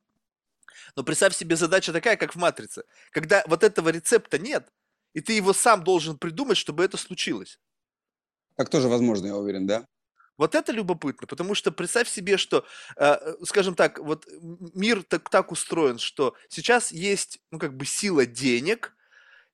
Но 0.96 1.04
представь 1.04 1.36
себе 1.36 1.54
задача 1.54 1.92
такая, 1.92 2.16
как 2.16 2.34
в 2.34 2.38
«Матрице», 2.38 2.82
когда 3.12 3.44
вот 3.46 3.62
этого 3.62 3.90
рецепта 3.90 4.40
нет, 4.40 4.66
и 5.14 5.20
ты 5.20 5.34
его 5.34 5.52
сам 5.52 5.84
должен 5.84 6.18
придумать, 6.18 6.56
чтобы 6.56 6.84
это 6.84 6.96
случилось. 6.96 7.60
Так 8.56 8.70
тоже 8.70 8.88
возможно, 8.88 9.26
я 9.26 9.36
уверен, 9.36 9.68
да? 9.68 9.86
Вот 10.38 10.54
это 10.54 10.72
любопытно, 10.72 11.26
потому 11.26 11.54
что 11.54 11.72
представь 11.72 12.08
себе, 12.08 12.38
что, 12.38 12.64
э, 12.96 13.34
скажем 13.44 13.74
так, 13.74 13.98
вот 13.98 14.26
мир 14.74 15.02
так, 15.02 15.28
так 15.28 15.52
устроен, 15.52 15.98
что 15.98 16.34
сейчас 16.48 16.92
есть, 16.92 17.40
ну, 17.50 17.58
как 17.58 17.76
бы 17.76 17.84
сила 17.84 18.24
денег, 18.24 18.94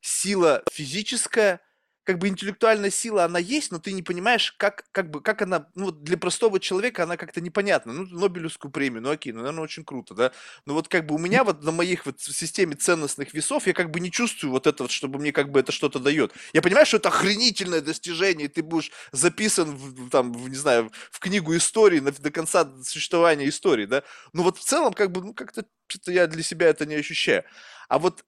сила 0.00 0.62
физическая 0.70 1.60
как 2.04 2.18
бы 2.18 2.28
интеллектуальная 2.28 2.90
сила, 2.90 3.24
она 3.24 3.38
есть, 3.38 3.72
но 3.72 3.78
ты 3.78 3.92
не 3.92 4.02
понимаешь, 4.02 4.52
как, 4.52 4.84
как 4.92 5.10
бы, 5.10 5.20
как 5.20 5.42
она, 5.42 5.68
ну, 5.74 5.90
для 5.90 6.18
простого 6.18 6.60
человека 6.60 7.02
она 7.02 7.16
как-то 7.16 7.40
непонятна. 7.40 7.92
Ну, 7.92 8.04
Нобелевскую 8.04 8.70
премию, 8.70 9.02
ну, 9.02 9.10
окей, 9.10 9.32
ну, 9.32 9.40
наверное, 9.40 9.64
очень 9.64 9.84
круто, 9.84 10.14
да. 10.14 10.32
Но 10.66 10.74
вот 10.74 10.88
как 10.88 11.06
бы 11.06 11.14
у 11.14 11.18
меня 11.18 11.44
вот 11.44 11.62
на 11.64 11.72
моих 11.72 12.06
вот 12.06 12.20
системе 12.20 12.76
ценностных 12.76 13.32
весов 13.34 13.66
я 13.66 13.72
как 13.72 13.90
бы 13.90 14.00
не 14.00 14.10
чувствую 14.10 14.52
вот 14.52 14.66
это 14.66 14.84
вот, 14.84 14.92
чтобы 14.92 15.18
мне 15.18 15.32
как 15.32 15.50
бы 15.50 15.60
это 15.60 15.72
что-то 15.72 15.98
дает. 15.98 16.32
Я 16.52 16.62
понимаю, 16.62 16.86
что 16.86 16.98
это 16.98 17.08
охренительное 17.08 17.80
достижение, 17.80 18.46
и 18.46 18.50
ты 18.50 18.62
будешь 18.62 18.92
записан 19.12 19.74
в, 19.74 20.10
там, 20.10 20.32
в, 20.32 20.48
не 20.48 20.56
знаю, 20.56 20.92
в 21.10 21.18
книгу 21.18 21.56
истории 21.56 22.00
на, 22.00 22.12
до 22.12 22.30
конца 22.30 22.70
существования 22.82 23.48
истории, 23.48 23.86
да. 23.86 24.02
Но 24.32 24.42
вот 24.42 24.58
в 24.58 24.64
целом 24.64 24.92
как 24.92 25.10
бы, 25.10 25.22
ну, 25.22 25.34
как-то 25.34 25.64
что-то 25.86 26.12
я 26.12 26.26
для 26.26 26.42
себя 26.42 26.68
это 26.68 26.86
не 26.86 26.94
ощущаю. 26.94 27.44
А 27.88 27.98
вот 27.98 28.24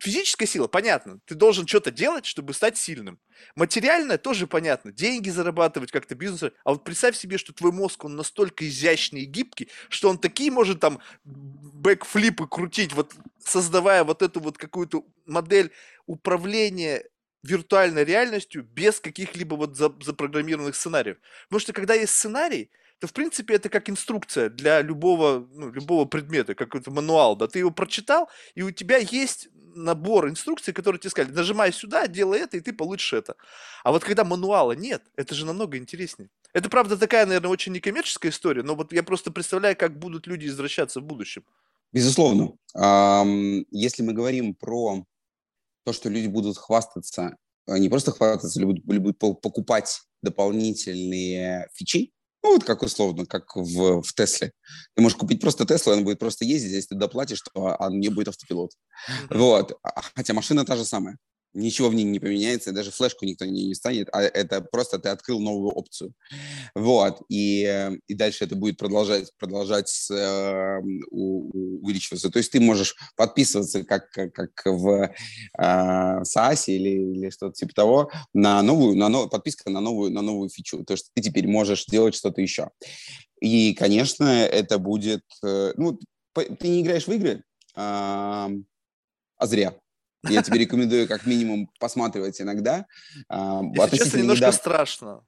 Физическая 0.00 0.48
сила, 0.48 0.66
понятно. 0.66 1.20
Ты 1.26 1.34
должен 1.34 1.66
что-то 1.66 1.90
делать, 1.90 2.24
чтобы 2.24 2.54
стать 2.54 2.78
сильным. 2.78 3.18
Материальное 3.54 4.16
тоже 4.16 4.46
понятно. 4.46 4.92
Деньги 4.92 5.28
зарабатывать, 5.28 5.92
как-то 5.92 6.14
бизнес. 6.14 6.52
А 6.64 6.70
вот 6.70 6.84
представь 6.84 7.16
себе, 7.16 7.36
что 7.36 7.52
твой 7.52 7.70
мозг, 7.70 8.04
он 8.04 8.16
настолько 8.16 8.66
изящный 8.66 9.22
и 9.22 9.26
гибкий, 9.26 9.68
что 9.90 10.08
он 10.08 10.18
такие 10.18 10.50
может 10.50 10.80
там 10.80 11.00
бэкфлипы 11.24 12.46
крутить, 12.46 12.94
вот 12.94 13.14
создавая 13.44 14.04
вот 14.04 14.22
эту 14.22 14.40
вот 14.40 14.56
какую-то 14.56 15.04
модель 15.26 15.70
управления 16.06 17.04
виртуальной 17.42 18.04
реальностью 18.04 18.62
без 18.62 19.00
каких-либо 19.00 19.54
вот 19.54 19.76
запрограммированных 19.76 20.76
сценариев. 20.76 21.18
Потому 21.48 21.60
что 21.60 21.72
когда 21.74 21.94
есть 21.94 22.14
сценарий, 22.14 22.70
то, 23.00 23.06
в 23.06 23.12
принципе, 23.14 23.54
это 23.54 23.70
как 23.70 23.88
инструкция 23.88 24.50
для 24.50 24.82
любого, 24.82 25.48
ну, 25.52 25.70
любого 25.72 26.04
предмета, 26.04 26.54
какой-то 26.54 26.90
мануал, 26.90 27.34
да, 27.34 27.46
ты 27.46 27.58
его 27.58 27.70
прочитал, 27.70 28.28
и 28.54 28.62
у 28.62 28.70
тебя 28.70 28.98
есть 28.98 29.48
набор 29.74 30.28
инструкций, 30.28 30.74
которые 30.74 31.00
тебе 31.00 31.10
сказали, 31.10 31.34
нажимай 31.34 31.72
сюда, 31.72 32.06
делай 32.06 32.40
это, 32.40 32.56
и 32.56 32.60
ты 32.60 32.72
получишь 32.72 33.12
это. 33.12 33.36
А 33.84 33.92
вот 33.92 34.04
когда 34.04 34.24
мануала 34.24 34.72
нет, 34.72 35.02
это 35.16 35.34
же 35.34 35.46
намного 35.46 35.76
интереснее. 35.76 36.28
Это, 36.52 36.68
правда, 36.68 36.96
такая, 36.96 37.26
наверное, 37.26 37.50
очень 37.50 37.72
некоммерческая 37.72 38.32
история, 38.32 38.62
но 38.62 38.74
вот 38.74 38.92
я 38.92 39.02
просто 39.02 39.30
представляю, 39.30 39.76
как 39.76 39.98
будут 39.98 40.26
люди 40.26 40.46
извращаться 40.46 41.00
в 41.00 41.04
будущем. 41.04 41.44
Безусловно. 41.92 42.52
Если 43.70 44.02
мы 44.02 44.12
говорим 44.12 44.54
про 44.54 45.04
то, 45.84 45.92
что 45.92 46.08
люди 46.08 46.26
будут 46.26 46.58
хвастаться, 46.58 47.36
а 47.66 47.78
не 47.78 47.88
просто 47.88 48.12
хвастаться, 48.12 48.60
или 48.60 48.98
будут 48.98 49.18
покупать 49.18 50.02
дополнительные 50.22 51.68
фичи, 51.72 52.12
ну, 52.42 52.54
вот 52.54 52.64
как 52.64 52.82
условно, 52.82 53.26
как 53.26 53.54
в, 53.54 54.02
в 54.02 54.14
Тесле. 54.14 54.52
Ты 54.94 55.02
можешь 55.02 55.18
купить 55.18 55.40
просто 55.40 55.66
Теслу, 55.66 55.92
он 55.92 56.04
будет 56.04 56.18
просто 56.18 56.44
ездить, 56.44 56.72
если 56.72 56.88
ты 56.88 56.94
доплатишь, 56.94 57.42
то 57.42 57.76
он 57.78 58.00
не 58.00 58.08
будет 58.08 58.28
автопилот. 58.28 58.70
Mm-hmm. 58.72 59.38
Вот. 59.38 59.78
А, 59.82 60.02
хотя 60.14 60.32
машина 60.32 60.64
та 60.64 60.76
же 60.76 60.84
самая 60.84 61.18
ничего 61.52 61.88
в 61.88 61.94
ней 61.94 62.04
не 62.04 62.20
поменяется, 62.20 62.72
даже 62.72 62.90
флешку 62.90 63.24
никто 63.24 63.44
не, 63.44 63.66
не 63.66 63.74
станет, 63.74 64.08
а 64.12 64.22
это 64.22 64.60
просто 64.60 64.98
ты 64.98 65.08
открыл 65.08 65.40
новую 65.40 65.72
опцию. 65.72 66.12
Вот, 66.74 67.22
и, 67.28 67.90
и 68.06 68.14
дальше 68.14 68.44
это 68.44 68.56
будет 68.56 68.76
продолжать, 68.76 69.30
продолжать 69.38 70.08
э, 70.10 70.78
увеличиваться. 71.10 72.30
То 72.30 72.38
есть 72.38 72.52
ты 72.52 72.60
можешь 72.60 72.94
подписываться, 73.16 73.84
как, 73.84 74.10
как 74.10 74.50
в 74.64 74.88
э, 74.88 75.12
SaaS 75.58 76.64
или, 76.66 77.12
или 77.12 77.30
что-то 77.30 77.54
типа 77.54 77.74
того, 77.74 78.10
на 78.32 78.62
новую, 78.62 78.96
на 78.96 79.08
нов, 79.08 79.30
подписка 79.30 79.70
на 79.70 79.80
новую, 79.80 80.12
на 80.12 80.22
новую 80.22 80.48
фичу. 80.50 80.84
То 80.84 80.94
есть 80.94 81.10
ты 81.14 81.22
теперь 81.22 81.46
можешь 81.48 81.86
делать 81.86 82.14
что-то 82.14 82.40
еще. 82.40 82.70
И, 83.40 83.74
конечно, 83.74 84.24
это 84.24 84.78
будет... 84.78 85.24
Э, 85.42 85.72
ну, 85.76 85.98
ты 86.34 86.68
не 86.68 86.82
играешь 86.82 87.06
в 87.06 87.12
игры, 87.12 87.42
а, 87.74 88.50
а 89.36 89.46
зря. 89.46 89.74
Я 90.28 90.42
тебе 90.42 90.58
рекомендую 90.58 91.08
как 91.08 91.26
минимум 91.26 91.70
посматривать 91.78 92.40
иногда. 92.40 92.86
А, 93.28 93.62
Если 93.74 93.96
честно, 93.96 94.18
немножко 94.18 94.46
недавно... 94.46 94.58
страшно. 94.58 95.26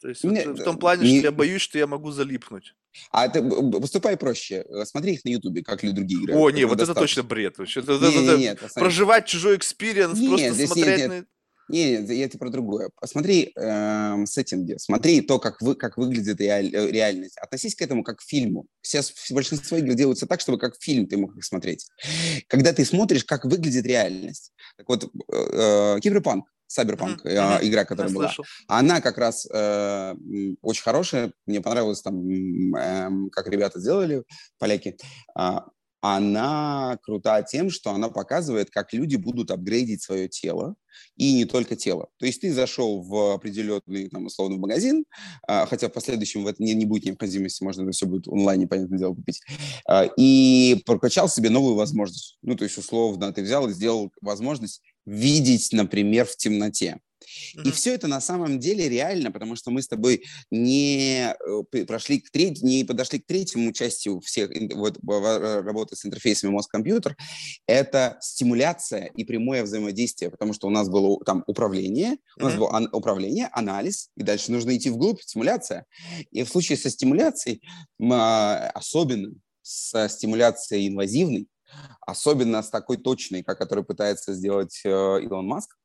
То 0.00 0.08
есть 0.08 0.22
вот 0.22 0.58
в 0.58 0.64
том 0.64 0.78
плане, 0.78 1.10
не... 1.10 1.18
что 1.18 1.28
я 1.28 1.32
боюсь, 1.32 1.60
что 1.60 1.78
я 1.78 1.86
могу 1.86 2.12
залипнуть. 2.12 2.74
А 3.10 3.28
ты 3.28 3.42
поступай 3.80 4.16
проще. 4.16 4.64
Смотри 4.84 5.14
их 5.14 5.24
на 5.24 5.30
Ютубе, 5.30 5.62
как 5.62 5.82
люди 5.82 5.92
другие 5.92 6.24
играют. 6.24 6.40
О, 6.40 6.50
не, 6.50 6.64
вот 6.64 6.78
достаточно. 6.78 7.00
это 7.00 7.00
точно 7.00 7.22
бред. 7.24 7.58
Это, 7.58 7.92
не, 7.92 8.24
это, 8.24 8.36
не, 8.36 8.38
нет, 8.38 8.60
проживать 8.74 9.26
чужой 9.26 9.56
experience, 9.56 10.18
просто 10.18 10.66
смотреть 10.66 10.98
нет, 10.98 11.10
нет. 11.10 11.26
Нет, 11.68 12.08
я 12.10 12.24
это 12.24 12.38
про 12.38 12.50
другое. 12.50 12.90
Посмотри 13.00 13.52
э, 13.54 14.24
setting 14.26 14.61
-и, 14.61 14.76
смотри 14.78 15.20
то, 15.20 15.38
как, 15.38 15.60
вы, 15.60 15.74
как 15.74 15.96
выглядит 15.96 16.40
реаль, 16.40 16.74
э, 16.74 16.90
реальность. 16.90 17.36
Относись 17.38 17.74
к 17.74 17.82
этому 17.82 18.02
как 18.02 18.18
к 18.18 18.22
фильму. 18.22 18.66
Сейчас 18.82 19.12
большинство 19.30 19.76
игр 19.76 19.94
делаются 19.94 20.26
так, 20.26 20.40
чтобы 20.40 20.58
как 20.58 20.76
фильм 20.80 21.06
ты 21.06 21.16
мог 21.16 21.36
их 21.36 21.44
смотреть. 21.44 21.86
Когда 22.46 22.72
ты 22.72 22.84
смотришь, 22.84 23.24
как 23.24 23.44
выглядит 23.44 23.84
реальность. 23.86 24.52
Так 24.76 24.88
вот, 24.88 25.04
э, 25.04 25.08
э 25.96 26.00
Киберпанк, 26.00 26.46
Cyberpunk, 26.68 27.22
mm-hmm. 27.24 27.58
игра, 27.62 27.84
которая 27.84 28.12
я 28.12 28.14
была. 28.14 28.32
Она 28.66 29.00
как 29.00 29.16
раз 29.18 29.46
э, 29.50 30.14
очень 30.60 30.82
хорошая. 30.82 31.32
Мне 31.46 31.60
понравилось 31.60 32.02
там, 32.02 32.74
э, 32.74 33.10
как 33.32 33.48
ребята 33.48 33.80
сделали, 33.80 34.24
поляки. 34.58 34.96
А, 35.34 35.66
она 36.00 36.98
крута 37.02 37.42
тем, 37.42 37.70
что 37.70 37.90
она 37.90 38.08
показывает, 38.08 38.70
как 38.70 38.92
люди 38.92 39.16
будут 39.16 39.50
апгрейдить 39.50 40.02
свое 40.02 40.28
тело, 40.28 40.76
и 41.16 41.34
не 41.34 41.44
только 41.44 41.76
тело. 41.76 42.08
То 42.18 42.26
есть 42.26 42.40
ты 42.40 42.52
зашел 42.52 43.02
в 43.02 43.34
определенный, 43.34 44.08
там, 44.08 44.26
условно, 44.26 44.56
магазин, 44.58 45.04
а, 45.46 45.66
хотя 45.66 45.88
в 45.88 45.92
последующем 45.92 46.44
в 46.44 46.46
этом 46.46 46.64
не, 46.64 46.74
не 46.74 46.86
будет 46.86 47.04
необходимости, 47.04 47.62
можно 47.62 47.90
все 47.90 48.06
будет 48.06 48.28
онлайн, 48.28 48.68
понятное 48.68 48.98
дело, 48.98 49.14
купить, 49.14 49.40
а, 49.86 50.08
и 50.16 50.82
прокачал 50.86 51.28
себе 51.28 51.50
новую 51.50 51.74
возможность. 51.74 52.38
Ну, 52.42 52.54
то 52.56 52.64
есть, 52.64 52.78
условно, 52.78 53.32
ты 53.32 53.42
взял 53.42 53.68
и 53.68 53.72
сделал 53.72 54.12
возможность 54.20 54.82
видеть, 55.06 55.70
например, 55.72 56.26
в 56.26 56.36
темноте. 56.36 56.98
И 57.64 57.70
все 57.70 57.94
это 57.94 58.06
на 58.06 58.20
самом 58.20 58.58
деле 58.58 58.88
реально, 58.88 59.30
потому 59.30 59.56
что 59.56 59.70
мы 59.70 59.82
с 59.82 59.88
тобой 59.88 60.24
не 60.50 61.34
э, 61.34 61.84
прошли 61.84 62.20
к 62.20 62.30
треть, 62.30 62.62
не 62.62 62.84
подошли 62.84 63.18
к 63.18 63.26
третьему 63.26 63.72
части 63.72 64.10
всех 64.20 64.50
вот, 64.74 64.98
работы 65.02 65.96
с 65.96 66.04
интерфейсами 66.04 66.50
мозг-компьютер. 66.50 67.16
Это 67.66 68.18
стимуляция 68.20 69.06
и 69.06 69.24
прямое 69.24 69.62
взаимодействие, 69.62 70.30
потому 70.30 70.52
что 70.52 70.66
у 70.66 70.70
нас 70.70 70.88
было 70.88 71.18
там 71.24 71.44
управление, 71.46 72.18
у 72.38 72.44
нас 72.44 72.54
было 72.54 72.74
ан- 72.74 72.88
управление, 72.92 73.48
анализ, 73.52 74.10
и 74.16 74.22
дальше 74.22 74.52
нужно 74.52 74.76
идти 74.76 74.90
вглубь, 74.90 75.20
стимуляция. 75.20 75.86
И 76.30 76.42
в 76.42 76.48
случае 76.48 76.78
со 76.78 76.90
стимуляцией, 76.90 77.62
а, 78.00 78.70
особенно 78.74 79.32
с 79.62 80.08
стимуляцией 80.08 80.88
инвазивной, 80.88 81.48
особенно 82.00 82.62
с 82.62 82.70
такой 82.70 82.96
точной, 82.96 83.42
как 83.42 83.58
который 83.58 83.84
пытается 83.84 84.32
сделать 84.32 84.80
э, 84.84 84.88
Илон 84.88 85.46
Маск, 85.46 85.76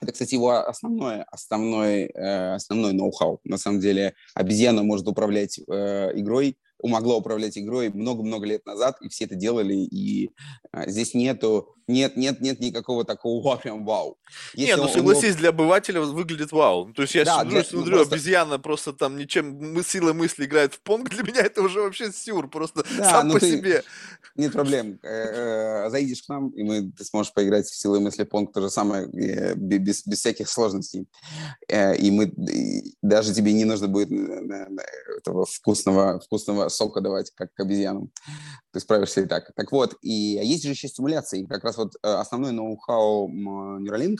это, 0.00 0.12
кстати, 0.12 0.34
его 0.34 0.52
основное, 0.52 1.24
основной, 1.30 2.04
э, 2.04 2.54
основной 2.54 2.92
ноу-хау. 2.92 3.40
На 3.44 3.58
самом 3.58 3.80
деле 3.80 4.14
обезьяна 4.34 4.82
может 4.82 5.08
управлять 5.08 5.58
э, 5.58 6.10
игрой 6.14 6.56
могла 6.82 7.16
управлять 7.16 7.58
игрой 7.58 7.90
много-много 7.90 8.46
лет 8.46 8.64
назад, 8.66 8.98
и 9.00 9.08
все 9.08 9.24
это 9.24 9.34
делали, 9.34 9.74
и 9.74 10.30
а, 10.70 10.88
здесь 10.88 11.14
нету, 11.14 11.74
нет, 11.88 12.18
нет, 12.18 12.40
нет 12.40 12.60
никакого 12.60 13.04
такого 13.04 13.42
вау, 13.42 13.58
прям 13.62 13.84
вау. 13.84 14.18
Если 14.54 14.72
Нет, 14.72 14.78
ну 14.78 14.88
согласись, 14.88 15.30
него... 15.30 15.38
для 15.38 15.48
обывателя 15.48 16.00
выглядит 16.02 16.52
вау. 16.52 16.92
То 16.92 17.02
есть 17.02 17.14
я 17.14 17.24
да, 17.24 17.36
смотрю, 17.36 17.50
для... 17.50 17.64
смотрю 17.64 17.96
просто... 17.96 18.14
обезьяна 18.14 18.58
просто 18.58 18.92
там 18.92 19.16
ничем, 19.16 19.56
мы 19.56 19.82
силой 19.82 20.12
мысли 20.12 20.44
играет 20.44 20.74
в 20.74 20.80
понг, 20.80 21.08
для 21.08 21.22
меня 21.22 21.40
это 21.40 21.62
уже 21.62 21.80
вообще 21.80 22.12
сюр, 22.12 22.48
просто 22.48 22.84
да, 22.98 23.10
сам 23.10 23.28
ну 23.28 23.34
по 23.34 23.40
ты... 23.40 23.50
себе. 23.50 23.82
Нет 24.36 24.52
проблем. 24.52 25.00
Э, 25.02 25.86
э, 25.86 25.90
заедешь 25.90 26.22
к 26.22 26.28
нам, 26.28 26.50
и 26.50 26.62
мы, 26.62 26.92
ты 26.92 27.04
сможешь 27.04 27.32
поиграть 27.32 27.66
в 27.66 27.74
силой 27.74 28.00
мысли 28.00 28.24
понг 28.24 28.52
то 28.52 28.60
же 28.60 28.70
самое, 28.70 29.08
э, 29.08 29.54
без, 29.54 30.06
без 30.06 30.18
всяких 30.18 30.48
сложностей. 30.48 31.08
И 31.68 32.10
мы, 32.10 32.32
даже 33.02 33.34
тебе 33.34 33.52
не 33.52 33.64
нужно 33.64 33.88
будет 33.88 34.10
этого 34.10 35.46
вкусного, 35.46 36.20
вкусного 36.20 36.67
сока 36.68 37.00
давать, 37.00 37.30
как 37.34 37.50
обезьянам. 37.58 38.10
Ты 38.72 38.80
справишься 38.80 39.22
и 39.22 39.26
так. 39.26 39.52
Так 39.54 39.72
вот, 39.72 39.94
и 40.02 40.12
есть 40.12 40.64
же 40.64 40.70
еще 40.70 40.88
стимуляции. 40.88 41.46
Как 41.46 41.64
раз 41.64 41.76
вот 41.76 41.94
э, 42.02 42.08
основной 42.08 42.52
ноу-хау 42.52 43.28
Neuralink 43.30 44.18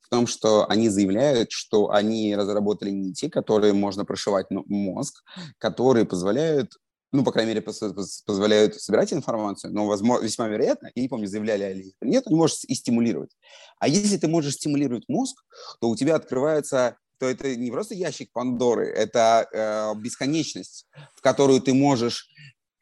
в 0.00 0.08
том, 0.08 0.26
что 0.26 0.68
они 0.68 0.88
заявляют, 0.88 1.52
что 1.52 1.90
они 1.90 2.34
разработали 2.34 2.90
нити, 2.90 3.28
которые 3.28 3.72
можно 3.72 4.04
прошивать 4.04 4.46
мозг, 4.50 5.22
которые 5.58 6.06
позволяют 6.06 6.72
ну, 7.10 7.24
по 7.24 7.32
крайней 7.32 7.54
мере, 7.54 7.62
позволяют 7.62 8.74
собирать 8.74 9.12
информацию, 9.12 9.72
но, 9.72 9.86
возможно, 9.86 10.24
весьма 10.24 10.46
вероятно, 10.48 10.90
я 10.94 11.02
не 11.02 11.08
помню, 11.08 11.26
заявляли 11.26 11.62
они 11.62 11.94
нет, 12.02 12.24
ты 12.24 12.34
можешь 12.34 12.64
и 12.64 12.74
стимулировать. 12.74 13.30
А 13.78 13.88
если 13.88 14.18
ты 14.18 14.28
можешь 14.28 14.54
стимулировать 14.54 15.04
мозг, 15.08 15.42
то 15.80 15.88
у 15.88 15.96
тебя 15.96 16.16
открывается 16.16 16.98
то 17.18 17.26
это 17.26 17.54
не 17.56 17.70
просто 17.70 17.94
ящик 17.94 18.32
Пандоры, 18.32 18.86
это 18.86 19.48
э, 19.52 20.00
бесконечность, 20.00 20.86
в 21.14 21.20
которую 21.20 21.60
ты 21.60 21.74
можешь 21.74 22.28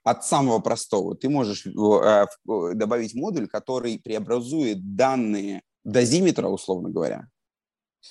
от 0.05 0.25
самого 0.25 0.61
простого, 0.61 1.17
ты 1.17 1.29
можешь 1.29 1.67
э, 1.67 2.27
добавить 2.75 3.15
модуль, 3.15 3.49
который 3.49 3.99
преобразует 3.99 4.95
данные 4.95 5.63
дозиметра, 5.85 6.49
условно 6.49 6.91
говоря, 6.91 7.29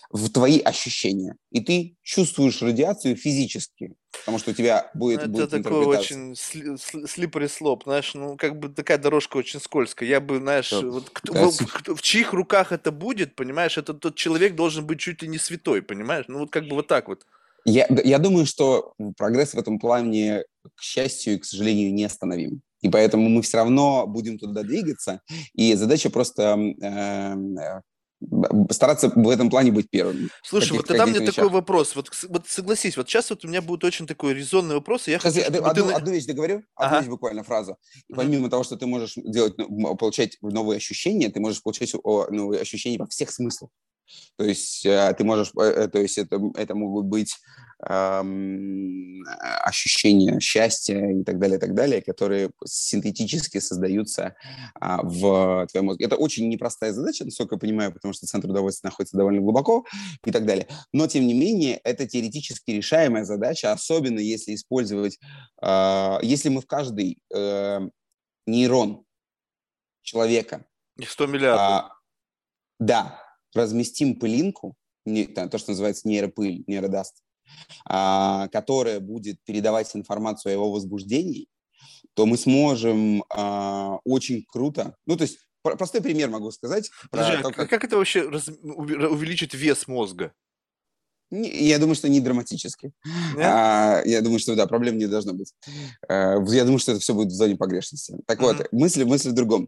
в 0.10 0.30
твои 0.30 0.60
ощущения. 0.60 1.36
И 1.52 1.60
ты 1.62 1.98
чувствуешь 2.04 2.62
радиацию 2.62 3.16
физически, 3.16 3.96
потому 4.12 4.40
что 4.40 4.52
у 4.52 4.54
тебя 4.54 4.90
будет, 4.94 5.20
Это 5.20 5.30
будет 5.30 5.50
такой 5.50 5.86
очень 5.86 6.36
слипари 6.36 7.48
слоп, 7.48 7.84
знаешь, 7.84 8.14
ну, 8.14 8.38
как 8.38 8.60
бы 8.60 8.70
такая 8.70 8.98
дорожка 8.98 9.38
очень 9.38 9.60
скользкая. 9.60 10.08
Я 10.08 10.20
бы, 10.20 10.38
знаешь, 10.38 10.70
Да. 10.72 10.82
вот 10.82 11.10
кто, 11.10 11.34
Да, 11.34 11.50
в, 11.50 11.58
кто- 11.58 11.96
в 11.96 12.02
чьих 12.02 12.34
руках 12.34 12.72
это 12.72 12.92
будет, 12.92 13.36
понимаешь, 13.36 13.78
этот 13.78 14.00
тот 14.00 14.16
человек 14.16 14.56
должен 14.56 14.86
быть 14.86 15.00
чуть 15.00 15.22
ли 15.22 15.28
не 15.28 15.38
святой, 15.38 15.82
понимаешь? 15.82 16.26
Ну, 16.28 16.40
вот 16.40 16.52
как 16.52 16.68
бы 16.68 16.76
вот 16.76 16.88
так 16.88 17.08
вот. 17.08 17.26
Я, 17.66 17.88
я 18.04 18.20
думаю, 18.20 18.46
что 18.46 18.94
прогресс 19.18 19.54
в 19.54 19.58
этом 19.58 19.80
плане, 19.80 20.44
к 20.76 20.82
счастью 20.82 21.34
и 21.36 21.38
к 21.40 21.46
сожалению, 21.46 21.94
не 21.94 22.04
остановим. 22.06 22.62
И 22.82 22.90
поэтому 22.90 23.28
мы 23.30 23.42
все 23.42 23.58
равно 23.58 24.06
будем 24.06 24.38
туда 24.38 24.62
двигаться. 24.62 25.22
И 25.54 25.74
задача 25.74 26.12
просто 26.12 26.56
э, 26.82 27.36
б- 27.36 27.82
стараться 28.72 29.10
в 29.14 29.30
этом 29.30 29.50
плане 29.50 29.72
быть 29.72 29.90
первыми. 29.90 30.30
Слушай, 30.44 30.70
Каких- 30.70 30.78
вот 30.82 30.88
тогда 30.88 31.06
мне 31.06 31.14
каких 31.20 31.34
такой 31.36 31.44
вещах? 31.50 31.54
вопрос. 31.54 31.96
Вот, 31.96 32.10
вот 32.30 32.48
согласись, 32.48 32.98
вот 32.98 33.10
сейчас 33.10 33.30
вот 33.30 33.46
у 33.46 33.48
меня 33.48 33.62
будет 33.62 33.84
очень 33.84 34.08
такой 34.08 34.34
резонный 34.34 34.76
вопрос, 34.76 35.08
и 35.08 35.12
я 35.12 35.20
Сейчас 35.20 35.34
хочу, 35.36 35.46
чтобы 35.46 35.58
ты 35.60 35.64
одну, 35.70 35.96
одну 35.96 36.12
вещь 36.12 36.26
договорю, 36.26 36.56
одну 36.76 36.88
Ага. 36.88 37.00
вещь 37.02 37.10
буквально 37.10 37.44
фразу. 37.44 37.78
И 38.08 38.14
помимо 38.14 38.50
того, 38.50 38.64
что 38.64 38.78
ты 38.78 38.86
можешь 38.86 39.14
делать, 39.16 39.54
ну, 39.58 39.96
получать 39.96 40.38
новые 40.42 40.78
ощущения, 40.78 41.30
ты 41.30 41.40
можешь 41.40 41.62
получать 41.62 41.94
новые 41.94 42.62
ощущения 42.62 42.98
во 42.98 43.08
всех 43.08 43.32
смыслах. 43.32 43.70
То 44.38 44.46
есть 44.46 44.86
э, 44.86 45.14
ты 45.18 45.24
можешь, 45.24 45.52
э, 45.58 45.64
э, 45.64 45.88
то 45.88 46.00
есть 46.00 46.18
это, 46.18 46.40
это 46.56 46.76
могут 46.76 47.06
быть 47.06 47.38
эм, 47.88 49.24
ощущения 49.64 50.40
счастья 50.40 51.10
и 51.10 51.24
так 51.24 51.40
далее, 51.40 51.58
и 51.58 51.60
так 51.60 51.74
далее, 51.74 52.02
которые 52.02 52.52
синтетически 52.66 53.60
создаются 53.60 54.36
а, 54.80 55.02
в 55.04 55.68
твоем 55.72 55.88
мозге. 55.88 56.06
Это 56.06 56.16
очень 56.16 56.48
непростая 56.50 56.94
задача, 56.94 57.26
насколько 57.26 57.56
я 57.56 57.60
понимаю, 57.60 57.94
потому 57.94 58.14
что 58.14 58.28
центр 58.28 58.50
удовольствия 58.50 58.90
находится 58.90 59.18
довольно 59.18 59.42
глубоко 59.42 59.86
и 60.24 60.32
так 60.32 60.46
далее. 60.46 60.68
Но, 60.94 61.08
тем 61.08 61.28
не 61.28 61.34
менее, 61.34 61.78
это 61.84 62.08
теоретически 62.08 62.72
решаемая 62.72 63.26
задача, 63.26 63.72
особенно 63.72 64.20
если 64.20 64.56
использовать, 64.56 65.20
э, 65.62 66.18
если 66.22 66.50
мы 66.50 66.62
в 66.62 66.68
каждый 66.68 67.20
э, 67.34 67.90
нейрон 68.46 69.04
человека 70.02 70.66
их 70.98 71.12
100 71.12 71.26
миллиардов. 71.28 71.60
а, 71.60 71.92
да, 72.80 73.25
разместим 73.56 74.16
пылинку, 74.20 74.76
не- 75.06 75.26
то, 75.26 75.58
что 75.58 75.72
называется 75.72 76.08
нейропыль, 76.08 76.64
нейродаст, 76.68 77.16
а, 77.86 78.48
которая 78.50 79.00
будет 79.00 79.38
передавать 79.46 79.96
информацию 79.96 80.52
о 80.52 80.54
его 80.54 80.72
возбуждении, 80.72 81.48
то 82.14 82.26
мы 82.26 82.38
сможем 82.38 83.24
а, 83.30 84.00
очень 84.04 84.46
круто... 84.48 84.96
Ну, 85.06 85.16
то 85.18 85.24
есть, 85.24 85.40
про- 85.62 85.76
простой 85.76 86.02
пример 86.02 86.30
могу 86.30 86.52
сказать. 86.52 86.90
Подожди, 87.12 87.34
а 87.38 87.42
то, 87.44 87.52
как- 87.52 87.70
как 87.70 87.84
это 87.84 87.98
вообще 87.98 88.28
раз- 88.30 88.48
увеличить 88.64 89.54
вес 89.54 89.88
мозга? 89.88 90.34
Я 91.32 91.80
думаю, 91.80 91.96
что 91.96 92.08
не 92.08 92.22
драматически. 92.22 92.92
Нет? 93.36 93.38
А, 93.46 94.02
я 94.06 94.22
думаю, 94.22 94.40
что 94.40 94.56
да, 94.56 94.68
проблем 94.68 94.98
не 94.98 95.08
должно 95.08 95.34
быть. 95.34 95.54
Э, 96.08 96.38
Я 96.48 96.64
думаю, 96.64 96.78
что 96.80 96.92
это 96.92 97.02
все 97.02 97.14
будет 97.16 97.30
в 97.30 97.36
зоне 97.36 97.56
погрешности. 97.56 98.16
Так 98.28 98.40
вот, 98.42 98.58
Мгм. 98.60 98.68
мысль, 98.72 99.04
мысль 99.06 99.30
в 99.30 99.34
другом. 99.34 99.68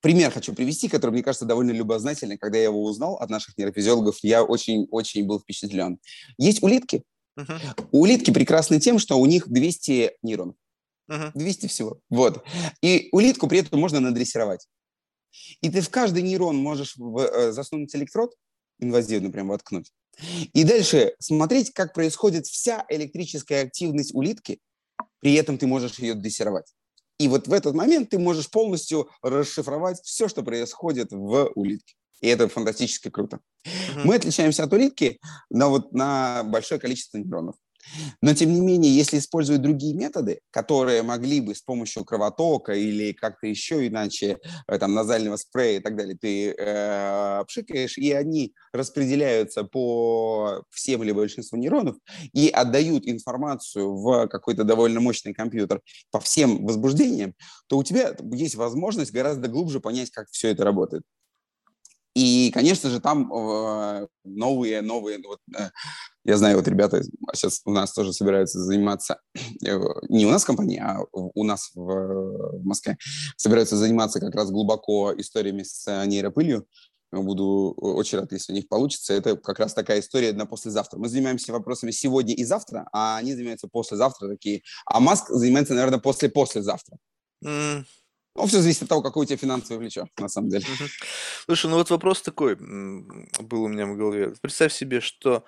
Пример 0.00 0.30
хочу 0.30 0.54
привести, 0.54 0.88
который, 0.88 1.10
мне 1.10 1.22
кажется, 1.22 1.44
довольно 1.44 1.72
любознательный. 1.72 2.38
Когда 2.38 2.58
я 2.58 2.64
его 2.64 2.82
узнал 2.84 3.16
от 3.16 3.30
наших 3.30 3.56
нейрофизиологов, 3.58 4.18
я 4.22 4.44
очень-очень 4.44 5.26
был 5.26 5.40
впечатлен. 5.40 5.98
Есть 6.38 6.62
улитки. 6.62 7.02
Мгм, 7.36 7.58
Улитки 7.92 8.32
прекрасны 8.32 8.80
тем, 8.80 8.98
что 8.98 9.18
у 9.18 9.26
них 9.26 9.48
200 9.48 10.12
нейронов. 10.22 10.56
мгм. 11.08 11.32
200 11.34 11.66
всего. 11.66 12.00
Вот. 12.10 12.44
И 12.82 13.08
улитку 13.12 13.48
при 13.48 13.60
этом 13.60 13.80
можно 13.80 14.00
надрессировать. 14.00 14.66
И 15.60 15.70
ты 15.70 15.80
в 15.80 15.90
каждый 15.90 16.22
нейрон 16.22 16.56
можешь 16.56 16.96
э, 16.98 17.52
засунуть 17.52 17.94
электрод, 17.94 18.34
инвазивно 18.80 19.30
прям 19.30 19.48
воткнуть, 19.48 19.92
и 20.52 20.64
дальше 20.64 21.14
смотреть, 21.20 21.72
как 21.72 21.94
происходит 21.94 22.46
вся 22.46 22.84
электрическая 22.88 23.64
активность 23.64 24.14
улитки, 24.14 24.58
при 25.20 25.34
этом 25.34 25.58
ты 25.58 25.66
можешь 25.66 25.98
ее 25.98 26.14
дрессировать. 26.14 26.72
И 27.18 27.28
вот 27.28 27.48
в 27.48 27.52
этот 27.52 27.74
момент 27.74 28.10
ты 28.10 28.18
можешь 28.18 28.50
полностью 28.50 29.08
расшифровать 29.22 30.00
все, 30.04 30.28
что 30.28 30.42
происходит 30.42 31.12
в 31.12 31.50
улитке. 31.54 31.94
И 32.20 32.28
это 32.28 32.48
фантастически 32.48 33.10
круто. 33.10 33.40
Мгм. 33.64 34.06
Мы 34.06 34.14
отличаемся 34.16 34.64
от 34.64 34.72
улитки 34.72 35.18
на, 35.50 35.68
вот, 35.68 35.92
на 35.92 36.42
большое 36.44 36.80
количество 36.80 37.18
нейронов. 37.18 37.56
Но, 38.22 38.34
тем 38.34 38.52
не 38.52 38.60
менее, 38.60 38.94
если 38.94 39.18
использовать 39.18 39.62
другие 39.62 39.94
методы, 39.94 40.40
которые 40.50 41.02
могли 41.02 41.40
бы 41.40 41.54
с 41.54 41.62
помощью 41.62 42.04
кровотока 42.04 42.72
или 42.72 43.12
как-то 43.12 43.46
еще 43.46 43.86
иначе, 43.86 44.38
э, 44.66 44.78
там, 44.78 44.94
назального 44.94 45.36
спрея 45.36 45.78
и 45.78 45.82
так 45.82 45.96
далее, 45.96 46.16
ты 46.20 46.54
э, 46.56 47.44
пшикаешь, 47.46 47.98
и 47.98 48.12
они 48.12 48.54
распределяются 48.72 49.64
по 49.64 50.62
всем 50.70 51.02
или 51.02 51.12
большинству 51.12 51.58
нейронов 51.58 51.96
и 52.32 52.48
отдают 52.48 53.06
информацию 53.06 53.94
в 53.94 54.28
какой-то 54.28 54.64
довольно 54.64 55.00
мощный 55.00 55.34
компьютер 55.34 55.80
по 56.10 56.20
всем 56.20 56.64
возбуждениям, 56.64 57.34
то 57.68 57.78
у 57.78 57.84
тебя 57.84 58.14
есть 58.32 58.54
возможность 58.54 59.12
гораздо 59.12 59.48
глубже 59.48 59.80
понять, 59.80 60.10
как 60.10 60.28
все 60.30 60.48
это 60.48 60.64
работает. 60.64 61.02
И, 62.18 62.50
конечно 62.50 62.90
же, 62.90 63.00
там 63.00 63.32
э, 63.32 64.08
новые, 64.24 64.82
новые, 64.82 65.20
вот, 65.24 65.38
э, 65.56 65.70
я 66.24 66.36
знаю, 66.36 66.56
вот 66.56 66.66
ребята 66.66 67.00
сейчас 67.32 67.60
у 67.64 67.70
нас 67.70 67.92
тоже 67.92 68.12
собираются 68.12 68.58
заниматься, 68.58 69.20
э, 69.64 69.78
не 70.08 70.26
у 70.26 70.30
нас 70.30 70.42
в 70.42 70.46
компании, 70.46 70.80
а 70.82 70.98
у 71.12 71.44
нас 71.44 71.70
в, 71.76 72.58
в 72.58 72.64
Москве, 72.64 72.98
собираются 73.36 73.76
заниматься 73.76 74.18
как 74.18 74.34
раз 74.34 74.50
глубоко 74.50 75.14
историями 75.16 75.62
с 75.62 75.86
нейропылью. 76.06 76.66
Буду 77.12 77.72
очень 77.78 78.18
рад, 78.18 78.32
если 78.32 78.52
у 78.52 78.56
них 78.56 78.68
получится. 78.68 79.14
Это 79.14 79.36
как 79.36 79.60
раз 79.60 79.72
такая 79.72 80.00
история 80.00 80.32
на 80.32 80.44
послезавтра. 80.44 80.98
Мы 80.98 81.08
занимаемся 81.08 81.52
вопросами 81.52 81.92
сегодня 81.92 82.34
и 82.34 82.44
завтра, 82.44 82.88
а 82.92 83.16
они 83.16 83.32
занимаются 83.34 83.68
послезавтра 83.68 84.28
такие. 84.28 84.62
А 84.86 84.98
Маск 84.98 85.28
занимается, 85.30 85.74
наверное, 85.74 86.00
после-послезавтра. 86.00 86.98
М, 87.44 87.86
Ну, 88.38 88.46
все 88.46 88.60
зависит 88.60 88.82
от 88.84 88.88
того, 88.88 89.02
какое 89.02 89.22
у 89.24 89.26
тебя 89.26 89.36
финансовое 89.36 89.80
плечо, 89.80 90.08
на 90.18 90.28
самом 90.28 90.50
деле. 90.50 90.64
Слушай, 91.46 91.70
ну 91.70 91.76
вот 91.76 91.90
вопрос 91.90 92.22
такой 92.22 92.54
был 92.56 93.62
у 93.64 93.68
меня 93.68 93.86
в 93.86 93.96
голове. 93.96 94.32
Представь 94.40 94.72
себе, 94.72 95.00
что 95.00 95.44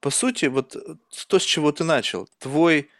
по 0.00 0.10
сути 0.10 0.46
вот 0.46 0.76
э, 0.76 0.80
то, 1.26 1.38
с 1.38 1.42
чего 1.42 1.72
ты 1.72 1.84
начал, 1.84 2.28
твой 2.38 2.90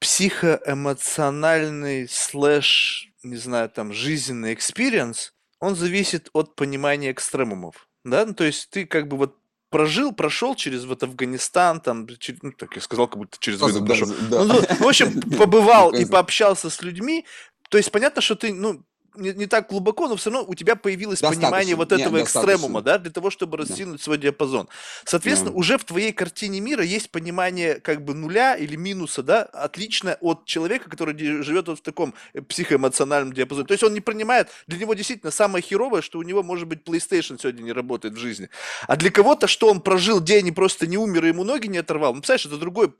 психоэмоциональный 0.00 2.08
слэш, 2.08 3.08
не 3.22 3.36
знаю, 3.36 3.68
там, 3.70 3.92
жизненный 3.92 4.54
experience, 4.54 5.34
он 5.60 5.76
зависит 5.76 6.28
от 6.32 6.56
понимания 6.56 7.12
экстремумов, 7.12 7.88
да? 8.04 8.24
Ну, 8.26 8.34
то 8.34 8.44
есть 8.44 8.70
ты 8.70 8.86
как 8.86 9.08
бы 9.08 9.16
вот 9.16 9.36
прожил, 9.68 10.12
прошел 10.12 10.54
через 10.54 10.84
вот 10.84 11.02
Афганистан, 11.02 11.80
там, 11.80 12.06
чер- 12.06 12.38
ну, 12.42 12.52
так 12.52 12.76
я 12.76 12.82
сказал, 12.82 13.08
как 13.08 13.18
будто 13.18 13.36
через 13.40 13.60
войну 13.60 13.80
Да, 13.80 13.86
прошел. 13.86 14.06
да. 14.30 14.44
Ну, 14.44 14.54
ну, 14.54 14.62
в 14.84 14.86
общем, 14.86 15.20
побывал 15.38 15.90
и 15.90 16.04
пообщался 16.04 16.70
с 16.70 16.82
людьми. 16.82 17.26
То 17.72 17.78
есть 17.78 17.90
понятно, 17.90 18.20
что 18.20 18.34
ты, 18.34 18.52
ну, 18.52 18.84
не, 19.14 19.32
не 19.32 19.46
так 19.46 19.68
глубоко, 19.68 20.08
но 20.08 20.16
все 20.16 20.30
равно 20.30 20.46
у 20.48 20.54
тебя 20.54 20.76
появилось 20.76 21.20
Достаточно. 21.20 21.42
понимание 21.48 21.74
вот 21.76 21.90
Нет, 21.90 22.00
этого 22.00 22.18
достаточно. 22.20 22.52
экстремума, 22.54 22.82
да, 22.82 22.98
для 22.98 23.10
того, 23.10 23.30
чтобы 23.30 23.56
Да. 23.58 23.64
растянуть 23.64 24.02
свой 24.02 24.18
диапазон. 24.18 24.68
Соответственно, 25.04 25.52
Да. 25.52 25.56
уже 25.58 25.78
в 25.78 25.84
твоей 25.84 26.12
картине 26.12 26.60
мира 26.60 26.82
есть 26.84 27.10
понимание 27.10 27.80
как 27.80 28.04
бы 28.04 28.14
нуля 28.14 28.54
или 28.56 28.76
минуса, 28.76 29.22
да, 29.22 29.42
отлично 29.42 30.16
от 30.20 30.44
человека, 30.44 30.88
который 30.90 31.16
живет 31.42 31.68
вот 31.68 31.78
в 31.78 31.82
таком 31.82 32.14
психоэмоциональном 32.48 33.32
диапазоне. 33.32 33.66
То 33.66 33.72
есть 33.72 33.84
он 33.84 33.94
не 33.94 34.00
принимает, 34.00 34.48
для 34.66 34.78
него 34.78 34.94
действительно 34.94 35.30
самое 35.32 35.62
херовое, 35.62 36.02
что 36.02 36.18
у 36.18 36.22
него, 36.22 36.42
может 36.42 36.68
быть, 36.68 36.82
PlayStation 36.84 37.38
сегодня 37.40 37.62
не 37.62 37.72
работает 37.72 38.14
в 38.14 38.18
жизни. 38.18 38.48
А 38.86 38.96
для 38.96 39.10
кого-то, 39.10 39.46
что 39.46 39.68
он 39.68 39.80
прожил 39.80 40.20
день 40.20 40.48
и 40.48 40.52
просто 40.52 40.86
не 40.86 40.96
умер, 40.98 41.24
и 41.24 41.28
ему 41.28 41.44
ноги 41.44 41.66
не 41.66 41.78
оторвал, 41.78 42.14
ну, 42.14 42.20
представляешь, 42.20 42.46
это 42.46 42.56
другой 42.58 42.92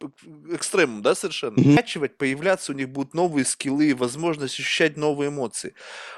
экстремум, 0.52 1.02
да, 1.02 1.14
совершенно. 1.14 1.60
Мгм. 1.60 1.76
Качивать, 1.76 2.16
появляться 2.16 2.72
у 2.72 2.74
них 2.74 2.88
будут 2.88 3.14
новые 3.14 3.44
скиллы, 3.44 3.94
возможность 3.94 4.54
ощущать 4.58 4.96
новые 4.96 5.28
эмоции. 5.28 5.74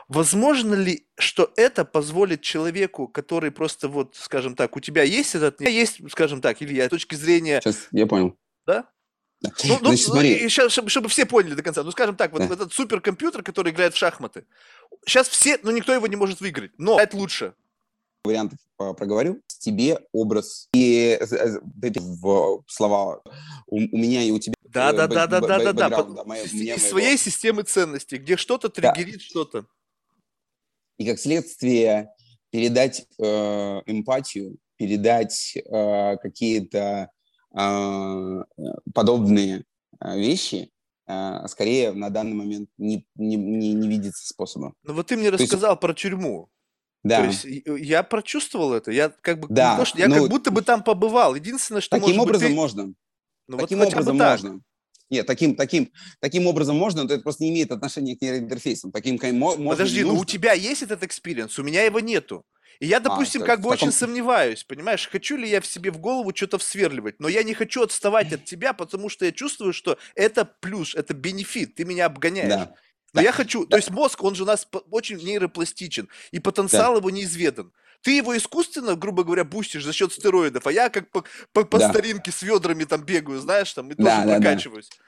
Возможно 0.09 0.75
ли, 0.75 1.07
что 1.19 1.53
это 1.57 1.85
позволит 1.85 2.43
человеку, 2.43 3.09
который 3.09 3.51
просто 3.51 3.89
вот, 3.89 4.17
скажем 4.17 4.55
так, 4.57 4.77
у 4.77 4.81
тебя 4.81 5.03
есть 5.03 5.35
этот, 5.35 5.61
есть, 5.61 5.99
скажем 6.11 6.41
так, 6.41 6.61
Илья, 6.63 6.87
с 6.87 6.91
точки 6.91 7.15
зрения, 7.15 7.61
Сейчас 7.63 7.89
я 7.93 8.07
понял. 8.07 8.37
да? 8.67 8.85
Да. 9.41 9.51
Ну, 9.65 9.75
ну, 9.83 9.89
Значит, 9.89 10.07
ну, 10.09 10.13
смотри. 10.15 10.35
и 10.35 10.49
щас, 10.49 10.73
чтобы, 10.73 10.89
чтобы 10.89 11.09
все 11.11 11.27
поняли 11.27 11.55
до 11.55 11.63
конца. 11.63 11.83
Ну, 11.83 11.91
скажем 11.91 12.17
так, 12.17 12.33
вот 12.33 12.47
Да. 12.47 12.55
этот 12.55 12.73
суперкомпьютер, 12.73 13.43
который 13.43 13.73
играет 13.73 13.93
в 13.95 13.97
шахматы. 13.99 14.47
Сейчас 15.07 15.29
все, 15.29 15.59
ну, 15.63 15.71
никто 15.71 15.93
его 15.93 16.07
не 16.07 16.17
может 16.17 16.41
выиграть, 16.41 16.73
но 16.79 16.99
это 16.99 17.17
лучше. 17.17 17.53
Вариантов 18.25 18.59
проговорю. 18.77 19.41
Тебе 19.47 20.01
образ 20.13 20.69
и 20.75 21.17
э, 21.21 21.25
э, 21.25 21.59
в 22.01 22.65
слова 22.67 23.23
у, 23.67 23.77
у 23.77 23.97
меня 23.99 24.23
и 24.23 24.31
у 24.31 24.39
тебя. 24.39 24.55
Да, 24.65 24.91
э, 24.91 24.97
да, 24.97 25.07
да, 25.07 25.27
да, 25.27 25.41
да, 25.41 25.73
да, 25.73 25.89
да. 26.03 26.37
из- 26.43 26.89
своей 26.89 27.17
системы 27.17 27.63
ценностей, 27.63 28.17
где 28.19 28.37
что-то 28.37 28.69
триггерит 28.69 29.21
что-то. 29.23 29.67
И 30.99 31.07
как 31.07 31.19
следствие 31.19 32.11
передать 32.51 33.07
э, 33.19 33.25
эмпатию, 33.87 34.57
передать 34.77 35.57
э, 35.57 36.17
какие-то 36.17 37.11
э, 37.57 38.43
подобные 38.95 39.65
вещи, 40.01 40.71
скорее 41.47 41.93
на 41.93 42.11
данный 42.11 42.35
момент 42.35 42.69
не, 42.79 43.07
не, 43.15 43.37
не, 43.37 43.73
не 43.75 43.89
видится 43.89 44.27
способа. 44.27 44.75
Ну, 44.83 44.95
вот 44.95 45.07
ты 45.07 45.17
мне 45.17 45.27
есть- 45.27 45.41
рассказал 45.41 45.79
про 45.79 45.95
тюрьму. 45.95 46.49
Да. 47.05 47.19
То 47.19 47.27
есть 47.27 47.47
я 47.67 48.03
прочувствовал 48.03 48.73
это. 48.73 48.91
Я 48.91 49.11
как 49.21 49.41
бы 49.41 49.47
да, 49.51 49.77
то, 49.77 49.85
что, 49.85 49.99
я 49.99 50.09
ну, 50.09 50.23
как 50.23 50.29
будто 50.29 50.51
бы 50.51 50.63
там 50.63 50.83
побывал. 50.83 51.35
Единственное, 51.35 51.83
что 51.83 51.91
таким 51.99 52.17
может 52.17 52.23
образом 52.23 52.49
быть, 52.49 52.51
ты... 52.51 52.55
можно. 52.57 52.95
Ну, 53.47 53.59
таким 53.59 53.79
вот 53.79 53.89
образом 53.89 54.17
можно. 54.17 54.61
Нет, 55.11 55.27
таким, 55.27 55.55
таким, 55.55 55.93
таким 56.19 56.47
образом 56.47 56.77
можно, 56.77 57.05
но 57.05 57.13
это 57.13 57.23
просто 57.23 57.45
не 57.45 57.51
имеет 57.51 57.71
отношения 57.71 58.17
к 58.17 58.23
нейроинтерфейсам. 58.23 58.91
Таким 58.91 59.19
можно. 59.37 59.69
Подожди, 59.69 60.03
ну 60.03 60.19
у 60.19 60.25
тебя 60.25 60.55
есть 60.55 60.83
этот 60.83 61.03
experience, 61.03 61.59
у 61.59 61.63
меня 61.63 61.83
его 61.83 62.01
нету. 62.01 62.45
И 62.81 62.87
я, 62.87 62.97
а, 62.97 63.01
допустим, 63.01 63.43
а, 63.43 63.47
как 63.47 63.61
бы 63.61 63.71
таком... 63.71 63.89
очень 63.89 63.93
сомневаюсь, 63.93 64.65
понимаешь, 64.65 65.09
хочу 65.09 65.37
ли 65.37 65.49
я 65.49 65.61
в 65.61 65.67
себе 65.67 65.91
в 65.91 65.99
голову 65.99 66.35
что-то 66.35 66.59
всверливать, 66.59 67.21
но 67.21 67.29
я 67.29 67.43
не 67.43 67.55
хочу 67.55 67.83
отставать 67.83 68.33
от 68.33 68.45
тебя, 68.45 68.73
потому 68.73 69.09
что 69.09 69.25
я 69.25 69.33
чувствую, 69.33 69.73
что 69.73 69.99
это 70.15 70.45
плюс, 70.45 70.95
это 70.95 71.15
benefit, 71.15 71.77
ты 71.77 71.85
меня 71.85 72.07
обгоняешь. 72.07 72.49
Да. 72.49 72.75
Но 73.15 73.21
да. 73.21 73.23
я 73.23 73.33
хочу, 73.33 73.65
да. 73.65 73.71
то 73.71 73.77
есть 73.77 73.91
мозг, 73.91 74.23
он 74.23 74.35
же 74.35 74.43
у 74.43 74.47
нас 74.47 74.69
очень 74.91 75.17
нейропластичен, 75.17 76.09
и 76.33 76.41
потенциал 76.41 76.93
да. 76.93 76.99
его 76.99 77.11
неизведан. 77.11 77.73
Ты 78.03 78.17
его 78.17 78.37
искусственно, 78.37 78.97
грубо 78.97 79.25
говоря, 79.25 79.45
бустишь 79.45 79.85
за 79.85 79.95
счет 79.95 80.13
стероидов, 80.13 80.67
а 80.67 80.73
я 80.73 80.91
как 80.91 81.11
по, 81.11 81.25
по, 81.53 81.65
по 81.65 81.79
да. 81.79 81.89
старинке 81.89 82.33
с 82.33 82.43
ведрами 82.43 82.85
там 82.85 83.03
бегаю, 83.03 83.41
знаешь, 83.41 83.73
там, 83.73 83.91
и 83.91 83.95
тоже 83.95 84.11
да, 84.11 84.23
прокачиваюсь. 84.25 84.91
Да. 84.91 85.05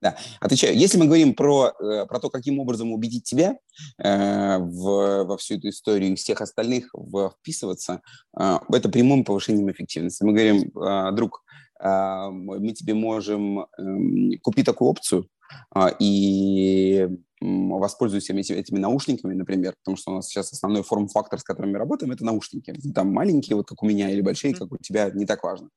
Да, 0.00 0.16
отвечаю. 0.38 0.76
Если 0.76 0.96
мы 0.96 1.06
говорим 1.06 1.34
про, 1.34 1.72
э, 1.80 2.06
про 2.06 2.20
то, 2.20 2.30
каким 2.30 2.60
образом 2.60 2.92
убедить 2.92 3.24
тебя 3.24 3.58
э, 3.98 4.58
в, 4.58 5.24
во 5.24 5.36
всю 5.36 5.56
эту 5.56 5.70
историю 5.70 6.12
и 6.12 6.14
всех 6.14 6.40
остальных 6.40 6.90
в, 6.92 7.34
вписываться, 7.40 8.00
э, 8.38 8.58
это 8.72 8.88
прямым 8.88 9.24
повышением 9.24 9.72
эффективности. 9.72 10.22
Мы 10.22 10.34
говорим, 10.34 10.70
э, 10.78 11.12
друг, 11.12 11.42
э, 11.80 12.28
мы 12.30 12.70
тебе 12.74 12.94
можем 12.94 13.60
э, 13.60 14.36
купить 14.40 14.66
такую 14.66 14.90
опцию, 14.90 15.28
э, 15.74 15.88
и 15.98 17.08
воспользуюсь 17.40 18.28
этими, 18.30 18.40
этими 18.52 18.78
наушниками, 18.78 19.34
например, 19.34 19.74
потому 19.84 19.96
что 19.96 20.12
у 20.12 20.14
нас 20.16 20.28
сейчас 20.28 20.52
основной 20.52 20.82
форм-фактор, 20.82 21.38
с 21.38 21.44
которым 21.44 21.72
мы 21.72 21.78
работаем, 21.78 22.12
это 22.12 22.24
наушники. 22.24 22.74
Там 22.94 23.12
маленькие, 23.12 23.56
вот 23.56 23.68
как 23.68 23.82
у 23.82 23.86
меня, 23.86 24.10
или 24.10 24.20
большие, 24.20 24.54
как 24.54 24.72
у 24.72 24.76
тебя, 24.78 25.10
не 25.10 25.26
так 25.26 25.42
важно. 25.42 25.68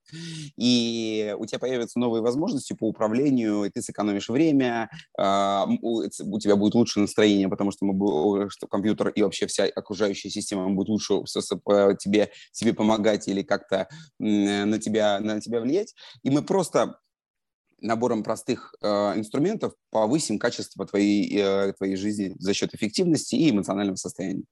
И 0.57 1.35
у 1.37 1.45
тебя 1.45 1.59
появятся 1.59 1.99
новые 1.99 2.21
возможности 2.21 2.73
по 2.73 2.87
управлению, 2.87 3.65
и 3.65 3.69
ты 3.69 3.81
сэкономишь 3.81 4.29
время, 4.29 4.89
а, 5.17 5.67
у 5.81 6.39
тебя 6.39 6.55
будет 6.55 6.75
лучше 6.75 6.99
настроение, 6.99 7.49
потому 7.49 7.71
что, 7.71 7.85
мы, 7.85 8.49
что 8.49 8.67
компьютер 8.67 9.09
и 9.09 9.21
вообще 9.21 9.47
вся 9.47 9.65
окружающая 9.65 10.29
система 10.29 10.69
будет 10.69 10.89
лучше 10.89 11.23
тебе, 11.99 12.31
тебе 12.51 12.73
помогать 12.73 13.27
или 13.27 13.41
как-то 13.41 13.87
на 14.19 14.79
тебя, 14.79 15.19
на 15.19 15.39
тебя 15.39 15.61
влиять. 15.61 15.93
И 16.23 16.29
мы 16.29 16.41
просто 16.41 16.97
набором 17.81 18.23
простых 18.23 18.73
э, 18.81 18.87
инструментов 19.15 19.73
повысим 19.89 20.39
качество 20.39 20.85
твоей, 20.85 21.29
э, 21.35 21.73
твоей 21.73 21.95
жизни 21.95 22.35
за 22.39 22.53
счет 22.53 22.73
эффективности 22.73 23.35
и 23.35 23.49
эмоционального 23.49 23.95
состояния. 23.95 24.43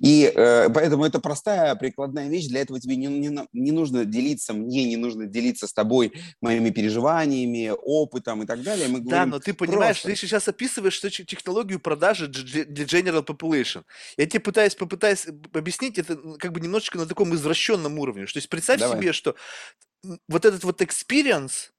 И 0.00 0.30
э, 0.34 0.68
поэтому 0.70 1.04
это 1.04 1.20
простая 1.20 1.74
прикладная 1.74 2.28
вещь. 2.28 2.48
Для 2.48 2.60
этого 2.62 2.80
тебе 2.80 2.96
не, 2.96 3.06
не, 3.06 3.46
не 3.52 3.72
нужно 3.72 4.04
делиться 4.04 4.52
мне, 4.52 4.84
не 4.84 4.96
нужно 4.96 5.26
делиться 5.26 5.66
с 5.66 5.72
тобой 5.72 6.12
моими 6.40 6.70
переживаниями, 6.70 7.70
опытом 7.70 8.42
и 8.42 8.46
так 8.46 8.62
далее. 8.62 8.88
Мы 8.88 9.00
да, 9.00 9.26
но 9.26 9.38
ты 9.38 9.54
понимаешь, 9.54 10.02
просто... 10.02 10.08
ты 10.08 10.16
сейчас 10.16 10.48
описываешь 10.48 10.94
что 10.94 11.10
технологию 11.10 11.80
продажи 11.80 12.28
для 12.28 12.84
general 12.84 13.24
population. 13.24 13.84
Я 14.16 14.26
тебе 14.26 14.40
пытаюсь, 14.40 14.74
попытаюсь 14.74 15.26
объяснить 15.52 15.98
это 15.98 16.16
как 16.38 16.52
бы 16.52 16.60
немножечко 16.60 16.98
на 16.98 17.06
таком 17.06 17.34
извращенном 17.34 17.98
уровне. 17.98 18.26
То 18.26 18.36
есть 18.36 18.48
представь 18.48 18.80
Давай. 18.80 18.98
себе, 18.98 19.12
что 19.12 19.36
вот 20.28 20.44
этот 20.44 20.64
вот 20.64 20.80
experience, 20.80 21.70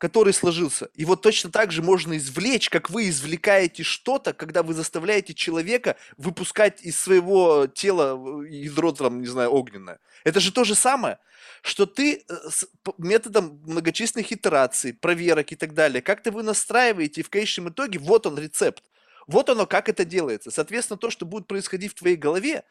который 0.00 0.32
сложился. 0.32 0.88
И 0.94 1.04
вот 1.04 1.20
точно 1.20 1.50
так 1.50 1.70
же 1.70 1.82
можно 1.82 2.16
извлечь, 2.16 2.70
как 2.70 2.88
вы 2.88 3.10
извлекаете 3.10 3.82
что-то, 3.82 4.32
когда 4.32 4.62
вы 4.62 4.72
заставляете 4.72 5.34
человека 5.34 5.96
выпускать 6.16 6.80
из 6.80 6.98
своего 6.98 7.66
тела 7.66 8.42
ядро, 8.46 8.92
там, 8.92 9.20
не 9.20 9.26
знаю, 9.26 9.50
огненное. 9.50 9.98
Это 10.24 10.40
же 10.40 10.52
то 10.52 10.64
же 10.64 10.74
самое, 10.74 11.18
что 11.60 11.84
ты 11.84 12.24
э, 12.26 12.34
с 12.48 12.66
методом 12.96 13.60
многочисленных 13.66 14.32
итераций, 14.32 14.94
проверок 14.94 15.52
и 15.52 15.56
так 15.56 15.74
далее, 15.74 16.00
как-то 16.00 16.30
вы 16.32 16.42
настраиваете, 16.44 17.20
и 17.20 17.24
в 17.24 17.28
конечном 17.28 17.68
итоге 17.68 17.98
вот 17.98 18.26
он 18.26 18.38
рецепт. 18.38 18.82
Вот 19.26 19.50
оно, 19.50 19.66
как 19.66 19.90
это 19.90 20.06
делается. 20.06 20.50
Соответственно, 20.50 20.96
то, 20.96 21.10
что 21.10 21.26
будет 21.26 21.46
происходить 21.46 21.92
в 21.92 21.96
твоей 21.96 22.16
голове, 22.16 22.64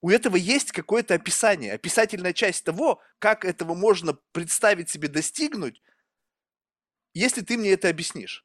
у 0.00 0.08
этого 0.08 0.36
есть 0.36 0.72
какое-то 0.72 1.12
описание, 1.12 1.74
описательная 1.74 2.32
часть 2.32 2.64
того, 2.64 3.02
как 3.18 3.44
этого 3.44 3.74
можно 3.74 4.16
представить 4.32 4.88
себе 4.88 5.08
достигнуть, 5.08 5.82
если 7.14 7.42
ты 7.42 7.56
мне 7.56 7.70
это 7.70 7.88
объяснишь. 7.88 8.44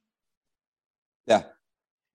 Да. 1.26 1.56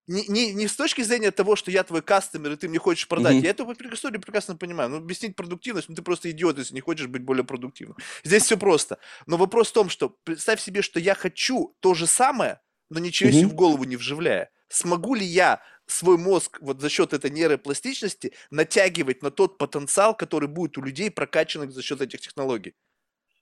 Не, 0.06 0.26
не, 0.26 0.52
не 0.52 0.66
с 0.66 0.74
точки 0.74 1.02
зрения 1.02 1.30
того, 1.30 1.54
что 1.54 1.70
я 1.70 1.84
твой 1.84 2.02
кастомер, 2.02 2.52
и 2.52 2.56
ты 2.56 2.68
мне 2.68 2.78
хочешь 2.78 3.06
продать. 3.06 3.36
Mm-hmm. 3.36 3.44
Я 3.44 3.50
эту 3.50 3.72
историю 3.94 4.20
прекрасно 4.20 4.56
понимаю. 4.56 4.90
Ну, 4.90 4.96
объяснить 4.96 5.36
продуктивность, 5.36 5.88
ну, 5.88 5.94
ты 5.94 6.02
просто 6.02 6.30
идиот, 6.32 6.58
если 6.58 6.74
не 6.74 6.80
хочешь 6.80 7.06
быть 7.06 7.22
более 7.22 7.44
продуктивным. 7.44 7.96
Здесь 8.24 8.42
все 8.42 8.56
просто. 8.56 8.98
Но 9.26 9.36
вопрос 9.36 9.68
в 9.68 9.72
том, 9.72 9.88
что 9.88 10.16
представь 10.24 10.60
себе, 10.60 10.82
что 10.82 10.98
я 10.98 11.14
хочу 11.14 11.76
то 11.78 11.94
же 11.94 12.08
самое, 12.08 12.60
но 12.88 12.98
ничего 12.98 13.30
mm-hmm. 13.30 13.32
себе 13.34 13.46
в 13.46 13.54
голову 13.54 13.84
не 13.84 13.96
вживляя. 13.96 14.50
Смогу 14.68 15.14
ли 15.14 15.24
я 15.24 15.62
свой 15.86 16.18
мозг 16.18 16.58
вот 16.60 16.80
за 16.80 16.88
счет 16.88 17.12
этой 17.12 17.30
нейропластичности 17.30 18.32
натягивать 18.50 19.22
на 19.22 19.30
тот 19.30 19.58
потенциал, 19.58 20.16
который 20.16 20.48
будет 20.48 20.76
у 20.78 20.82
людей 20.82 21.10
прокачанных 21.12 21.72
за 21.72 21.82
счет 21.82 22.00
этих 22.00 22.20
технологий? 22.20 22.74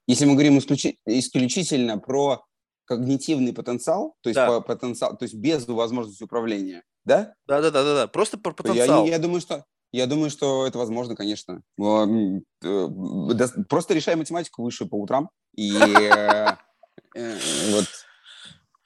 Если 0.05 0.25
мы 0.25 0.33
говорим 0.33 0.59
исключительно 0.59 1.97
про 1.97 2.45
когнитивный 2.89 3.53
потенциал, 3.53 4.15
то 4.21 4.29
есть 4.29 4.35
да. 4.35 4.61
потенциал, 4.61 5.15
то 5.15 5.21
есть 5.21 5.35
без 5.35 5.67
возможности 5.67 6.23
управления, 6.23 6.83
да? 7.05 7.35
Да, 7.47 7.61
да, 7.61 7.69
да, 7.69 7.83
да, 7.83 7.93
да. 7.93 8.07
Просто 8.07 8.39
про 8.39 8.51
потенциал. 8.51 9.05
Я, 9.05 9.11
я 9.11 9.19
думаю, 9.19 9.41
что 9.41 9.63
я 9.91 10.07
думаю, 10.07 10.31
что 10.31 10.65
это 10.65 10.79
возможно, 10.79 11.15
конечно. 11.15 11.61
Э, 11.79 12.97
просто 13.69 13.93
решай 13.93 14.15
математику 14.15 14.63
выше 14.63 14.87
по 14.87 14.95
утрам 14.95 15.29
и 15.55 15.71
э, 15.77 16.47
э, 17.15 17.37
вот 17.71 17.85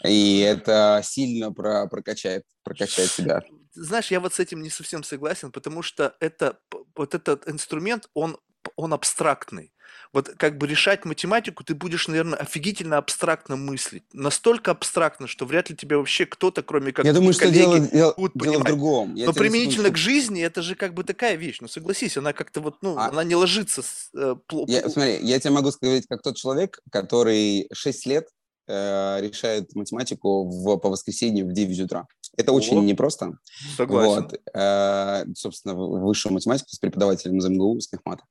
и 0.04 0.40
это 0.40 1.00
сильно 1.02 1.54
про 1.54 1.88
прокачает 1.88 2.44
прокачает 2.64 3.10
себя. 3.10 3.42
Знаешь, 3.72 4.12
я 4.12 4.20
вот 4.20 4.34
с 4.34 4.40
этим 4.40 4.62
не 4.62 4.70
совсем 4.70 5.02
согласен, 5.04 5.54
потому 5.54 5.82
что 5.82 6.14
это 6.20 6.60
вот 6.94 7.16
этот 7.16 7.48
инструмент, 7.48 8.10
он 8.14 8.38
он 8.76 8.94
абстрактный. 8.94 9.73
Вот 10.12 10.30
как 10.38 10.58
бы 10.58 10.68
решать 10.68 11.06
математику 11.06 11.64
ты 11.64 11.76
будешь, 11.76 12.08
наверное, 12.08 12.38
офигительно 12.38 12.98
абстрактно 12.98 13.56
мыслить. 13.56 14.04
Настолько 14.14 14.72
абстрактно, 14.72 15.28
что 15.28 15.46
вряд 15.46 15.70
ли 15.70 15.76
тебя 15.76 15.98
вообще 15.98 16.26
кто-то, 16.26 16.62
кроме 16.62 16.92
как 16.92 17.06
Я 17.06 17.14
думаю, 17.14 17.34
что 17.34 17.50
дело, 17.50 17.80
дело, 17.80 18.16
дело 18.36 18.60
в 18.60 18.64
другом. 18.64 19.16
Я 19.16 19.26
Но 19.28 19.34
применительно 19.34 19.90
к 19.90 19.98
жизни 19.98 20.44
это 20.44 20.62
же 20.62 20.76
как 20.76 20.94
бы 20.94 21.04
такая 21.04 21.36
вещь. 21.36 21.58
Ну 21.62 21.68
согласись, 21.68 22.18
она 22.18 22.34
как-то 22.34 22.62
вот, 22.62 22.78
ну, 22.82 22.98
а... 22.98 23.08
она 23.08 23.24
не 23.24 23.36
ложится. 23.36 23.82
С, 23.82 24.10
э, 24.16 24.36
я, 24.68 24.90
смотри, 24.90 25.20
я 25.22 25.40
тебе 25.40 25.52
могу 25.52 25.72
сказать, 25.72 26.06
как 26.08 26.22
тот 26.22 26.36
человек, 26.36 26.80
который 26.92 27.68
6 27.74 28.06
лет 28.06 28.28
э, 28.68 29.20
решает 29.22 29.74
математику 29.76 30.48
в, 30.48 30.78
по 30.78 30.90
воскресеньям 30.90 31.48
в 31.48 31.54
9 31.54 31.80
утра. 31.82 32.08
Это 32.36 32.52
О, 32.52 32.56
очень 32.56 32.84
непросто. 32.86 33.38
Согласен. 33.78 34.24
Вот, 34.24 34.40
э, 34.54 35.26
собственно, 35.36 35.76
высшую 35.76 36.34
математику 36.34 36.70
с 36.70 36.80
преподавателем 36.80 37.38
из 37.38 37.48
МГУ, 37.48 37.80
с 37.80 37.92
мехмата. 37.92 38.24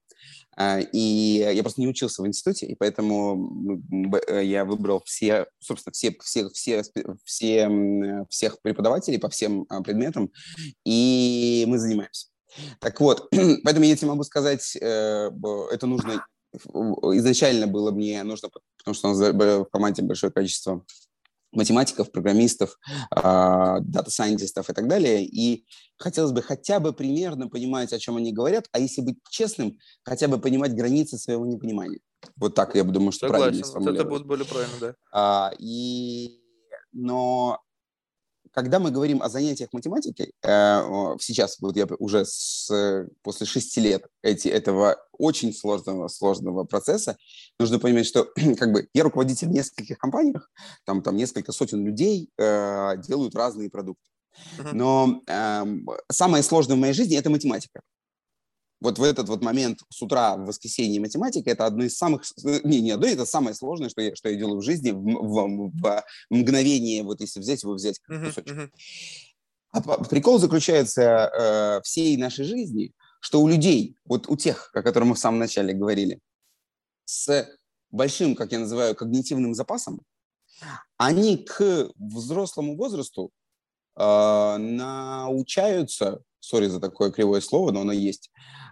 А, 0.56 0.80
и 0.80 0.98
я 1.54 1.62
просто 1.62 1.80
не 1.80 1.88
учился 1.88 2.22
в 2.22 2.26
институте, 2.26 2.66
и 2.66 2.74
поэтому 2.74 3.80
э, 4.28 4.44
я 4.44 4.64
выбрал 4.64 5.02
все, 5.04 5.46
собственно, 5.60 5.92
все, 5.92 6.14
все, 6.22 6.48
все, 6.50 6.82
все, 7.24 8.26
всех 8.28 8.60
преподавателей 8.60 9.18
по 9.18 9.30
всем 9.30 9.64
а, 9.70 9.82
предметам, 9.82 10.30
и 10.84 11.64
мы 11.66 11.78
занимаемся. 11.78 12.28
Так 12.80 13.00
вот, 13.00 13.30
поэтому 13.64 13.86
я 13.86 13.96
тебе 13.96 14.08
могу 14.08 14.24
сказать, 14.24 14.76
э, 14.76 15.30
это 15.72 15.86
нужно 15.86 16.24
изначально 16.54 17.66
было 17.66 17.92
мне 17.92 18.22
нужно, 18.24 18.50
потому 18.76 18.94
что 18.94 19.08
у 19.08 19.14
нас 19.14 19.34
в 19.64 19.70
команде 19.72 20.02
большое 20.02 20.30
количество 20.30 20.84
математиков, 21.52 22.10
программистов, 22.10 22.78
дата-сайентистов 23.10 24.68
и 24.70 24.72
так 24.72 24.88
далее. 24.88 25.24
И 25.24 25.64
хотелось 25.98 26.32
бы 26.32 26.42
хотя 26.42 26.80
бы 26.80 26.92
примерно 26.92 27.48
понимать, 27.48 27.92
о 27.92 27.98
чем 27.98 28.16
они 28.16 28.32
говорят, 28.32 28.66
а 28.72 28.78
если 28.78 29.02
быть 29.02 29.18
честным, 29.30 29.78
хотя 30.04 30.28
бы 30.28 30.38
понимать 30.38 30.74
границы 30.74 31.18
своего 31.18 31.46
непонимания. 31.46 32.00
Вот 32.36 32.54
так 32.54 32.74
я 32.74 32.84
думаю, 32.84 33.12
что 33.12 33.28
Согласен, 33.28 33.62
правильно 33.62 33.90
вот 33.90 33.94
это 33.94 34.04
будет 34.08 34.26
более 34.26 34.46
правильно, 34.46 34.74
да. 34.80 34.94
А, 35.12 35.52
и, 35.58 36.40
но 36.92 37.60
когда 38.52 38.78
мы 38.78 38.90
говорим 38.90 39.22
о 39.22 39.28
занятиях 39.28 39.70
математикой, 39.72 40.32
э, 40.42 41.16
сейчас 41.20 41.58
вот 41.60 41.76
я 41.76 41.86
уже 41.98 42.24
с, 42.24 43.06
после 43.22 43.46
шести 43.46 43.80
лет 43.80 44.06
эти, 44.22 44.48
этого 44.48 44.96
очень 45.12 45.52
сложного, 45.52 46.08
сложного 46.08 46.64
процесса, 46.64 47.16
нужно 47.58 47.78
понимать, 47.78 48.06
что 48.06 48.28
как 48.58 48.72
бы 48.72 48.88
я 48.94 49.04
руководитель 49.04 49.48
в 49.48 49.52
нескольких 49.52 49.98
компаниях, 49.98 50.50
там, 50.84 51.02
там 51.02 51.16
несколько 51.16 51.52
сотен 51.52 51.84
людей 51.84 52.30
э, 52.38 52.96
делают 52.98 53.34
разные 53.34 53.70
продукты. 53.70 54.08
Но 54.72 55.22
э, 55.26 55.64
самое 56.10 56.42
сложное 56.42 56.76
в 56.76 56.80
моей 56.80 56.94
жизни– 56.94 57.16
это 57.18 57.28
математика 57.28 57.82
вот 58.82 58.98
в 58.98 59.02
этот 59.02 59.28
вот 59.28 59.42
момент 59.42 59.80
с 59.88 60.02
утра 60.02 60.36
в 60.36 60.46
воскресенье 60.46 61.00
математика 61.00 61.50
это 61.50 61.66
одно 61.66 61.84
из 61.84 61.96
самых, 61.96 62.22
не, 62.64 62.80
не 62.80 62.90
одно, 62.90 63.06
это 63.06 63.24
самое 63.24 63.54
сложное, 63.54 63.88
что 63.88 64.02
я, 64.02 64.14
что 64.14 64.28
я 64.28 64.36
делаю 64.36 64.58
в 64.58 64.64
жизни 64.64 64.90
в, 64.90 65.02
в, 65.02 65.70
в 65.80 66.04
мгновение, 66.30 67.02
вот 67.02 67.20
если 67.20 67.40
взять 67.40 67.62
его, 67.62 67.74
взять 67.74 67.98
кусочек. 68.00 68.46
Uh-huh, 68.46 68.68
uh-huh. 68.68 68.70
А 69.72 70.04
прикол 70.04 70.38
заключается 70.38 71.02
э, 71.02 71.80
всей 71.82 72.16
нашей 72.16 72.44
жизни 72.44 72.92
что 73.22 73.40
у 73.40 73.48
людей, 73.48 73.96
вот 74.04 74.28
у 74.28 74.36
тех, 74.36 74.70
о 74.74 74.82
которых 74.82 75.10
мы 75.10 75.14
в 75.14 75.18
самом 75.18 75.38
начале 75.38 75.72
говорили, 75.72 76.18
с 77.04 77.48
большим, 77.90 78.34
как 78.34 78.50
я 78.50 78.58
называю, 78.58 78.96
когнитивным 78.96 79.54
запасом, 79.54 80.02
они 80.96 81.36
к 81.36 81.88
взрослому 81.94 82.76
возрасту 82.76 83.30
э, 83.96 84.56
научаются, 84.58 86.22
сори 86.40 86.66
за 86.66 86.80
такое 86.80 87.12
кривое 87.12 87.40
слово, 87.40 87.70
но 87.70 87.82
оно 87.82 87.92
есть, 87.92 88.32
э, 88.34 88.71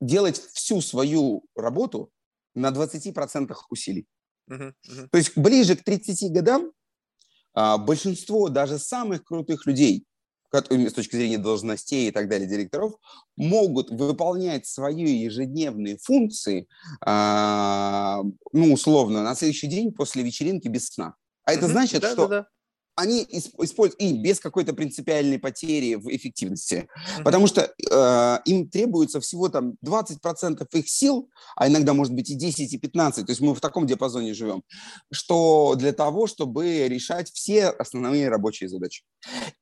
делать 0.00 0.42
всю 0.52 0.80
свою 0.80 1.44
работу 1.54 2.10
на 2.54 2.70
20% 2.70 3.54
усилий. 3.70 4.06
Uh-huh, 4.50 4.72
uh-huh. 4.88 5.08
То 5.10 5.18
есть 5.18 5.38
ближе 5.38 5.76
к 5.76 5.84
30 5.84 6.32
годам 6.32 6.72
э, 7.54 7.76
большинство 7.78 8.48
даже 8.48 8.78
самых 8.78 9.24
крутых 9.24 9.66
людей, 9.66 10.04
с 10.52 10.92
точки 10.92 11.16
зрения 11.16 11.38
должностей 11.38 12.08
и 12.08 12.10
так 12.10 12.28
далее, 12.28 12.48
директоров, 12.48 12.94
могут 13.36 13.90
выполнять 13.90 14.66
свои 14.66 15.22
ежедневные 15.22 15.96
функции, 15.96 16.68
а, 17.00 18.20
ну, 18.52 18.74
условно, 18.74 19.22
на 19.22 19.34
следующий 19.34 19.68
день 19.68 19.92
после 19.92 20.22
вечеринки 20.22 20.68
без 20.68 20.88
сна. 20.88 21.14
А 21.44 21.54
это 21.54 21.68
значит, 21.68 22.02
да, 22.02 22.12
что 22.12 22.28
да, 22.28 22.40
да 22.40 22.48
они 22.94 23.26
используют 23.30 24.00
и 24.00 24.12
без 24.12 24.38
какой-то 24.38 24.74
принципиальной 24.74 25.38
потери 25.38 25.94
в 25.94 26.08
эффективности, 26.08 26.86
mm-hmm. 26.86 27.22
потому 27.24 27.46
что 27.46 27.72
э, 27.90 28.38
им 28.44 28.68
требуется 28.68 29.20
всего 29.20 29.48
там 29.48 29.74
20% 29.84 30.66
их 30.72 30.88
сил, 30.88 31.30
а 31.56 31.68
иногда 31.68 31.94
может 31.94 32.14
быть 32.14 32.30
и 32.30 32.34
10, 32.34 32.72
и 32.72 32.78
15, 32.78 33.26
то 33.26 33.32
есть 33.32 33.40
мы 33.40 33.54
в 33.54 33.60
таком 33.60 33.86
диапазоне 33.86 34.34
живем, 34.34 34.62
что 35.10 35.74
для 35.76 35.92
того, 35.92 36.26
чтобы 36.26 36.88
решать 36.88 37.30
все 37.32 37.68
основные 37.68 38.28
рабочие 38.28 38.68
задачи. 38.68 39.04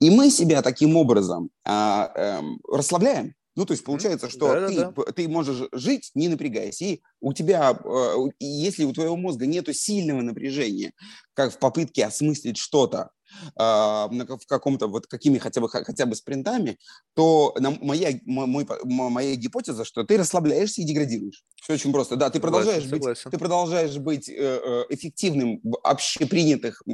И 0.00 0.10
мы 0.10 0.30
себя 0.30 0.62
таким 0.62 0.96
образом 0.96 1.50
э, 1.64 1.70
э, 1.70 2.40
расслабляем, 2.70 3.34
ну, 3.56 3.66
то 3.66 3.72
есть 3.72 3.84
получается, 3.84 4.30
что 4.30 4.48
да, 4.54 4.68
ты, 4.68 4.74
да, 4.76 4.92
да. 4.92 5.12
ты 5.12 5.28
можешь 5.28 5.68
жить, 5.72 6.10
не 6.14 6.28
напрягаясь. 6.28 6.80
И 6.80 7.02
у 7.20 7.32
тебя, 7.32 7.72
э, 7.72 8.14
если 8.38 8.84
у 8.84 8.92
твоего 8.92 9.16
мозга 9.16 9.46
нет 9.46 9.68
сильного 9.76 10.22
напряжения, 10.22 10.92
как 11.34 11.52
в 11.52 11.58
попытке 11.58 12.06
осмыслить 12.06 12.56
что-то, 12.56 13.10
в 13.56 14.46
каком-то 14.48 14.88
вот 14.88 15.06
какими 15.06 15.38
хотя 15.38 15.60
бы 15.60 15.68
хотя 15.68 16.06
бы 16.06 16.14
спринтами, 16.14 16.78
то 17.14 17.54
моя 17.80 18.18
мой, 18.24 18.66
моя 18.84 19.34
гипотеза, 19.36 19.84
что 19.84 20.04
ты 20.04 20.16
расслабляешься 20.16 20.82
и 20.82 20.84
деградируешь. 20.84 21.44
Все 21.62 21.74
очень 21.74 21.92
просто. 21.92 22.16
Да, 22.16 22.30
ты 22.30 22.40
продолжаешь 22.40 22.84
согласен, 22.84 23.24
быть, 23.24 23.32
ты 23.32 23.38
продолжаешь 23.38 23.96
быть 23.98 24.28
э, 24.28 24.34
э, 24.34 24.84
эффективным 24.90 25.60
в 25.62 25.78
общепринятых 25.82 26.82
э, 26.86 26.92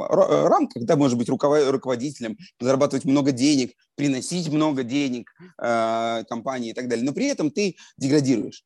рамках, 0.48 0.84
да, 0.84 0.96
можешь 0.96 1.16
быть 1.16 1.28
руководителем, 1.28 2.36
зарабатывать 2.60 3.04
много 3.04 3.32
денег, 3.32 3.72
приносить 3.94 4.48
много 4.48 4.82
денег 4.82 5.32
компании 5.56 6.70
и 6.70 6.74
так 6.74 6.88
далее, 6.88 7.04
но 7.04 7.12
при 7.12 7.26
этом 7.26 7.50
ты 7.50 7.76
деградируешь. 7.96 8.64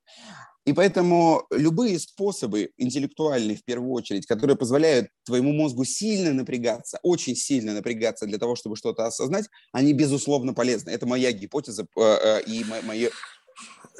И 0.70 0.72
поэтому 0.72 1.48
любые 1.50 1.98
способы 1.98 2.70
интеллектуальные, 2.76 3.56
в 3.56 3.64
первую 3.64 3.90
очередь, 3.90 4.24
которые 4.26 4.56
позволяют 4.56 5.08
твоему 5.24 5.52
мозгу 5.52 5.82
сильно 5.82 6.32
напрягаться, 6.32 7.00
очень 7.02 7.34
сильно 7.34 7.74
напрягаться 7.74 8.24
для 8.24 8.38
того, 8.38 8.54
чтобы 8.54 8.76
что-то 8.76 9.04
осознать, 9.04 9.46
они, 9.72 9.92
безусловно, 9.94 10.54
полезны. 10.54 10.90
Это 10.90 11.06
моя 11.06 11.32
гипотеза 11.32 11.88
э, 11.96 12.00
э, 12.00 12.42
и 12.44 12.64
мое... 12.84 13.10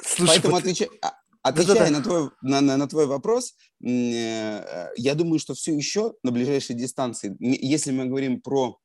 Слушай, 0.01 0.35
Поэтому 0.35 0.53
вот... 0.53 0.63
отвечай, 0.63 0.87
а, 1.01 1.13
Отвечая 1.41 1.89
на 1.89 2.01
твой, 2.01 2.29
на, 2.41 2.61
на, 2.61 2.77
на 2.77 2.87
твой 2.87 3.05
вопрос, 3.05 3.53
э, 3.85 4.87
я 4.95 5.13
думаю, 5.13 5.39
что 5.39 5.53
все 5.53 5.75
еще 5.75 6.13
на 6.23 6.31
ближайшей 6.31 6.77
дистанции, 6.77 7.35
если 7.37 7.91
мы 7.91 8.05
говорим 8.05 8.39
про 8.39 8.77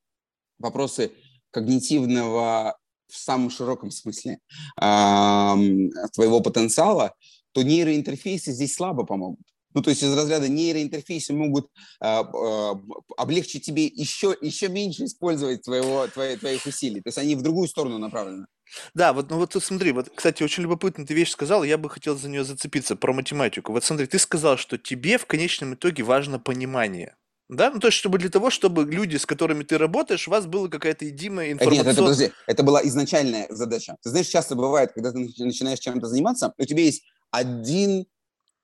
вопросы 0.59 1.13
когнитивного 1.53 2.77
в 3.07 3.17
самом 3.17 3.51
широком 3.51 3.93
смысле 3.93 4.41
твоего 4.75 6.41
потенциала, 6.41 7.15
то 7.57 7.63
нейроинтерфейсы 7.63 8.53
здесь 8.53 8.75
слабо 8.75 9.07
помогут. 9.07 9.41
Ну, 9.73 9.81
то 9.81 9.89
есть 9.89 10.03
из 10.03 10.15
разряда 10.15 10.47
нейроинтерфейсы 10.47 11.33
могут 11.33 11.71
э, 12.03 12.07
э, 12.07 12.75
облегчить 13.17 13.65
тебе 13.65 13.87
еще, 13.87 14.37
еще 14.43 14.69
меньше 14.69 15.07
использовать 15.07 15.63
твоего, 15.63 16.07
твои, 16.09 16.37
твоих 16.37 16.67
усилий. 16.67 17.01
То 17.01 17.09
есть 17.09 17.17
они 17.17 17.35
в 17.35 17.41
другую 17.41 17.67
сторону 17.67 17.97
направлены. 17.97 18.45
Да, 18.93 19.15
вот, 19.15 19.31
ну 19.31 19.39
вот 19.39 19.57
смотри, 19.63 19.93
вот, 19.93 20.11
кстати, 20.15 20.43
очень 20.43 20.65
любопытная 20.65 21.07
ты 21.07 21.15
вещь 21.15 21.31
сказал, 21.31 21.65
я 21.65 21.79
бы 21.79 21.89
хотел 21.89 22.19
за 22.19 22.29
нее 22.29 22.45
зацепиться, 22.45 22.95
про 22.95 23.15
математику. 23.15 23.73
Вот 23.73 23.85
смотри, 23.85 24.07
ты 24.07 24.19
сказал, 24.19 24.59
что 24.59 24.77
тебе 24.77 25.17
в 25.17 25.25
конечном 25.25 25.73
итоге 25.73 26.03
важно 26.03 26.39
понимание. 26.39 27.17
Да, 27.49 27.71
ну 27.71 27.79
то 27.79 27.87
есть, 27.87 27.97
чтобы 27.97 28.19
для 28.19 28.29
того, 28.29 28.51
чтобы 28.51 28.85
люди, 28.85 29.17
с 29.17 29.25
которыми 29.25 29.63
ты 29.63 29.79
работаешь, 29.79 30.29
у 30.29 30.31
вас 30.31 30.47
была 30.47 30.69
какая-то 30.69 31.07
единая 31.07 31.53
информация. 31.53 31.85
Нет, 31.85 31.93
это, 31.93 32.03
подожди, 32.03 32.33
это 32.47 32.63
была 32.65 32.87
изначальная 32.87 33.47
задача. 33.49 33.97
Ты 34.03 34.11
знаешь, 34.11 34.27
часто 34.27 34.57
бывает, 34.57 34.93
когда 34.93 35.13
ты 35.13 35.19
начинаешь 35.19 35.79
чем-то 35.79 36.07
заниматься, 36.07 36.53
у 36.59 36.65
тебя 36.65 36.83
есть 36.83 37.05
один 37.31 38.07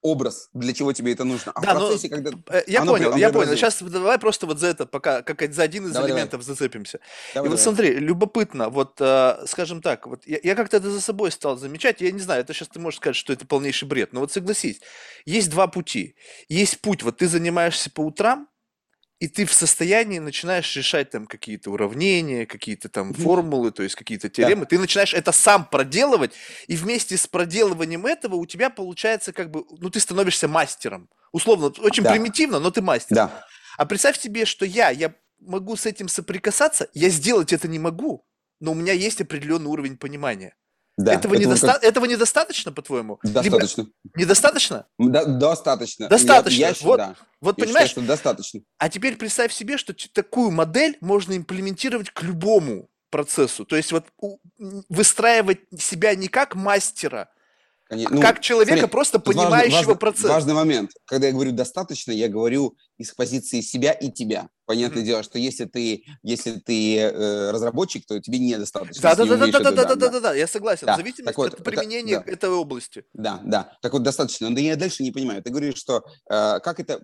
образ, 0.02 0.50
для 0.52 0.72
чего 0.74 0.92
тебе 0.92 1.12
это 1.12 1.24
нужно. 1.24 1.52
А 1.52 1.60
да, 1.60 1.74
в 1.74 1.78
ну, 1.78 1.86
процессе, 1.86 2.08
когда... 2.08 2.32
Э, 2.48 2.62
я 2.66 2.82
оно, 2.82 2.92
понял, 2.92 3.08
оно 3.10 3.16
я 3.18 3.30
понял. 3.30 3.54
Сейчас 3.54 3.80
давай 3.80 4.18
просто 4.18 4.46
вот 4.46 4.58
за 4.58 4.66
это, 4.66 4.84
пока 4.84 5.22
как 5.22 5.54
за 5.54 5.62
один 5.62 5.86
из 5.86 5.92
давай, 5.92 6.10
элементов 6.10 6.40
давай. 6.40 6.56
зацепимся. 6.56 6.98
Давай, 7.34 7.46
и 7.46 7.50
вот 7.50 7.58
давай. 7.58 7.74
смотри, 7.74 7.94
любопытно, 7.98 8.68
вот, 8.68 8.96
э, 9.00 9.44
скажем 9.46 9.80
так, 9.80 10.06
вот 10.06 10.26
я, 10.26 10.38
я 10.42 10.54
как-то 10.56 10.76
это 10.76 10.90
за 10.90 11.00
собой 11.00 11.30
стал 11.30 11.56
замечать, 11.56 12.00
я 12.00 12.10
не 12.10 12.18
знаю, 12.18 12.40
это 12.40 12.52
сейчас 12.52 12.68
ты 12.68 12.80
можешь 12.80 12.98
сказать, 12.98 13.16
что 13.16 13.32
это 13.32 13.46
полнейший 13.46 13.86
бред, 13.86 14.12
но 14.12 14.20
вот 14.20 14.32
согласись, 14.32 14.80
есть 15.24 15.50
два 15.50 15.68
пути. 15.68 16.16
Есть 16.48 16.80
путь, 16.80 17.04
вот 17.04 17.18
ты 17.18 17.28
занимаешься 17.28 17.88
по 17.90 18.00
утрам, 18.00 18.48
и 19.22 19.28
ты 19.28 19.44
в 19.44 19.52
состоянии 19.52 20.18
начинаешь 20.18 20.74
решать 20.74 21.10
там 21.10 21.28
какие-то 21.28 21.70
уравнения, 21.70 22.44
какие-то 22.44 22.88
там 22.88 23.14
формулы, 23.14 23.70
то 23.70 23.84
есть 23.84 23.94
какие-то 23.94 24.28
теоремы. 24.28 24.62
Да. 24.62 24.66
Ты 24.66 24.78
начинаешь 24.80 25.14
это 25.14 25.30
сам 25.30 25.64
проделывать, 25.64 26.32
и 26.66 26.74
вместе 26.74 27.16
с 27.16 27.28
проделыванием 27.28 28.04
этого 28.04 28.34
у 28.34 28.46
тебя 28.46 28.68
получается 28.68 29.32
как 29.32 29.52
бы, 29.52 29.64
ну 29.78 29.90
ты 29.90 30.00
становишься 30.00 30.48
мастером. 30.48 31.08
Условно, 31.30 31.66
очень 31.78 32.02
да. 32.02 32.10
примитивно, 32.10 32.58
но 32.58 32.72
ты 32.72 32.82
мастер. 32.82 33.14
Да. 33.14 33.46
А 33.76 33.86
представь 33.86 34.18
себе, 34.18 34.44
что 34.44 34.64
я, 34.66 34.90
я 34.90 35.14
могу 35.38 35.76
с 35.76 35.86
этим 35.86 36.08
соприкасаться, 36.08 36.88
я 36.92 37.08
сделать 37.08 37.52
это 37.52 37.68
не 37.68 37.78
могу, 37.78 38.26
но 38.58 38.72
у 38.72 38.74
меня 38.74 38.92
есть 38.92 39.20
определенный 39.20 39.70
уровень 39.70 39.98
понимания. 39.98 40.56
Да, 40.99 41.14
этого, 41.14 41.34
недоста... 41.34 41.68
как... 41.68 41.84
этого 41.84 42.05
недостаточно, 42.05 42.70
по-твоему? 42.70 43.18
Достаточно. 43.22 43.82
Либо... 43.82 44.20
Недостаточно? 44.20 44.86
Да, 44.99 45.24
достаточно. 45.24 46.09
Достаточно. 46.09 46.61
Я, 46.61 46.68
я, 46.68 46.74
вот, 46.82 46.97
да. 46.99 47.16
вот 47.40 47.59
я 47.59 47.64
понимаешь? 47.64 47.88
Считаю, 47.88 48.05
что 48.05 48.12
достаточно. 48.12 48.61
А 48.78 48.88
теперь 48.88 49.16
представь 49.16 49.53
себе, 49.53 49.78
что 49.78 49.95
такую 50.12 50.51
модель 50.51 50.99
можно 51.01 51.36
имплементировать 51.36 52.11
к 52.11 52.22
любому 52.22 52.90
процессу. 53.11 53.64
То 53.64 53.76
есть 53.76 53.93
вот 53.93 54.07
выстраивать 54.88 55.61
себя 55.78 56.14
не 56.14 56.28
как 56.28 56.55
мастера, 56.55 57.28
ну, 57.90 58.20
как 58.20 58.40
человека, 58.40 58.78
смотри, 58.78 58.90
просто 58.90 59.18
понимающего 59.18 59.76
важный, 59.76 59.97
процесс. 59.97 60.24
Важный 60.24 60.55
момент. 60.55 60.93
Когда 61.05 61.26
я 61.26 61.32
говорю 61.32 61.53
достаточно, 61.53 62.11
я 62.11 62.28
говорю 62.28 62.76
из 62.97 63.12
позиции 63.12 63.61
себя 63.61 63.93
и 63.93 64.11
тебя. 64.11 64.49
Понятное 64.72 65.02
mm-hmm. 65.02 65.06
дело, 65.06 65.22
что 65.22 65.38
если 65.38 65.66
ты, 65.66 66.02
если 66.22 66.52
ты 66.52 66.96
э, 66.96 67.50
разработчик, 67.50 68.06
то 68.06 68.18
тебе 68.18 68.38
недостаточно. 68.38 69.02
Да, 69.02 69.14
да, 69.14 69.26
да, 69.26 69.36
да, 69.36 69.46
да, 69.46 69.60
да, 69.60 69.84
да, 69.84 69.94
да, 69.96 70.08
да, 70.08 70.20
да, 70.20 70.34
я 70.34 70.46
согласен. 70.46 70.86
Да. 70.86 70.94
В 70.94 70.96
зависимости 70.96 71.36
вот, 71.36 71.52
от 71.52 71.62
применения 71.62 72.20
да. 72.24 72.32
этой 72.32 72.48
области. 72.48 73.04
Да, 73.12 73.38
да. 73.44 73.76
Так 73.82 73.92
вот, 73.92 74.02
достаточно. 74.02 74.48
Но 74.48 74.58
я 74.58 74.76
дальше 74.76 75.02
не 75.02 75.12
понимаю. 75.12 75.42
Ты 75.42 75.50
говоришь, 75.50 75.76
что 75.76 76.06
э, 76.30 76.58
как 76.60 76.80
это, 76.80 77.02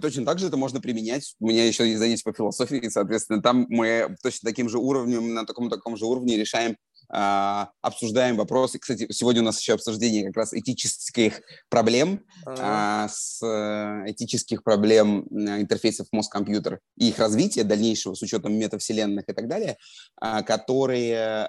точно 0.00 0.24
так 0.24 0.38
же 0.38 0.46
это 0.46 0.56
можно 0.56 0.80
применять. 0.80 1.34
У 1.40 1.48
меня 1.48 1.66
еще 1.66 1.86
есть 1.86 1.98
занятие 1.98 2.24
по 2.24 2.32
философии, 2.32 2.88
соответственно, 2.88 3.42
там 3.42 3.66
мы 3.68 4.16
точно 4.22 4.48
таким 4.48 4.70
же 4.70 4.78
уровнем, 4.78 5.34
на 5.34 5.44
таком 5.44 5.68
таком 5.68 5.98
же 5.98 6.06
уровне 6.06 6.38
решаем 6.38 6.78
обсуждаем 7.12 8.36
вопросы. 8.36 8.78
Кстати, 8.78 9.10
сегодня 9.10 9.42
у 9.42 9.44
нас 9.44 9.58
еще 9.60 9.74
обсуждение 9.74 10.26
как 10.26 10.36
раз 10.36 10.54
этических 10.54 11.40
проблем, 11.68 12.24
а, 12.46 13.08
с 13.08 13.42
э, 13.44 14.10
этических 14.12 14.62
проблем 14.62 15.26
э, 15.30 15.60
интерфейсов 15.60 16.06
мозг-компьютер 16.12 16.78
и 16.96 17.08
их 17.08 17.18
развития 17.18 17.64
дальнейшего 17.64 18.14
с 18.14 18.22
учетом 18.22 18.54
метавселенных 18.54 19.28
и 19.28 19.32
так 19.32 19.48
далее, 19.48 19.76
а, 20.20 20.42
которые 20.42 21.48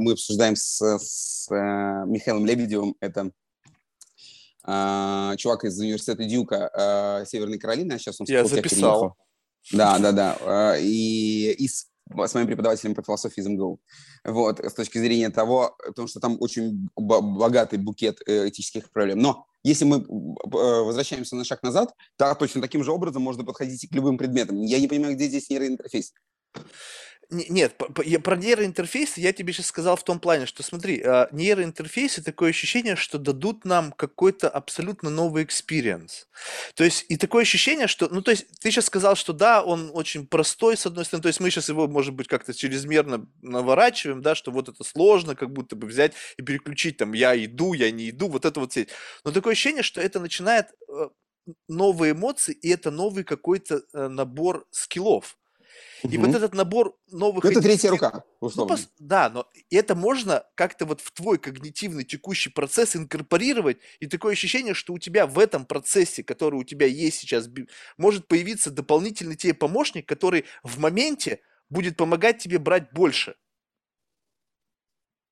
мы 0.00 0.12
обсуждаем 0.12 0.56
с, 0.56 0.80
с 0.80 1.48
э, 1.50 1.54
Михаилом 2.06 2.46
Лебедевым. 2.46 2.96
Это 3.00 3.30
чувак 4.64 5.64
из 5.64 5.78
университета 5.80 6.24
Дюка 6.24 7.24
Северной 7.26 7.58
Каролины, 7.58 7.94
а 7.94 7.98
сейчас 7.98 8.20
он 8.20 8.26
Я 8.28 8.44
записал. 8.44 9.16
Да, 9.72 9.98
да, 9.98 10.12
да. 10.12 10.76
И, 10.78 11.52
и 11.52 11.68
с 12.26 12.34
моим 12.34 12.46
преподавателем 12.46 12.94
по 12.94 13.02
философии 13.02 13.40
из 13.40 13.46
МГУ. 13.46 13.80
Вот, 14.24 14.60
с 14.60 14.74
точки 14.74 14.98
зрения 14.98 15.30
того, 15.30 15.76
потому 15.84 16.08
что 16.08 16.20
там 16.20 16.36
очень 16.40 16.88
богатый 16.96 17.78
букет 17.78 18.20
э, 18.26 18.48
этических 18.48 18.90
проблем. 18.90 19.18
Но 19.18 19.46
если 19.62 19.84
мы 19.84 19.98
э, 19.98 20.02
возвращаемся 20.46 21.36
на 21.36 21.44
шаг 21.44 21.62
назад, 21.62 21.94
то 22.16 22.34
точно 22.34 22.60
таким 22.60 22.82
же 22.84 22.92
образом 22.92 23.22
можно 23.22 23.44
подходить 23.44 23.84
и 23.84 23.88
к 23.88 23.94
любым 23.94 24.18
предметам. 24.18 24.60
Я 24.62 24.80
не 24.80 24.88
понимаю, 24.88 25.14
где 25.14 25.26
здесь 25.26 25.48
нейроинтерфейс. 25.50 26.12
Нет, 27.32 27.76
про 27.78 28.36
нейроинтерфейсы 28.36 29.18
я 29.20 29.32
тебе 29.32 29.54
сейчас 29.54 29.66
сказал 29.66 29.96
в 29.96 30.04
том 30.04 30.20
плане, 30.20 30.44
что 30.44 30.62
смотри, 30.62 31.00
а, 31.00 31.28
нейроинтерфейсы 31.32 32.22
такое 32.22 32.50
ощущение, 32.50 32.94
что 32.94 33.16
дадут 33.16 33.64
нам 33.64 33.90
какой-то 33.92 34.50
абсолютно 34.50 35.08
новый 35.08 35.44
experience. 35.44 36.28
То 36.74 36.84
есть, 36.84 37.06
и 37.08 37.16
такое 37.16 37.42
ощущение, 37.42 37.86
что, 37.86 38.08
ну, 38.10 38.20
то 38.20 38.32
есть, 38.32 38.46
ты 38.60 38.70
сейчас 38.70 38.84
сказал, 38.84 39.16
что 39.16 39.32
да, 39.32 39.62
он 39.62 39.90
очень 39.94 40.26
простой, 40.26 40.76
с 40.76 40.84
одной 40.84 41.06
стороны, 41.06 41.22
то 41.22 41.28
есть 41.28 41.40
мы 41.40 41.50
сейчас 41.50 41.70
его, 41.70 41.88
может 41.88 42.12
быть, 42.12 42.28
как-то 42.28 42.52
чрезмерно 42.52 43.26
наворачиваем, 43.40 44.20
да, 44.20 44.34
что 44.34 44.50
вот 44.50 44.68
это 44.68 44.84
сложно, 44.84 45.34
как 45.34 45.50
будто 45.50 45.74
бы 45.74 45.86
взять 45.86 46.12
и 46.36 46.42
переключить, 46.42 46.98
там, 46.98 47.14
я 47.14 47.34
иду, 47.42 47.72
я 47.72 47.90
не 47.90 48.10
иду, 48.10 48.28
вот 48.28 48.44
это 48.44 48.60
вот 48.60 48.74
сеть. 48.74 48.90
Но 49.24 49.32
такое 49.32 49.54
ощущение, 49.54 49.82
что 49.82 50.02
это 50.02 50.20
начинает 50.20 50.66
э, 50.86 51.08
новые 51.68 52.12
эмоции, 52.12 52.52
и 52.52 52.68
это 52.68 52.90
новый 52.90 53.24
какой-то 53.24 53.82
э, 53.94 54.08
набор 54.08 54.66
скиллов. 54.70 55.38
И 56.02 56.18
вот 56.18 56.30
этот 56.30 56.54
набор 56.54 56.98
новых... 57.10 57.44
Ну, 57.44 57.50
это 57.50 57.60
третья 57.60 57.90
рука, 57.90 58.24
ну, 58.40 58.46
условно. 58.48 58.76
Ну, 58.76 58.82
да, 58.98 59.30
но 59.30 59.46
это 59.70 59.94
можно 59.94 60.44
как-то 60.54 60.84
вот 60.84 61.00
в 61.00 61.12
твой 61.12 61.38
когнитивный 61.38 62.04
текущий 62.04 62.50
процесс 62.50 62.96
инкорпорировать, 62.96 63.78
и 64.00 64.06
такое 64.06 64.32
ощущение, 64.32 64.74
что 64.74 64.92
у 64.94 64.98
тебя 64.98 65.26
в 65.26 65.38
этом 65.38 65.64
процессе, 65.64 66.24
который 66.24 66.56
у 66.56 66.64
тебя 66.64 66.86
есть 66.86 67.18
сейчас, 67.18 67.48
может 67.96 68.26
появиться 68.26 68.70
дополнительный 68.70 69.36
тебе 69.36 69.54
помощник, 69.54 70.08
который 70.08 70.44
в 70.62 70.78
моменте 70.78 71.40
будет 71.70 71.96
помогать 71.96 72.38
тебе 72.38 72.58
брать 72.58 72.92
больше. 72.92 73.36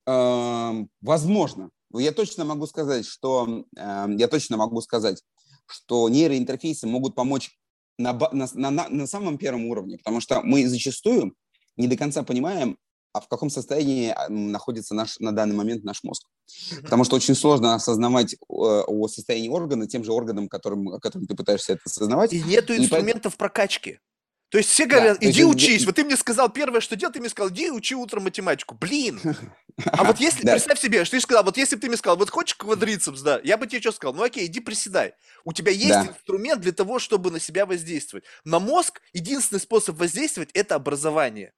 Возможно. 0.07 1.71
Я 1.93 2.13
точно 2.13 2.45
могу 2.45 2.67
сказать, 2.67 3.07
что 3.07 3.65
я 3.77 4.29
точно 4.29 4.57
могу 4.57 4.81
сказать, 4.81 5.23
что 5.67 6.09
нейроинтерфейсы 6.09 6.87
могут 6.87 7.15
помочь 7.15 7.60
на, 8.01 8.19
на, 8.33 8.71
на, 8.71 8.89
на 8.89 9.07
самом 9.07 9.39
первом 9.39 9.67
уровне, 9.67 9.99
потому 9.99 10.21
что 10.21 10.43
мы 10.43 10.67
зачастую 10.67 11.35
не 11.77 11.87
до 11.87 11.97
конца 11.97 12.23
понимаем, 12.23 12.77
а 13.13 13.21
в 13.21 13.29
каком 13.29 13.51
состоянии 13.51 14.11
а, 14.11 14.29
находится 14.29 14.95
наш, 14.95 15.19
на 15.19 15.33
данный 15.33 15.55
момент 15.55 15.85
наш 15.85 16.03
мозг. 16.05 16.29
Потому 16.83 17.05
что 17.05 17.17
очень 17.17 17.35
сложно 17.35 17.75
осознавать 17.75 18.37
о, 18.49 18.85
о 18.87 19.09
состоянии 19.09 19.49
органа 19.49 19.87
тем 19.87 20.05
же 20.05 20.13
органом, 20.13 20.49
которым, 20.49 20.99
которым 21.01 21.27
ты 21.27 21.35
пытаешься 21.35 21.75
это 21.75 21.83
осознавать. 21.87 22.33
И 22.33 22.43
нету 22.43 22.77
инструментов 22.77 23.37
поэтому... 23.37 23.39
прокачки. 23.39 23.99
То 24.51 24.59
есть 24.59 24.71
все 24.71 24.87
говорят, 24.87 25.21
да, 25.21 25.31
иди 25.31 25.45
учись. 25.45 25.69
Есть... 25.69 25.87
Вот 25.87 25.95
ты 25.95 26.05
мне 26.05 26.17
сказал 26.17 26.49
первое, 26.49 26.81
что 26.81 26.97
делать, 26.97 27.15
ты 27.15 27.21
мне 27.21 27.29
сказал, 27.29 27.51
иди 27.51 27.71
учи 27.71 27.95
утром 27.95 28.25
математику. 28.25 28.75
Блин! 28.75 29.21
А 29.87 30.05
вот 30.05 30.21
если, 30.21 30.43
представь 30.43 30.79
себе, 30.79 31.07
что 31.07 31.17
ты 31.17 31.23
сказал, 31.23 31.43
вот 31.43 31.57
если 31.57 31.75
бы 31.75 31.81
ты 31.81 31.89
мне 31.89 31.97
сказал, 31.97 32.19
вот 32.19 32.29
хочешь 32.29 32.55
квадрицепс, 32.57 33.23
да, 33.23 33.41
я 33.43 33.57
бы 33.57 33.67
тебе 33.67 33.81
что 33.81 33.93
сказал? 33.93 34.13
Ну 34.13 34.23
окей, 34.23 34.45
иди 34.45 34.61
приседай. 34.61 35.15
У 35.45 35.55
тебя 35.55 35.73
есть 35.73 36.11
инструмент 36.11 36.61
для 36.61 36.73
того, 36.73 36.99
чтобы 36.99 37.31
на 37.31 37.41
себя 37.41 37.65
воздействовать. 37.65 38.25
На 38.45 38.59
мозг 38.59 39.01
единственный 39.15 39.59
способ 39.59 39.97
воздействовать– 39.97 40.51
это 40.53 40.75
образование. 40.75 41.55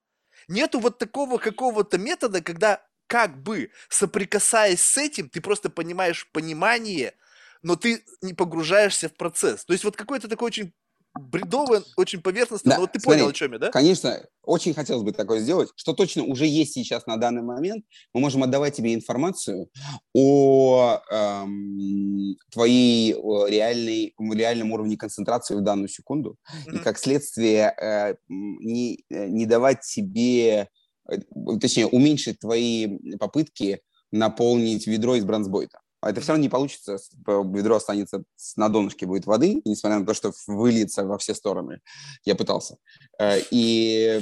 Нету 0.47 0.79
вот 0.79 0.99
такого 0.99 1.39
какого-то 1.39 1.99
метода, 1.99 2.43
когда 2.43 2.81
как 3.09 3.43
бы 3.43 3.71
соприкасаясь 3.89 4.83
с 4.83 4.97
этим, 4.97 5.29
ты 5.29 5.41
просто 5.41 5.69
понимаешь 5.69 6.31
понимание, 6.31 7.15
но 7.63 7.75
ты 7.75 8.05
не 8.21 8.35
погружаешься 8.35 9.09
в 9.09 9.15
процесс. 9.15 9.65
То 9.65 9.73
есть 9.73 9.83
вот 9.83 9.97
какой-то 9.97 10.29
такой 10.29 10.47
очень 10.47 10.73
бредовое, 11.15 11.83
очень 11.97 12.21
поверхностно, 12.21 12.71
да, 12.71 12.77
но 12.77 12.83
вот 12.83 12.93
ты 12.93 13.01
смотри, 13.01 13.21
понял, 13.21 13.31
о 13.31 13.35
чем 13.35 13.53
я, 13.53 13.59
да? 13.59 13.71
Конечно, 13.71 14.25
очень 14.43 14.75
хотелось 14.75 15.03
бы 15.03 15.13
такое 15.13 15.41
сделать, 15.41 15.71
что 15.77 15.93
точно 15.93 16.25
уже 16.25 16.47
есть 16.47 16.73
сейчас 16.73 17.07
на 17.07 17.17
данный 17.17 17.43
момент. 17.43 17.85
Мы 18.15 18.21
можем 18.21 18.43
отдавать 18.43 18.75
тебе 18.75 18.95
информацию 18.95 19.69
о 20.15 21.01
эм, 21.11 22.37
твоей 22.51 23.13
реальной, 23.13 24.15
реальном 24.19 24.73
уровне 24.73 24.97
концентрации 24.97 25.55
в 25.55 25.61
данную 25.61 25.89
секунду, 25.89 26.37
mm-hmm. 26.49 26.77
и 26.77 26.79
как 26.79 26.99
следствие 26.99 27.75
э, 27.81 28.15
не, 28.29 29.05
э, 29.11 29.27
не 29.27 29.47
давать 29.47 29.81
тебе, 29.83 30.69
э, 31.09 31.19
точнее, 31.61 31.87
уменьшить 31.87 32.41
твои 32.41 32.99
попытки 33.19 33.81
наполнить 34.11 34.87
ведро 34.87 35.17
из 35.17 35.25
бронзбойта. 35.25 35.81
А 36.03 36.11
это 36.11 36.21
все 36.21 36.33
равно 36.33 36.43
не 36.43 36.49
получится, 36.49 36.99
ведро 37.27 37.77
останется 37.77 38.25
на 38.57 38.69
донышке 38.69 39.07
будет 39.07 39.25
воды, 39.25 39.63
несмотря 39.65 40.01
на 40.01 40.05
то, 40.05 40.15
что 40.15 40.33
выльется 40.49 41.05
во 41.05 41.17
все 41.17 41.33
стороны. 41.33 41.81
Я 42.25 42.35
пытался. 42.35 42.77
Э, 43.21 43.41
и 43.53 44.21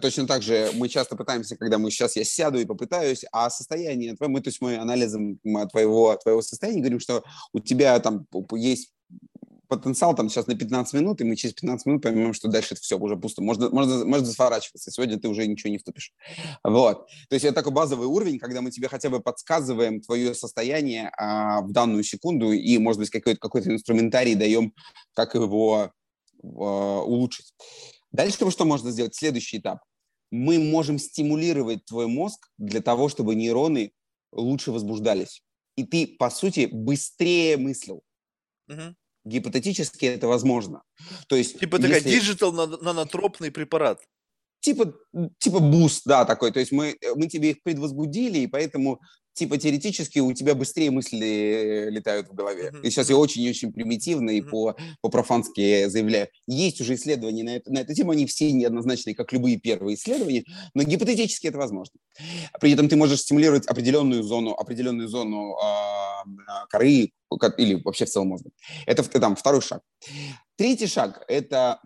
точно 0.00 0.26
так 0.26 0.42
же 0.42 0.70
мы 0.74 0.88
часто 0.88 1.16
пытаемся, 1.16 1.56
когда 1.56 1.76
мы 1.76 1.90
сейчас 1.90 2.16
я 2.16 2.24
сяду 2.24 2.58
и 2.58 2.64
попытаюсь, 2.64 3.24
а 3.32 3.50
состояние, 3.50 4.16
мы, 4.18 4.40
то 4.40 4.48
есть 4.48 4.62
мы 4.62 4.78
анализом 4.78 5.38
твоего, 5.70 6.16
твоего 6.16 6.40
состояния 6.40 6.80
говорим, 6.80 7.00
что 7.00 7.22
у 7.52 7.60
тебя 7.60 8.00
там 8.00 8.26
есть 8.52 8.94
потенциал 9.70 10.14
там 10.14 10.28
сейчас 10.28 10.48
на 10.48 10.56
15 10.56 10.92
минут, 10.94 11.20
и 11.20 11.24
мы 11.24 11.36
через 11.36 11.54
15 11.54 11.86
минут 11.86 12.02
поймем, 12.02 12.34
что 12.34 12.48
дальше 12.48 12.74
это 12.74 12.82
все 12.82 12.98
уже 12.98 13.16
пусто. 13.16 13.40
Можно, 13.40 13.70
можно, 13.70 14.04
можно 14.04 14.26
сворачиваться. 14.26 14.90
Сегодня 14.90 15.18
ты 15.18 15.28
уже 15.28 15.46
ничего 15.46 15.70
не 15.70 15.78
вступишь. 15.78 16.12
Вот. 16.64 17.06
То 17.28 17.34
есть 17.34 17.44
это 17.44 17.54
такой 17.54 17.72
базовый 17.72 18.08
уровень, 18.08 18.38
когда 18.38 18.60
мы 18.60 18.72
тебе 18.72 18.88
хотя 18.88 19.08
бы 19.08 19.20
подсказываем 19.20 20.00
твое 20.00 20.34
состояние 20.34 21.10
а, 21.16 21.62
в 21.62 21.70
данную 21.70 22.02
секунду 22.02 22.52
и, 22.52 22.76
может 22.78 22.98
быть, 22.98 23.10
какой-то 23.10 23.38
какой 23.38 23.62
инструментарий 23.62 24.34
даем, 24.34 24.74
как 25.14 25.36
его 25.36 25.92
а, 26.42 27.02
улучшить. 27.02 27.54
Дальше 28.10 28.50
что 28.50 28.64
можно 28.64 28.90
сделать? 28.90 29.14
Следующий 29.14 29.58
этап. 29.58 29.78
Мы 30.32 30.58
можем 30.58 30.98
стимулировать 30.98 31.84
твой 31.84 32.08
мозг 32.08 32.50
для 32.58 32.82
того, 32.82 33.08
чтобы 33.08 33.36
нейроны 33.36 33.92
лучше 34.32 34.72
возбуждались. 34.72 35.42
И 35.76 35.84
ты, 35.84 36.08
по 36.18 36.28
сути, 36.28 36.68
быстрее 36.70 37.56
мыслил. 37.56 38.02
Угу 38.68 38.96
гипотетически 39.24 40.06
это 40.06 40.28
возможно. 40.28 40.82
То 41.28 41.36
есть, 41.36 41.58
типа 41.58 41.78
такая 41.78 42.00
digital 42.00 42.52
ноотропный 42.52 43.50
препарат. 43.50 44.02
Типа, 44.60 44.92
типа 45.38 45.58
буст, 45.60 46.02
да, 46.04 46.24
такой. 46.24 46.52
То 46.52 46.60
есть 46.60 46.72
мы, 46.72 46.96
мы 47.16 47.28
тебе 47.28 47.52
их 47.52 47.62
предвозбудили, 47.62 48.40
и 48.40 48.46
поэтому 48.46 49.00
типа 49.32 49.56
теоретически 49.56 50.18
у 50.18 50.32
тебя 50.34 50.54
быстрее 50.54 50.90
мысли 50.90 51.88
летают 51.88 52.28
в 52.28 52.34
голове. 52.34 52.72
И 52.82 52.90
сейчас 52.90 53.08
я 53.08 53.16
очень-очень 53.16 53.72
примитивно 53.72 54.30
и 54.30 54.42
по, 54.42 54.76
по-профански 55.00 55.86
заявляю. 55.86 56.28
Есть 56.46 56.80
уже 56.80 56.94
исследования 56.94 57.44
на, 57.44 57.56
это, 57.56 57.72
на 57.72 57.78
эту 57.78 57.94
тему, 57.94 58.10
они 58.10 58.26
все 58.26 58.52
неоднозначные, 58.52 59.14
как 59.14 59.32
любые 59.32 59.58
первые 59.58 59.96
исследования, 59.96 60.44
но 60.74 60.82
гипотетически 60.82 61.46
это 61.46 61.56
возможно. 61.58 61.94
При 62.60 62.72
этом 62.72 62.88
ты 62.88 62.96
можешь 62.96 63.20
стимулировать 63.20 63.66
определенную 63.66 64.22
зону, 64.22 64.50
определенную 64.52 65.08
зону 65.08 65.56
э, 65.56 66.66
коры 66.68 67.12
или 67.56 67.74
вообще 67.82 68.04
в 68.04 68.10
целом 68.10 68.28
мозга. 68.28 68.50
Это 68.86 69.02
там, 69.04 69.36
второй 69.36 69.62
шаг. 69.62 69.80
Третий 70.56 70.86
шаг– 70.86 71.24
это 71.28 71.80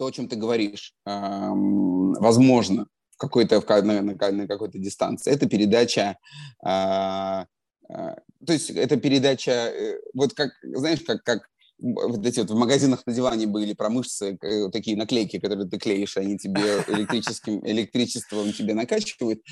то, 0.00 0.06
о 0.06 0.12
чем 0.12 0.28
ты 0.28 0.36
говоришь. 0.36 0.94
Возможно, 1.04 2.86
какой-то, 3.18 3.62
на, 3.82 4.00
на, 4.00 4.30
на 4.32 4.46
какой-то 4.48 4.78
дистанции. 4.78 5.30
Это 5.30 5.46
передача, 5.46 6.16
а, 6.64 7.44
а, 7.86 8.16
то 8.46 8.54
есть 8.54 8.70
это 8.70 8.96
передача, 8.96 9.50
э, 9.50 10.00
вот 10.14 10.32
как, 10.32 10.52
знаешь, 10.62 11.00
как, 11.06 11.22
как 11.22 11.42
вот 11.78 12.24
эти 12.24 12.40
вот 12.40 12.50
в 12.50 12.56
магазинах 12.56 13.02
на 13.04 13.12
диване 13.12 13.46
были 13.46 13.74
про 13.74 13.90
мышцы, 13.90 14.38
э, 14.40 14.70
такие 14.70 14.96
наклейки, 14.96 15.38
которые 15.38 15.68
ты 15.68 15.78
клеишь, 15.78 16.16
они 16.16 16.38
тебе 16.38 16.62
электрическим, 16.88 17.60
электричеством 17.66 18.54
тебе 18.54 18.72
накачивают. 18.72 19.42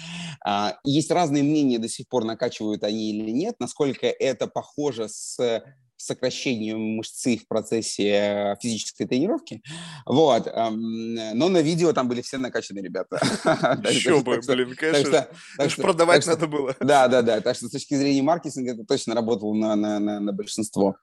А, 0.47 0.79
есть 0.83 1.11
разные 1.11 1.43
мнения 1.43 1.79
до 1.79 1.91
сих 1.91 2.09
пор, 2.09 2.25
накачивают 2.25 2.85
они 2.85 3.11
или 3.11 3.33
нет, 3.33 3.57
насколько 3.59 4.07
это 4.07 4.47
похоже 4.47 5.11
с 5.11 5.63
сокращению 5.99 6.79
мышцы 6.79 7.37
в 7.37 7.47
процессе 7.47 8.09
э, 8.09 8.57
физической 8.61 9.07
тренировки. 9.07 9.63
Вот. 10.07 10.51
Но 10.55 11.49
на 11.49 11.59
видео 11.59 11.93
там 11.93 12.09
были 12.09 12.23
все 12.23 12.39
накачанные 12.39 12.85
ребята. 12.85 13.21
Еще 13.89 14.21
бы, 14.23 14.41
блин, 14.47 14.75
конечно. 14.77 15.29
Продавать 15.77 16.27
надо 16.27 16.47
было. 16.47 16.75
Да, 16.89 17.09
да, 17.09 17.23
да. 17.23 17.41
Так 17.41 17.57
что 17.57 17.67
с 17.67 17.71
точки 17.71 17.95
зрения 17.95 18.23
маркетинга 18.23 18.73
это 18.73 18.85
точно 18.85 19.15
работало 19.15 19.53
на, 19.53 19.77
на, 19.77 19.99
на, 19.99 20.21
на 20.21 20.33
большинство. 20.33 20.97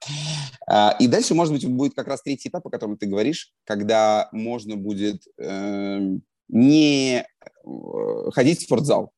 А, 0.68 0.96
и 0.98 1.06
дальше, 1.06 1.34
может 1.34 1.52
быть, 1.52 1.66
будет 1.66 1.94
как 1.94 2.08
раз 2.08 2.22
третий 2.22 2.48
этап, 2.48 2.66
о 2.66 2.70
котором 2.70 2.96
ты 2.96 3.06
говоришь, 3.06 3.52
когда 3.64 4.28
можно 4.32 4.76
будет 4.76 5.22
эм, 5.38 6.22
не 6.48 7.18
э, 7.18 8.30
ходить 8.32 8.60
в 8.60 8.62
спортзал, 8.64 9.12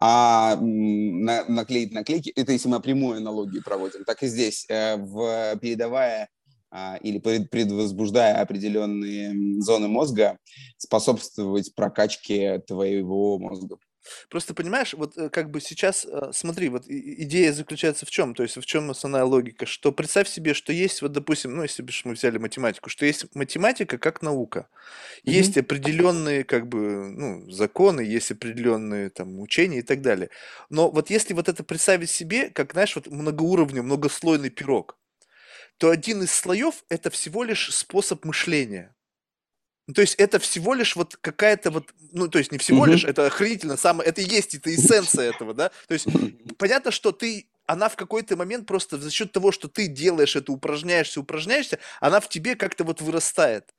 а 0.00 0.56
на, 0.60 1.44
наклеить 1.46 1.92
наклейки, 1.92 2.30
это 2.30 2.52
если 2.52 2.68
мы 2.68 2.80
прямую 2.80 3.18
аналогию 3.18 3.62
проводим, 3.62 4.04
так 4.04 4.22
и 4.22 4.26
здесь, 4.26 4.66
э, 4.68 4.96
в, 4.96 5.56
передавая 5.60 6.28
а, 6.70 6.96
или 6.96 7.18
предвозбуждая 7.18 8.40
определенные 8.40 9.62
зоны 9.62 9.88
мозга, 9.88 10.38
способствовать 10.76 11.74
прокачке 11.74 12.58
твоего 12.58 13.38
мозга. 13.38 13.78
Просто 14.30 14.54
понимаешь, 14.54 14.94
вот 14.94 15.16
э, 15.16 15.28
как 15.30 15.50
бы 15.50 15.60
сейчас, 15.60 16.04
э, 16.04 16.30
смотри, 16.32 16.68
вот 16.68 16.84
идея 16.88 17.52
заключается 17.52 18.06
в 18.06 18.10
чем, 18.10 18.34
то 18.34 18.42
есть 18.42 18.56
в 18.56 18.64
чем 18.64 18.90
основная 18.90 19.24
логика, 19.24 19.66
что 19.66 19.92
представь 19.92 20.28
себе, 20.28 20.54
что 20.54 20.72
есть, 20.72 21.02
вот 21.02 21.12
допустим, 21.12 21.56
ну 21.56 21.62
если 21.62 21.82
бы 21.82 21.92
мы 22.04 22.12
взяли 22.14 22.38
математику, 22.38 22.90
что 22.90 23.06
есть 23.06 23.34
математика 23.34 23.98
как 23.98 24.22
наука, 24.22 24.68
есть 25.24 25.56
определенные 25.56 26.44
как 26.44 26.68
бы 26.68 27.10
ну, 27.10 27.50
законы, 27.50 28.00
есть 28.00 28.30
определенные 28.30 29.10
там 29.10 29.38
учения 29.40 29.78
и 29.78 29.82
так 29.82 30.02
далее. 30.02 30.30
Но 30.70 30.90
вот 30.90 31.10
если 31.10 31.34
вот 31.34 31.48
это 31.48 31.64
представить 31.64 32.10
себе, 32.10 32.50
как 32.50 32.72
знаешь, 32.72 32.94
вот 32.96 33.06
многоуровневый, 33.06 33.86
многослойный 33.86 34.50
пирог, 34.50 34.98
то 35.78 35.90
один 35.90 36.22
из 36.22 36.32
слоев 36.32 36.84
это 36.88 37.10
всего 37.10 37.44
лишь 37.44 37.74
способ 37.74 38.24
мышления. 38.24 38.95
Ну, 39.86 39.94
то 39.94 40.00
есть 40.00 40.16
это 40.16 40.38
всего 40.38 40.74
лишь 40.74 40.96
вот 40.96 41.16
какая-то 41.16 41.70
вот, 41.70 41.94
ну, 42.12 42.28
то 42.28 42.38
есть 42.38 42.50
не 42.50 42.58
всего 42.58 42.86
лишь, 42.86 43.04
это 43.04 43.26
охренительно, 43.26 43.76
самое, 43.76 44.08
это 44.08 44.20
и 44.20 44.28
есть, 44.28 44.54
это 44.54 44.74
эссенция 44.74 45.30
этого, 45.30 45.54
да? 45.54 45.70
То 45.86 45.94
есть 45.94 46.06
понятно, 46.58 46.90
что 46.90 47.12
ты, 47.12 47.48
она 47.66 47.88
в 47.88 47.94
какой-то 47.94 48.36
момент 48.36 48.66
просто 48.66 48.98
за 48.98 49.10
счет 49.10 49.30
того, 49.30 49.52
что 49.52 49.68
ты 49.68 49.86
делаешь 49.86 50.34
это, 50.34 50.50
упражняешься, 50.50 51.20
упражняешься, 51.20 51.78
она 52.00 52.18
в 52.18 52.28
тебе 52.28 52.56
как-то 52.56 52.82
вот 52.82 53.00
вырастает. 53.00 53.74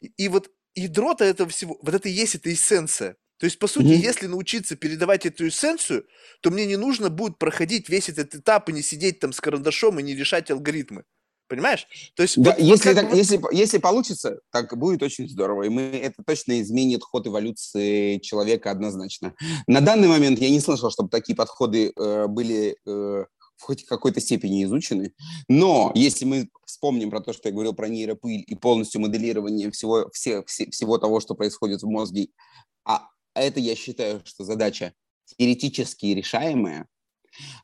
И, 0.00 0.12
и 0.16 0.28
вот 0.28 0.50
ядро-то 0.76 1.24
этого 1.24 1.50
всего, 1.50 1.76
вот 1.82 1.94
это 1.94 2.08
и 2.08 2.12
есть 2.12 2.36
эта 2.36 2.52
эссенция. 2.52 3.16
То 3.38 3.46
есть, 3.46 3.58
по 3.58 3.68
сути, 3.68 3.86
mm-hmm. 3.86 4.06
если 4.06 4.26
научиться 4.26 4.76
передавать 4.76 5.24
эту 5.24 5.46
эссенцию, 5.46 6.06
то 6.40 6.50
мне 6.50 6.66
не 6.66 6.76
нужно 6.76 7.08
будет 7.08 7.38
проходить 7.38 7.88
весь 7.88 8.08
этот 8.08 8.34
этап 8.34 8.68
и 8.68 8.72
не 8.72 8.82
сидеть 8.82 9.20
там 9.20 9.32
с 9.32 9.40
карандашом 9.40 9.98
и 9.98 10.02
не 10.02 10.14
решать 10.14 10.50
алгоритмы. 10.50 11.04
Понимаешь? 11.48 11.86
То 12.14 12.22
есть, 12.22 12.40
да, 12.40 12.50
вот, 12.50 12.60
если, 12.60 12.88
вот 12.90 12.94
так, 12.96 13.08
вот... 13.08 13.16
если, 13.16 13.40
если 13.52 13.78
получится, 13.78 14.40
так 14.50 14.76
будет 14.76 15.02
очень 15.02 15.28
здорово. 15.28 15.64
И 15.64 15.68
мы, 15.70 15.82
это 15.82 16.22
точно 16.24 16.60
изменит 16.60 17.02
ход 17.02 17.26
эволюции 17.26 18.18
человека 18.18 18.70
однозначно. 18.70 19.34
На 19.66 19.80
данный 19.80 20.08
момент 20.08 20.38
я 20.40 20.50
не 20.50 20.60
слышал, 20.60 20.90
чтобы 20.90 21.08
такие 21.08 21.34
подходы 21.34 21.92
э, 21.96 22.26
были 22.26 22.76
э, 22.86 23.24
в 23.56 23.62
хоть 23.62 23.84
какой-то 23.86 24.20
степени 24.20 24.62
изучены. 24.64 25.12
Но 25.48 25.90
если 25.94 26.24
мы 26.24 26.48
вспомним 26.66 27.10
про 27.10 27.20
то, 27.20 27.32
что 27.32 27.48
я 27.48 27.52
говорил 27.52 27.72
про 27.72 27.88
нейропыль 27.88 28.44
и 28.46 28.54
полностью 28.54 29.00
моделирование 29.00 29.70
всего, 29.70 30.10
все, 30.12 30.44
все, 30.44 30.70
всего 30.70 30.98
того, 30.98 31.20
что 31.20 31.34
происходит 31.34 31.82
в 31.82 31.88
мозге, 31.88 32.28
а 32.84 33.08
это, 33.34 33.58
я 33.58 33.74
считаю, 33.74 34.20
что 34.24 34.44
задача 34.44 34.92
теоретически 35.24 36.06
решаемая, 36.06 36.86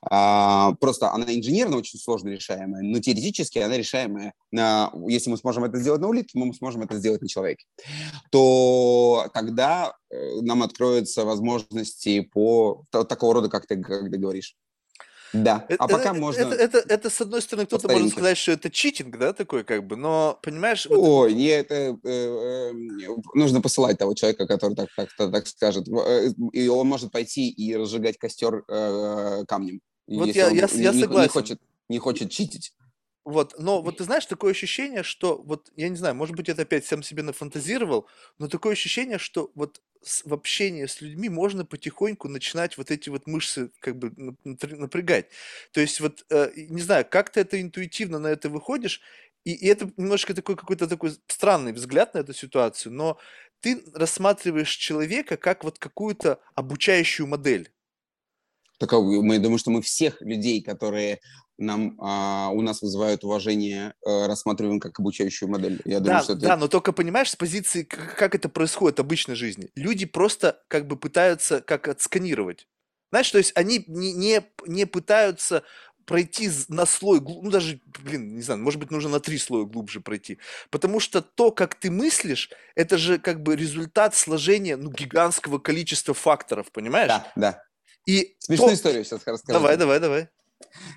просто 0.01 1.13
она 1.13 1.35
инженерно 1.35 1.77
очень 1.77 1.99
сложно 1.99 2.29
решаемая, 2.29 2.83
но 2.83 3.01
теоретически 3.01 3.59
она 3.59 3.77
решаемая. 3.77 4.35
На, 4.51 4.93
если 5.09 5.31
мы 5.31 5.37
сможем 5.37 5.65
это 5.65 5.79
сделать 5.79 6.01
на 6.01 6.09
улитке, 6.09 6.39
мы 6.39 6.53
сможем 6.55 6.83
это 6.83 6.97
сделать 6.97 7.23
на 7.23 7.29
человеке. 7.29 7.65
То 8.31 9.29
тогда 9.33 9.95
э, 10.11 10.41
нам 10.43 10.63
откроются 10.63 11.25
возможности 11.25 12.21
по 12.21 12.85
такого 12.91 13.35
рода, 13.35 13.49
как 13.49 13.67
ты, 13.67 13.81
как 13.81 14.11
ты 14.11 14.19
говоришь. 14.19 14.57
Да, 15.35 15.67
а 15.79 15.89
пока 15.89 16.11
это, 16.11 16.15
можно... 16.15 16.41
Это, 16.41 16.55
это, 16.55 16.79
это, 16.79 17.11
с 17.11 17.21
одной 17.21 17.43
стороны, 17.43 17.67
кто-то 17.67 17.89
может 17.89 18.13
сказать, 18.13 18.39
что 18.39 18.53
это 18.53 18.71
читинг, 18.71 19.19
да, 19.19 19.33
такой 19.33 19.65
как 19.65 19.85
бы, 19.85 19.97
но, 19.97 20.39
понимаешь... 20.43 20.87
Вот... 20.87 20.97
Ой, 20.97 21.35
не, 21.35 21.49
это... 21.49 21.75
Э, 21.75 21.99
э, 22.05 22.73
нужно 23.35 23.61
посылать 23.61 23.99
того 23.99 24.15
человека, 24.15 24.47
который 24.47 24.77
так, 24.77 24.89
так, 24.97 25.09
так, 25.17 25.33
так 25.33 25.47
скажет. 25.49 25.89
Э, 25.89 26.29
и 26.53 26.69
он 26.69 26.87
может 26.87 27.11
пойти 27.11 27.51
и 27.51 27.75
разжигать 27.75 28.17
костер 28.17 28.65
э, 28.69 29.45
камнем. 29.49 29.81
Вот 30.07 30.29
я, 30.29 30.51
я, 30.51 30.69
я 30.73 30.93
не, 30.93 31.01
согласен. 31.01 31.23
Не 31.23 31.29
хочет, 31.29 31.61
не 31.89 31.99
хочет 31.99 32.31
читить. 32.31 32.73
Вот, 33.25 33.55
но 33.59 33.81
вот 33.81 33.97
ты 33.97 34.05
знаешь, 34.05 34.27
такое 34.27 34.53
ощущение, 34.53 35.03
что 35.03 35.43
вот, 35.43 35.73
я 35.77 35.89
не 35.89 35.97
знаю, 35.97 36.15
может 36.15 36.37
быть, 36.37 36.49
это 36.49 36.63
опять 36.63 36.85
сам 36.85 37.03
себе 37.03 37.23
нафантазировал, 37.23 38.07
но 38.39 38.49
такое 38.49 38.75
ощущение, 38.75 39.19
что 39.19 39.51
вот 39.55 39.81
с, 40.05 40.25
в 40.25 40.33
общении 40.35 40.87
с 40.87 41.01
людьми 41.01 41.29
можно 41.29 41.65
потихоньку 41.65 42.29
начинать 42.29 42.79
вот 42.79 42.91
эти 42.91 43.09
вот 43.09 43.27
мышцы 43.27 43.71
как 43.81 43.97
бы 43.99 44.13
напрягать. 44.45 45.27
То 45.73 45.81
есть 45.81 46.01
вот, 46.01 46.25
э, 46.31 46.51
не 46.57 46.83
знаю, 46.83 47.07
как 47.09 47.31
ты 47.31 47.41
это 47.41 47.61
интуитивно 47.61 48.19
на 48.19 48.29
это 48.29 48.49
выходишь, 48.49 49.01
и, 49.45 49.53
и 49.53 49.67
это 49.67 49.91
немножко 49.97 50.35
такой 50.35 50.57
какой-то 50.57 50.87
такой 50.89 51.13
странный 51.29 51.73
взгляд 51.73 52.15
на 52.15 52.19
эту 52.19 52.33
ситуацию, 52.33 52.93
но 52.93 53.19
ты 53.61 53.83
рассматриваешь 53.95 54.71
человека 54.77 55.37
как 55.37 55.65
вот 55.65 55.79
какую-то 55.79 56.41
обучающую 56.55 57.27
модель. 57.27 57.74
Так, 58.79 58.93
а 58.93 59.01
мы 59.01 59.39
думаю, 59.39 59.59
что 59.59 59.71
мы 59.71 59.83
всех 59.83 60.21
людей, 60.21 60.63
которые 60.63 61.21
нам, 61.59 61.97
а, 62.01 62.51
у 62.53 62.63
нас 62.63 62.83
вызывают 62.83 63.25
уважение, 63.25 63.95
а, 64.05 64.27
рассматриваем 64.27 64.81
как 64.81 64.99
обучающую 64.99 65.49
модель. 65.49 65.81
Я 65.85 66.01
думаю, 66.01 66.19
да, 66.19 66.23
что 66.23 66.33
это... 66.33 66.43
да, 66.43 66.57
но 66.57 66.69
только 66.69 66.93
понимаешь, 66.93 67.31
с 67.31 67.37
позиции, 67.37 67.85
как, 67.85 68.17
как 68.17 68.35
это 68.35 68.49
происходит 68.49 68.99
в 68.99 69.03
обычной 69.03 69.37
жизни. 69.37 69.71
Люди 69.77 70.05
просто 70.05 70.61
как 70.69 70.87
бы 70.87 70.97
пытаются 70.97 71.61
как 71.61 71.89
отсканировать. 71.89 72.67
Знаешь, 73.11 73.31
то 73.31 73.39
есть 73.39 73.53
они 73.55 73.85
не, 73.87 74.13
не, 74.13 74.43
не 74.67 74.87
пытаются 74.87 75.63
пройти 76.05 76.51
на 76.69 76.85
слой, 76.87 77.21
ну 77.21 77.51
даже, 77.51 77.81
блин, 78.03 78.35
не 78.35 78.43
знаю, 78.43 78.61
может 78.61 78.79
быть, 78.81 78.91
нужно 78.91 79.09
на 79.09 79.21
три 79.21 79.39
слоя 79.39 79.65
глубже 79.65 80.01
пройти. 80.01 80.39
Потому 80.71 81.01
что 81.01 81.23
то, 81.23 81.51
как 81.51 81.77
ты 81.77 81.91
мыслишь, 81.91 82.51
это 82.75 82.99
же 82.99 83.19
как 83.19 83.43
бы 83.43 83.57
результат 83.57 84.15
сложения 84.15 84.77
ну, 84.77 84.91
гигантского 84.91 85.59
количества 85.59 86.13
факторов, 86.13 86.71
понимаешь? 86.73 87.09
Да, 87.09 87.33
да. 87.37 87.63
И 88.07 88.37
Смешную 88.39 88.71
то... 88.71 88.75
историю 88.75 89.05
сейчас 89.05 89.21
расскажу. 89.27 89.59
Давай, 89.59 89.77
давай, 89.77 90.01
давай. 90.01 90.29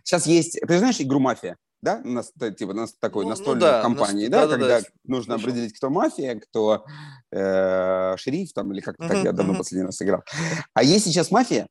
Сейчас 0.04 0.26
есть, 0.26 0.60
ты 0.60 0.78
знаешь 0.78 1.00
игру 1.00 1.20
«Мафия»? 1.20 1.58
Да, 1.82 2.02
у 2.04 2.10
нас 2.10 2.34
типа 2.58 2.74
нас 2.74 2.94
такой 3.00 3.24
ну, 3.24 3.30
настольной 3.30 3.54
ну, 3.54 3.62
да, 3.62 3.82
компании, 3.82 4.28
да, 4.28 4.48
да, 4.48 4.54
когда 4.54 4.82
да, 4.82 4.88
нужно 5.04 5.36
хорошо. 5.36 5.50
определить, 5.50 5.78
кто 5.78 5.92
мафия, 5.92 6.40
кто 6.40 6.84
э, 7.32 8.18
шериф 8.18 8.52
там 8.54 8.74
или 8.74 8.82
как-то 8.82 9.04
uh-huh, 9.04 9.08
так 9.10 9.24
я 9.24 9.32
давно 9.32 9.54
uh-huh. 9.54 9.58
последний 9.58 9.86
раз 9.86 10.02
играл. 10.02 10.24
А 10.74 10.84
есть 10.84 11.06
сейчас 11.06 11.30
мафия 11.30 11.68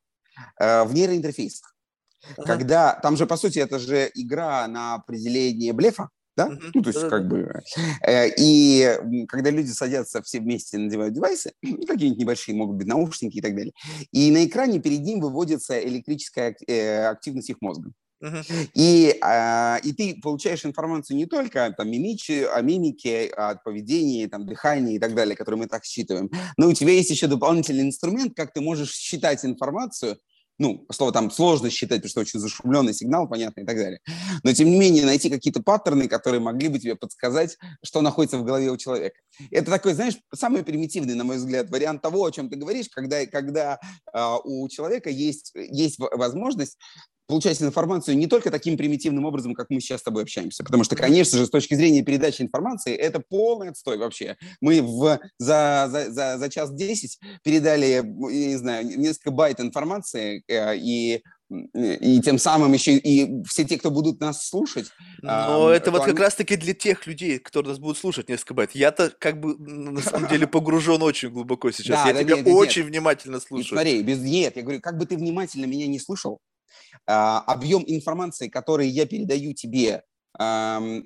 э, 0.60 0.84
в 0.84 0.94
нейроинтерфейсах, 0.94 1.74
uh-huh. 2.22 2.44
когда 2.44 2.94
там 2.94 3.16
же 3.16 3.26
по 3.26 3.36
сути 3.36 3.58
это 3.58 3.80
же 3.80 4.08
игра 4.14 4.68
на 4.68 4.94
определение 4.94 5.72
блефа, 5.72 6.08
да? 6.36 6.48
Mm-hmm. 6.48 6.70
Ну, 6.74 6.82
то 6.82 6.90
есть, 6.90 7.08
как 7.08 7.28
бы... 7.28 7.62
Э, 8.02 8.28
и 8.36 9.26
когда 9.28 9.50
люди 9.50 9.70
садятся 9.70 10.22
все 10.22 10.40
вместе, 10.40 10.78
надевают 10.78 11.14
девайсы, 11.14 11.52
ну, 11.62 11.78
какие-нибудь 11.86 12.18
небольшие, 12.18 12.56
могут 12.56 12.76
быть 12.76 12.86
наушники 12.86 13.38
и 13.38 13.40
так 13.40 13.54
далее, 13.54 13.72
и 14.12 14.30
на 14.30 14.44
экране 14.44 14.80
перед 14.80 15.00
ним 15.00 15.20
выводится 15.20 15.80
электрическая 15.80 16.54
э, 16.66 17.06
активность 17.06 17.50
их 17.50 17.56
мозга. 17.60 17.90
Uh-huh. 18.22 18.70
И, 18.74 19.14
а, 19.20 19.78
и 19.82 19.92
ты 19.92 20.18
получаешь 20.22 20.64
информацию 20.64 21.18
не 21.18 21.26
только 21.26 21.74
там, 21.76 21.90
мимичи, 21.90 22.44
о 22.44 22.62
мимике, 22.62 23.26
о 23.26 23.56
поведении, 23.56 24.26
там, 24.26 24.46
дыхании 24.46 24.96
и 24.96 24.98
так 24.98 25.14
далее, 25.14 25.36
которые 25.36 25.60
мы 25.60 25.66
так 25.66 25.84
считываем, 25.84 26.30
но 26.56 26.68
у 26.68 26.72
тебя 26.72 26.92
есть 26.92 27.10
еще 27.10 27.26
дополнительный 27.26 27.82
инструмент, 27.82 28.34
как 28.34 28.54
ты 28.54 28.62
можешь 28.62 28.94
считать 28.94 29.44
информацию, 29.44 30.18
ну, 30.58 30.86
слово 30.90 31.12
там 31.12 31.30
сложно 31.30 31.70
считать, 31.70 31.98
потому 31.98 32.10
что 32.10 32.20
очень 32.20 32.40
зашумленный 32.40 32.94
сигнал, 32.94 33.28
понятно, 33.28 33.60
и 33.60 33.64
так 33.64 33.76
далее. 33.76 34.00
Но, 34.42 34.52
тем 34.52 34.68
не 34.68 34.78
менее, 34.78 35.04
найти 35.04 35.28
какие-то 35.28 35.62
паттерны, 35.62 36.08
которые 36.08 36.40
могли 36.40 36.68
бы 36.68 36.78
тебе 36.78 36.96
подсказать, 36.96 37.58
что 37.82 38.00
находится 38.00 38.38
в 38.38 38.44
голове 38.44 38.70
у 38.70 38.76
человека. 38.76 39.20
Это 39.50 39.70
такой, 39.70 39.94
знаешь, 39.94 40.16
самый 40.34 40.64
примитивный, 40.64 41.14
на 41.14 41.24
мой 41.24 41.36
взгляд, 41.36 41.70
вариант 41.70 42.02
того, 42.02 42.24
о 42.24 42.30
чем 42.30 42.48
ты 42.48 42.56
говоришь, 42.56 42.88
когда, 42.90 43.26
когда 43.26 43.78
э, 44.12 44.36
у 44.44 44.68
человека 44.68 45.10
есть, 45.10 45.52
есть 45.54 45.98
возможность 45.98 46.78
получать 47.26 47.60
информацию 47.60 48.16
не 48.16 48.26
только 48.26 48.50
таким 48.50 48.76
примитивным 48.76 49.24
образом, 49.24 49.54
как 49.54 49.70
мы 49.70 49.80
сейчас 49.80 50.00
с 50.00 50.04
тобой 50.04 50.22
общаемся. 50.22 50.64
Потому 50.64 50.84
что, 50.84 50.96
конечно 50.96 51.38
же, 51.38 51.46
с 51.46 51.50
точки 51.50 51.74
зрения 51.74 52.02
передачи 52.02 52.42
информации, 52.42 52.94
это 52.94 53.20
полный 53.20 53.70
отстой 53.70 53.98
вообще. 53.98 54.36
Мы 54.60 54.82
в, 54.82 55.18
за, 55.38 55.88
за, 55.90 56.10
за, 56.10 56.38
за 56.38 56.48
час 56.48 56.72
10 56.72 57.18
передали, 57.42 57.86
я 57.86 58.02
не 58.02 58.56
знаю, 58.56 58.86
несколько 58.86 59.30
байт 59.30 59.60
информации, 59.60 60.42
э, 60.48 60.76
и 60.76 61.22
и 61.48 62.20
тем 62.22 62.38
самым 62.38 62.72
еще 62.72 62.96
и 62.96 63.44
все 63.44 63.64
те, 63.64 63.78
кто 63.78 63.92
будут 63.92 64.20
нас 64.20 64.48
слушать. 64.48 64.88
Но 65.22 65.70
э, 65.70 65.76
это 65.76 65.92
вот 65.92 66.02
они... 66.02 66.10
как 66.10 66.20
раз-таки 66.20 66.56
для 66.56 66.74
тех 66.74 67.06
людей, 67.06 67.38
которые 67.38 67.70
нас 67.70 67.78
будут 67.78 67.98
слушать 67.98 68.28
несколько 68.28 68.54
байт. 68.54 68.72
Я-то 68.74 69.12
как 69.16 69.38
бы 69.38 69.56
на 69.56 70.00
самом 70.00 70.28
деле 70.28 70.48
погружен 70.48 71.00
очень 71.02 71.30
глубоко 71.30 71.70
сейчас. 71.70 72.02
Да, 72.02 72.08
я 72.08 72.14
да, 72.14 72.24
тебя 72.24 72.36
нет, 72.38 72.46
очень 72.48 72.82
нет. 72.82 72.90
внимательно 72.90 73.38
слушаю. 73.38 73.58
Нет, 73.58 73.68
смотри, 73.68 74.02
без 74.02 74.20
нет, 74.22 74.56
я 74.56 74.62
говорю, 74.62 74.80
как 74.80 74.98
бы 74.98 75.06
ты 75.06 75.16
внимательно 75.16 75.66
меня 75.66 75.86
не 75.86 76.00
слушал, 76.00 76.40
а, 76.40 76.55
объем 77.04 77.84
информации, 77.86 78.48
который 78.48 78.88
я 78.88 79.06
передаю 79.06 79.52
тебе 79.52 80.02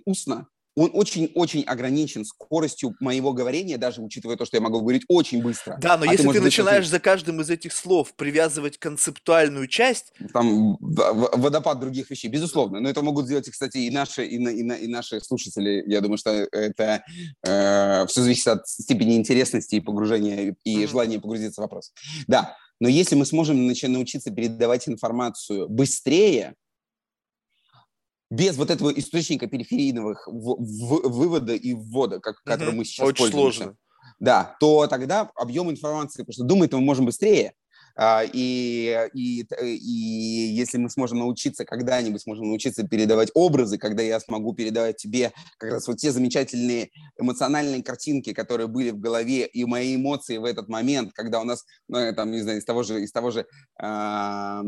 устно, 0.05 0.47
он 0.77 0.91
очень-очень 0.95 1.63
ограничен 1.65 2.25
скоростью 2.25 2.95
моего 3.01 3.33
говорения, 3.33 3.77
даже 3.77 4.01
учитывая 4.01 4.37
то, 4.37 4.45
что 4.45 4.57
я 4.57 4.61
могу 4.61 4.81
говорить 4.81 5.03
очень 5.09 5.43
быстро. 5.43 5.77
Да, 5.81 5.99
но 5.99 6.09
а 6.09 6.13
если 6.13 6.27
ты, 6.29 6.35
ты 6.35 6.41
начинаешь 6.41 6.85
быть, 6.85 6.91
за 6.91 7.01
каждым 7.01 7.41
из 7.41 7.51
этих 7.51 7.73
слов 7.73 8.15
привязывать 8.15 8.79
концептуальную 8.79 9.67
часть... 9.67 10.13
Там 10.33 10.79
водопад 10.81 11.81
других 11.81 12.09
вещей, 12.09 12.29
безусловно. 12.29 12.81
Но 12.81 12.89
это 12.89 13.03
могут 13.03 13.27
сделать, 13.27 13.51
кстати, 13.51 13.79
и 13.79 13.91
наши, 13.91 14.25
и, 14.25 14.37
и, 14.37 14.85
и 14.85 14.87
наши 14.87 15.21
слушатели. 15.21 15.83
Я 15.87 16.01
думаю, 16.01 16.19
что 16.19 16.31
это 16.31 17.03
э, 17.45 18.07
все 18.07 18.23
зависит 18.23 18.47
от 18.47 18.69
степени 18.69 19.17
интересности 19.17 19.75
и 19.75 19.81
погружения, 19.81 20.55
и 20.65 20.85
mm-hmm. 20.85 20.89
желания 20.89 21.21
погрузиться 21.21 21.61
в 21.61 21.65
вопрос. 21.65 21.93
Да, 22.29 22.57
но 22.81 22.89
если 22.89 23.15
мы 23.15 23.27
сможем 23.27 23.67
научиться 23.67 24.31
передавать 24.31 24.89
информацию 24.89 25.69
быстрее, 25.69 26.55
без 28.31 28.57
вот 28.57 28.71
этого 28.71 28.91
источника 28.91 29.47
периферийных 29.47 30.27
вывода 30.27 31.55
и 31.55 31.75
ввода, 31.75 32.21
как, 32.21 32.37
угу. 32.37 32.43
который 32.45 32.75
мы 32.75 32.85
сейчас 32.85 33.07
Очень 33.07 33.31
сложно. 33.31 33.77
Да, 34.19 34.57
то 34.61 34.87
тогда 34.87 35.31
объем 35.35 35.71
информации, 35.71 36.23
потому 36.23 36.33
что 36.33 36.45
думать 36.45 36.73
мы 36.73 36.81
можем 36.81 37.07
быстрее, 37.07 37.55
и, 38.33 39.09
и, 39.15 39.43
и 39.43 40.55
если 40.55 40.79
мы 40.79 40.91
сможем 40.91 41.19
научиться, 41.19 41.65
когда-нибудь 41.65 42.23
сможем 42.23 42.49
научиться 42.49 42.87
передавать 42.87 43.31
образы, 43.35 43.79
когда 43.79 44.03
я 44.03 44.21
смогу 44.21 44.55
передавать 44.55 44.97
тебе 44.97 45.33
как 45.59 45.73
раз 45.73 45.89
вот 45.89 45.99
те 45.99 46.13
замечательные 46.13 46.91
эмоциональные 47.19 47.83
картинки, 47.83 48.33
которые 48.33 48.69
были 48.69 48.91
в 48.91 48.99
голове, 48.99 49.47
и 49.47 49.65
мои 49.65 49.97
эмоции 49.97 50.39
в 50.39 50.45
этот 50.45 50.69
момент, 50.69 51.13
когда 51.15 51.41
у 51.41 51.45
нас, 51.45 51.65
ну, 51.89 52.15
там, 52.15 52.31
не 52.31 52.41
знаю, 52.41 52.59
из 52.59 52.65
того 52.65 52.83
же, 52.83 53.03
из 53.03 53.13
того 53.13 53.31
же 53.31 53.41
э, 53.41 54.63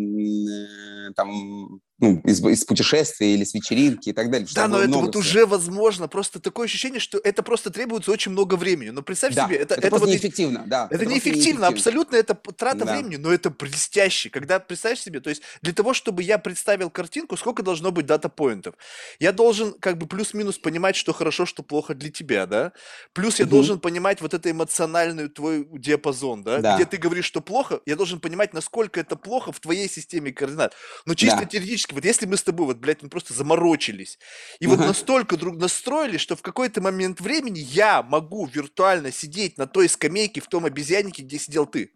там, 1.17 1.81
ну, 2.03 2.21
из, 2.25 2.45
из 2.45 2.65
путешествия 2.65 3.33
или 3.33 3.45
с 3.45 3.55
вечеринки 3.55 4.09
и 4.09 4.13
так 4.13 4.29
далее. 4.29 4.49
Да, 4.55 4.67
но 4.67 4.81
это 4.81 4.99
вот 4.99 5.11
всего. 5.11 5.21
уже 5.21 5.47
возможно. 5.47 6.09
Просто 6.09 6.41
такое 6.41 6.67
ощущение, 6.67 6.99
что 6.99 7.19
это 7.23 7.45
просто 7.45 7.71
требуется 7.71 8.11
очень 8.11 8.33
много 8.33 8.57
времени. 8.57 8.91
Но 8.91 9.03
представь 9.03 9.35
да, 9.35 9.47
себе, 9.47 9.57
это, 9.57 9.75
это, 9.75 9.87
это 9.87 9.99
вот 9.99 10.09
неэффективно, 10.09 10.65
да. 10.67 10.87
Это, 10.91 10.97
это 10.97 11.07
неэффективно, 11.07 11.37
неэффективно, 11.37 11.67
абсолютно 11.69 12.17
это 12.17 12.35
трата 12.35 12.85
да. 12.85 12.93
времени, 12.93 13.17
но 13.17 13.33
это 13.33 13.51
блестяще. 13.51 14.31
Когда, 14.31 14.59
представь 14.59 14.99
себе, 14.99 15.21
то 15.21 15.31
есть 15.31 15.43
для 15.63 15.73
того, 15.73 15.95
чтобы 15.95 16.25
я 16.25 16.39
представил 16.39 16.91
картинку, 16.91 17.37
сколько 17.37 17.63
должно 17.63 17.93
быть 17.93 18.07
дата-поинтов? 18.07 18.75
Я 19.21 19.31
должен 19.31 19.73
как 19.75 19.97
бы 19.97 20.09
плюс-минус 20.09 20.59
понимать, 20.59 20.97
что 20.97 21.13
хорошо, 21.13 21.47
что 21.47 21.63
плохо 21.63 21.95
для 21.95 22.11
тебя, 22.11 22.47
да? 22.47 22.73
Плюс 23.13 23.39
я 23.39 23.45
угу. 23.45 23.53
должен 23.53 23.79
понимать 23.79 24.21
вот 24.21 24.35
это 24.35 24.51
эмоциональный 24.51 25.29
твой 25.29 25.69
диапазон, 25.71 26.43
да? 26.43 26.59
да? 26.59 26.75
Где 26.75 26.85
ты 26.85 26.97
говоришь, 26.97 27.27
что 27.27 27.41
плохо, 27.41 27.81
я 27.87 27.95
должен 27.95 28.19
понимать, 28.19 28.55
насколько 28.55 28.99
это 28.99 29.15
плохо 29.15 29.53
в 29.53 29.61
твоей 29.61 29.89
системе 29.89 30.33
координат. 30.33 30.75
Но 31.07 31.15
чисто 31.15 31.39
да. 31.39 31.45
теоретически, 31.45 31.92
вот 31.93 32.05
если 32.05 32.27
мы 32.27 32.37
с 32.37 32.43
тобой, 32.43 32.67
вот, 32.67 32.79
блядь, 32.79 33.03
мы 33.03 33.09
просто 33.09 33.35
заморочились, 33.35 34.19
и 34.61 34.67
вот 34.67 34.79
настолько 34.79 35.37
друг 35.37 35.57
настроились, 35.57 36.21
что 36.21 36.37
в 36.37 36.43
какой-то 36.43 36.81
момент 36.81 37.21
времени 37.21 37.59
я 37.59 38.03
могу 38.03 38.47
виртуально 38.47 39.13
сидеть 39.13 39.59
на 39.59 39.67
той 39.67 39.89
скамейке 39.89 40.41
в 40.41 40.49
том 40.49 40.65
обезьяннике, 40.65 41.23
где 41.23 41.39
сидел 41.39 41.67
ты. 41.67 41.93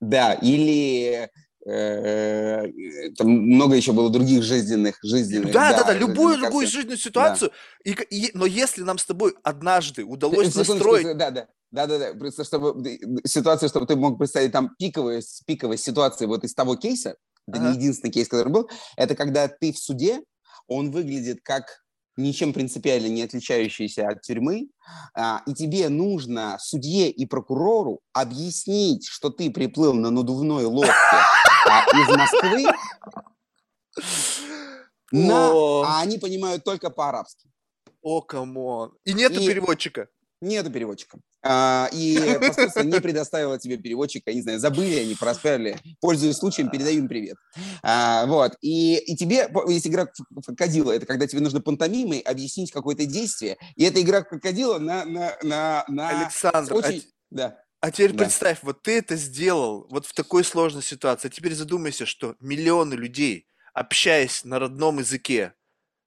Да, 0.00 0.34
или 0.34 1.28
э, 1.66 2.68
там 3.16 3.28
много 3.28 3.74
еще 3.74 3.92
было 3.92 4.10
других 4.10 4.42
жизненных, 4.42 4.98
жизненных. 5.02 5.52
Да, 5.52 5.72
да, 5.72 5.84
да, 5.84 5.92
любую, 5.92 6.36
любую 6.36 6.66
жизненную 6.66 6.98
ситуацию. 6.98 7.50
Да. 7.84 7.90
И, 7.90 7.96
и, 8.10 8.30
но 8.34 8.46
если 8.46 8.82
нам 8.82 8.98
с 8.98 9.04
тобой 9.04 9.34
однажды 9.42 10.04
удалось 10.04 10.54
настроить... 10.54 11.16
Да, 11.16 11.30
да. 11.30 11.48
Да, 11.70 11.86
да, 11.86 11.98
да. 11.98 12.14
Просто 12.14 12.44
чтобы 12.44 12.98
ситуация, 13.24 13.68
чтобы 13.68 13.86
ты 13.86 13.94
мог 13.94 14.18
представить 14.18 14.52
там 14.52 14.74
пиковые, 14.78 15.20
пиковые 15.46 15.76
ситуации 15.76 16.24
вот 16.24 16.44
из 16.44 16.54
того 16.54 16.76
кейса, 16.76 17.16
это 17.48 17.58
ага. 17.58 17.70
не 17.70 17.76
единственный 17.76 18.10
кейс, 18.10 18.28
который 18.28 18.52
был, 18.52 18.68
это 18.96 19.14
когда 19.14 19.48
ты 19.48 19.72
в 19.72 19.78
суде, 19.78 20.20
он 20.66 20.90
выглядит 20.90 21.40
как 21.42 21.82
ничем 22.16 22.52
принципиально 22.52 23.06
не 23.06 23.22
отличающийся 23.22 24.08
от 24.08 24.22
тюрьмы, 24.22 24.68
а, 25.14 25.42
и 25.46 25.54
тебе 25.54 25.88
нужно 25.88 26.58
судье 26.60 27.10
и 27.10 27.26
прокурору 27.26 28.00
объяснить, 28.12 29.06
что 29.06 29.30
ты 29.30 29.50
приплыл 29.50 29.94
на 29.94 30.10
надувной 30.10 30.64
лодке 30.64 30.92
а, 30.92 31.84
из 31.94 32.08
Москвы, 32.08 32.66
на, 35.10 35.48
а 35.86 36.00
они 36.00 36.18
понимают 36.18 36.64
только 36.64 36.90
по-арабски. 36.90 37.50
О, 38.02 38.20
come 38.20 38.61
on. 38.61 38.92
И 39.04 39.12
нету 39.12 39.40
и 39.40 39.46
переводчика. 39.46 40.08
Нету 40.40 40.70
переводчика. 40.70 41.18
А, 41.42 41.88
и 41.92 42.38
посольство 42.40 42.82
не 42.82 43.00
предоставило 43.00 43.58
тебе 43.58 43.76
переводчика, 43.76 44.32
не 44.32 44.42
знаю, 44.42 44.60
забыли 44.60 44.96
они, 44.96 45.14
проспали. 45.14 45.78
Пользуясь 46.00 46.36
случаем, 46.36 46.70
передаю 46.70 46.98
им 46.98 47.08
привет. 47.08 47.36
А, 47.82 48.26
вот. 48.26 48.56
И, 48.60 48.96
и 48.98 49.16
тебе, 49.16 49.48
есть 49.68 49.86
игра 49.86 50.06
в 50.30 50.42
крокодила, 50.42 50.92
это 50.92 51.06
когда 51.06 51.26
тебе 51.26 51.40
нужно 51.40 51.60
пантомимой 51.60 52.20
объяснить 52.20 52.70
какое-то 52.70 53.04
действие. 53.06 53.56
И 53.76 53.84
эта 53.84 54.00
игра 54.00 54.22
в 54.22 54.28
крокодила 54.28 54.78
на... 54.78 55.04
на, 55.04 55.36
на, 55.42 55.84
на 55.88 56.08
Александр, 56.22 56.74
очень... 56.74 56.98
а... 56.98 57.12
Да. 57.30 57.58
А 57.80 57.90
теперь 57.90 58.12
да. 58.12 58.24
представь, 58.24 58.58
вот 58.62 58.82
ты 58.82 58.98
это 58.98 59.16
сделал 59.16 59.86
вот 59.90 60.06
в 60.06 60.12
такой 60.12 60.44
сложной 60.44 60.82
ситуации. 60.82 61.28
А 61.28 61.30
теперь 61.30 61.54
задумайся, 61.54 62.06
что 62.06 62.34
миллионы 62.40 62.94
людей, 62.94 63.46
общаясь 63.74 64.44
на 64.44 64.58
родном 64.58 64.98
языке, 64.98 65.54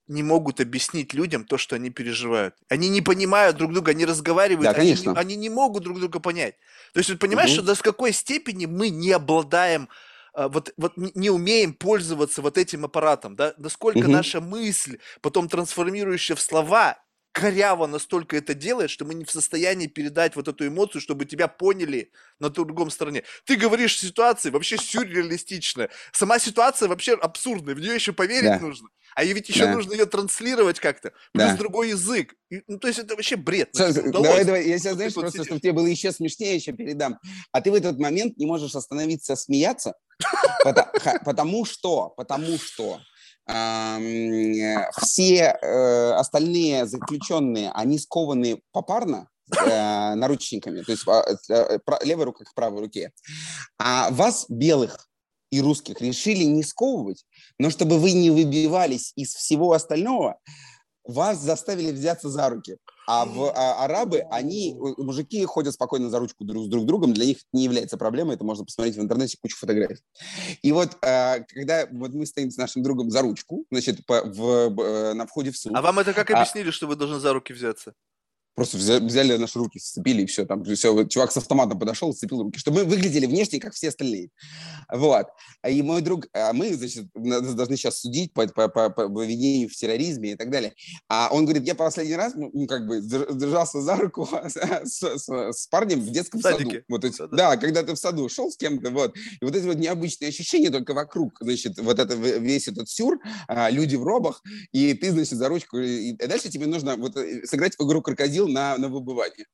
не 0.08 0.24
могут 0.24 0.60
объяснить 0.60 1.14
людям 1.14 1.46
то, 1.46 1.58
что 1.58 1.76
они 1.76 1.90
переживают. 1.90 2.56
Они 2.70 2.90
не 2.90 3.02
понимают 3.02 3.58
друг 3.58 3.74
друга, 3.74 3.92
они 3.92 4.06
разговаривают, 4.06 4.64
да, 4.64 4.74
конечно. 4.74 5.12
Они, 5.12 5.20
они 5.20 5.36
не 5.36 5.50
могут 5.50 5.84
друг 5.84 6.00
друга 6.00 6.20
понять. 6.20 6.56
То 6.94 7.00
есть, 7.00 7.10
вот 7.10 7.20
понимаешь, 7.20 7.52
угу. 7.52 7.64
что 7.64 7.76
до 7.76 7.82
какой 7.82 8.12
степени 8.12 8.66
мы 8.66 8.90
не 8.90 9.12
обладаем 9.12 9.88
а, 10.34 10.48
вот, 10.48 10.74
вот 10.78 10.94
не 10.96 11.30
умеем 11.30 11.74
пользоваться 11.74 12.42
вот 12.42 12.58
этим 12.58 12.86
аппаратом, 12.86 13.36
да, 13.36 13.54
насколько 13.58 14.00
угу. 14.00 14.12
наша 14.12 14.40
мысль, 14.40 14.98
потом 15.22 15.50
трансформирующая 15.50 16.36
в 16.36 16.42
слова, 16.42 16.98
коряво 17.32 17.88
настолько 17.88 18.36
это 18.38 18.54
делает, 18.54 18.90
что 18.90 19.06
мы 19.06 19.14
не 19.14 19.26
в 19.26 19.32
состоянии 19.32 19.88
передать 19.88 20.36
вот 20.36 20.48
эту 20.48 20.68
эмоцию, 20.68 21.02
чтобы 21.02 21.26
тебя 21.26 21.48
поняли 21.48 22.12
на 22.40 22.50
другом 22.50 22.90
стороне. 22.90 23.24
Ты 23.46 23.56
говоришь 23.56 23.98
ситуации 23.98 24.50
вообще 24.50 24.78
сюрреалистичная. 24.78 25.90
Сама 26.12 26.40
ситуация 26.40 26.90
вообще 26.90 27.14
абсурдная, 27.14 27.76
в 27.76 27.80
нее 27.80 27.96
еще 27.96 28.14
поверить 28.14 28.50
да. 28.50 28.60
нужно. 28.60 28.90
А 29.16 29.24
ведь 29.24 29.50
еще 29.50 29.66
да. 29.66 29.74
нужно 29.74 29.94
ее 29.94 30.06
транслировать 30.06 30.80
как-то. 30.80 31.12
Плюс 31.34 31.48
да. 31.48 31.58
другой 31.58 31.90
язык. 31.90 32.34
И, 32.50 32.64
ну, 32.68 32.80
то 32.80 32.88
есть 32.88 33.00
это 33.00 33.16
вообще 33.16 33.36
бред. 33.36 33.70
Все, 33.74 33.92
давай, 33.94 34.46
давай, 34.46 34.68
я 34.68 34.78
сейчас, 34.78 34.96
знаешь, 34.96 35.14
просто, 35.14 35.44
чтобы 35.44 35.60
тебе 35.60 35.74
было 35.74 35.88
еще 35.88 36.12
смешнее, 36.12 36.56
еще 36.56 36.72
передам. 36.72 37.20
А 37.52 37.62
ты 37.62 37.72
в 37.72 37.74
этот 37.74 38.00
момент 38.00 38.38
не 38.38 38.46
можешь 38.46 38.74
остановиться 38.74 39.36
смеяться, 39.36 39.96
потому 41.26 41.66
что, 41.66 42.10
потому 42.10 42.58
что 42.58 43.02
все 43.48 45.58
э, 45.62 46.12
остальные 46.14 46.86
заключенные, 46.86 47.72
они 47.72 48.00
скованы 48.00 48.62
попарно, 48.72 49.28
э, 49.52 49.56
наручниками, 50.16 50.82
то 50.82 50.92
есть 50.92 51.04
э, 51.50 51.80
левой 52.04 52.26
рукой 52.26 52.46
к 52.46 52.54
правой 52.54 52.82
руке. 52.82 53.12
А 53.78 54.10
вас, 54.12 54.46
белых, 54.48 55.10
и 55.52 55.62
русских 55.62 56.02
решили 56.02 56.44
не 56.44 56.64
сковывать, 56.64 57.26
но 57.60 57.70
чтобы 57.70 58.00
вы 58.00 58.14
не 58.14 58.30
выбивались 58.30 59.12
из 59.16 59.34
всего 59.34 59.74
остального, 59.74 60.40
вас 61.04 61.40
заставили 61.40 61.92
взяться 61.92 62.30
за 62.30 62.50
руки. 62.50 62.78
А 63.14 63.26
в 63.26 63.52
а, 63.54 63.84
арабы, 63.84 64.22
они, 64.32 64.74
мужики 64.98 65.44
ходят 65.44 65.74
спокойно 65.74 66.10
за 66.10 66.18
ручку 66.18 66.46
друг 66.46 66.64
с 66.64 66.68
друг 66.70 66.86
другом, 66.86 67.14
для 67.14 67.26
них 67.26 67.40
это 67.40 67.48
не 67.52 67.66
является 67.66 67.98
проблемой, 67.98 68.36
это 68.36 68.46
можно 68.46 68.64
посмотреть 68.64 68.96
в 68.96 69.02
интернете, 69.02 69.38
кучу 69.42 69.58
фотографий. 69.58 70.02
И 70.62 70.72
вот, 70.72 70.98
а, 71.02 71.40
когда 71.40 71.88
вот 71.92 72.14
мы 72.14 72.26
стоим 72.26 72.52
с 72.52 72.56
нашим 72.56 72.84
другом 72.84 73.10
за 73.10 73.22
ручку, 73.22 73.66
значит, 73.70 74.06
по, 74.06 74.24
в, 74.24 74.82
э, 74.82 75.14
на 75.14 75.28
входе 75.28 75.52
в 75.52 75.58
суд... 75.58 75.74
А 75.76 75.82
вам 75.82 76.00
это 76.00 76.14
как 76.14 76.32
а 76.32 76.38
объяснили, 76.38 76.70
а, 76.70 76.72
что 76.72 76.88
вы 76.88 76.96
должны 76.96 77.20
за 77.20 77.34
руки 77.34 77.52
взяться? 77.52 77.96
Просто 78.56 78.78
взяли, 78.78 79.38
наши 79.38 79.58
руки, 79.58 79.80
сцепили, 79.80 80.24
и 80.24 80.26
все. 80.26 80.46
Там 80.46 80.64
все, 80.64 81.06
чувак 81.06 81.32
с 81.32 81.38
автоматом 81.38 81.80
подошел, 81.80 82.14
сцепил 82.14 82.44
руки, 82.44 82.60
чтобы 82.60 82.84
мы 82.84 82.90
выглядели 82.90 83.26
внешне, 83.26 83.60
как 83.60 83.74
все 83.74 83.90
остальные. 83.90 84.30
Вот. 84.92 85.28
И 85.68 85.82
мой 85.82 86.02
друг, 86.02 86.28
а 86.34 86.52
мы, 86.52 86.74
значит, 86.74 87.06
должны 87.14 87.78
сейчас 87.78 88.00
судить 88.00 88.34
по, 88.34 88.46
по, 88.48 88.68
по, 88.68 88.90
по 88.90 89.04
обвинению 89.06 89.70
в 89.70 89.74
терроризме 89.74 90.34
и 90.34 90.36
так 90.36 90.50
далее. 90.50 90.74
А 91.08 91.30
он 91.32 91.46
говорит, 91.46 91.66
я 91.66 91.76
последний 91.76 92.16
раз, 92.16 92.34
ну, 92.36 92.68
как 92.68 92.88
бы, 92.88 93.02
держался 93.02 93.82
за 93.82 93.96
руку 93.96 94.28
с, 94.46 95.02
с, 95.02 95.28
с 95.28 95.68
парнем 95.68 96.02
в 96.02 96.10
детском 96.10 96.42
Садике. 96.42 96.72
саду. 96.72 96.86
Вот, 96.90 97.04
есть, 97.06 97.20
да, 97.32 97.56
когда 97.58 97.84
ты 97.84 97.94
в 97.94 97.98
саду 97.98 98.28
шел 98.28 98.52
с 98.52 98.58
кем-то, 98.58 98.92
вот. 98.92 99.16
И 99.16 99.46
вот 99.46 99.56
эти 99.56 99.66
вот 99.66 99.78
необычные 99.78 100.30
ощущения 100.30 100.70
только 100.70 100.94
вокруг, 100.94 101.38
значит, 101.40 101.80
вот 101.80 102.00
это 102.00 102.16
весь 102.16 102.68
этот 102.68 102.90
сюр, 102.90 103.20
а, 103.48 103.70
люди 103.70 103.96
в 103.96 104.04
робах, 104.04 104.44
и 104.74 104.94
ты, 104.94 105.12
значит, 105.12 105.38
за 105.38 105.48
ручку. 105.48 105.78
И 105.78 106.14
дальше 106.14 106.50
тебе 106.50 106.68
нужно 106.68 106.98
вот 106.98 107.16
э, 107.16 107.46
сыграть 107.46 107.76
в 107.78 107.88
игру 107.88 108.02
крокодил 108.02 108.41
ходил 108.42 108.48
на, 108.48 108.78
на 108.78 108.90
выбывание. 108.90 109.46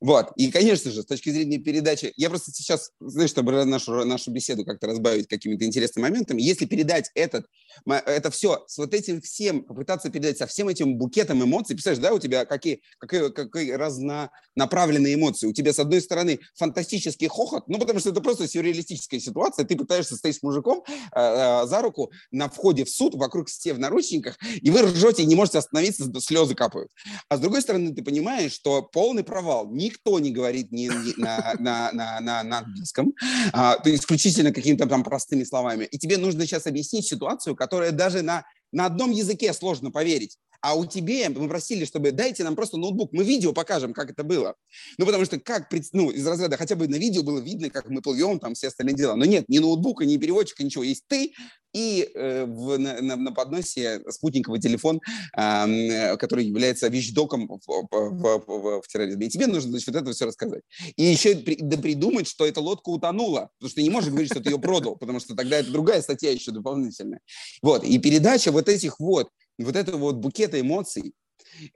Вот. 0.00 0.30
И, 0.36 0.50
конечно 0.50 0.90
же, 0.90 1.02
с 1.02 1.06
точки 1.06 1.30
зрения 1.30 1.58
передачи, 1.58 2.12
я 2.16 2.28
просто 2.28 2.52
сейчас, 2.52 2.92
знаешь, 3.00 3.30
чтобы 3.30 3.64
нашу, 3.64 4.04
нашу 4.04 4.30
беседу 4.30 4.64
как-то 4.64 4.86
разбавить 4.86 5.28
какими-то 5.28 5.64
интересными 5.64 6.04
моментами, 6.08 6.42
если 6.42 6.66
передать 6.66 7.10
этот, 7.14 7.46
это 7.86 8.30
все, 8.30 8.64
с 8.66 8.78
вот 8.78 8.94
этим 8.94 9.20
всем, 9.20 9.62
попытаться 9.62 10.10
передать 10.10 10.38
со 10.38 10.46
всем 10.46 10.68
этим 10.68 10.96
букетом 10.96 11.42
эмоций, 11.42 11.74
представляешь, 11.74 12.02
да, 12.02 12.14
у 12.14 12.18
тебя 12.18 12.44
какие, 12.44 12.82
какие, 12.98 13.30
какие 13.30 13.72
разнонаправленные 13.72 15.14
эмоции. 15.14 15.46
У 15.46 15.52
тебя, 15.52 15.72
с 15.72 15.78
одной 15.78 16.00
стороны, 16.00 16.38
фантастический 16.54 17.28
хохот, 17.28 17.68
ну, 17.68 17.78
потому 17.78 18.00
что 18.00 18.10
это 18.10 18.20
просто 18.20 18.48
сюрреалистическая 18.48 19.20
ситуация, 19.20 19.64
ты 19.64 19.76
пытаешься 19.76 20.16
стоять 20.16 20.36
с 20.36 20.42
мужиком 20.42 20.84
э, 20.86 21.20
э, 21.20 21.66
за 21.66 21.82
руку 21.82 22.12
на 22.30 22.48
входе 22.48 22.84
в 22.84 22.90
суд, 22.90 23.14
вокруг 23.14 23.48
все 23.48 23.74
в 23.74 23.78
наручниках, 23.78 24.38
и 24.60 24.70
вы 24.70 24.82
ржете 24.82 25.22
и 25.22 25.26
не 25.26 25.34
можете 25.34 25.58
остановиться, 25.58 26.08
слезы 26.20 26.54
капают. 26.54 26.90
А 27.28 27.36
с 27.36 27.40
другой 27.40 27.62
стороны, 27.62 27.94
ты 27.94 28.02
понимаешь, 28.02 28.27
понимаешь, 28.28 28.52
что 28.52 28.82
полный 28.82 29.24
провал. 29.24 29.70
Никто 29.70 30.18
не 30.18 30.30
говорит 30.30 30.70
ни, 30.70 30.86
ни, 30.86 31.20
на, 31.20 31.54
на, 31.58 31.92
на, 31.92 32.20
на, 32.20 32.42
на 32.42 32.58
английском, 32.58 33.14
а, 33.52 33.78
исключительно 33.84 34.52
какими-то 34.52 34.86
там 34.86 35.02
простыми 35.02 35.44
словами. 35.44 35.84
И 35.84 35.98
тебе 35.98 36.18
нужно 36.18 36.46
сейчас 36.46 36.66
объяснить 36.66 37.06
ситуацию, 37.06 37.56
которая 37.56 37.90
даже 37.90 38.22
на, 38.22 38.44
на 38.70 38.86
одном 38.86 39.12
языке 39.12 39.52
сложно 39.52 39.90
поверить. 39.90 40.36
А 40.60 40.74
у 40.74 40.84
тебя 40.84 41.30
мы 41.30 41.48
просили, 41.48 41.84
чтобы 41.84 42.10
дайте 42.10 42.42
нам 42.42 42.56
просто 42.56 42.76
ноутбук, 42.76 43.12
мы 43.12 43.22
видео 43.22 43.52
покажем, 43.52 43.94
как 43.94 44.10
это 44.10 44.24
было. 44.24 44.56
Ну, 44.98 45.06
потому 45.06 45.24
что 45.24 45.38
как, 45.38 45.68
ну, 45.92 46.10
из 46.10 46.26
разряда 46.26 46.56
хотя 46.56 46.74
бы 46.74 46.88
на 46.88 46.96
видео 46.96 47.22
было 47.22 47.38
видно, 47.38 47.70
как 47.70 47.88
мы 47.88 48.02
плывем, 48.02 48.40
там 48.40 48.54
все 48.54 48.68
остальные 48.68 48.96
дела. 48.96 49.14
Но 49.14 49.24
нет, 49.24 49.44
ни 49.48 49.58
ноутбука, 49.58 50.04
ни 50.04 50.16
переводчика, 50.16 50.64
ничего. 50.64 50.82
Есть 50.82 51.04
ты 51.06 51.32
и 51.72 52.10
э, 52.14 52.44
в, 52.44 52.78
на, 52.78 53.16
на 53.16 53.32
подносе 53.32 54.02
спутниковый 54.10 54.60
телефон, 54.60 55.00
э, 55.36 56.16
который 56.16 56.46
является 56.46 56.88
вещдоком 56.88 57.48
в, 57.48 57.60
в, 57.66 57.88
в, 57.90 58.82
в, 58.82 58.88
терроризме. 58.88 59.26
И 59.26 59.30
тебе 59.30 59.46
нужно, 59.46 59.70
значит, 59.70 59.88
вот 59.88 59.96
это 59.96 60.12
все 60.12 60.26
рассказать. 60.26 60.62
И 60.96 61.04
еще 61.04 61.36
при, 61.36 61.56
да 61.56 61.76
придумать, 61.76 62.26
что 62.28 62.46
эта 62.46 62.60
лодка 62.60 62.88
утонула, 62.90 63.50
потому 63.58 63.68
что 63.68 63.76
ты 63.76 63.82
не 63.82 63.90
можешь 63.90 64.10
говорить, 64.10 64.30
что 64.30 64.40
ты 64.40 64.50
ее 64.50 64.58
продал, 64.58 64.96
потому 64.96 65.20
что 65.20 65.34
тогда 65.34 65.58
это 65.58 65.70
другая 65.70 66.02
статья 66.02 66.30
еще 66.30 66.52
дополнительная. 66.52 67.20
Вот, 67.62 67.84
и 67.84 67.98
передача 67.98 68.52
вот 68.52 68.68
этих 68.68 69.00
вот 69.00 69.28
вот 69.58 69.76
этого 69.76 69.96
вот 69.96 70.16
букета 70.16 70.60
эмоций, 70.60 71.14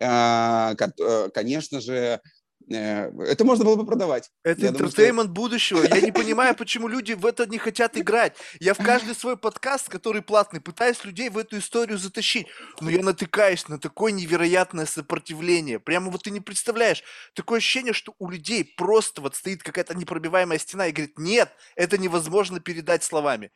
а, 0.00 0.74
э, 0.78 1.28
конечно 1.34 1.80
же, 1.80 2.20
это 2.68 3.44
можно 3.44 3.64
было 3.64 3.76
бы 3.76 3.86
продавать. 3.86 4.30
Это 4.44 4.68
интертеймент 4.68 5.30
что... 5.30 5.32
будущего. 5.32 5.82
Я 5.82 6.00
не 6.00 6.12
понимаю, 6.12 6.54
почему 6.54 6.88
люди 6.88 7.12
в 7.12 7.26
это 7.26 7.46
не 7.46 7.58
хотят 7.58 7.96
играть. 7.96 8.36
Я 8.60 8.74
в 8.74 8.78
каждый 8.78 9.14
свой 9.14 9.36
подкаст, 9.36 9.88
который 9.88 10.22
платный, 10.22 10.60
пытаюсь 10.60 11.04
людей 11.04 11.28
в 11.28 11.38
эту 11.38 11.58
историю 11.58 11.98
затащить. 11.98 12.46
Но 12.80 12.90
я 12.90 13.02
натыкаюсь 13.02 13.68
на 13.68 13.78
такое 13.78 14.12
невероятное 14.12 14.86
сопротивление. 14.86 15.78
Прямо 15.78 16.10
вот 16.10 16.22
ты 16.22 16.30
не 16.30 16.40
представляешь. 16.40 17.02
Такое 17.34 17.58
ощущение, 17.58 17.92
что 17.92 18.14
у 18.18 18.30
людей 18.30 18.64
просто 18.76 19.20
вот 19.20 19.36
стоит 19.36 19.62
какая-то 19.62 19.94
непробиваемая 19.94 20.58
стена 20.58 20.86
и 20.86 20.92
говорит, 20.92 21.18
нет, 21.18 21.50
это 21.76 21.98
невозможно 21.98 22.60
передать 22.60 23.04
словами. 23.04 23.50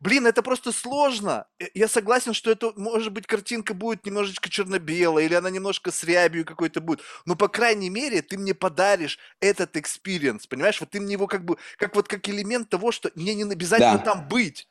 Блин, 0.00 0.26
это 0.26 0.42
просто 0.42 0.72
сложно. 0.72 1.46
Э, 1.58 1.66
я 1.74 1.88
согласен, 1.88 2.34
что 2.34 2.50
это, 2.50 2.72
может 2.76 3.12
быть, 3.12 3.26
картинка 3.26 3.74
будет 3.74 4.04
немножечко 4.04 4.50
черно-белая, 4.50 5.24
или 5.24 5.34
она 5.34 5.50
немножко 5.50 5.90
с 5.90 6.04
рябью 6.04 6.44
какой-то 6.44 6.80
будет. 6.80 7.00
Но, 7.24 7.36
по 7.36 7.48
крайней 7.48 7.90
мере, 7.90 8.22
ты 8.22 8.38
мне 8.38 8.51
подаришь 8.54 9.18
этот 9.40 9.76
experience, 9.76 10.46
понимаешь? 10.46 10.80
Вот 10.80 10.90
ты 10.90 11.00
мне 11.00 11.12
его 11.12 11.26
как 11.26 11.44
бы, 11.44 11.56
как 11.76 11.94
вот 11.94 12.08
как 12.08 12.28
элемент 12.28 12.68
того, 12.68 12.92
что 12.92 13.10
мне 13.14 13.34
не 13.34 13.44
обязательно 13.44 13.98
да. 13.98 14.04
там 14.04 14.28
быть. 14.28 14.66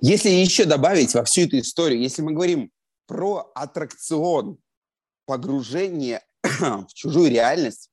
Если 0.00 0.28
еще 0.28 0.64
добавить 0.64 1.14
во 1.14 1.24
всю 1.24 1.42
эту 1.42 1.58
историю, 1.58 2.00
если 2.00 2.22
мы 2.22 2.32
говорим 2.32 2.70
про 3.06 3.50
аттракцион 3.54 4.58
погружение 5.26 6.22
в 6.42 6.88
чужую 6.94 7.30
реальность, 7.30 7.90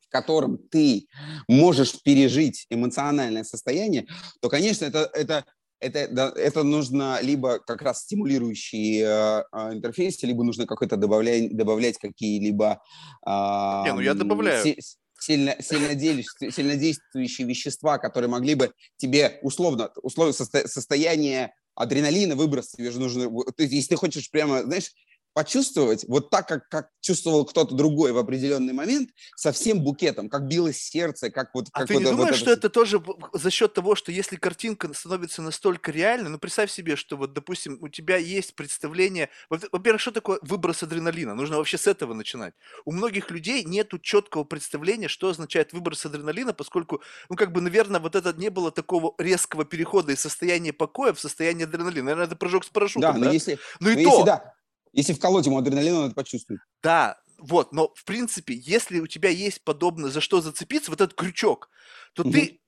в 0.00 0.10
котором 0.10 0.58
ты 0.58 1.06
можешь 1.48 2.02
пережить 2.02 2.66
эмоциональное 2.70 3.44
состояние, 3.44 4.06
то, 4.40 4.48
конечно, 4.48 4.84
это, 4.84 5.10
это 5.14 5.44
это, 5.80 6.32
это 6.36 6.62
нужно 6.62 7.18
либо 7.22 7.58
как 7.58 7.82
раз 7.82 8.02
стимулирующий 8.02 9.02
э, 9.02 9.44
э 9.52 9.74
интерфейс, 9.74 10.22
либо 10.22 10.44
нужно 10.44 10.66
какой-то 10.66 10.96
добавлять, 10.96 11.56
добавлять 11.56 11.98
какие-либо... 11.98 12.80
Э, 13.26 13.82
Не, 13.84 13.94
ну 13.94 14.00
я 14.00 14.14
добавляю. 14.14 14.62
Си, 14.62 14.78
сильно, 15.18 15.56
сильно, 15.60 15.94
действующие, 15.94 16.52
сильно 16.52 16.76
действующие 16.76 17.46
вещества, 17.46 17.98
которые 17.98 18.28
могли 18.30 18.54
бы 18.54 18.72
тебе 18.96 19.38
условно, 19.42 19.90
условно 20.02 20.32
состо, 20.32 20.68
состояние 20.68 21.54
адреналина 21.74 22.36
выброс 22.36 22.72
тебе 22.72 22.90
же 22.90 23.00
нужно... 23.00 23.30
Если 23.58 23.88
ты 23.88 23.96
хочешь 23.96 24.30
прямо, 24.30 24.62
знаешь, 24.62 24.92
почувствовать 25.32 26.04
вот 26.08 26.30
так, 26.30 26.48
как, 26.48 26.68
как 26.68 26.88
чувствовал 27.00 27.44
кто-то 27.44 27.74
другой 27.74 28.12
в 28.12 28.18
определенный 28.18 28.72
момент, 28.72 29.10
со 29.36 29.52
всем 29.52 29.80
букетом, 29.80 30.28
как 30.28 30.46
билось 30.46 30.78
сердце, 30.78 31.30
как 31.30 31.54
вот... 31.54 31.68
А 31.72 31.80
как 31.80 31.88
ты 31.88 31.94
вот, 31.94 32.00
не 32.00 32.10
думаешь, 32.10 32.30
вот 32.30 32.38
что 32.38 32.50
это 32.50 32.68
тоже 32.68 33.02
за 33.32 33.50
счет 33.50 33.72
того, 33.72 33.94
что 33.94 34.12
если 34.12 34.36
картинка 34.36 34.92
становится 34.92 35.42
настолько 35.42 35.92
реальной, 35.92 36.30
ну 36.30 36.38
представь 36.38 36.70
себе, 36.70 36.96
что 36.96 37.16
вот, 37.16 37.32
допустим, 37.32 37.78
у 37.80 37.88
тебя 37.88 38.16
есть 38.16 38.54
представление... 38.54 39.30
Во-первых, 39.48 40.00
что 40.00 40.12
такое 40.12 40.38
выброс 40.42 40.82
адреналина? 40.82 41.34
Нужно 41.34 41.58
вообще 41.58 41.78
с 41.78 41.86
этого 41.86 42.12
начинать. 42.14 42.54
У 42.84 42.92
многих 42.92 43.30
людей 43.30 43.64
нет 43.64 43.92
четкого 44.02 44.44
представления, 44.44 45.08
что 45.08 45.28
означает 45.28 45.72
выброс 45.72 46.06
адреналина, 46.06 46.52
поскольку, 46.52 47.02
ну 47.28 47.36
как 47.36 47.52
бы, 47.52 47.60
наверное, 47.60 48.00
вот 48.00 48.14
это 48.14 48.32
не 48.32 48.50
было 48.50 48.70
такого 48.70 49.14
резкого 49.18 49.64
перехода 49.64 50.12
из 50.12 50.20
состояния 50.20 50.72
покоя 50.72 51.12
в 51.12 51.20
состояние 51.20 51.66
адреналина. 51.66 52.04
Наверное, 52.04 52.26
это 52.26 52.36
прыжок 52.36 52.64
с 52.64 52.68
парашютом, 52.68 53.14
да? 53.14 53.18
но 53.18 53.24
да? 53.26 53.32
если... 53.32 53.58
Ну 53.80 53.90
и 53.90 54.04
но 54.04 54.10
то... 54.10 54.16
Если, 54.16 54.26
да, 54.26 54.54
если 54.92 55.12
вколоть 55.12 55.46
ему 55.46 55.58
адреналин, 55.58 55.94
он 55.94 56.06
это 56.06 56.14
почувствует. 56.14 56.60
Да, 56.82 57.18
вот, 57.38 57.72
но 57.72 57.92
в 57.94 58.04
принципе, 58.04 58.54
если 58.54 59.00
у 59.00 59.06
тебя 59.06 59.30
есть 59.30 59.62
подобное, 59.64 60.10
за 60.10 60.20
что 60.20 60.40
зацепиться, 60.40 60.90
вот 60.90 61.00
этот 61.00 61.16
крючок, 61.16 61.70
то 62.12 62.22
угу. 62.22 62.32
ты 62.32 62.59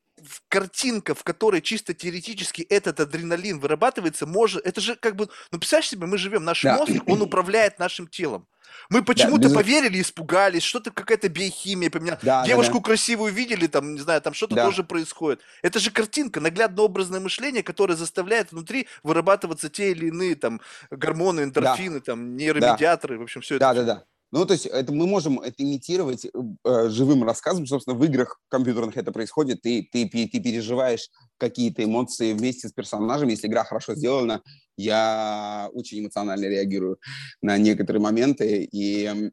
картинка, 0.48 1.14
в 1.14 1.24
которой 1.24 1.60
чисто 1.60 1.94
теоретически 1.94 2.62
этот 2.62 3.00
адреналин 3.00 3.58
вырабатывается, 3.60 4.26
может, 4.26 4.64
это 4.66 4.80
же 4.80 4.96
как 4.96 5.16
бы, 5.16 5.28
ну 5.50 5.58
представляешь 5.58 5.88
себе, 5.88 6.06
мы 6.06 6.18
живем, 6.18 6.44
наш 6.44 6.62
да. 6.62 6.76
мозг, 6.76 6.92
он 7.06 7.22
управляет 7.22 7.78
нашим 7.78 8.06
телом. 8.06 8.46
Мы 8.88 9.02
почему-то 9.02 9.42
да, 9.42 9.48
без... 9.48 9.54
поверили, 9.54 10.00
испугались, 10.00 10.62
что-то 10.62 10.90
какая-то 10.90 11.28
биохимия 11.28 11.90
поменялась. 11.90 12.22
Да, 12.22 12.44
Девушку 12.44 12.74
да, 12.74 12.78
да. 12.80 12.84
красивую 12.84 13.32
видели, 13.32 13.66
там, 13.66 13.94
не 13.94 14.00
знаю, 14.00 14.20
там 14.20 14.34
что-то 14.34 14.54
да. 14.54 14.64
тоже 14.64 14.84
происходит. 14.84 15.40
Это 15.62 15.78
же 15.78 15.90
картинка, 15.90 16.40
наглядно-образное 16.40 17.20
мышление, 17.20 17.62
которое 17.62 17.96
заставляет 17.96 18.52
внутри 18.52 18.88
вырабатываться 19.02 19.68
те 19.68 19.92
или 19.92 20.06
иные 20.06 20.34
там 20.34 20.60
гормоны, 20.90 21.42
эндорфины, 21.42 22.00
да. 22.00 22.04
там, 22.04 22.36
нейромедиаторы, 22.36 23.16
да. 23.16 23.20
в 23.20 23.24
общем, 23.24 23.40
все 23.40 23.58
да, 23.58 23.72
это. 23.72 23.80
Да, 23.82 23.86
да, 23.86 23.94
да. 23.94 24.04
Ну, 24.32 24.46
то 24.46 24.54
есть 24.54 24.64
это 24.64 24.92
мы 24.92 25.06
можем 25.06 25.40
это 25.40 25.62
имитировать 25.62 26.24
э, 26.24 26.88
живым 26.88 27.22
рассказом. 27.22 27.66
Собственно, 27.66 27.96
в 27.96 28.02
играх 28.04 28.40
компьютерных 28.48 28.96
это 28.96 29.12
происходит. 29.12 29.60
Ты, 29.60 29.86
ты, 29.92 30.08
ты 30.08 30.26
переживаешь 30.26 31.10
какие-то 31.36 31.84
эмоции 31.84 32.32
вместе 32.32 32.68
с 32.68 32.72
персонажем. 32.72 33.28
Если 33.28 33.46
игра 33.46 33.62
хорошо 33.64 33.94
сделана, 33.94 34.42
я 34.78 35.68
очень 35.74 36.00
эмоционально 36.00 36.46
реагирую 36.46 36.96
на 37.42 37.58
некоторые 37.58 38.00
моменты. 38.00 38.66
И 38.72 39.30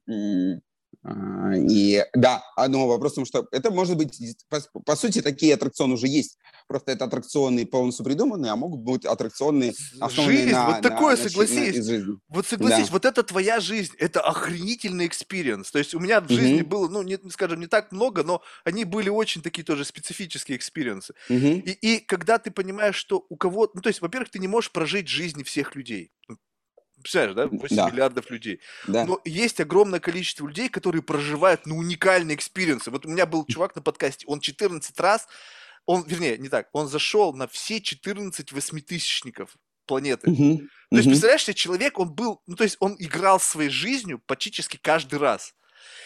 и 1.08 2.04
да, 2.14 2.44
но 2.68 2.88
вопрос 2.88 3.14
в 3.14 3.16
том, 3.16 3.26
что 3.26 3.48
это 3.52 3.72
может 3.72 3.96
быть, 3.96 4.20
по, 4.50 4.60
по 4.82 4.96
сути, 4.98 5.22
такие 5.22 5.54
аттракционы 5.54 5.94
уже 5.94 6.08
есть. 6.08 6.38
Просто 6.68 6.92
это 6.92 7.06
аттракционы 7.06 7.66
полностью 7.66 8.04
придуманные, 8.04 8.52
а 8.52 8.56
могут 8.58 8.82
быть 8.82 9.06
аттракционы, 9.06 9.74
основанные 10.02 10.38
жизнь, 10.38 10.52
на... 10.52 10.72
вот 10.72 10.82
такое, 10.82 11.16
на, 11.16 11.30
согласись. 11.30 11.88
На, 11.88 12.00
на, 12.00 12.18
вот 12.28 12.48
согласись, 12.48 12.88
да. 12.88 12.92
вот 12.92 13.06
это 13.06 13.24
твоя 13.24 13.62
жизнь, 13.62 13.94
это 13.98 14.20
охренительный 14.20 15.08
experience. 15.08 15.72
То 15.72 15.80
есть 15.80 15.96
у 15.96 16.00
меня 16.00 16.20
в 16.20 16.30
жизни 16.30 16.62
mm-hmm. 16.62 16.66
было, 16.66 16.90
ну, 16.90 17.02
не, 17.02 17.18
скажем, 17.32 17.62
не 17.62 17.68
так 17.68 17.94
много, 17.94 18.24
но 18.24 18.42
они 18.66 18.84
были 18.84 19.10
очень 19.10 19.42
такие 19.42 19.64
тоже 19.64 19.86
специфические 19.86 20.58
experience'ы. 20.58 21.14
Mm-hmm. 21.30 21.62
И, 21.62 21.72
и 21.72 22.00
когда 22.00 22.38
ты 22.40 22.52
понимаешь, 22.52 22.96
что 22.96 23.26
у 23.30 23.38
кого... 23.38 23.70
Ну, 23.74 23.82
то 23.82 23.88
есть, 23.88 24.02
во-первых, 24.02 24.32
ты 24.32 24.40
не 24.40 24.50
можешь 24.50 24.72
прожить 24.72 25.08
жизни 25.08 25.44
всех 25.44 25.76
людей. 25.76 26.12
Представляешь, 27.02 27.36
да? 27.36 27.48
8 27.48 27.76
да. 27.76 27.90
миллиардов 27.90 28.30
людей. 28.30 28.60
Да. 28.88 29.06
Но 29.06 29.22
есть 29.26 29.60
огромное 29.60 30.00
количество 30.00 30.48
людей, 30.48 30.70
которые 30.70 31.02
проживают 31.02 31.66
ну, 31.66 31.78
уникальные 31.78 32.36
experience'ы. 32.36 32.92
Вот 32.92 33.06
у 33.06 33.10
меня 33.10 33.26
был 33.26 33.46
чувак 33.46 33.76
на 33.76 33.82
подкасте, 33.82 34.26
он 34.28 34.40
14 34.40 35.00
раз, 35.00 35.28
он, 35.86 36.04
вернее, 36.06 36.38
не 36.38 36.50
так, 36.50 36.70
он 36.74 36.88
зашел 36.88 37.34
на 37.34 37.48
все 37.48 37.82
14 37.82 38.52
восьмитысячников 38.52 39.56
планеты. 39.86 40.30
Угу. 40.30 40.62
То 40.92 40.98
есть, 40.98 41.08
представляешь 41.08 41.44
себе, 41.44 41.56
человек, 41.56 42.00
он 42.00 42.14
был, 42.14 42.42
ну, 42.46 42.56
то 42.56 42.64
есть, 42.64 42.78
он 42.80 42.96
играл 43.00 43.40
своей 43.40 43.70
жизнью 43.72 44.22
практически 44.26 44.78
каждый 44.78 45.18
раз. 45.18 45.56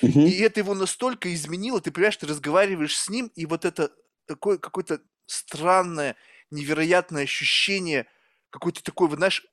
Угу. 0.01 0.21
И 0.21 0.39
это 0.39 0.61
его 0.61 0.73
настолько 0.73 1.33
изменило, 1.33 1.81
ты 1.81 1.91
понимаешь, 1.91 2.17
ты 2.17 2.27
разговариваешь 2.27 2.97
с 2.97 3.09
ним, 3.09 3.31
и 3.35 3.45
вот 3.45 3.65
это 3.65 3.91
такое 4.25 4.57
какое-то 4.57 5.01
странное, 5.25 6.15
невероятное 6.49 7.23
ощущение, 7.23 8.07
какой-то 8.49 8.83
такой, 8.83 9.07
вот, 9.09 9.17
знаешь, 9.17 9.45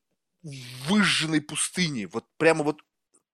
выжженной 0.43 1.41
пустыне. 1.41 2.07
Вот 2.07 2.27
прямо 2.39 2.65
вот 2.65 2.81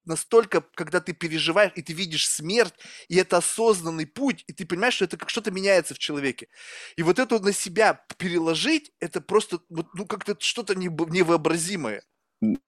настолько, 0.05 0.63
когда 0.75 1.01
ты 1.01 1.13
переживаешь, 1.13 1.73
и 1.77 1.83
ты 1.83 1.93
видишь 1.93 2.29
смерть, 2.29 2.75
и 3.09 3.17
это 3.17 3.39
осознанный 3.39 4.07
путь, 4.07 4.45
и 4.47 4.53
ты 4.53 4.67
понимаешь, 4.67 4.95
что 4.95 5.05
это 5.05 5.17
как 5.17 5.31
что-то 5.31 5.51
меняется 5.51 5.95
в 5.95 5.99
человеке. 5.99 6.49
И 6.97 7.03
вот 7.03 7.19
это 7.19 7.39
на 7.41 7.53
себя 7.53 7.95
переложить, 8.19 8.93
это 9.01 9.21
просто 9.21 9.61
вот, 9.69 9.89
ну, 9.95 10.07
как-то 10.07 10.37
что-то 10.41 10.75
невообразимое. 10.75 12.03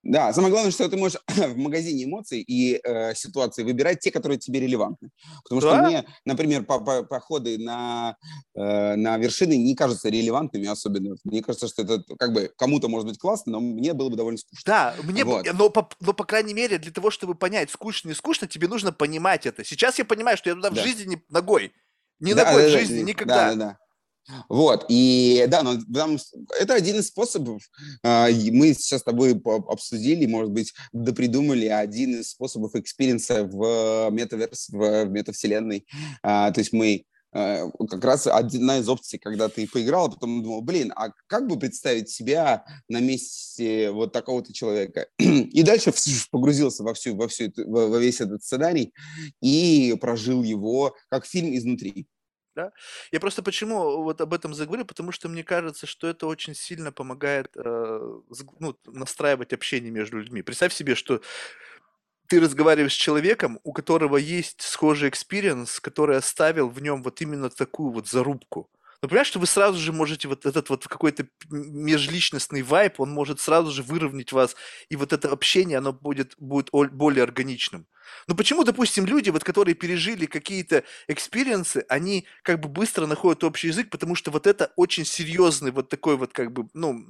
Да, 0.03 0.33
самое 0.33 0.51
главное, 0.51 0.71
что 0.71 0.89
ты 0.89 0.97
можешь 0.97 1.19
в 1.27 1.57
магазине 1.57 2.05
эмоций 2.05 2.41
и 2.41 2.79
э, 2.83 3.13
ситуации 3.13 3.63
выбирать 3.63 3.99
те, 3.99 4.11
которые 4.11 4.39
тебе 4.39 4.59
релевантны. 4.59 5.11
Потому 5.43 5.61
да? 5.61 5.67
что 5.67 5.87
мне, 5.87 6.05
например, 6.25 6.63
по 6.63 6.73
-по 6.73 7.03
походы 7.03 7.59
на, 7.59 8.17
э, 8.55 8.95
на 8.95 9.17
вершины 9.17 9.57
не 9.57 9.75
кажутся 9.75 10.09
релевантными 10.09 10.67
особенно. 10.67 11.15
Мне 11.23 11.43
кажется, 11.43 11.67
что 11.67 11.83
это 11.83 12.03
как 12.17 12.33
бы 12.33 12.51
кому-то 12.57 12.87
может 12.87 13.07
быть 13.07 13.19
классно, 13.19 13.53
но 13.53 13.59
мне 13.59 13.93
было 13.93 14.09
бы 14.09 14.15
довольно 14.15 14.37
скучно. 14.37 14.63
Да, 14.65 14.95
мне 15.03 15.23
вот. 15.23 15.45
бы, 15.45 15.53
но, 15.53 15.69
по, 15.69 15.87
но 15.99 16.13
по 16.13 16.23
крайней 16.23 16.55
мере 16.55 16.79
для 16.79 16.91
того, 16.91 17.11
чтобы 17.11 17.35
понять, 17.35 17.69
скучно 17.69 18.09
не 18.09 18.15
скучно, 18.15 18.47
тебе 18.47 18.67
нужно 18.67 18.91
понимать 18.91 19.45
это. 19.45 19.63
Сейчас 19.63 19.99
я 19.99 20.05
понимаю, 20.05 20.37
что 20.37 20.49
я 20.49 20.55
туда 20.55 20.71
да. 20.71 20.81
в 20.81 20.83
жизни 20.83 21.09
не 21.09 21.21
ногой. 21.29 21.73
Не 22.19 22.33
да, 22.33 22.45
ногой 22.45 22.63
да, 22.63 22.69
в 22.69 22.71
жизни, 22.71 22.99
да, 22.99 23.03
никогда. 23.03 23.35
Да, 23.35 23.55
да, 23.55 23.55
да. 23.55 23.77
Вот, 24.47 24.85
и 24.89 25.45
да, 25.47 25.63
но 25.63 25.77
там, 25.93 26.17
это 26.59 26.73
один 26.73 26.99
из 26.99 27.07
способов. 27.07 27.63
А, 28.03 28.27
мы 28.29 28.73
сейчас 28.73 29.01
с 29.01 29.03
тобой 29.03 29.39
обсудили, 29.67 30.25
может 30.25 30.51
быть, 30.51 30.73
допридумали 30.93 31.65
один 31.65 32.19
из 32.19 32.31
способов 32.31 32.75
experience'а 32.75 33.43
в 33.43 34.09
metaverse, 34.11 34.69
в 34.69 35.05
метавселенной. 35.05 35.85
А, 36.23 36.51
то 36.51 36.59
есть 36.59 36.73
мы 36.73 37.05
а, 37.31 37.69
как 37.89 38.03
раз 38.03 38.27
одна 38.27 38.79
из 38.79 38.89
опций, 38.89 39.19
когда 39.19 39.49
ты 39.49 39.67
поиграл, 39.67 40.07
а 40.07 40.09
потом 40.09 40.43
думал, 40.43 40.61
блин, 40.61 40.91
а 40.95 41.09
как 41.27 41.47
бы 41.47 41.59
представить 41.59 42.09
себя 42.09 42.65
на 42.87 42.99
месте 42.99 43.91
вот 43.91 44.11
такого-то 44.13 44.53
человека? 44.53 45.07
И 45.17 45.61
дальше 45.63 45.93
погрузился 46.31 46.83
во, 46.83 46.93
всю, 46.93 47.15
во, 47.15 47.27
всю, 47.27 47.51
во 47.55 47.97
весь 47.97 48.21
этот 48.21 48.43
сценарий 48.43 48.93
и 49.41 49.95
прожил 49.99 50.43
его 50.43 50.95
как 51.09 51.25
фильм 51.25 51.55
изнутри. 51.55 52.07
Да? 52.59 52.73
Я 53.11 53.19
просто 53.19 53.41
почему 53.41 54.03
вот 54.03 54.19
об 54.19 54.33
этом 54.33 54.53
заговорю, 54.53 54.83
потому 54.85 55.11
что 55.11 55.29
мне 55.29 55.43
кажется, 55.43 55.87
что 55.87 56.07
это 56.07 56.27
очень 56.27 56.53
сильно 56.53 56.91
помогает 56.91 57.51
э, 57.55 58.19
ну, 58.59 58.75
настраивать 58.85 59.53
общение 59.53 59.91
между 59.91 60.17
людьми. 60.17 60.41
Представь 60.41 60.73
себе, 60.73 60.95
что 60.95 61.21
ты 62.27 62.41
разговариваешь 62.41 62.93
с 62.93 62.97
человеком, 62.97 63.59
у 63.63 63.71
которого 63.71 64.17
есть 64.17 64.61
схожий 64.61 65.07
experience, 65.09 65.79
который 65.79 66.17
оставил 66.17 66.69
в 66.69 66.81
нем 66.81 67.01
вот 67.01 67.21
именно 67.21 67.49
такую 67.49 67.91
вот 67.91 68.09
зарубку. 68.09 68.69
Но 69.01 69.07
понимаешь, 69.07 69.27
что 69.27 69.39
вы 69.39 69.45
сразу 69.45 69.77
же 69.79 69.93
можете 69.93 70.27
вот 70.27 70.45
этот 70.45 70.69
вот 70.69 70.87
какой-то 70.87 71.27
межличностный 71.49 72.61
vibe, 72.61 72.99
он 72.99 73.11
может 73.11 73.39
сразу 73.39 73.71
же 73.71 73.81
выровнять 73.81 74.31
вас, 74.31 74.55
и 74.89 74.95
вот 74.95 75.13
это 75.13 75.29
общение, 75.31 75.77
оно 75.77 75.93
будет, 75.93 76.35
будет 76.37 76.69
более 76.71 77.23
органичным. 77.23 77.87
Ну 78.27 78.35
почему, 78.35 78.63
допустим, 78.63 79.05
люди, 79.05 79.29
вот, 79.29 79.43
которые 79.43 79.75
пережили 79.75 80.25
какие-то 80.25 80.83
experience'ы, 81.07 81.85
они 81.89 82.27
как 82.43 82.59
бы 82.59 82.67
быстро 82.67 83.05
находят 83.05 83.43
общий 83.43 83.67
язык, 83.67 83.89
потому 83.89 84.15
что 84.15 84.31
вот 84.31 84.47
это 84.47 84.71
очень 84.75 85.05
серьезный 85.05 85.71
вот 85.71 85.89
такой 85.89 86.17
вот 86.17 86.33
как 86.33 86.51
бы, 86.51 86.67
ну, 86.73 87.05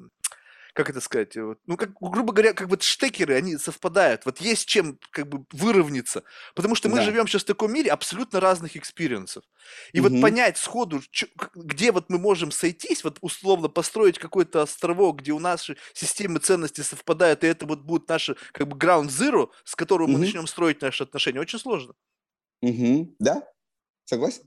как 0.73 0.89
это 0.89 1.01
сказать, 1.01 1.35
вот, 1.35 1.59
ну, 1.65 1.77
как, 1.77 1.91
грубо 1.99 2.31
говоря, 2.31 2.53
как 2.53 2.69
вот 2.69 2.83
штекеры, 2.83 3.35
они 3.35 3.57
совпадают. 3.57 4.25
Вот 4.25 4.39
есть 4.39 4.67
чем 4.67 4.99
как 5.11 5.27
бы 5.27 5.45
выровняться. 5.51 6.23
Потому 6.55 6.75
что 6.75 6.89
мы 6.89 6.97
да. 6.97 7.03
живем 7.03 7.27
сейчас 7.27 7.43
в 7.43 7.47
таком 7.47 7.73
мире 7.73 7.91
абсолютно 7.91 8.39
разных 8.39 8.77
experience'ов. 8.77 9.43
И 9.93 9.99
угу. 9.99 10.09
вот 10.09 10.21
понять 10.21 10.57
сходу, 10.57 11.01
чё, 11.11 11.27
где 11.55 11.91
вот 11.91 12.09
мы 12.09 12.19
можем 12.19 12.51
сойтись, 12.51 13.03
вот 13.03 13.17
условно 13.21 13.67
построить 13.67 14.19
какой-то 14.19 14.61
островок, 14.61 15.21
где 15.21 15.31
у 15.31 15.39
нас 15.39 15.69
системы 15.93 16.39
ценностей 16.39 16.83
совпадают, 16.83 17.43
и 17.43 17.47
это 17.47 17.65
вот 17.65 17.81
будет 17.81 18.07
наше 18.07 18.35
как 18.51 18.67
бы 18.67 18.77
ground 18.77 19.07
zero, 19.07 19.49
с 19.63 19.75
которого 19.75 20.05
угу. 20.05 20.13
мы 20.13 20.19
начнем 20.19 20.47
строить 20.47 20.81
наши 20.81 21.03
отношения, 21.03 21.39
очень 21.39 21.59
сложно. 21.59 21.93
Угу. 22.61 23.15
Да, 23.19 23.43
согласен. 24.05 24.43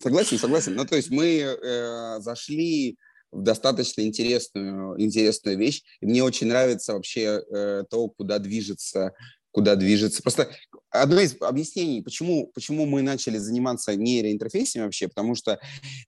Согласен, 0.00 0.38
согласен. 0.38 0.74
Ну, 0.74 0.84
то 0.84 0.96
есть 0.96 1.10
мы 1.10 1.40
э, 1.40 2.20
зашли 2.20 2.98
достаточно 3.34 4.02
интересную, 4.02 5.00
интересную 5.00 5.58
вещь. 5.58 5.82
И 6.00 6.06
мне 6.06 6.22
очень 6.22 6.46
нравится 6.46 6.94
вообще 6.94 7.42
э, 7.50 7.84
то, 7.90 8.08
куда 8.08 8.38
движется 8.38 9.12
куда 9.54 9.76
движется. 9.76 10.20
Просто 10.20 10.50
одно 10.90 11.20
из 11.20 11.36
объяснений, 11.40 12.02
почему, 12.02 12.50
почему 12.52 12.86
мы 12.86 13.02
начали 13.02 13.38
заниматься 13.38 13.94
нейроинтерфейсами 13.94 14.82
вообще, 14.82 15.06
потому 15.06 15.36
что, 15.36 15.60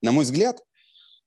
на 0.02 0.10
мой 0.10 0.24
взгляд, 0.24 0.58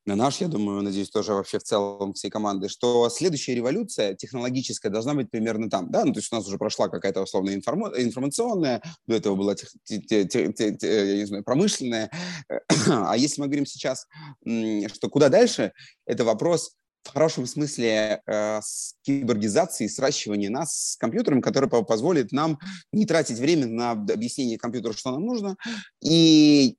на 0.10 0.15
наш, 0.15 0.41
я 0.41 0.48
думаю, 0.48 0.81
надеюсь, 0.81 1.10
тоже 1.10 1.34
вообще 1.34 1.60
в 1.60 1.64
целом 1.64 2.14
всей 2.14 2.30
команды, 2.30 2.68
что 2.68 3.10
следующая 3.10 3.56
революция 3.56 4.15
технологическая 4.15 4.90
должна 4.90 5.14
быть 5.14 5.30
примерно 5.30 5.69
там, 5.69 5.91
да, 5.91 6.03
ну, 6.03 6.14
то 6.14 6.19
есть 6.19 6.34
у 6.34 6.36
нас 6.36 6.48
уже 6.48 6.57
прошла 6.57 6.90
какая-то 6.90 7.22
условно 7.22 7.52
информа- 7.53 7.94
информационная, 7.95 8.81
до 9.07 9.15
этого 9.15 9.36
была, 9.36 9.56
тех, 9.56 9.69
те, 9.84 9.99
те, 9.99 10.26
те, 10.26 10.52
те, 10.52 11.11
я 11.11 11.18
не 11.18 11.26
знаю, 11.26 11.44
промышленная, 11.44 12.10
а 12.88 13.15
если 13.18 13.41
мы 13.41 13.48
говорим 13.48 13.68
сейчас, 13.68 14.07
что 14.44 15.10
куда 15.10 15.30
дальше, 15.30 15.73
это 16.06 16.23
вопрос 16.23 16.72
в 17.04 17.14
хорошем 17.14 17.46
смысле 17.46 18.22
э, 18.26 18.60
с 18.62 18.96
киборгизации, 19.04 19.88
сращивания 19.88 20.50
нас 20.50 20.92
с 20.92 20.98
компьютером, 20.98 21.42
который 21.42 21.70
позволит 21.70 22.32
нам 22.32 22.60
не 22.92 23.06
тратить 23.06 23.40
время 23.40 23.68
на 23.68 23.92
объяснение 23.92 24.58
компьютера, 24.58 24.94
что 24.94 25.12
нам 25.12 25.26
нужно, 25.26 25.56
и, 26.02 26.78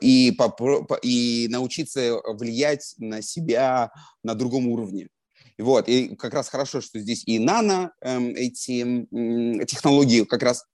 и, 0.00 0.38
и 1.02 1.48
научиться 1.48 2.20
влиять 2.26 2.94
на 2.98 3.22
себя 3.22 3.90
на 4.22 4.34
другом 4.34 4.68
уровне. 4.68 5.08
Вот, 5.58 5.88
и 5.88 6.16
как 6.16 6.34
раз 6.34 6.48
хорошо, 6.48 6.80
что 6.80 6.98
здесь 6.98 7.22
и 7.26 7.38
нано 7.38 7.92
э, 8.00 8.20
эти 8.32 8.82
э, 8.82 9.64
технологии 9.66 10.24
как 10.24 10.42
раз 10.42 10.64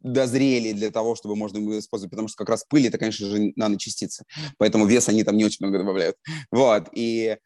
дозрели 0.00 0.72
для 0.72 0.90
того, 0.90 1.16
чтобы 1.16 1.36
можно 1.36 1.60
было 1.60 1.78
использовать, 1.78 2.10
потому 2.10 2.28
что 2.28 2.38
как 2.38 2.48
раз 2.48 2.64
пыль 2.68 2.86
это, 2.86 2.96
конечно 2.96 3.26
же, 3.26 3.52
наночастицы, 3.56 4.24
поэтому 4.56 4.86
вес 4.86 5.08
они 5.08 5.24
там 5.24 5.36
не 5.36 5.44
очень 5.44 5.66
много 5.66 5.78
добавляют. 5.78 6.16
Вот, 6.50 6.88
и 6.92 7.36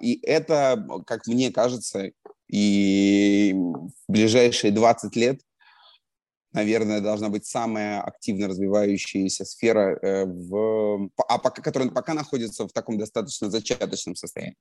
и 0.00 0.20
это, 0.22 0.84
как 1.06 1.26
мне 1.26 1.52
кажется, 1.52 2.12
и 2.48 3.54
в 3.54 4.12
ближайшие 4.12 4.72
20 4.72 5.16
лет, 5.16 5.40
наверное, 6.52 7.00
должна 7.00 7.28
быть 7.28 7.46
самая 7.46 8.02
активно 8.02 8.48
развивающаяся 8.48 9.44
сфера, 9.44 9.98
э, 10.02 10.26
в, 10.26 11.10
а 11.28 11.38
пока, 11.38 11.62
которая 11.62 11.90
пока 11.90 12.14
находится 12.14 12.68
в 12.68 12.72
таком 12.72 12.98
достаточно 12.98 13.50
зачаточном 13.50 14.14
состоянии. 14.16 14.56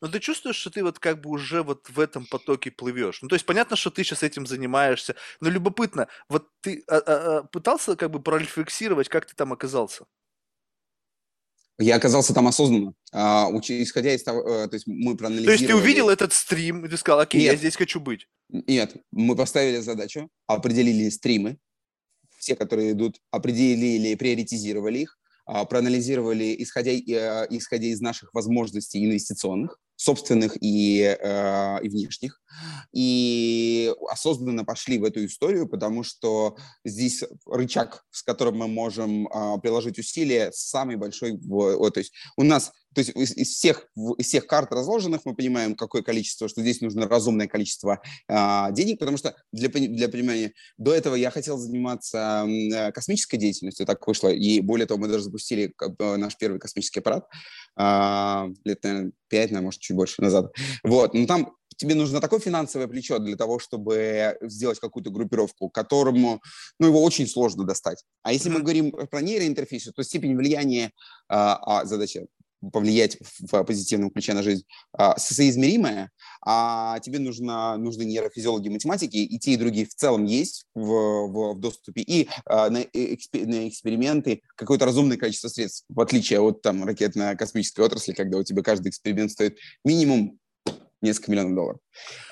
Но 0.00 0.08
ты 0.08 0.20
чувствуешь, 0.20 0.56
что 0.56 0.70
ты 0.70 0.82
вот 0.82 0.98
как 0.98 1.20
бы 1.20 1.30
уже 1.30 1.62
вот 1.62 1.88
в 1.88 1.98
этом 1.98 2.26
потоке 2.26 2.70
плывешь? 2.70 3.20
Ну, 3.22 3.28
то 3.28 3.34
есть 3.34 3.46
понятно, 3.46 3.76
что 3.76 3.90
ты 3.90 4.04
сейчас 4.04 4.22
этим 4.22 4.46
занимаешься, 4.46 5.16
но 5.40 5.50
любопытно, 5.50 6.08
вот 6.28 6.48
ты 6.60 6.84
а, 6.86 6.96
а, 6.96 7.38
а, 7.38 7.42
пытался 7.42 7.96
как 7.96 8.10
бы 8.10 8.22
прорефлексировать, 8.22 9.08
как 9.08 9.26
ты 9.26 9.34
там 9.34 9.52
оказался? 9.52 10.06
Я 11.78 11.96
оказался 11.96 12.32
там 12.32 12.46
осознанно, 12.46 12.94
а, 13.12 13.50
исходя 13.68 14.14
из 14.14 14.22
того, 14.22 14.42
э, 14.48 14.68
то 14.68 14.74
есть 14.74 14.86
мы 14.86 15.16
проанализировали... 15.16 15.58
То 15.58 15.62
есть 15.64 15.66
ты 15.66 15.74
увидел 15.74 16.08
этот 16.08 16.32
стрим, 16.32 16.84
и 16.84 16.88
ты 16.88 16.96
сказал, 16.96 17.20
окей, 17.20 17.40
Нет. 17.42 17.52
я 17.52 17.58
здесь 17.58 17.74
хочу 17.74 17.98
быть. 17.98 18.28
Нет, 18.48 18.96
мы 19.10 19.34
поставили 19.34 19.80
задачу, 19.80 20.28
определили 20.46 21.08
стримы, 21.08 21.58
все, 22.38 22.54
которые 22.54 22.92
идут, 22.92 23.20
определили, 23.32 24.14
приоритизировали 24.14 25.00
их, 25.00 25.18
а, 25.46 25.64
проанализировали, 25.64 26.54
исходя, 26.58 26.92
э, 26.92 27.46
исходя 27.50 27.86
из 27.86 28.00
наших 28.00 28.32
возможностей 28.34 29.04
инвестиционных, 29.04 29.78
собственных 29.96 30.56
и, 30.60 31.02
э, 31.02 31.78
и 31.82 31.88
внешних, 31.88 32.40
и 32.92 33.92
осознанно 34.10 34.64
пошли 34.64 34.98
в 34.98 35.04
эту 35.04 35.24
историю, 35.24 35.68
потому 35.68 36.02
что 36.02 36.56
здесь 36.84 37.24
рычаг, 37.46 38.04
с 38.10 38.22
которым 38.22 38.58
мы 38.58 38.68
можем 38.68 39.26
э, 39.26 39.58
приложить 39.60 39.98
усилия, 39.98 40.50
самый 40.52 40.96
большой. 40.96 41.38
Вот, 41.46 41.94
то 41.94 42.00
есть 42.00 42.12
у 42.36 42.42
нас 42.42 42.72
то 42.94 43.00
есть 43.00 43.10
из, 43.14 43.48
всех, 43.48 43.88
из 44.18 44.26
всех 44.26 44.46
карт 44.46 44.72
разложенных 44.72 45.22
мы 45.24 45.34
понимаем, 45.34 45.74
какое 45.74 46.02
количество, 46.02 46.48
что 46.48 46.60
здесь 46.62 46.80
нужно 46.80 47.08
разумное 47.08 47.46
количество 47.46 48.00
э, 48.28 48.66
денег, 48.72 48.98
потому 48.98 49.16
что 49.16 49.34
для, 49.52 49.68
для 49.68 50.08
понимания, 50.08 50.52
до 50.78 50.94
этого 50.94 51.14
я 51.14 51.30
хотел 51.30 51.58
заниматься 51.58 52.46
э, 52.46 52.92
космической 52.92 53.36
деятельностью, 53.36 53.86
так 53.86 54.06
вышло, 54.06 54.28
и 54.28 54.60
более 54.60 54.86
того, 54.86 55.00
мы 55.00 55.08
даже 55.08 55.24
запустили 55.24 55.74
наш 55.98 56.36
первый 56.36 56.58
космический 56.58 57.00
аппарат 57.00 57.26
э, 57.78 58.54
лет, 58.64 58.82
наверное, 58.82 59.12
5, 59.28 59.50
наверное, 59.50 59.64
может, 59.64 59.80
чуть 59.80 59.96
больше 59.96 60.22
назад. 60.22 60.52
Вот, 60.84 61.14
но 61.14 61.26
там 61.26 61.54
тебе 61.76 61.94
нужно 61.94 62.20
такое 62.20 62.40
финансовое 62.40 62.86
плечо 62.86 63.18
для 63.18 63.36
того, 63.36 63.58
чтобы 63.58 64.36
сделать 64.42 64.78
какую-то 64.78 65.10
группировку, 65.10 65.68
которому, 65.70 66.40
ну, 66.78 66.88
его 66.88 67.02
очень 67.02 67.26
сложно 67.26 67.64
достать. 67.64 68.04
А 68.22 68.32
если 68.32 68.48
мы 68.48 68.60
говорим 68.60 68.92
про 68.92 69.20
нейроинтерфейсы, 69.20 69.92
то 69.92 70.02
степень 70.02 70.36
влияния, 70.36 70.92
а, 71.28 71.80
а 71.80 71.84
задача 71.84 72.26
повлиять 72.72 73.18
в 73.40 73.64
позитивном 73.64 74.10
ключе 74.10 74.34
на 74.34 74.42
жизнь, 74.42 74.64
а, 74.92 75.18
соизмеримое, 75.18 76.10
а 76.44 76.98
тебе 77.00 77.18
нужно, 77.18 77.76
нужны 77.76 78.04
нейрофизиологи 78.04 78.68
математики, 78.68 79.16
и 79.16 79.38
те, 79.38 79.52
и 79.52 79.56
другие 79.56 79.86
в 79.86 79.94
целом 79.94 80.24
есть 80.24 80.66
в, 80.74 80.84
в, 80.84 81.54
в 81.54 81.60
доступе, 81.60 82.02
и 82.02 82.28
а, 82.46 82.70
на, 82.70 82.78
экспер, 82.92 83.46
на 83.46 83.68
эксперименты 83.68 84.42
какое-то 84.56 84.84
разумное 84.84 85.16
количество 85.16 85.48
средств, 85.48 85.84
в 85.88 86.00
отличие 86.00 86.40
от 86.40 86.62
там 86.62 86.84
ракетно-космической 86.84 87.80
отрасли, 87.84 88.12
когда 88.12 88.38
у 88.38 88.44
тебя 88.44 88.62
каждый 88.62 88.88
эксперимент 88.88 89.30
стоит 89.30 89.58
минимум 89.84 90.38
несколько 91.04 91.30
миллионов 91.30 91.54
долларов. 91.54 91.80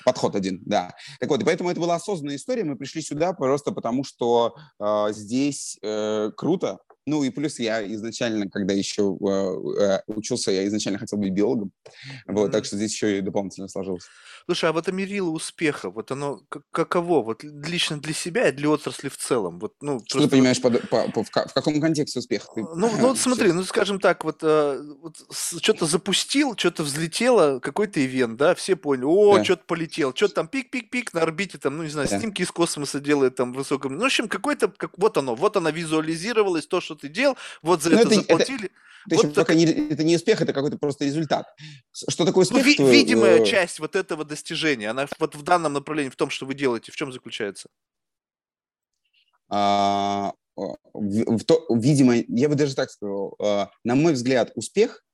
Подход 0.04 0.34
один, 0.34 0.60
да. 0.64 0.94
Так 1.20 1.28
вот, 1.28 1.42
и 1.42 1.44
поэтому 1.44 1.70
это 1.70 1.78
была 1.78 1.94
осознанная 1.96 2.36
история. 2.36 2.64
Мы 2.64 2.76
пришли 2.76 3.02
сюда 3.02 3.32
просто 3.34 3.70
потому, 3.70 4.02
что 4.02 4.56
э, 4.80 5.08
здесь 5.12 5.78
э, 5.82 6.30
круто, 6.36 6.78
ну 7.06 7.24
и 7.24 7.30
плюс 7.30 7.58
я 7.58 7.84
изначально, 7.94 8.48
когда 8.48 8.74
еще 8.74 9.16
э, 9.20 9.82
э, 9.82 10.02
учился, 10.06 10.52
я 10.52 10.66
изначально 10.66 10.98
хотел 10.98 11.18
быть 11.18 11.32
биологом. 11.32 11.72
Mm-hmm. 11.84 12.32
Вот, 12.34 12.52
так 12.52 12.64
что 12.64 12.76
здесь 12.76 12.92
еще 12.92 13.18
и 13.18 13.20
дополнительно 13.20 13.68
сложилось. 13.68 14.04
Слушай, 14.46 14.70
а 14.70 14.72
вот 14.72 14.88
это 14.88 14.92
мерило 14.92 15.30
успеха, 15.30 15.90
вот 15.90 16.10
оно 16.10 16.42
каково? 16.70 17.22
Вот 17.22 17.44
лично 17.44 18.00
для 18.00 18.12
себя 18.12 18.48
и 18.48 18.52
для 18.52 18.70
отрасли 18.70 19.08
в 19.08 19.16
целом? 19.16 19.58
Вот, 19.58 19.74
ну, 19.80 20.00
Что 20.04 20.18
просто... 20.18 20.28
ты 20.28 20.36
понимаешь 20.36 20.60
под, 20.60 20.88
по, 20.88 21.08
по, 21.10 21.24
в, 21.24 21.28
в 21.28 21.52
каком 21.54 21.80
контексте 21.80 22.18
успех? 22.18 22.46
Ты... 22.54 22.62
Ну, 22.62 22.74
ну 22.76 23.08
вот 23.08 23.18
смотри, 23.18 23.52
ну 23.52 23.62
скажем 23.64 24.00
так, 24.00 24.24
вот, 24.24 24.38
э, 24.42 24.82
вот 25.00 25.16
что-то 25.30 25.86
запустил, 25.86 26.56
что-то 26.56 26.82
взлетело, 26.82 27.60
какой-то 27.60 28.04
ивент, 28.04 28.36
да, 28.36 28.54
все 28.54 28.76
поняли, 28.76 29.04
о, 29.04 29.38
да. 29.38 29.44
что-то 29.44 29.64
полетел, 29.66 30.14
что-то 30.14 30.34
там 30.34 30.48
пик-пик-пик 30.48 31.10
на 31.12 31.22
орбите, 31.22 31.58
там, 31.58 31.76
ну 31.76 31.82
не 31.84 31.90
знаю, 31.90 32.08
да. 32.08 32.18
снимки 32.18 32.42
из 32.42 32.50
космоса 32.50 33.00
делает 33.00 33.36
там 33.36 33.52
в 33.52 33.56
высоком, 33.56 33.96
ну 33.96 34.02
в 34.02 34.06
общем, 34.06 34.28
какой-то, 34.28 34.68
как, 34.68 34.98
вот 34.98 35.16
оно, 35.16 35.34
вот 35.34 35.56
она 35.56 35.70
визуализировалась, 35.70 36.66
то, 36.66 36.80
что 36.80 36.91
ты 36.94 37.08
делал, 37.08 37.36
вот 37.62 37.82
за 37.82 37.90
Но 37.90 37.96
ну, 37.96 38.00
это, 38.02 38.08
это 38.08 38.20
заплатили. 38.20 38.66
Это 38.66 38.74
то 39.10 39.16
вот 39.16 39.34
пока 39.34 39.54
не, 39.54 39.64
это 39.64 40.04
не 40.04 40.16
успех, 40.16 40.40
это 40.42 40.52
какой-то 40.52 40.78
просто 40.78 41.04
результат. 41.04 41.46
Что 41.92 42.24
такое 42.24 42.46
ну, 42.50 42.58
успех? 42.58 42.78
Ну, 42.78 42.86
ви- 42.86 42.98
видимая 42.98 43.44
часть 43.44 43.80
вот 43.80 43.96
этого 43.96 44.24
достижения, 44.24 44.90
она 44.90 45.08
вот 45.18 45.34
в 45.34 45.42
данном 45.42 45.72
направлении, 45.72 46.10
в 46.10 46.16
том, 46.16 46.30
что 46.30 46.46
вы 46.46 46.54
делаете, 46.54 46.92
в 46.92 46.96
чем 46.96 47.12
заключается? 47.12 47.68
А, 49.48 50.32
в, 50.56 51.38
в 51.38 51.44
то, 51.44 51.66
видимо, 51.70 52.14
я 52.28 52.48
бы 52.48 52.54
даже 52.54 52.74
так 52.74 52.90
сказал, 52.90 53.34
а, 53.38 53.70
на 53.84 53.94
мой 53.94 54.12
взгляд, 54.12 54.52
успех 54.54 55.04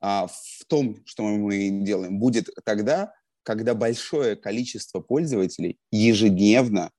а, 0.00 0.26
в 0.26 0.64
том, 0.66 0.98
что 1.06 1.22
мы 1.22 1.70
делаем, 1.84 2.18
будет 2.18 2.50
тогда, 2.64 3.14
когда 3.42 3.74
большое 3.74 4.36
количество 4.36 5.00
пользователей 5.00 5.78
ежедневно 5.90 6.90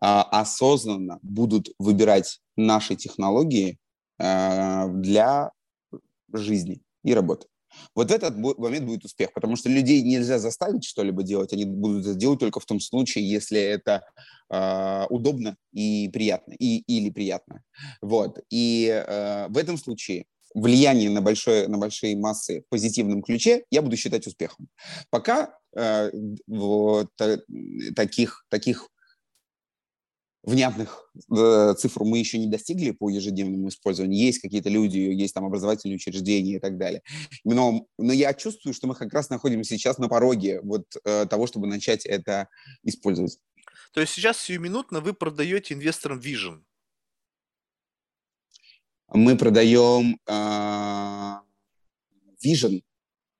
осознанно 0.00 1.18
будут 1.22 1.68
выбирать 1.78 2.40
наши 2.56 2.96
технологии 2.96 3.78
а, 4.18 4.88
для 4.88 5.50
жизни 6.32 6.80
и 7.04 7.14
работы. 7.14 7.46
Вот 7.94 8.10
в 8.10 8.12
этот 8.12 8.36
момент 8.36 8.86
будет 8.86 9.04
успех, 9.04 9.32
потому 9.32 9.56
что 9.56 9.68
людей 9.68 10.02
нельзя 10.02 10.38
заставить 10.38 10.84
что-либо 10.84 11.22
делать, 11.22 11.52
они 11.52 11.64
будут 11.64 12.04
это 12.04 12.14
делать 12.14 12.40
только 12.40 12.60
в 12.60 12.66
том 12.66 12.80
случае, 12.80 13.28
если 13.28 13.60
это 13.60 14.02
э, 14.50 15.06
удобно 15.08 15.56
и 15.72 16.08
приятно, 16.12 16.52
и, 16.58 16.80
или 16.80 17.10
приятно. 17.10 17.62
Вот. 18.02 18.40
И 18.50 18.88
э, 18.88 19.46
в 19.48 19.56
этом 19.56 19.78
случае 19.78 20.24
влияние 20.52 21.10
на, 21.10 21.22
большое, 21.22 21.68
на 21.68 21.78
большие 21.78 22.16
массы 22.16 22.62
в 22.62 22.68
позитивном 22.70 23.22
ключе 23.22 23.64
я 23.70 23.82
буду 23.82 23.96
считать 23.96 24.26
успехом. 24.26 24.68
Пока 25.10 25.56
э, 25.76 26.10
вот, 26.48 27.10
таких, 27.94 28.44
таких 28.48 28.88
внятных 30.42 31.10
э, 31.36 31.74
цифр 31.78 32.04
мы 32.04 32.18
еще 32.18 32.38
не 32.38 32.46
достигли 32.46 32.92
по 32.92 33.10
ежедневному 33.10 33.68
использованию. 33.68 34.18
Есть 34.18 34.40
какие-то 34.40 34.68
люди, 34.68 34.98
есть 34.98 35.34
там 35.34 35.44
образовательные 35.44 35.96
учреждения 35.96 36.56
и 36.56 36.58
так 36.58 36.78
далее. 36.78 37.02
Но, 37.44 37.86
но 37.98 38.12
я 38.12 38.32
чувствую, 38.32 38.72
что 38.72 38.86
мы 38.86 38.94
как 38.94 39.12
раз 39.12 39.28
находимся 39.28 39.74
сейчас 39.74 39.98
на 39.98 40.08
пороге 40.08 40.60
вот 40.62 40.84
э, 41.04 41.26
того, 41.26 41.46
чтобы 41.46 41.66
начать 41.66 42.06
это 42.06 42.48
использовать. 42.82 43.38
То 43.92 44.00
есть 44.00 44.12
сейчас 44.14 44.40
сиюминутно 44.40 45.00
вы 45.00 45.12
продаете 45.12 45.74
инвесторам 45.74 46.20
Vision? 46.20 46.62
Мы 49.12 49.36
продаем 49.36 50.18
э, 50.26 51.34
Vision 52.44 52.82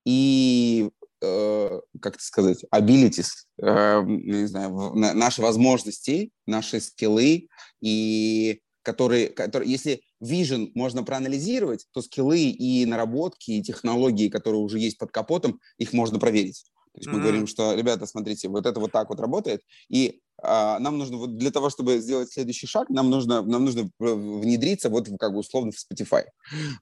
и 0.05 0.91
как 1.21 2.15
это 2.15 2.23
сказать, 2.23 2.65
abilities, 2.73 3.29
э, 3.61 4.01
не 4.05 4.47
знаю, 4.47 4.93
наши 4.95 5.41
возможности, 5.41 6.31
наши 6.47 6.79
скиллы, 6.79 7.47
и 7.79 8.61
которые, 8.83 9.27
которые, 9.29 9.71
если 9.71 10.01
vision 10.23 10.71
можно 10.73 11.03
проанализировать, 11.03 11.85
то 11.91 12.01
скиллы 12.01 12.41
и 12.49 12.85
наработки, 12.85 13.51
и 13.51 13.61
технологии, 13.61 14.29
которые 14.29 14.61
уже 14.61 14.79
есть 14.79 14.97
под 14.97 15.11
капотом, 15.11 15.59
их 15.77 15.93
можно 15.93 16.19
проверить. 16.19 16.63
То 16.93 16.99
есть 16.99 17.07
mm-hmm. 17.07 17.13
мы 17.13 17.21
говорим, 17.21 17.47
что, 17.47 17.73
ребята, 17.73 18.05
смотрите, 18.05 18.49
вот 18.49 18.65
это 18.65 18.79
вот 18.79 18.91
так 18.91 19.09
вот 19.09 19.19
работает, 19.19 19.61
и 19.89 20.21
нам 20.43 20.97
нужно 20.97 21.17
вот 21.17 21.37
для 21.37 21.51
того, 21.51 21.69
чтобы 21.69 21.99
сделать 21.99 22.31
следующий 22.31 22.67
шаг, 22.67 22.89
нам 22.89 23.09
нужно, 23.09 23.41
нам 23.41 23.65
нужно 23.65 23.89
внедриться 23.99 24.89
вот 24.89 25.07
как 25.19 25.33
бы 25.33 25.39
условно 25.39 25.71
в 25.71 25.75
Spotify. 25.75 26.23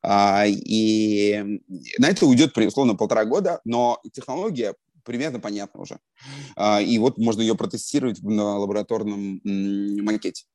А, 0.01 0.45
и 0.47 1.59
на 1.97 2.07
это 2.07 2.25
уйдет 2.25 2.57
условно 2.57 2.95
полтора 2.95 3.25
года, 3.25 3.59
но 3.65 3.99
технология 4.13 4.75
примерно 5.03 5.39
понятна 5.39 5.81
уже. 5.81 5.99
А, 6.55 6.81
и 6.81 6.97
вот 6.99 7.17
можно 7.17 7.41
ее 7.41 7.55
протестировать 7.55 8.21
на 8.21 8.57
лабораторном 8.57 9.41
макете. 9.43 10.45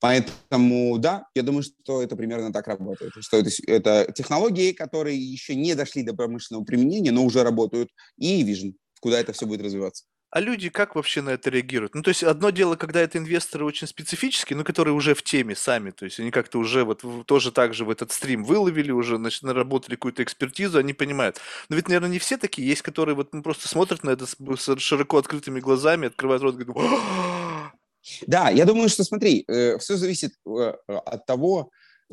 Поэтому, 0.00 0.96
да, 0.98 1.26
я 1.34 1.42
думаю, 1.42 1.62
что 1.62 2.02
это 2.02 2.14
примерно 2.14 2.52
так 2.52 2.68
работает. 2.68 3.12
Что 3.18 3.38
это, 3.38 3.50
это 3.66 4.12
технологии, 4.12 4.72
которые 4.72 5.18
еще 5.18 5.56
не 5.56 5.74
дошли 5.74 6.02
до 6.02 6.14
промышленного 6.14 6.64
применения, 6.64 7.10
но 7.10 7.24
уже 7.24 7.42
работают, 7.42 7.90
и 8.16 8.44
Vision, 8.44 8.74
куда 9.00 9.18
это 9.18 9.32
все 9.32 9.46
будет 9.46 9.62
развиваться. 9.62 10.04
А 10.30 10.40
люди 10.40 10.68
как 10.68 10.94
вообще 10.94 11.22
на 11.22 11.30
это 11.30 11.48
реагируют? 11.48 11.94
Ну, 11.94 12.02
то 12.02 12.10
есть 12.10 12.22
одно 12.22 12.50
дело, 12.50 12.76
когда 12.76 13.00
это 13.00 13.16
инвесторы 13.16 13.64
очень 13.64 13.86
специфические, 13.86 14.58
но 14.58 14.64
которые 14.64 14.92
уже 14.92 15.14
в 15.14 15.22
теме 15.22 15.56
сами, 15.56 15.90
то 15.90 16.04
есть 16.04 16.20
они 16.20 16.30
как-то 16.30 16.58
уже 16.58 16.84
вот 16.84 17.02
тоже 17.26 17.50
так 17.50 17.72
же 17.72 17.86
в 17.86 17.90
этот 17.90 18.12
стрим 18.12 18.44
выловили, 18.44 18.90
уже 18.90 19.16
значит, 19.16 19.42
наработали 19.42 19.94
какую-то 19.94 20.22
экспертизу, 20.22 20.78
они 20.78 20.92
понимают. 20.92 21.40
Но 21.70 21.76
ведь, 21.76 21.88
наверное, 21.88 22.10
не 22.10 22.18
все 22.18 22.36
такие, 22.36 22.68
есть, 22.68 22.82
которые 22.82 23.14
вот 23.14 23.32
ну, 23.32 23.42
просто 23.42 23.68
смотрят 23.68 24.04
на 24.04 24.10
это 24.10 24.26
с 24.26 24.78
широко 24.78 25.16
открытыми 25.16 25.60
глазами, 25.60 26.08
открывают 26.08 26.42
рот 26.42 26.60
и 26.60 26.64
говорят, 26.64 27.00
да, 28.26 28.50
я 28.50 28.64
думаю, 28.64 28.88
что 28.88 29.04
смотри, 29.04 29.44
э, 29.48 29.78
все 29.78 29.96
зависит 29.96 30.32
э, 30.46 30.74
от 30.86 31.26
того, 31.26 31.70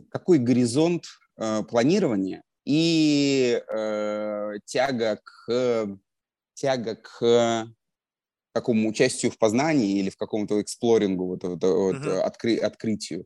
какой 0.10 0.40
горизонт 0.40 1.06
э, 1.38 1.64
планирования 1.64 2.44
и 2.66 3.62
тяга 4.66 5.20
к 5.24 5.88
тяга 6.56 6.96
к 6.96 7.68
такому 8.56 8.88
участию 8.88 9.34
в 9.34 9.38
познании 9.38 10.00
или 10.00 10.10
в 10.10 10.16
каком-то 10.16 10.62
эксплорингу, 10.62 11.28
вот, 11.28 11.44
вот, 11.44 11.62
вот, 11.62 11.96
uh-huh. 11.98 12.22
откры, 12.22 12.56
открытию. 12.56 13.26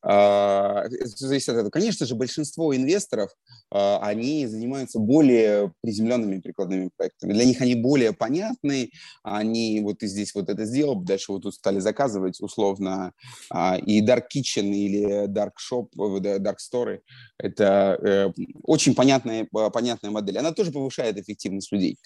А, 0.00 0.84
зависит 0.88 1.48
от 1.48 1.56
этого. 1.56 1.70
Конечно 1.70 2.06
же, 2.06 2.14
большинство 2.14 2.74
инвесторов, 2.74 3.30
а, 3.72 3.98
они 3.98 4.46
занимаются 4.46 5.00
более 5.00 5.72
приземленными 5.80 6.38
прикладными 6.38 6.90
проектами. 6.96 7.32
Для 7.32 7.46
них 7.46 7.60
они 7.60 7.74
более 7.74 8.12
понятны, 8.12 8.92
они 9.24 9.80
вот 9.80 10.04
и 10.04 10.06
здесь 10.06 10.36
вот 10.36 10.48
это 10.48 10.64
сделал, 10.64 10.94
дальше 10.94 11.32
вот 11.32 11.42
тут 11.42 11.54
стали 11.56 11.80
заказывать 11.80 12.40
условно 12.40 13.12
а, 13.50 13.76
и 13.76 14.00
Dark 14.06 14.26
Kitchen 14.32 14.72
или 14.72 15.26
Dark 15.26 15.54
Shop, 15.58 15.88
Dark 15.96 16.58
Store. 16.58 17.00
Это 17.38 17.98
э, 18.00 18.32
очень 18.62 18.94
понятная, 18.94 19.48
понятная 19.72 20.12
модель. 20.12 20.38
Она 20.38 20.52
тоже 20.52 20.70
повышает 20.70 21.18
эффективность 21.18 21.72
людей 21.72 21.98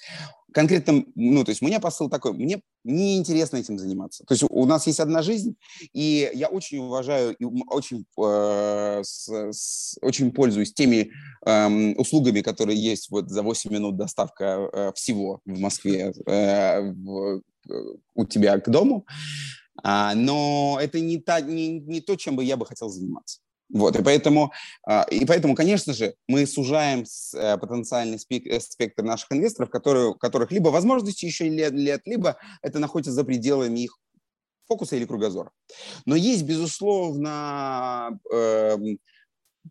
конкретно, 0.55 1.05
ну, 1.17 1.45
то 1.45 1.51
есть 1.51 1.61
у 1.63 1.67
меня 1.67 1.81
посыл 1.81 2.09
такой, 2.09 2.33
мне 2.33 2.63
неинтересно 2.85 3.57
этим 3.57 3.77
заниматься. 3.77 4.25
То 4.25 4.35
есть 4.35 4.45
у 4.49 4.67
нас 4.67 4.87
есть 4.87 5.01
одна 5.01 5.21
жизнь, 5.21 5.57
и 5.93 6.31
я 6.33 6.49
очень 6.49 6.79
уважаю 6.79 7.35
и 7.35 7.45
очень, 7.45 8.07
э, 8.17 9.01
с, 9.03 9.29
с, 9.29 9.99
очень 10.01 10.31
пользуюсь 10.33 10.73
теми 10.73 11.11
э, 11.45 11.95
услугами, 11.97 12.41
которые 12.41 12.81
есть 12.81 13.11
вот 13.11 13.29
за 13.29 13.43
8 13.43 13.73
минут 13.73 13.97
доставка 13.97 14.71
э, 14.73 14.93
всего 14.95 15.41
в 15.45 15.59
Москве 15.59 16.15
э, 16.27 16.81
в, 16.93 17.43
у 18.15 18.25
тебя 18.25 18.59
к 18.61 18.71
дому. 18.71 19.07
А, 19.83 20.15
но 20.15 20.79
это 20.81 21.01
не, 21.01 21.19
та, 21.19 21.41
не, 21.41 21.81
не 21.81 22.01
то, 22.01 22.15
чем 22.15 22.37
бы 22.37 22.45
я 22.45 22.57
бы 22.57 22.65
хотел 22.65 22.89
заниматься. 22.89 23.41
Вот, 23.71 23.97
и 23.97 24.03
поэтому, 24.03 24.53
а, 24.87 25.07
и 25.11 25.25
поэтому, 25.25 25.55
конечно 25.55 25.95
же, 25.95 26.15
мы 26.29 26.47
сужаем 26.47 27.05
э, 27.35 27.57
потенциальный 27.59 28.19
э, 28.19 28.61
спектр 28.61 29.03
наших 29.03 29.33
инвесторов, 29.33 29.71
которые, 29.71 30.15
которых 30.15 30.53
либо 30.53 30.69
возможности 30.69 31.25
еще 31.25 31.49
нет, 31.49 32.03
либо 32.05 32.37
это 32.63 32.79
находится 32.79 33.13
за 33.13 33.25
пределами 33.25 33.81
их 33.81 33.99
фокуса 34.69 34.97
или 34.97 35.07
кругозора. 35.07 35.51
Но 36.07 36.15
есть, 36.15 36.45
безусловно, 36.45 38.19
э, 38.33 38.77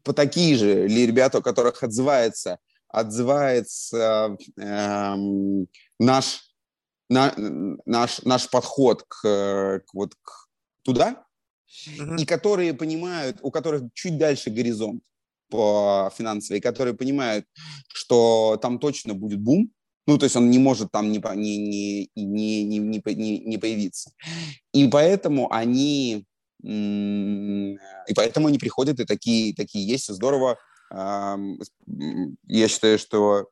по 0.03 0.13
такие 0.13 0.55
же 0.57 0.87
ли 0.87 1.05
ребята, 1.05 1.39
у 1.39 1.41
которых 1.41 1.83
отзывается, 1.83 2.57
отзывается 2.87 4.37
э, 4.59 5.15
наш, 5.99 6.55
на, 7.09 7.33
наш, 7.85 8.21
наш 8.23 8.49
подход 8.49 9.03
к, 9.03 9.21
к, 9.85 9.93
вот, 9.93 10.15
к 10.15 10.47
туда, 10.83 11.25
uh-huh. 11.97 12.21
и 12.21 12.25
которые 12.25 12.73
понимают, 12.73 13.37
у 13.41 13.51
которых 13.51 13.83
чуть 13.93 14.17
дальше 14.17 14.49
горизонт 14.49 15.01
по 15.49 16.11
финансовой, 16.17 16.61
которые 16.61 16.95
понимают, 16.95 17.45
что 17.87 18.57
там 18.61 18.79
точно 18.79 19.13
будет 19.13 19.39
бум, 19.39 19.71
ну, 20.05 20.17
то 20.17 20.25
есть 20.25 20.35
он 20.35 20.49
не 20.49 20.59
может 20.59 20.91
там 20.91 21.11
не, 21.11 21.19
не, 21.35 22.09
не, 22.15 22.63
не, 22.63 22.79
не, 22.79 23.01
не, 23.05 23.39
не 23.39 23.57
появиться. 23.57 24.11
И 24.73 24.87
поэтому 24.87 25.51
они, 25.53 26.25
и 26.61 27.77
поэтому 28.15 28.47
они 28.47 28.57
приходят, 28.57 28.99
и 28.99 29.05
такие, 29.05 29.53
такие 29.53 29.87
есть, 29.87 30.07
здорово. 30.07 30.57
Я 30.91 32.67
считаю, 32.67 32.99
что 32.99 33.47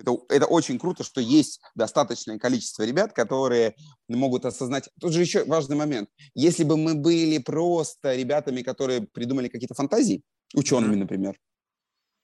это, 0.00 0.16
это 0.28 0.46
очень 0.46 0.78
круто, 0.78 1.04
что 1.04 1.20
есть 1.20 1.60
достаточное 1.74 2.38
количество 2.38 2.82
ребят, 2.82 3.12
которые 3.12 3.74
могут 4.08 4.44
осознать. 4.46 4.88
Тут 5.00 5.12
же 5.12 5.20
еще 5.20 5.44
важный 5.44 5.76
момент. 5.76 6.08
Если 6.34 6.64
бы 6.64 6.76
мы 6.76 6.94
были 6.94 7.38
просто 7.38 8.14
ребятами, 8.14 8.62
которые 8.62 9.02
придумали 9.02 9.48
какие-то 9.48 9.74
фантазии, 9.74 10.22
учеными, 10.54 10.96
например, 10.96 11.36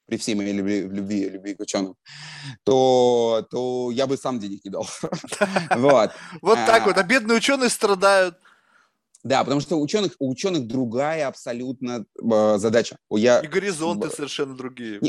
при 0.07 0.17
всей 0.17 0.35
моей 0.35 0.53
любви, 0.53 0.81
любви, 0.81 1.29
любви 1.29 1.53
к 1.53 1.59
ученым, 1.59 1.95
то, 2.63 3.45
то 3.51 3.91
я 3.91 4.07
бы 4.07 4.17
сам 4.17 4.39
денег 4.39 4.63
не 4.63 4.71
дал. 4.71 4.87
Вот. 5.75 6.11
Вот 6.41 6.55
так 6.65 6.85
вот. 6.85 6.97
А, 6.97 7.01
а 7.01 7.03
бедные 7.03 7.37
ученые 7.37 7.69
страдают. 7.69 8.37
Да, 9.27 9.43
потому 9.43 9.59
что 9.59 9.75
у 9.75 9.81
ученых, 9.81 10.13
у 10.19 10.29
ученых 10.29 10.67
другая 10.67 11.27
абсолютно 11.27 12.05
э, 12.21 12.57
задача. 12.57 12.97
Я, 13.09 13.41
и 13.41 13.47
горизонты 13.47 14.09
совершенно 14.09 14.55
другие. 14.55 15.01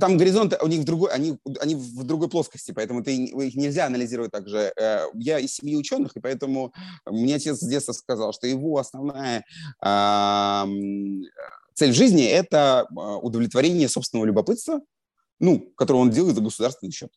Там 0.00 0.16
горизонты 0.16 0.56
у 0.62 0.68
них 0.68 0.80
в 0.80 0.84
другой, 0.84 1.10
они, 1.10 1.38
они 1.60 1.74
в 1.74 2.02
другой 2.04 2.30
плоскости, 2.30 2.72
поэтому 2.72 3.04
ты, 3.04 3.14
их 3.14 3.54
нельзя 3.54 3.84
анализировать 3.84 4.30
так 4.30 4.48
же. 4.48 4.72
Э, 4.80 5.04
я 5.14 5.38
из 5.38 5.54
семьи 5.54 5.76
ученых, 5.76 6.16
и 6.16 6.20
поэтому 6.20 6.72
мне 7.04 7.34
отец 7.34 7.58
с 7.58 7.68
детства 7.68 7.92
сказал, 7.92 8.32
что 8.32 8.46
его 8.46 8.78
основная 8.78 9.44
э, 9.84 10.64
цель 11.74 11.92
в 11.92 11.94
жизни– 11.94 12.24
это 12.26 12.88
а, 12.96 13.18
удовлетворение 13.18 13.88
собственного 13.88 14.26
любопытства, 14.26 14.80
ну, 15.40 15.72
которое 15.76 15.98
он 15.98 16.10
делает 16.10 16.36
за 16.36 16.42
государственный 16.42 16.90
счет. 16.90 17.12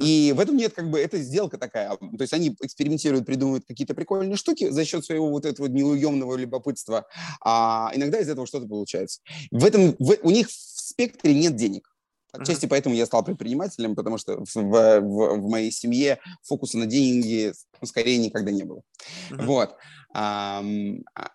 И 0.00 0.32
в 0.36 0.40
этом 0.40 0.56
нет, 0.56 0.72
как 0.72 0.90
бы, 0.90 0.98
это 0.98 1.18
сделка 1.18 1.58
такая. 1.58 1.90
То 1.96 2.20
есть 2.20 2.32
они 2.32 2.56
экспериментируют, 2.60 3.26
придумывают 3.26 3.64
какие-то 3.66 3.94
прикольные 3.94 4.36
штуки 4.36 4.70
за 4.70 4.84
счет 4.84 5.04
своего 5.04 5.30
вот 5.30 5.44
этого 5.44 5.66
неуемного 5.66 6.36
любопытства, 6.36 7.06
а 7.44 7.90
иногда 7.94 8.18
из 8.18 8.28
этого 8.28 8.46
что-то 8.46 8.66
получается. 8.66 9.20
В 9.50 9.64
этом, 9.64 9.94
в, 9.98 10.16
у 10.22 10.30
них 10.30 10.48
в 10.48 10.52
спектре 10.52 11.34
нет 11.34 11.56
денег. 11.56 11.90
Отчасти 12.32 12.66
uh-huh. 12.66 12.70
поэтому 12.70 12.94
я 12.94 13.06
стал 13.06 13.24
предпринимателем, 13.24 13.94
потому 13.94 14.18
что 14.18 14.44
в, 14.44 14.54
в, 14.54 15.00
в 15.00 15.48
моей 15.48 15.70
семье 15.70 16.18
фокуса 16.42 16.76
на 16.76 16.86
деньги 16.86 17.52
скорее 17.82 18.18
никогда 18.18 18.50
не 18.50 18.64
было. 18.64 18.82
Uh-huh. 19.30 19.46
Вот. 19.46 19.76
А, 20.12 20.64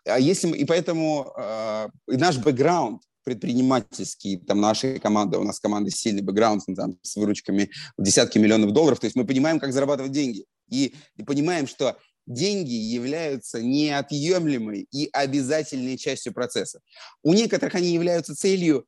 а 0.05 0.19
если 0.19 0.49
и 0.49 0.65
поэтому 0.65 1.33
а, 1.35 1.89
и 2.09 2.17
наш 2.17 2.37
бэкграунд 2.37 3.01
предпринимательский, 3.23 4.37
там, 4.37 4.61
нашей 4.61 4.99
команды, 4.99 5.37
у 5.37 5.43
нас 5.43 5.59
команда 5.59 5.91
сильный 5.91 6.21
бэкграунд, 6.21 6.63
там, 6.75 6.97
с 7.01 7.15
выручками 7.15 7.69
в 7.97 8.03
десятки 8.03 8.37
миллионов 8.37 8.71
долларов, 8.71 8.99
то 8.99 9.05
есть 9.05 9.15
мы 9.15 9.25
понимаем, 9.25 9.59
как 9.59 9.73
зарабатывать 9.73 10.11
деньги. 10.11 10.45
И, 10.69 10.95
и 11.17 11.23
понимаем, 11.23 11.67
что 11.67 11.97
деньги 12.25 12.73
являются 12.73 13.61
неотъемлемой 13.61 14.87
и 14.91 15.09
обязательной 15.11 15.97
частью 15.97 16.33
процесса. 16.33 16.79
У 17.23 17.33
некоторых 17.33 17.75
они 17.75 17.93
являются 17.93 18.35
целью, 18.35 18.85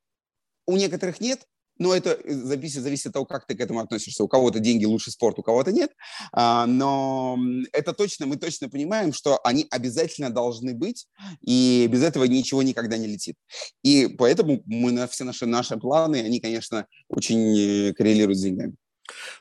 у 0.65 0.77
некоторых 0.77 1.19
нет, 1.19 1.45
но 1.77 1.93
это 1.93 2.11
э, 2.11 2.33
зависит, 2.33 2.81
зависит 2.81 3.07
от 3.07 3.13
того, 3.13 3.25
как 3.25 3.45
ты 3.45 3.55
к 3.55 3.61
этому 3.61 3.79
относишься. 3.79 4.23
У 4.23 4.27
кого-то 4.27 4.59
деньги 4.59 4.85
лучше 4.85 5.11
спорт, 5.11 5.39
у 5.39 5.43
кого-то 5.43 5.71
нет. 5.71 5.91
А, 6.31 6.65
но 6.65 7.37
это 7.71 7.93
точно, 7.93 8.25
мы 8.25 8.37
точно 8.37 8.69
понимаем, 8.69 9.13
что 9.13 9.39
они 9.43 9.67
обязательно 9.71 10.29
должны 10.29 10.73
быть, 10.73 11.07
и 11.41 11.87
без 11.89 12.03
этого 12.03 12.25
ничего 12.25 12.63
никогда 12.63 12.97
не 12.97 13.07
летит. 13.07 13.35
И 13.83 14.07
поэтому 14.17 14.61
мы 14.65 14.91
на 14.91 15.07
все 15.07 15.23
наши, 15.23 15.45
наши 15.45 15.77
планы, 15.77 16.17
они, 16.17 16.39
конечно, 16.39 16.87
очень 17.09 17.57
э, 17.57 17.93
коррелируют 17.93 18.37
с 18.37 18.43
деньгами. 18.43 18.75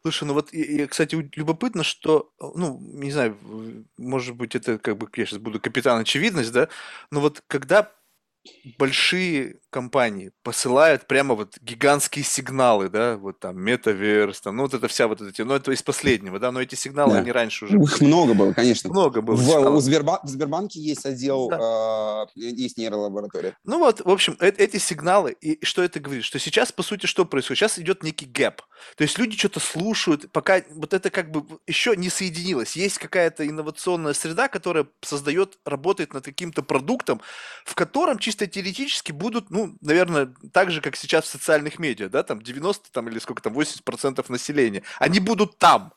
Слушай, 0.02 0.24
ну 0.24 0.34
вот, 0.34 0.52
и, 0.52 0.86
кстати, 0.86 1.16
любопытно, 1.36 1.84
что, 1.84 2.32
ну, 2.40 2.78
не 2.80 3.12
знаю, 3.12 3.38
может 3.96 4.34
быть, 4.36 4.56
это 4.56 4.78
как 4.78 4.98
бы, 4.98 5.08
я 5.16 5.24
сейчас 5.24 5.38
буду 5.38 5.60
капитан 5.60 6.00
очевидность, 6.00 6.52
да, 6.52 6.68
но 7.10 7.20
вот 7.20 7.42
когда 7.46 7.92
большие 8.78 9.56
компании 9.70 10.32
посылают 10.42 11.06
прямо 11.06 11.34
вот 11.34 11.56
гигантские 11.60 12.24
сигналы, 12.24 12.88
да, 12.88 13.16
вот 13.16 13.40
там 13.40 13.58
метаверс, 13.60 14.40
там, 14.40 14.56
ну 14.56 14.64
вот 14.64 14.74
это 14.74 14.88
вся 14.88 15.08
вот 15.08 15.20
эти, 15.20 15.42
ну 15.42 15.54
это 15.54 15.72
из 15.72 15.82
последнего, 15.82 16.38
да, 16.38 16.52
но 16.52 16.60
эти 16.60 16.74
сигналы, 16.74 17.14
да. 17.14 17.20
они 17.20 17.32
раньше 17.32 17.64
уже... 17.64 17.76
Их 17.78 18.00
много 18.00 18.34
было, 18.34 18.52
конечно. 18.52 18.90
Много 18.90 19.22
было. 19.22 19.36
В, 19.36 19.76
у 19.76 19.80
Сбербан... 19.80 20.18
В 20.22 20.28
Сбербанке 20.28 20.80
есть 20.80 21.06
отдел, 21.06 21.48
да. 21.48 22.26
э, 22.36 22.40
есть 22.50 22.76
нейролаборатория. 22.76 23.56
Ну 23.64 23.78
вот, 23.78 24.00
в 24.00 24.10
общем, 24.10 24.36
э 24.40 24.52
эти 24.58 24.76
сигналы, 24.76 25.32
и 25.40 25.64
что 25.64 25.82
это 25.82 25.98
говорит? 25.98 26.24
Что 26.24 26.38
сейчас, 26.38 26.70
по 26.72 26.82
сути, 26.82 27.06
что 27.06 27.24
происходит? 27.24 27.58
Сейчас 27.58 27.78
идет 27.78 28.02
некий 28.02 28.26
гэп. 28.26 28.62
То 28.96 29.02
есть 29.02 29.18
люди 29.18 29.36
что-то 29.36 29.60
слушают, 29.60 30.30
пока 30.32 30.62
вот 30.70 30.92
это 30.92 31.10
как 31.10 31.30
бы 31.30 31.44
еще 31.66 31.96
не 31.96 32.10
соединилось. 32.10 32.76
Есть 32.76 32.98
какая-то 32.98 33.46
инновационная 33.46 34.12
среда, 34.12 34.48
которая 34.48 34.86
создает, 35.00 35.58
работает 35.64 36.12
над 36.12 36.24
каким-то 36.24 36.62
продуктом, 36.62 37.20
в 37.64 37.74
котором 37.74 38.18
чисто 38.18 38.31
чисто 38.32 38.46
теоретически 38.46 39.12
будут, 39.12 39.50
ну, 39.50 39.76
наверное, 39.82 40.32
так 40.52 40.70
же, 40.70 40.80
как 40.80 40.96
сейчас 40.96 41.24
в 41.24 41.28
социальных 41.28 41.78
медиа, 41.78 42.08
да, 42.08 42.22
там 42.22 42.40
90 42.40 42.90
там, 42.90 43.08
или 43.08 43.18
сколько 43.18 43.42
там, 43.42 43.52
80% 43.52 44.24
населения, 44.32 44.82
они 44.98 45.20
будут 45.20 45.58
там. 45.58 45.92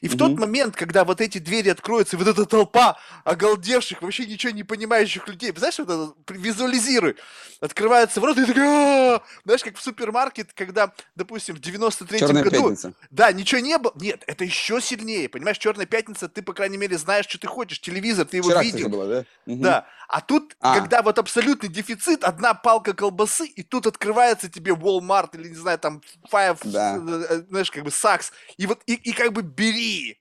И 0.00 0.08
в 0.08 0.16
тот 0.16 0.38
момент, 0.38 0.76
когда 0.76 1.04
вот 1.04 1.20
эти 1.20 1.38
двери 1.38 1.68
откроются, 1.68 2.16
и 2.16 2.18
вот 2.18 2.28
эта 2.28 2.44
толпа 2.46 2.98
оголдевших, 3.24 4.02
вообще 4.02 4.26
ничего 4.26 4.52
не 4.52 4.64
понимающих 4.64 5.26
людей, 5.28 5.52
знаешь, 5.56 5.78
вот 5.78 5.90
это, 5.90 6.14
визуализируй, 6.32 7.16
открываются 7.60 8.20
ворота, 8.20 8.42
и 8.42 8.46
такая, 8.46 9.22
знаешь, 9.44 9.62
как 9.62 9.76
в 9.76 9.82
супермаркет, 9.82 10.52
когда, 10.52 10.92
допустим, 11.14 11.56
в 11.56 11.60
93-м 11.60 12.42
году... 12.42 12.50
Пятница. 12.50 12.92
Да, 13.10 13.32
ничего 13.32 13.60
не 13.60 13.78
было. 13.78 13.92
Нет, 14.00 14.24
это 14.26 14.44
еще 14.44 14.80
сильнее, 14.80 15.28
понимаешь, 15.28 15.58
Черная 15.58 15.86
пятница, 15.86 16.28
ты, 16.28 16.42
по 16.42 16.54
крайней 16.54 16.76
мере, 16.76 16.98
знаешь, 16.98 17.26
что 17.26 17.38
ты 17.38 17.46
хочешь, 17.46 17.80
телевизор, 17.80 18.26
ты 18.26 18.38
его 18.38 18.48
Вчера, 18.48 18.62
видел. 18.62 18.88
Было, 18.88 19.06
да? 19.06 19.24
Угу. 19.46 19.62
да. 19.62 19.86
А 20.08 20.20
тут, 20.20 20.56
а. 20.60 20.78
когда 20.78 21.00
вот 21.00 21.18
абсолютный 21.18 21.70
дефицит, 21.70 22.22
одна 22.24 22.52
палка 22.52 22.92
колбасы, 22.92 23.46
и 23.46 23.62
тут 23.62 23.86
открывается 23.86 24.50
тебе 24.50 24.72
Walmart 24.72 25.30
или, 25.34 25.48
не 25.48 25.54
знаю, 25.54 25.78
там, 25.78 26.02
Five, 26.30 26.58
да. 26.64 26.96
Э, 26.96 27.24
э, 27.30 27.42
знаешь, 27.48 27.70
как 27.70 27.84
бы 27.84 27.90
Saks, 27.90 28.32
и 28.58 28.66
вот, 28.66 28.80
и, 28.86 28.94
и 28.94 29.12
как 29.12 29.32
бы 29.32 29.42
бери. 29.62 30.18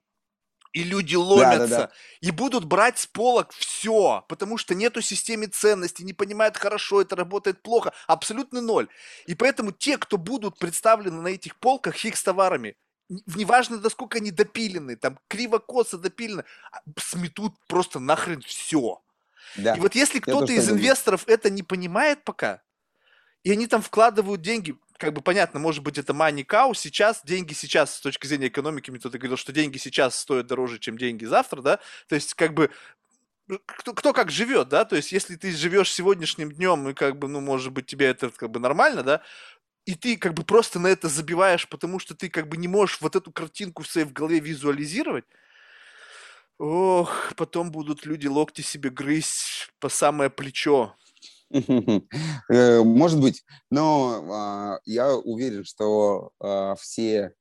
И 0.74 0.84
люди 0.84 1.16
ломятся 1.16 1.68
да, 1.68 1.68
да, 1.68 1.88
да. 1.88 1.92
и 2.22 2.32
будут 2.32 2.64
брать 2.64 2.98
с 2.98 3.06
полок 3.06 3.52
все, 3.52 4.24
потому 4.30 4.58
что 4.58 4.74
нету 4.74 5.02
системы 5.02 5.48
ценностей, 5.48 6.06
не 6.06 6.14
понимают 6.14 6.56
хорошо, 6.56 7.02
это 7.02 7.18
работает 7.18 7.62
плохо, 7.62 7.92
абсолютно 8.08 8.62
ноль. 8.62 8.88
И 9.26 9.36
поэтому 9.36 9.74
те, 9.74 9.98
кто 9.98 10.18
будут 10.18 10.58
представлены 10.60 11.22
на 11.22 11.28
этих 11.28 11.58
полках 11.58 12.06
их 12.06 12.16
с 12.16 12.24
товарами, 12.24 12.78
неважно, 13.36 13.82
насколько 13.82 14.20
они 14.20 14.32
допилены, 14.32 14.96
там 14.96 15.20
криво-косо 15.28 15.98
допилены, 15.98 16.46
а, 16.72 16.80
сметут 16.98 17.54
просто 17.68 18.00
нахрен 18.00 18.42
все. 18.42 19.02
Да. 19.58 19.76
И 19.76 19.80
вот 19.82 19.94
если 19.96 20.20
кто-то 20.20 20.54
из 20.54 20.70
инвесторов 20.70 21.26
это 21.28 21.50
не 21.50 21.64
понимает 21.64 22.24
пока, 22.24 22.62
и 23.44 23.52
они 23.52 23.68
там 23.68 23.82
вкладывают 23.82 24.42
деньги, 24.42 24.78
как 25.02 25.14
бы 25.14 25.22
понятно, 25.22 25.60
может 25.60 25.84
быть, 25.84 25.98
это 25.98 26.14
money 26.14 26.46
cow, 26.46 26.76
сейчас, 26.76 27.24
деньги 27.26 27.54
сейчас, 27.54 27.96
с 27.96 28.02
точки 28.02 28.28
зрения 28.28 28.50
экономики, 28.50 28.92
мне 28.92 29.00
кто-то 29.00 29.18
говорил, 29.18 29.36
что 29.36 29.52
деньги 29.52 29.80
сейчас 29.80 30.16
стоят 30.16 30.46
дороже, 30.46 30.78
чем 30.78 30.96
деньги 30.96 31.26
завтра, 31.26 31.64
да, 31.64 31.80
то 32.08 32.14
есть, 32.14 32.36
как 32.36 32.54
бы, 32.54 32.70
кто, 33.66 33.96
кто 33.96 34.14
как 34.14 34.30
живет, 34.30 34.70
да, 34.70 34.86
то 34.86 34.96
есть, 34.96 35.12
если 35.12 35.36
ты 35.38 35.52
живешь 35.54 35.92
сегодняшним 35.92 36.52
днем, 36.52 36.88
и, 36.90 36.94
как 36.94 37.18
бы, 37.18 37.28
ну, 37.28 37.42
может 37.42 37.74
быть, 37.74 37.88
тебе 37.88 38.06
это, 38.10 38.30
как 38.30 38.52
бы, 38.52 38.60
нормально, 38.60 39.02
да, 39.02 39.24
и 39.86 39.96
ты, 39.96 40.18
как 40.18 40.36
бы, 40.36 40.44
просто 40.44 40.80
на 40.80 40.86
это 40.86 41.10
забиваешь, 41.10 41.68
потому 41.68 41.98
что 41.98 42.14
ты, 42.14 42.30
как 42.30 42.48
бы, 42.48 42.58
не 42.58 42.68
можешь 42.68 43.02
вот 43.02 43.16
эту 43.16 43.32
картинку 43.32 43.82
в 43.82 43.88
своей 43.88 44.06
в 44.06 44.14
голове 44.14 44.40
визуализировать, 44.40 45.26
ох, 46.60 47.34
потом 47.36 47.72
будут 47.72 48.06
люди 48.06 48.28
локти 48.28 48.62
себе 48.62 48.92
грызть 48.92 49.72
по 49.80 49.90
самое 49.90 50.30
плечо, 50.30 50.96
Э, 50.96 51.01
может 52.84 53.20
быть, 53.20 53.44
но 53.70 54.26
а, 54.32 54.80
я 54.86 55.16
уверен, 55.16 55.64
что 55.66 56.32
а, 56.40 56.76
все 56.76 57.34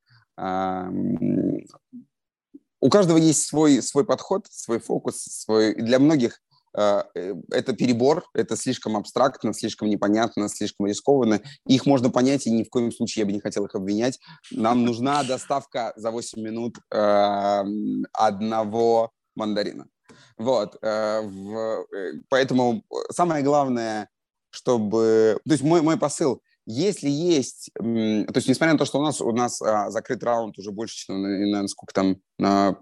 у 2.82 2.88
каждого 2.88 3.18
есть 3.18 3.46
свой, 3.46 3.82
свой 3.82 4.06
подход, 4.06 4.46
свой 4.50 4.80
фокус, 4.80 5.22
свой... 5.22 5.74
для 5.74 5.98
многих 5.98 6.40
а, 6.74 7.06
э, 7.14 7.34
это 7.50 7.74
перебор, 7.74 8.24
это 8.32 8.56
слишком 8.56 8.96
абстрактно, 8.96 9.52
слишком 9.52 9.90
непонятно, 9.90 10.48
слишком 10.48 10.86
рискованно. 10.86 11.42
Их 11.66 11.84
можно 11.84 12.08
понять, 12.10 12.46
и 12.46 12.50
ни 12.50 12.64
в 12.64 12.70
коем 12.70 12.90
случае 12.90 13.22
я 13.22 13.26
бы 13.26 13.32
не 13.32 13.40
хотел 13.40 13.66
их 13.66 13.74
обвинять. 13.74 14.18
Нам 14.50 14.84
нужна 14.84 15.22
доставка 15.24 15.92
за 15.96 16.10
8 16.10 16.40
минут 16.40 16.78
одного 18.12 19.10
мандарина. 19.34 19.86
Вот, 20.36 20.76
э, 20.82 21.22
э, 21.22 22.12
поэтому 22.28 22.82
самое 23.10 23.42
главное, 23.42 24.08
чтобы, 24.50 25.38
то 25.44 25.52
есть 25.52 25.62
мой, 25.62 25.82
мой 25.82 25.98
посыл, 25.98 26.42
если 26.66 27.08
есть, 27.08 27.70
то 27.74 27.82
есть 27.82 28.48
несмотря 28.48 28.72
на 28.72 28.78
то, 28.78 28.84
что 28.84 29.00
у 29.00 29.02
нас, 29.02 29.20
у 29.20 29.32
нас 29.32 29.60
а, 29.62 29.90
закрыт 29.90 30.22
раунд 30.22 30.58
уже 30.58 30.70
больше, 30.70 30.96
чем, 30.96 31.22
наверное, 31.22 31.66
сколько 31.66 31.92
там, 31.92 32.18
на 32.38 32.76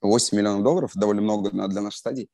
8 0.00 0.36
миллионов 0.38 0.62
долларов, 0.62 0.92
довольно 0.94 1.22
много 1.22 1.50
для 1.50 1.80
нашей 1.80 1.96
стадии. 1.96 2.28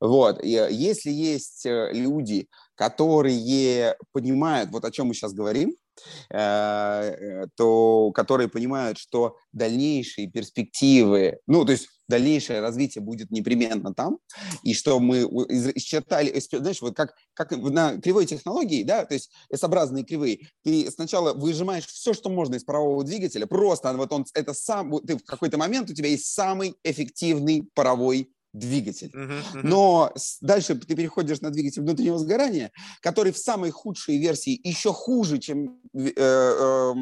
Вот. 0.00 0.42
И 0.42 0.48
если 0.70 1.10
есть 1.10 1.66
э, 1.66 1.90
люди, 1.92 2.48
которые 2.74 3.96
понимают, 4.12 4.70
вот 4.70 4.84
о 4.84 4.90
чем 4.90 5.08
мы 5.08 5.14
сейчас 5.14 5.34
говорим, 5.34 5.74
Э, 5.89 5.89
то, 6.30 8.12
которые 8.14 8.48
понимают, 8.48 8.98
что 8.98 9.36
дальнейшие 9.52 10.30
перспективы, 10.30 11.38
ну, 11.46 11.64
то 11.64 11.72
есть 11.72 11.88
дальнейшее 12.10 12.60
развитие 12.60 13.02
будет 13.02 13.30
непременно 13.30 13.94
там, 13.94 14.18
и 14.62 14.74
что 14.74 15.00
мы 15.00 15.20
исчертали, 15.20 16.38
знаешь, 16.52 16.82
вот 16.82 16.94
как, 16.94 17.14
как 17.32 17.52
на 17.52 17.98
кривой 18.00 18.26
технологии, 18.26 18.82
да, 18.82 19.06
то 19.06 19.14
есть 19.14 19.30
S-образные 19.50 20.04
кривые, 20.04 20.48
ты 20.62 20.90
сначала 20.90 21.32
выжимаешь 21.32 21.86
все, 21.86 22.12
что 22.12 22.28
можно 22.28 22.56
из 22.56 22.64
парового 22.64 23.04
двигателя, 23.04 23.46
просто 23.46 23.92
вот 23.94 24.12
он, 24.12 24.26
это 24.34 24.52
сам, 24.52 24.98
ты 25.00 25.16
в 25.16 25.24
какой-то 25.24 25.56
момент 25.56 25.88
у 25.88 25.94
тебя 25.94 26.08
есть 26.08 26.26
самый 26.26 26.74
эффективный 26.84 27.68
паровой 27.74 28.30
двигатель. 28.52 29.10
Uh-huh, 29.14 29.40
uh-huh. 29.54 29.60
Но 29.62 30.12
дальше 30.40 30.74
ты 30.74 30.94
переходишь 30.94 31.40
на 31.40 31.50
двигатель 31.50 31.82
внутреннего 31.82 32.18
сгорания, 32.18 32.70
который 33.00 33.32
в 33.32 33.38
самой 33.38 33.70
худшей 33.70 34.18
версии 34.18 34.60
еще 34.66 34.92
хуже, 34.92 35.38
чем 35.38 35.80
э, 35.94 36.10
э, 36.16 36.94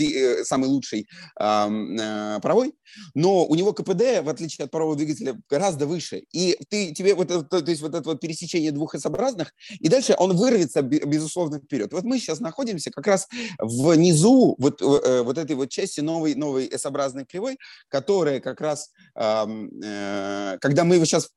э, 0.00 0.44
самый 0.44 0.68
лучший 0.68 1.06
эм, 1.38 1.96
э, 1.98 2.40
паровой, 2.40 2.74
но 3.14 3.44
у 3.46 3.54
него 3.54 3.72
КПД, 3.72 4.22
в 4.22 4.28
отличие 4.28 4.64
от 4.64 4.70
парового 4.70 4.96
двигателя, 4.96 5.40
гораздо 5.48 5.86
выше. 5.86 6.24
И 6.32 6.58
ты, 6.68 6.92
тебе 6.92 7.14
вот 7.14 7.30
это, 7.30 7.62
то 7.62 7.70
есть 7.70 7.82
вот 7.82 7.94
это 7.94 8.08
вот 8.08 8.20
пересечение 8.20 8.72
двух 8.72 8.94
S-образных, 8.94 9.52
и 9.80 9.88
дальше 9.88 10.14
он 10.18 10.36
вырвется, 10.36 10.82
безусловно, 10.82 11.58
вперед. 11.58 11.92
Вот 11.92 12.04
мы 12.04 12.18
сейчас 12.18 12.40
находимся 12.40 12.90
как 12.90 13.06
раз 13.06 13.28
внизу 13.58 14.56
вот, 14.58 14.82
э, 14.82 15.22
вот 15.22 15.38
этой 15.38 15.56
вот 15.56 15.70
части 15.70 16.00
новой, 16.00 16.34
новой 16.34 16.66
S-образной 16.66 17.24
кривой, 17.24 17.58
которая 17.88 18.40
как 18.40 18.60
раз 18.60 18.90
эм, 19.14 19.70
Э, 19.82 20.33
когда 20.60 20.84
мы 20.84 20.98
сейчас 21.04 21.30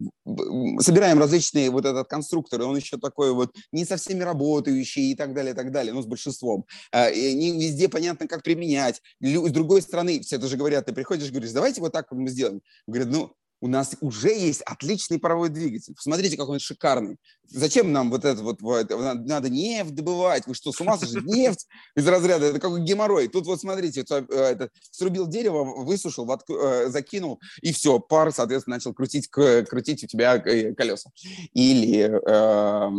собираем 0.79 1.19
различные 1.19 1.69
вот 1.69 1.85
этот 1.85 2.07
конструктор, 2.07 2.61
и 2.61 2.63
он 2.63 2.77
еще 2.77 2.97
такой 2.97 3.33
вот 3.33 3.55
не 3.71 3.85
со 3.85 3.97
всеми 3.97 4.23
работающий 4.23 5.11
и 5.11 5.15
так 5.15 5.33
далее, 5.33 5.53
и 5.53 5.55
так 5.55 5.71
далее, 5.71 5.93
ну, 5.93 6.01
с 6.01 6.05
большинством. 6.05 6.65
Э, 6.91 7.13
и 7.13 7.33
не 7.33 7.51
везде 7.51 7.89
понятно, 7.89 8.27
как 8.27 8.43
применять. 8.43 9.01
С 9.21 9.51
другой 9.51 9.81
стороны, 9.81 10.21
все 10.21 10.37
тоже 10.37 10.57
говорят, 10.57 10.85
ты 10.85 10.93
приходишь, 10.93 11.31
говоришь, 11.31 11.51
давайте 11.51 11.81
вот 11.81 11.93
так 11.93 12.11
мы 12.11 12.29
сделаем. 12.29 12.61
Говорят, 12.87 13.09
ну, 13.09 13.33
у 13.59 13.67
нас 13.67 13.95
уже 14.01 14.29
есть 14.29 14.61
отличный 14.63 15.19
паровой 15.19 15.49
двигатель. 15.49 15.93
Посмотрите, 15.95 16.37
какой 16.37 16.55
он 16.55 16.59
шикарный. 16.59 17.17
Зачем 17.45 17.91
нам 17.91 18.11
вот 18.11 18.25
это 18.25 18.43
вот, 18.43 18.59
надо 18.61 19.49
нефть 19.49 19.95
добывать? 19.95 20.45
Вы 20.47 20.53
что, 20.53 20.71
с 20.71 20.81
ума 20.81 20.97
сошли? 20.97 21.21
Нефть 21.23 21.67
из 21.95 22.07
разряда, 22.07 22.47
это 22.47 22.59
какой 22.59 22.81
геморрой. 22.81 23.27
Тут 23.27 23.45
вот 23.45 23.59
смотрите, 23.59 24.03
э, 24.09 24.25
это, 24.29 24.69
срубил 24.91 25.27
дерево, 25.27 25.63
высушил, 25.63 26.25
вотк, 26.25 26.49
э, 26.49 26.89
закинул, 26.89 27.39
и 27.61 27.71
все, 27.71 27.99
пар, 27.99 28.31
соответственно, 28.31 28.75
начал 28.75 28.93
крутить, 28.93 29.27
крутить 29.29 30.03
у 30.03 30.07
тебя 30.07 30.35
э, 30.35 30.73
колеса. 30.73 31.09
Или, 31.53 32.03
э, 32.03 32.91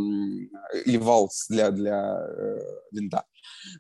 или 0.85 0.97
валс 0.97 1.47
для, 1.48 1.70
для 1.70 2.18
э, 2.18 2.59
винта. 2.90 3.24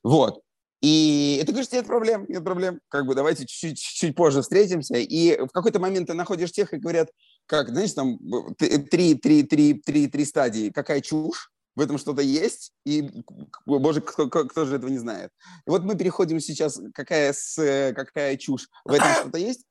Вот. 0.02 0.42
И 0.80 1.42
ты 1.44 1.52
говоришь, 1.52 1.72
нет 1.72 1.86
проблем, 1.86 2.24
нет 2.28 2.44
проблем, 2.44 2.80
как 2.88 3.06
бы 3.06 3.14
давайте 3.14 3.46
чуть-чуть, 3.46 3.78
чуть 3.78 4.14
позже 4.14 4.42
встретимся. 4.42 4.94
И 4.96 5.36
в 5.36 5.48
какой-то 5.48 5.80
момент 5.80 6.06
ты 6.06 6.14
находишь 6.14 6.52
тех 6.52 6.72
и 6.72 6.78
говорят, 6.78 7.10
как, 7.46 7.70
знаешь, 7.70 7.92
там 7.92 8.18
три, 8.56 9.14
три, 9.14 9.42
три, 9.42 9.74
три, 9.74 10.06
три 10.06 10.24
стадии, 10.24 10.70
какая 10.70 11.00
чушь, 11.00 11.50
в 11.74 11.80
этом 11.80 11.96
что-то 11.96 12.22
есть, 12.22 12.72
и, 12.84 13.08
боже, 13.64 14.00
кто, 14.00 14.28
кто, 14.28 14.64
же 14.64 14.76
этого 14.76 14.90
не 14.90 14.98
знает. 14.98 15.30
И 15.66 15.70
вот 15.70 15.84
мы 15.84 15.96
переходим 15.96 16.40
сейчас, 16.40 16.80
какая, 16.92 17.32
с, 17.32 17.54
какая 17.94 18.36
чушь, 18.36 18.68
в 18.84 18.92
этом 18.92 19.08
что-то 19.20 19.38
есть, 19.38 19.64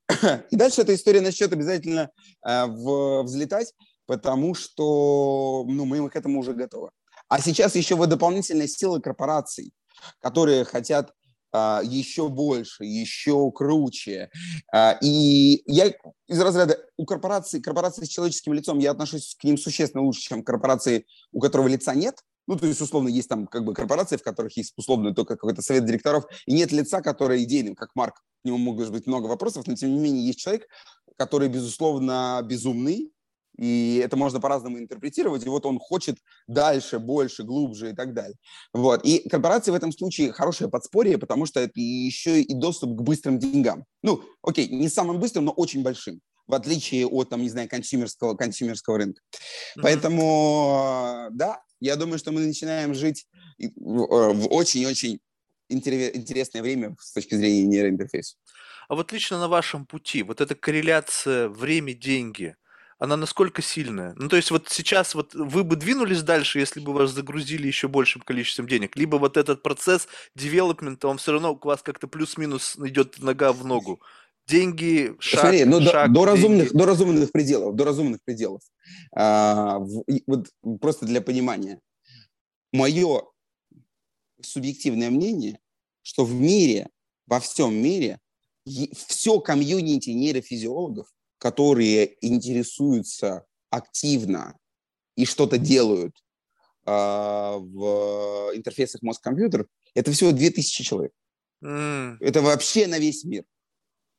и 0.49 0.55
дальше 0.55 0.81
эта 0.81 0.95
история 0.95 1.19
начнет 1.19 1.51
обязательно 1.51 2.09
э, 2.45 2.65
в, 2.65 3.23
взлетать, 3.23 3.73
потому 4.05 4.55
что 4.55 5.65
ну, 5.67 5.83
мы 5.83 6.09
к 6.09 6.15
этому 6.15 6.39
уже 6.39 6.53
готовы. 6.53 6.91
А 7.27 7.41
сейчас 7.41 7.75
еще 7.75 7.95
вы 7.95 8.07
дополнительные 8.07 8.69
силы 8.69 9.01
корпораций, 9.01 9.73
которые 10.21 10.65
хотят 10.65 11.13
а, 11.53 11.81
еще 11.83 12.29
больше, 12.29 12.83
еще 12.83 13.51
круче. 13.51 14.29
А, 14.71 14.97
и 15.01 15.63
я 15.65 15.93
из 16.27 16.41
разряда 16.41 16.77
у 16.97 17.05
корпораций, 17.05 17.61
корпорации 17.61 18.05
с 18.05 18.09
человеческим 18.09 18.53
лицом, 18.53 18.79
я 18.79 18.91
отношусь 18.91 19.35
к 19.39 19.43
ним 19.43 19.57
существенно 19.57 20.03
лучше, 20.03 20.21
чем 20.21 20.43
корпорации, 20.43 21.05
у 21.31 21.39
которого 21.39 21.67
лица 21.67 21.95
нет. 21.95 22.19
Ну, 22.47 22.57
то 22.57 22.65
есть, 22.65 22.79
условно, 22.79 23.09
есть 23.09 23.27
там 23.27 23.45
как 23.45 23.65
бы 23.65 23.73
корпорации, 23.73 24.15
в 24.15 24.23
которых 24.23 24.55
есть, 24.55 24.73
условно, 24.77 25.13
только 25.13 25.35
какой-то 25.35 25.61
совет 25.61 25.85
директоров, 25.85 26.25
и 26.45 26.53
нет 26.53 26.71
лица, 26.71 27.01
который 27.01 27.43
идейным, 27.43 27.75
как 27.75 27.89
Марк. 27.93 28.15
К 28.15 28.45
нему 28.45 28.57
могут 28.57 28.89
быть 28.89 29.05
много 29.05 29.27
вопросов, 29.27 29.67
но, 29.67 29.75
тем 29.75 29.93
не 29.93 29.99
менее, 29.99 30.25
есть 30.25 30.39
человек, 30.39 30.67
который, 31.17 31.49
безусловно, 31.49 32.41
безумный, 32.45 33.11
и 33.57 34.01
это 34.03 34.15
можно 34.15 34.39
по-разному 34.39 34.79
интерпретировать, 34.79 35.45
и 35.45 35.49
вот 35.49 35.65
он 35.65 35.79
хочет 35.79 36.17
дальше, 36.47 36.99
больше, 36.99 37.43
глубже 37.43 37.91
и 37.91 37.93
так 37.93 38.13
далее. 38.13 38.37
Вот. 38.73 39.03
И 39.03 39.27
корпорации 39.27 39.71
в 39.71 39.75
этом 39.75 39.91
случае 39.91 40.31
хорошее 40.31 40.69
подспорье, 40.69 41.17
потому 41.17 41.45
что 41.45 41.59
это 41.59 41.73
еще 41.75 42.41
и 42.41 42.53
доступ 42.53 42.97
к 42.97 43.01
быстрым 43.01 43.39
деньгам. 43.39 43.85
Ну, 44.03 44.23
окей, 44.43 44.67
не 44.67 44.89
самым 44.89 45.19
быстрым, 45.19 45.45
но 45.45 45.51
очень 45.51 45.83
большим 45.83 46.21
в 46.45 46.53
отличие 46.53 47.05
от, 47.05 47.29
там, 47.29 47.41
не 47.41 47.49
знаю, 47.49 47.67
консюмерского, 47.67 48.33
консюмерского 48.35 48.97
рынка. 48.97 49.21
Mm-hmm. 49.21 49.81
Поэтому, 49.81 51.27
да, 51.31 51.61
я 51.81 51.97
думаю, 51.97 52.19
что 52.19 52.31
мы 52.31 52.39
начинаем 52.39 52.93
жить 52.93 53.27
в 53.59 54.47
очень-очень 54.47 55.19
интересное 55.67 56.61
время 56.61 56.95
с 57.01 57.11
точки 57.11 57.35
зрения 57.35 57.63
нейроинтерфейса. 57.63 58.37
А 58.87 58.95
вот 58.95 59.11
лично 59.11 59.37
на 59.39 59.49
вашем 59.49 59.85
пути, 59.85 60.23
вот 60.23 60.39
эта 60.39 60.55
корреляция 60.55 61.49
время-деньги– 61.49 62.55
она 62.99 63.15
насколько 63.15 63.61
сильная? 63.61 64.13
Ну, 64.15 64.27
то 64.27 64.35
есть 64.35 64.51
вот 64.51 64.69
сейчас 64.69 65.13
вот 65.13 65.33
вы 65.35 65.63
бы 65.63 65.75
двинулись 65.75 66.23
дальше, 66.23 66.59
если 66.59 66.79
бы 66.79 66.93
вас 66.93 67.11
загрузили 67.11 67.67
еще 67.67 67.87
большим 67.87 68.21
количеством 68.21 68.67
денег, 68.67 68.95
либо 68.95 69.17
вот 69.17 69.37
этот 69.37 69.61
процесс 69.61 70.07
девелопмента, 70.35 71.07
он 71.07 71.17
все 71.17 71.33
равно 71.33 71.53
у 71.53 71.67
вас 71.67 71.81
как-то 71.81 72.07
плюс-минус 72.07 72.75
идет 72.77 73.19
нога 73.19 73.53
в 73.53 73.65
ногу. 73.65 74.01
Деньги, 74.47 75.15
шаг, 75.19 75.41
Смотри, 75.41 75.65
ну, 75.65 75.81
шаг, 75.81 76.07
до, 76.07 76.21
до, 76.21 76.25
разумных, 76.25 76.71
до 76.71 76.85
разумных 76.85 77.31
пределов, 77.33 77.75
до 77.75 77.83
разумных 77.83 78.23
пределов. 78.23 78.61
А, 79.13 79.77
в, 79.79 80.05
вот 80.25 80.47
просто 80.79 81.05
для 81.05 81.21
понимания. 81.21 81.81
Мое 82.71 83.23
субъективное 84.41 85.09
мнение, 85.09 85.59
что 86.01 86.23
в 86.23 86.33
мире, 86.33 86.87
во 87.25 87.41
всем 87.41 87.75
мире, 87.75 88.19
все 88.65 89.39
комьюнити 89.41 90.11
нейрофизиологов 90.11 91.07
которые 91.37 92.17
интересуются 92.25 93.45
активно 93.69 94.57
и 95.15 95.25
что-то 95.25 95.57
делают 95.57 96.15
э, 96.85 96.91
в 96.91 98.51
интерфейсах 98.53 99.01
мозг-компьютер, 99.01 99.67
это 99.93 100.11
всего 100.11 100.31
2000 100.31 100.83
человек. 100.83 101.13
Mm. 101.63 102.17
Это 102.19 102.41
вообще 102.41 102.87
на 102.87 102.99
весь 102.99 103.23
мир. 103.23 103.43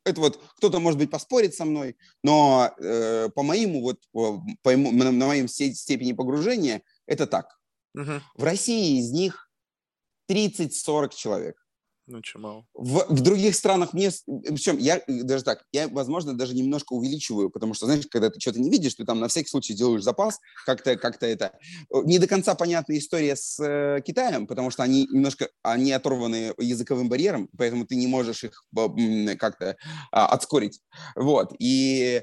Это 0.05 0.21
вот 0.21 0.41
кто-то, 0.57 0.81
может 0.81 0.99
быть, 0.99 1.11
поспорит 1.11 1.55
со 1.55 1.65
мной, 1.65 1.97
но 2.23 2.73
э, 2.79 3.29
по 3.35 3.43
моему, 3.43 3.83
вот, 3.83 4.01
по, 4.13 4.43
на, 4.77 5.13
на 5.13 5.27
моем 5.27 5.49
степени 5.49 6.13
погружения, 6.13 6.83
это 7.07 7.27
так. 7.27 7.59
Mm-hmm. 7.97 8.21
В 8.37 8.45
России 8.45 8.99
из 8.99 9.11
них 9.13 9.51
30-40 10.31 11.15
человек. 11.15 11.68
Ну, 12.11 12.23
чему 12.23 12.65
В, 12.73 13.05
в 13.11 13.21
других 13.21 13.55
странах 13.55 13.93
мне... 13.93 14.11
Причем 14.27 14.79
я 14.79 15.03
даже 15.07 15.45
так, 15.45 15.65
я, 15.73 15.89
возможно, 15.89 16.33
даже 16.33 16.55
немножко 16.55 16.95
увеличиваю, 16.95 17.51
потому 17.51 17.75
что, 17.75 17.85
знаешь, 17.85 18.07
когда 18.11 18.31
ты 18.31 18.41
что-то 18.41 18.61
не 18.61 18.71
видишь, 18.71 18.95
ты 18.95 19.05
там 19.05 19.21
на 19.21 19.29
всякий 19.29 19.51
случай 19.51 19.75
делаешь 19.75 20.03
запас, 20.03 20.41
как-то 20.65 20.97
как 20.97 21.23
это... 21.23 21.53
Не 21.91 22.19
до 22.19 22.27
конца 22.27 22.55
понятная 22.55 22.97
история 22.97 23.37
с 23.37 23.63
э, 23.63 24.01
Китаем, 24.01 24.47
потому 24.47 24.71
что 24.71 24.83
они 24.83 25.07
немножко, 25.11 25.51
они 25.63 25.93
оторваны 25.93 26.55
языковым 26.57 27.11
барьером, 27.11 27.51
поэтому 27.59 27.87
ты 27.87 27.95
не 27.95 28.07
можешь 28.07 28.43
их 28.43 28.65
как-то 29.39 29.77
а, 30.11 30.29
отскорить. 30.29 30.81
Вот. 31.15 31.53
И 31.59 32.23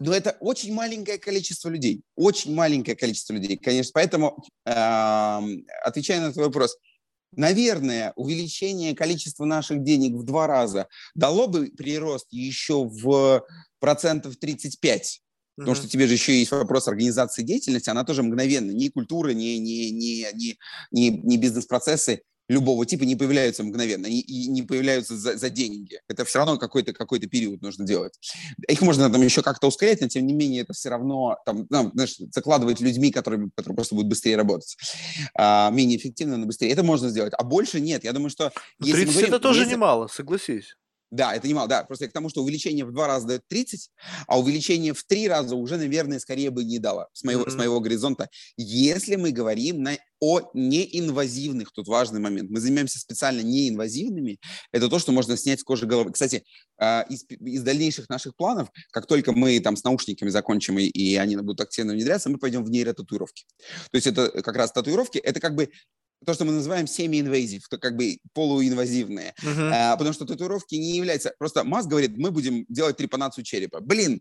но 0.00 0.12
это 0.12 0.36
очень 0.40 0.74
маленькое 0.74 1.18
количество 1.18 1.68
людей, 1.68 2.02
очень 2.16 2.54
маленькое 2.54 2.96
количество 2.96 3.34
людей, 3.34 3.56
конечно. 3.56 3.92
Поэтому, 3.94 4.44
э, 4.66 5.40
отвечая 5.84 6.20
на 6.20 6.32
твой 6.32 6.46
вопрос, 6.46 6.76
наверное, 7.36 8.12
увеличение 8.16 8.94
количества 8.94 9.44
наших 9.44 9.82
денег 9.82 10.14
в 10.14 10.24
два 10.24 10.46
раза 10.46 10.88
дало 11.14 11.46
бы 11.46 11.70
прирост 11.76 12.26
еще 12.30 12.84
в 12.84 13.44
процентов 13.80 14.36
35. 14.36 15.20
Потому 15.56 15.72
mm-hmm. 15.72 15.78
что 15.78 15.88
тебе 15.88 16.06
же 16.06 16.14
еще 16.14 16.36
есть 16.36 16.50
вопрос 16.50 16.88
организации 16.88 17.42
деятельности, 17.42 17.88
она 17.88 18.04
тоже 18.04 18.22
мгновенно. 18.22 18.72
Ни 18.72 18.88
культура, 18.88 19.30
ни, 19.30 19.56
ни, 19.56 19.90
ни, 19.90 20.26
ни, 20.32 20.58
ни, 20.90 21.08
ни 21.10 21.36
бизнес-процессы 21.36 22.22
любого 22.48 22.84
типа 22.86 23.04
не 23.04 23.16
появляются 23.16 23.62
мгновенно 23.62 24.06
и, 24.06 24.20
и 24.20 24.48
не 24.48 24.62
появляются 24.62 25.16
за, 25.16 25.36
за 25.36 25.50
деньги. 25.50 26.00
Это 26.08 26.24
все 26.24 26.38
равно 26.38 26.58
какой-то 26.58 26.92
какой 26.92 27.20
период 27.20 27.62
нужно 27.62 27.86
делать. 27.86 28.14
Их 28.68 28.80
можно 28.82 29.10
там 29.10 29.22
еще 29.22 29.42
как-то 29.42 29.68
ускорять, 29.68 30.00
но 30.00 30.08
тем 30.08 30.26
не 30.26 30.34
менее 30.34 30.62
это 30.62 30.72
все 30.72 30.90
равно 30.90 31.36
там, 31.46 31.66
ну, 31.70 31.90
знаешь, 31.94 32.16
закладывать 32.32 32.80
людьми, 32.80 33.10
которые, 33.10 33.50
которые 33.54 33.76
просто 33.76 33.94
будут 33.94 34.10
быстрее 34.10 34.36
работать. 34.36 34.76
А, 35.36 35.70
менее 35.70 35.98
эффективно, 35.98 36.36
но 36.36 36.46
быстрее. 36.46 36.70
Это 36.70 36.82
можно 36.82 37.08
сделать. 37.08 37.32
А 37.36 37.44
больше 37.44 37.80
нет. 37.80 38.04
Я 38.04 38.12
думаю, 38.12 38.30
что... 38.30 38.52
30 38.80 38.98
если 38.98 39.04
говорим, 39.04 39.28
это 39.30 39.40
тоже 39.40 39.60
если... 39.60 39.72
немало, 39.72 40.06
согласись. 40.08 40.76
Да, 41.10 41.34
это 41.34 41.46
немало, 41.46 41.68
да, 41.68 41.84
просто 41.84 42.08
к 42.08 42.12
тому, 42.12 42.28
что 42.28 42.42
увеличение 42.42 42.84
в 42.84 42.92
два 42.92 43.06
раза 43.06 43.26
дает 43.26 43.42
30, 43.48 43.90
а 44.26 44.38
увеличение 44.38 44.92
в 44.94 45.04
три 45.04 45.28
раза 45.28 45.54
уже, 45.54 45.76
наверное, 45.76 46.18
скорее 46.18 46.50
бы 46.50 46.64
не 46.64 46.78
дало, 46.78 47.08
с 47.12 47.22
моего, 47.22 47.44
mm-hmm. 47.44 47.50
с 47.50 47.54
моего 47.54 47.80
горизонта. 47.80 48.28
Если 48.56 49.14
мы 49.14 49.30
говорим 49.30 49.82
на, 49.82 49.96
о 50.20 50.40
неинвазивных, 50.54 51.70
тут 51.72 51.86
важный 51.86 52.18
момент, 52.18 52.50
мы 52.50 52.58
занимаемся 52.58 52.98
специально 52.98 53.42
неинвазивными, 53.42 54.38
это 54.72 54.88
то, 54.88 54.98
что 54.98 55.12
можно 55.12 55.36
снять 55.36 55.60
с 55.60 55.64
кожи 55.64 55.86
головы. 55.86 56.12
Кстати, 56.12 56.42
а, 56.78 57.06
из, 57.08 57.24
из 57.28 57.62
дальнейших 57.62 58.08
наших 58.08 58.34
планов, 58.34 58.68
как 58.90 59.06
только 59.06 59.32
мы 59.32 59.60
там 59.60 59.76
с 59.76 59.84
наушниками 59.84 60.30
закончим, 60.30 60.78
и, 60.78 60.84
и 60.86 61.14
они 61.16 61.36
будут 61.36 61.60
активно 61.60 61.92
внедряться, 61.92 62.28
мы 62.28 62.38
пойдем 62.38 62.64
в 62.64 62.70
нейротатуировки. 62.70 63.44
То 63.90 63.96
есть 63.96 64.06
это 64.06 64.30
как 64.42 64.56
раз 64.56 64.72
татуировки, 64.72 65.18
это 65.18 65.38
как 65.38 65.54
бы 65.54 65.70
то, 66.24 66.34
что 66.34 66.44
мы 66.44 66.52
называем 66.52 66.86
semi-invasive, 66.86 67.62
то 67.68 67.78
как 67.78 67.96
бы 67.96 68.18
полуинвазивные. 68.32 69.34
Uh-huh. 69.42 69.70
А, 69.72 69.96
потому 69.96 70.12
что 70.12 70.24
татуировки 70.24 70.74
не 70.74 70.96
являются... 70.96 71.34
Просто 71.38 71.64
Маск 71.64 71.88
говорит, 71.88 72.16
мы 72.16 72.30
будем 72.30 72.64
делать 72.68 72.96
трепанацию 72.96 73.44
черепа. 73.44 73.80
Блин, 73.80 74.20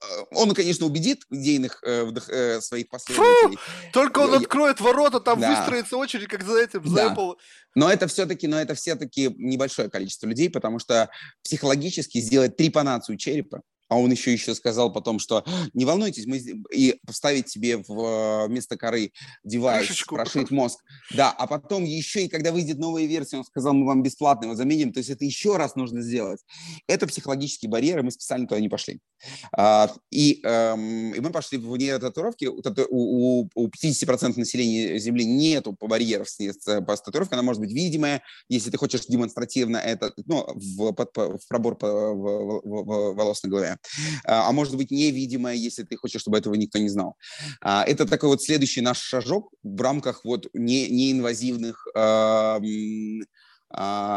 э, 0.00 0.04
он, 0.32 0.54
конечно, 0.54 0.86
убедит 0.86 1.24
идейных 1.30 1.82
э, 1.84 2.12
э, 2.28 2.60
своих 2.60 2.88
последователей. 2.88 3.56
Фу! 3.56 3.62
Только 3.92 4.18
он 4.20 4.34
откроет 4.34 4.80
ворота, 4.80 5.20
там 5.20 5.40
да. 5.40 5.54
выстроится 5.54 5.96
очередь, 5.96 6.28
как 6.28 6.42
за 6.42 6.60
этим, 6.60 6.86
за 6.86 6.94
да. 6.94 7.14
Apple. 7.14 7.36
Но 7.74 7.90
это 7.90 8.06
все-таки, 8.06 8.46
но 8.46 8.60
это 8.60 8.74
все-таки 8.74 9.34
небольшое 9.36 9.88
количество 9.88 10.26
людей, 10.26 10.50
потому 10.50 10.78
что 10.78 11.10
психологически 11.42 12.20
сделать 12.20 12.56
трепанацию 12.56 13.16
черепа 13.16 13.62
а 13.88 13.96
он 13.96 14.10
еще 14.10 14.32
еще 14.32 14.54
сказал 14.54 14.92
потом, 14.92 15.18
что 15.18 15.44
не 15.72 15.84
волнуйтесь, 15.84 16.26
мы 16.26 16.38
и 16.72 16.98
поставить 17.06 17.48
себе 17.48 17.78
в, 17.78 18.46
вместо 18.46 18.76
коры 18.76 19.12
девайс, 19.44 19.86
Крышечку. 19.86 20.14
прошить 20.14 20.50
мозг. 20.50 20.80
Да, 21.14 21.30
а 21.30 21.46
потом 21.46 21.84
еще 21.84 22.24
и 22.24 22.28
когда 22.28 22.52
выйдет 22.52 22.78
новая 22.78 23.06
версия, 23.06 23.38
он 23.38 23.44
сказал, 23.44 23.74
мы 23.74 23.86
вам 23.86 24.02
бесплатно 24.02 24.46
его 24.46 24.54
заменим, 24.54 24.92
то 24.92 24.98
есть 24.98 25.10
это 25.10 25.24
еще 25.24 25.56
раз 25.56 25.74
нужно 25.74 26.02
сделать. 26.02 26.40
Это 26.86 27.06
психологические 27.06 27.70
барьеры, 27.70 28.02
мы 28.02 28.10
специально 28.10 28.46
туда 28.46 28.60
не 28.60 28.68
пошли. 28.68 29.00
А, 29.56 29.90
и, 30.10 30.40
эм, 30.44 31.14
и 31.14 31.20
мы 31.20 31.30
пошли 31.30 31.58
в 31.58 31.76
нейротатуировки, 31.76 32.46
у, 32.46 32.60
у, 32.90 33.50
у 33.54 33.68
50% 33.68 34.38
населения 34.38 34.98
Земли 34.98 35.24
нету 35.24 35.76
барьеров 35.80 36.28
с, 36.28 36.38
с, 36.38 36.80
по 36.82 36.96
татуировке, 36.96 37.34
она 37.34 37.42
может 37.42 37.60
быть 37.60 37.72
видимая, 37.72 38.22
если 38.48 38.70
ты 38.70 38.76
хочешь 38.76 39.06
демонстративно 39.06 39.78
это, 39.78 40.12
ну, 40.26 40.46
в, 40.54 40.92
под, 40.92 41.16
в 41.16 41.48
пробор 41.48 41.76
по, 41.76 41.86
в, 41.88 42.60
в, 42.64 42.84
в, 42.84 43.14
волос 43.14 43.42
на 43.42 43.48
голове. 43.48 43.77
А, 44.24 44.48
а 44.48 44.52
может 44.52 44.76
быть 44.76 44.90
невидимое, 44.90 45.54
если 45.54 45.82
ты 45.82 45.96
хочешь, 45.96 46.20
чтобы 46.20 46.38
этого 46.38 46.54
никто 46.54 46.78
не 46.78 46.88
знал. 46.88 47.16
А, 47.60 47.84
это 47.84 48.06
такой 48.06 48.28
вот 48.30 48.42
следующий 48.42 48.80
наш 48.80 48.98
шажок 48.98 49.50
в 49.62 49.80
рамках 49.80 50.24
вот 50.24 50.48
не, 50.54 50.88
неинвазивных 50.88 51.86
а, 51.94 52.60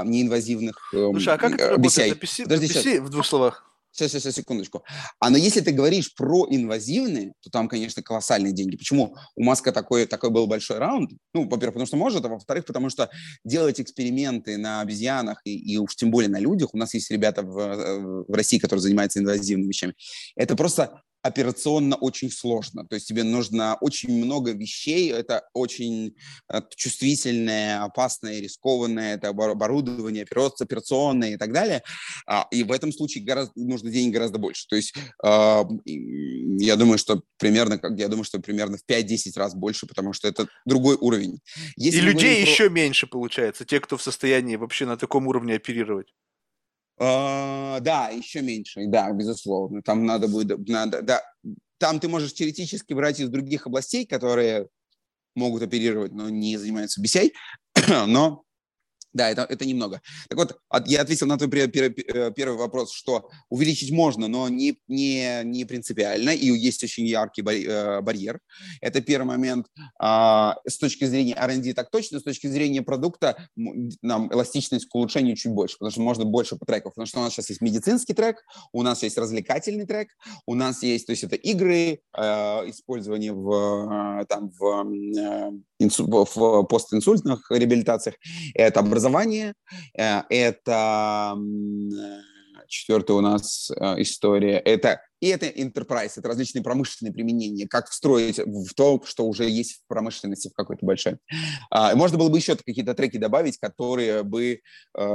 неинвазивных 0.06 0.90
Слушай, 0.92 1.34
а 1.34 1.38
как 1.38 1.56
это 1.56 1.70
работает? 1.72 2.20
Подожди, 2.20 2.44
Подожди, 2.44 2.68
сейчас. 2.68 3.00
в 3.00 3.10
двух 3.10 3.26
словах. 3.26 3.70
Сейчас, 3.92 4.12
сейчас, 4.12 4.24
сейчас, 4.24 4.36
секундочку. 4.36 4.84
А 5.20 5.30
но 5.30 5.38
если 5.38 5.60
ты 5.60 5.72
говоришь 5.72 6.14
про 6.16 6.48
инвазивные, 6.50 7.34
то 7.42 7.50
там, 7.50 7.68
конечно, 7.68 8.02
колоссальные 8.02 8.54
деньги. 8.54 8.78
Почему 8.78 9.16
у 9.36 9.44
Маска 9.44 9.72
такой, 9.72 10.06
такой 10.06 10.30
был 10.30 10.48
большой 10.48 10.78
раунд? 10.78 11.12
Ну, 11.34 11.44
во-первых, 11.44 11.74
потому 11.74 11.86
что 11.86 11.98
может, 11.98 12.24
а 12.24 12.30
во-вторых, 12.30 12.66
потому 12.66 12.90
что 12.90 13.10
делать 13.44 13.82
эксперименты 13.82 14.58
на 14.58 14.82
обезьянах 14.82 15.42
и, 15.44 15.74
и 15.74 15.78
уж 15.78 15.96
тем 15.96 16.10
более 16.10 16.30
на 16.30 16.40
людях, 16.40 16.74
у 16.74 16.78
нас 16.78 16.94
есть 16.94 17.12
ребята 17.12 17.44
в, 17.44 17.58
э, 17.60 18.00
в 18.28 18.34
России, 18.34 18.60
которые 18.60 18.82
занимаются 18.82 19.20
инвазивными 19.20 19.68
вещами, 19.68 19.94
это 20.36 20.56
просто 20.56 21.02
операционно 21.22 21.95
очень 21.95 22.31
сложно. 22.31 22.85
То 22.88 22.95
есть 22.95 23.07
тебе 23.07 23.23
нужно 23.23 23.77
очень 23.81 24.11
много 24.23 24.52
вещей, 24.52 25.11
это 25.11 25.43
очень 25.53 26.15
э, 26.52 26.61
чувствительное, 26.76 27.84
опасное, 27.84 28.39
рискованное, 28.39 29.15
это 29.15 29.30
оборудование, 29.30 30.23
операционное 30.23 31.34
и 31.34 31.38
так 31.38 31.53
далее. 31.53 31.84
А, 32.27 32.48
и 32.52 32.64
в 32.64 32.72
этом 32.72 32.91
случае 32.91 33.23
гораздо, 33.23 33.53
нужно 33.56 33.91
денег 33.91 34.14
гораздо 34.14 34.39
больше. 34.39 34.68
То 34.68 34.76
есть 34.76 34.93
а, 35.23 35.64
я 35.85 36.76
думаю, 36.76 36.98
что 36.98 37.22
примерно, 37.38 37.80
я 37.95 38.07
думаю, 38.07 38.23
что 38.23 38.39
примерно 38.39 38.77
в 38.77 38.89
5-10 38.89 39.31
раз 39.35 39.56
больше, 39.56 39.85
потому 39.88 40.14
что 40.14 40.27
это 40.27 40.48
другой 40.65 40.95
уровень. 40.95 41.39
Если 41.76 41.99
и 41.99 42.02
людей 42.02 42.43
про... 42.43 42.52
еще 42.52 42.69
меньше 42.69 43.07
получается, 43.07 43.65
те, 43.65 43.80
кто 43.80 43.98
в 43.98 44.02
состоянии 44.02 44.56
вообще 44.56 44.85
на 44.85 44.98
таком 44.98 45.27
уровне 45.27 45.56
оперировать. 45.56 46.14
Uh, 47.02 47.80
да, 47.80 48.10
еще 48.10 48.41
меньше, 48.44 48.86
да, 48.86 49.11
безусловно. 49.11 49.82
Там 49.82 50.06
надо 50.06 50.28
будет, 50.28 50.69
надо, 50.69 51.02
да, 51.02 51.23
там 51.80 51.99
ты 51.99 52.07
можешь 52.07 52.36
теоретически 52.36 52.94
брать 52.94 53.19
из 53.19 53.30
других 53.30 53.65
областей, 53.65 54.06
которые 54.06 54.68
могут 55.36 55.64
оперировать, 55.64 56.11
но 56.11 56.30
не 56.30 56.57
занимаются 56.57 57.02
BCI, 57.02 57.32
но 58.07 58.44
да, 59.14 59.30
это, 59.30 59.44
это 59.44 59.66
немного. 59.66 60.02
Так 60.30 60.38
вот, 60.38 60.58
я 60.86 61.02
ответил 61.02 61.28
на 61.28 61.38
твой 61.38 61.50
э, 61.50 62.32
первый 62.32 62.58
вопрос, 62.58 62.94
что 62.94 63.30
увеличить 63.50 63.92
можно, 63.92 64.28
но 64.28 64.48
не, 64.50 64.78
не, 64.88 65.42
не 65.44 65.66
принципиально, 65.66 66.32
и 66.32 66.48
есть 66.48 66.84
очень 66.84 67.06
яркий 67.06 67.42
э, 67.42 68.02
барьер. 68.02 68.40
Это 68.80 69.02
первый 69.02 69.26
момент. 69.26 69.68
А, 70.00 70.58
с 70.68 70.78
точки 70.78 71.06
зрения 71.06 71.36
R&D 71.36 71.74
так 71.74 71.90
точно, 71.92 72.20
с 72.20 72.24
точки 72.24 72.48
зрения 72.48 72.82
продукта 72.82 73.50
нам 74.02 74.32
эластичность 74.32 74.88
к 74.88 74.96
улучшению 74.96 75.36
чуть 75.36 75.52
больше, 75.52 75.78
потому 75.78 75.92
что 75.92 76.02
можно 76.02 76.26
больше 76.26 76.56
по 76.56 76.66
треков. 76.66 76.94
Потому 76.94 77.08
что 77.08 77.20
у 77.20 77.24
нас 77.24 77.34
сейчас 77.34 77.50
есть 77.50 77.62
медицинский 77.62 78.14
трек, 78.14 78.38
у 78.72 78.82
нас 78.82 79.04
есть 79.04 79.18
развлекательный 79.18 79.86
трек, 79.86 80.10
у 80.46 80.56
нас 80.56 80.84
есть, 80.84 81.06
то 81.06 81.12
есть 81.12 81.24
это 81.24 81.36
игры, 81.36 82.00
э, 82.18 82.22
использование 82.70 83.34
в, 83.34 84.26
там, 84.30 84.52
в 84.58 85.62
в 85.90 86.64
постинсультных 86.64 87.50
реабилитациях, 87.50 88.16
это 88.54 88.80
образование, 88.80 89.01
э, 89.10 90.23
это 90.30 91.36
э, 91.38 92.22
четвертая 92.68 93.18
у 93.18 93.22
нас 93.22 93.72
э, 93.72 94.02
история, 94.02 94.57
это 94.57 95.02
и 95.19 95.28
это 95.28 95.45
enterprise, 95.45 96.14
это 96.18 96.28
различные 96.30 96.64
промышленные 96.64 97.14
применения, 97.14 97.68
как 97.68 97.90
встроить 97.90 98.40
в 98.40 98.73
то, 98.73 98.99
что 99.06 99.28
уже 99.28 99.48
есть 99.48 99.76
в 99.76 99.88
промышленности 99.88 100.48
в 100.48 100.53
какой-то 100.53 100.84
большой. 100.84 101.18
А, 101.69 101.95
можно 101.95 102.18
было 102.18 102.30
бы 102.30 102.40
еще 102.40 102.56
какие-то 102.56 102.95
треки 102.95 103.18
добавить, 103.18 103.60
которые 103.60 104.23
бы 104.23 104.61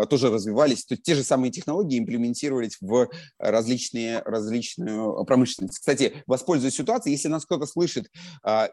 тоже 0.08 0.30
развивались, 0.30 0.84
то 0.84 0.94
есть 0.94 1.02
те 1.02 1.16
же 1.16 1.24
самые 1.24 1.50
технологии 1.50 1.98
имплементировать 1.98 2.76
в 2.80 3.08
различные, 3.40 4.20
различную 4.20 5.24
промышленность. 5.24 5.80
Кстати, 5.80 6.22
воспользуясь 6.28 6.76
ситуацией, 6.76 7.16
если 7.16 7.26
нас 7.26 7.44
кто-то 7.44 7.66
слышит 7.66 8.08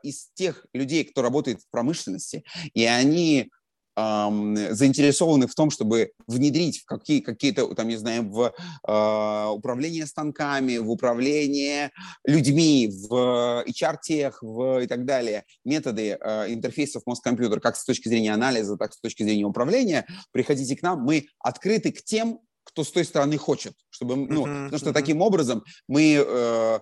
из 0.03 0.29
тех 0.35 0.67
людей, 0.71 1.03
кто 1.03 1.23
работает 1.23 1.61
в 1.61 1.69
промышленности, 1.71 2.43
и 2.75 2.85
они 2.85 3.49
заинтересованы 3.95 5.47
в 5.47 5.53
том, 5.53 5.69
чтобы 5.69 6.11
внедрить 6.27 6.79
в 6.79 6.85
какие, 6.85 7.19
какие-то, 7.19 7.67
там, 7.75 7.87
не 7.87 7.95
знаю, 7.95 8.29
в 8.29 8.53
э, 8.87 9.47
управление 9.51 10.05
станками, 10.07 10.77
в 10.77 10.89
управление 10.89 11.91
людьми, 12.25 12.91
в 13.09 13.63
HR-тех 13.67 14.41
в, 14.41 14.79
и 14.79 14.87
так 14.87 15.05
далее, 15.05 15.43
методы 15.63 16.17
э, 16.19 16.53
интерфейсов 16.53 17.03
мозг-компьютер, 17.05 17.59
как 17.59 17.75
с 17.75 17.85
точки 17.85 18.07
зрения 18.07 18.33
анализа, 18.33 18.77
так 18.77 18.91
и 18.91 18.93
с 18.95 18.99
точки 18.99 19.23
зрения 19.23 19.45
управления, 19.45 20.05
приходите 20.31 20.75
к 20.75 20.81
нам, 20.81 21.01
мы 21.01 21.27
открыты 21.39 21.91
к 21.91 22.03
тем, 22.03 22.39
кто 22.63 22.83
с 22.83 22.91
той 22.91 23.05
стороны 23.05 23.37
хочет, 23.37 23.73
чтобы, 23.89 24.15
ну, 24.15 24.45
uh-huh, 24.47 24.65
потому 24.65 24.79
что 24.79 24.89
uh-huh. 24.89 24.93
таким 24.93 25.21
образом 25.21 25.63
мы 25.87 26.15
э, 26.15 26.79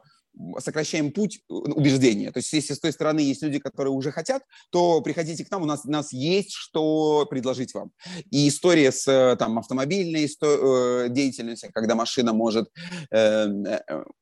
сокращаем 0.60 1.12
путь 1.12 1.42
э, 1.50 1.54
убеждения. 1.54 2.32
То 2.32 2.38
есть 2.40 2.52
если 2.54 2.74
с 2.74 2.80
той 2.80 2.92
стороны 2.92 3.20
есть 3.20 3.42
люди, 3.42 3.60
которые 3.60 3.92
уже 3.94 4.12
хотят, 4.12 4.44
то 4.72 5.02
приходите 5.02 5.46
к 5.46 5.52
нам, 5.52 5.64
у 5.64 5.66
нас, 5.66 5.82
у 5.86 5.92
нас 5.92 6.14
есть 6.14 6.54
что 6.54 7.26
предложить 7.30 7.74
вам. 7.74 7.92
И 8.30 8.48
история 8.48 8.92
с 8.92 9.08
э, 9.08 9.36
там, 9.38 9.60
автомобильной 9.60 10.26
исто- 10.26 11.06
э, 11.06 11.10
деятельностью, 11.10 11.70
когда 11.74 11.96
машина 11.96 12.34
может, 12.34 12.70
э, 13.12 13.48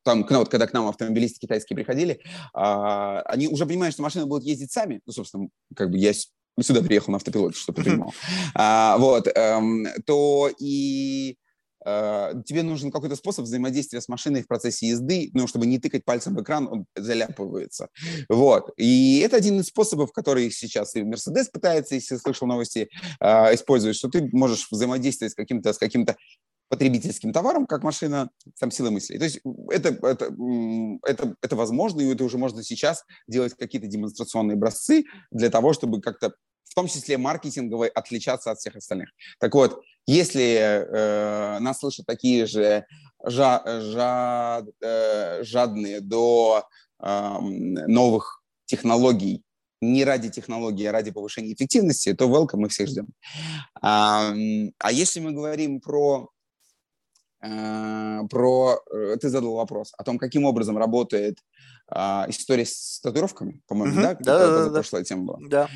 там, 0.03 0.25
вот, 0.29 0.49
когда 0.49 0.67
к 0.67 0.73
нам 0.73 0.87
автомобилисты 0.87 1.39
китайские 1.39 1.75
приходили, 1.75 2.13
э, 2.13 2.19
они 2.53 3.47
уже 3.47 3.65
понимают, 3.65 3.93
что 3.93 4.03
машины 4.03 4.25
будут 4.25 4.45
ездить 4.45 4.71
сами. 4.71 5.01
Ну, 5.05 5.13
собственно, 5.13 5.49
как 5.75 5.91
бы 5.91 5.97
я 5.97 6.13
сюда 6.59 6.81
приехал 6.81 7.11
на 7.11 7.17
автопилоте, 7.17 7.57
чтобы 7.57 7.81
ты 7.81 7.89
понимал. 7.89 8.13
А, 8.53 8.97
вот, 8.97 9.27
эм, 9.33 9.87
то 10.05 10.49
и 10.59 11.37
тебе 11.83 12.63
нужен 12.63 12.91
какой-то 12.91 13.15
способ 13.15 13.45
взаимодействия 13.45 14.01
с 14.01 14.09
машиной 14.09 14.43
в 14.43 14.47
процессе 14.47 14.87
езды, 14.87 15.29
ну, 15.33 15.47
чтобы 15.47 15.65
не 15.65 15.79
тыкать 15.79 16.03
пальцем 16.05 16.35
в 16.35 16.41
экран, 16.41 16.67
он 16.67 16.85
заляпывается. 16.95 17.87
Вот. 18.27 18.71
И 18.77 19.19
это 19.19 19.37
один 19.37 19.59
из 19.59 19.67
способов, 19.67 20.11
который 20.11 20.51
сейчас 20.51 20.95
и 20.95 21.01
Mercedes 21.01 21.45
пытается, 21.51 21.95
если 21.95 22.17
слышал 22.17 22.47
новости, 22.47 22.89
э, 23.19 23.55
использовать, 23.55 23.95
что 23.95 24.09
ты 24.09 24.29
можешь 24.33 24.67
взаимодействовать 24.69 25.33
с 25.33 25.35
каким-то, 25.35 25.73
с 25.73 25.77
каким-то 25.77 26.15
потребительским 26.69 27.33
товаром, 27.33 27.65
как 27.65 27.83
машина, 27.83 28.29
там, 28.59 28.71
сила 28.71 28.91
мысли. 28.91 29.17
То 29.17 29.23
есть 29.23 29.41
это, 29.71 29.89
это, 30.05 30.33
это, 31.03 31.35
это 31.41 31.55
возможно, 31.55 32.01
и 32.01 32.13
это 32.13 32.23
уже 32.23 32.37
можно 32.37 32.63
сейчас 32.63 33.03
делать 33.27 33.55
какие-то 33.55 33.87
демонстрационные 33.87 34.55
образцы 34.55 35.05
для 35.31 35.49
того, 35.49 35.73
чтобы 35.73 35.99
как-то 35.99 36.33
в 36.69 36.75
том 36.75 36.87
числе 36.87 37.17
маркетинговой, 37.17 37.89
отличаться 37.89 38.51
от 38.51 38.59
всех 38.59 38.75
остальных. 38.75 39.09
Так 39.39 39.53
вот, 39.55 39.81
если 40.05 40.43
э, 40.43 41.59
нас 41.59 41.79
слышат 41.79 42.05
такие 42.05 42.45
же 42.45 42.85
жа, 43.23 43.63
жа, 43.65 44.63
э, 44.81 45.43
жадные 45.43 45.99
до 45.99 46.63
э, 46.99 47.37
новых 47.41 48.41
технологий, 48.65 49.43
не 49.81 50.03
ради 50.03 50.29
технологии, 50.29 50.85
а 50.85 50.91
ради 50.91 51.11
повышения 51.11 51.53
эффективности, 51.53 52.13
то 52.13 52.25
welcome, 52.25 52.57
мы 52.57 52.69
всех 52.69 52.89
ждем. 52.89 53.07
А, 53.81 54.33
а 54.79 54.91
если 54.91 55.19
мы 55.19 55.31
говорим 55.31 55.79
про 55.79 56.29
э, 57.41 58.21
про, 58.29 58.79
э, 58.91 59.17
ты 59.21 59.29
задал 59.29 59.55
вопрос 59.55 59.93
о 59.97 60.03
том, 60.03 60.17
каким 60.17 60.45
образом 60.45 60.77
работает 60.77 61.37
э, 61.93 61.99
история 62.27 62.65
с 62.65 62.99
татуировками, 63.01 63.61
по-моему, 63.67 63.99
mm-hmm. 63.99 64.17
да? 64.21 64.37
Да, 64.37 64.47
да, 64.47 64.65
да. 64.65 64.71
Прошлая 64.71 65.03
тема 65.03 65.23
была. 65.23 65.39
Да. 65.47 65.69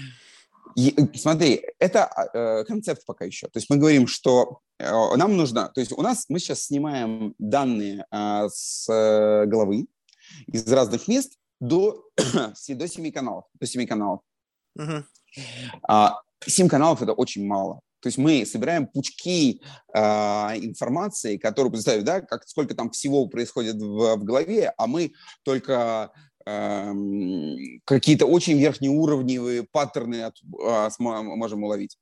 И, 0.76 0.94
э, 0.96 1.18
смотри, 1.18 1.64
это 1.80 2.10
э, 2.34 2.64
концепт 2.66 3.06
пока 3.06 3.26
еще. 3.26 3.48
То 3.48 3.58
есть 3.58 3.70
мы 3.70 3.78
говорим, 3.78 4.08
что 4.08 4.60
э, 4.80 4.90
нам 5.16 5.38
нужно, 5.38 5.70
то 5.70 5.80
есть 5.80 5.92
у 5.92 6.02
нас 6.02 6.26
мы 6.30 6.40
сейчас 6.40 6.64
снимаем 6.64 7.36
данные 7.38 8.06
э, 8.12 8.48
с 8.50 8.88
э, 8.90 9.46
головы 9.46 9.88
из 10.48 10.68
разных 10.72 11.08
мест 11.08 11.34
до, 11.60 12.06
до 12.68 12.88
7 12.88 13.12
каналов. 13.12 13.46
До 13.60 13.66
7 13.66 13.86
каналов. 13.88 14.22
Uh-huh. 14.78 15.04
А, 15.88 16.20
7 16.46 16.68
каналов 16.68 17.02
это 17.02 17.14
очень 17.14 17.46
мало. 17.46 17.82
То 18.04 18.08
есть 18.08 18.18
мы 18.18 18.46
собираем 18.46 18.86
пучки 18.86 19.62
э, 19.96 20.00
информации, 20.00 21.38
которую, 21.38 21.72
представь, 21.72 22.04
да, 22.04 22.20
как, 22.20 22.46
сколько 22.46 22.76
там 22.76 22.90
всего 22.90 23.28
происходит 23.28 23.78
в, 23.78 24.18
в 24.18 24.24
голове, 24.26 24.74
а 24.78 24.88
мы 24.88 25.14
только 25.44 26.12
какие-то 27.86 28.26
очень 28.26 28.58
верхнеуровневые 28.60 29.64
паттерны 29.72 30.24
от, 30.24 30.36
а, 30.66 30.90
можем 31.00 31.64
уловить. 31.64 31.98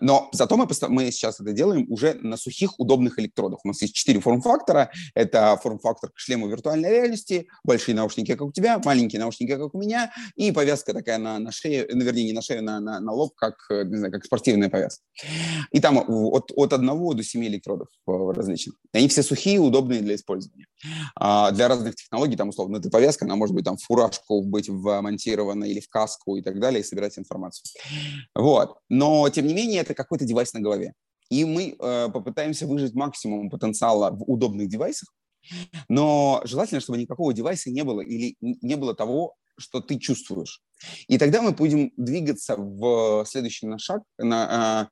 Но 0.00 0.28
зато 0.32 0.56
мы, 0.56 0.68
мы 0.88 1.10
сейчас 1.10 1.40
это 1.40 1.52
делаем 1.52 1.86
уже 1.90 2.14
на 2.14 2.36
сухих, 2.36 2.78
удобных 2.78 3.18
электродах. 3.18 3.64
У 3.64 3.68
нас 3.68 3.82
есть 3.82 3.94
четыре 3.94 4.20
форм-фактора. 4.20 4.90
Это 5.14 5.58
форм-фактор 5.62 6.10
к 6.10 6.18
шлему 6.18 6.48
виртуальной 6.48 6.90
реальности, 6.90 7.48
большие 7.64 7.94
наушники, 7.94 8.32
как 8.34 8.46
у 8.46 8.52
тебя, 8.52 8.80
маленькие 8.84 9.20
наушники, 9.20 9.56
как 9.56 9.74
у 9.74 9.78
меня, 9.78 10.12
и 10.36 10.52
повязка 10.52 10.92
такая 10.92 11.18
на, 11.18 11.38
на 11.38 11.52
шее, 11.52 11.86
ну, 11.92 12.04
вернее, 12.04 12.24
не 12.24 12.32
на 12.32 12.42
шею, 12.42 12.62
на, 12.62 12.80
на, 12.80 13.00
на 13.00 13.12
лоб, 13.12 13.34
как, 13.34 13.54
не 13.70 13.96
знаю, 13.96 14.12
как 14.12 14.24
спортивная 14.24 14.68
повязка. 14.68 15.02
И 15.72 15.80
там 15.80 15.98
от, 15.98 16.52
от 16.54 16.72
одного 16.72 17.14
до 17.14 17.22
семи 17.22 17.48
электродов 17.48 17.88
э, 18.06 18.12
различных. 18.32 18.76
Они 18.92 19.08
все 19.08 19.22
сухие, 19.22 19.58
удобные 19.58 20.00
для 20.00 20.14
использования. 20.14 20.66
А 21.16 21.50
для 21.50 21.68
разных 21.68 21.96
технологий, 21.96 22.36
там, 22.36 22.50
условно, 22.50 22.76
эта 22.76 22.90
повязка, 22.90 23.24
она 23.24 23.36
может 23.36 23.54
быть 23.54 23.64
там 23.64 23.76
в 23.76 23.82
фуражку 23.82 24.42
быть 24.42 24.68
вмонтирована 24.68 25.64
или 25.64 25.80
в 25.80 25.88
каску 25.88 26.36
и 26.36 26.42
так 26.42 26.60
далее, 26.60 26.80
и 26.80 26.84
собирать 26.84 27.18
информацию. 27.18 27.64
Вот. 28.34 28.76
Но, 28.88 29.28
тем 29.38 29.46
не 29.46 29.54
менее, 29.54 29.82
это 29.82 29.94
какой-то 29.94 30.24
девайс 30.24 30.52
на 30.52 30.58
голове. 30.58 30.94
И 31.30 31.44
мы 31.44 31.76
э, 31.78 32.08
попытаемся 32.12 32.66
выжить 32.66 32.94
максимум 32.94 33.50
потенциала 33.50 34.10
в 34.10 34.24
удобных 34.24 34.68
девайсах, 34.68 35.14
Но 35.88 36.40
желательно, 36.44 36.80
чтобы 36.80 36.98
никакого 36.98 37.32
девайса 37.32 37.70
не 37.70 37.84
было 37.84 38.00
или 38.00 38.34
не 38.40 38.74
было 38.74 38.96
того, 38.96 39.36
что 39.56 39.80
ты 39.80 40.00
чувствуешь. 40.00 40.60
И 41.06 41.18
тогда 41.18 41.40
мы 41.40 41.52
будем 41.52 41.92
двигаться 41.96 42.56
в 42.56 43.24
следующий 43.26 43.66
наш 43.66 43.82
шаг, 43.82 44.02
на, 44.18 44.48
а, 44.50 44.88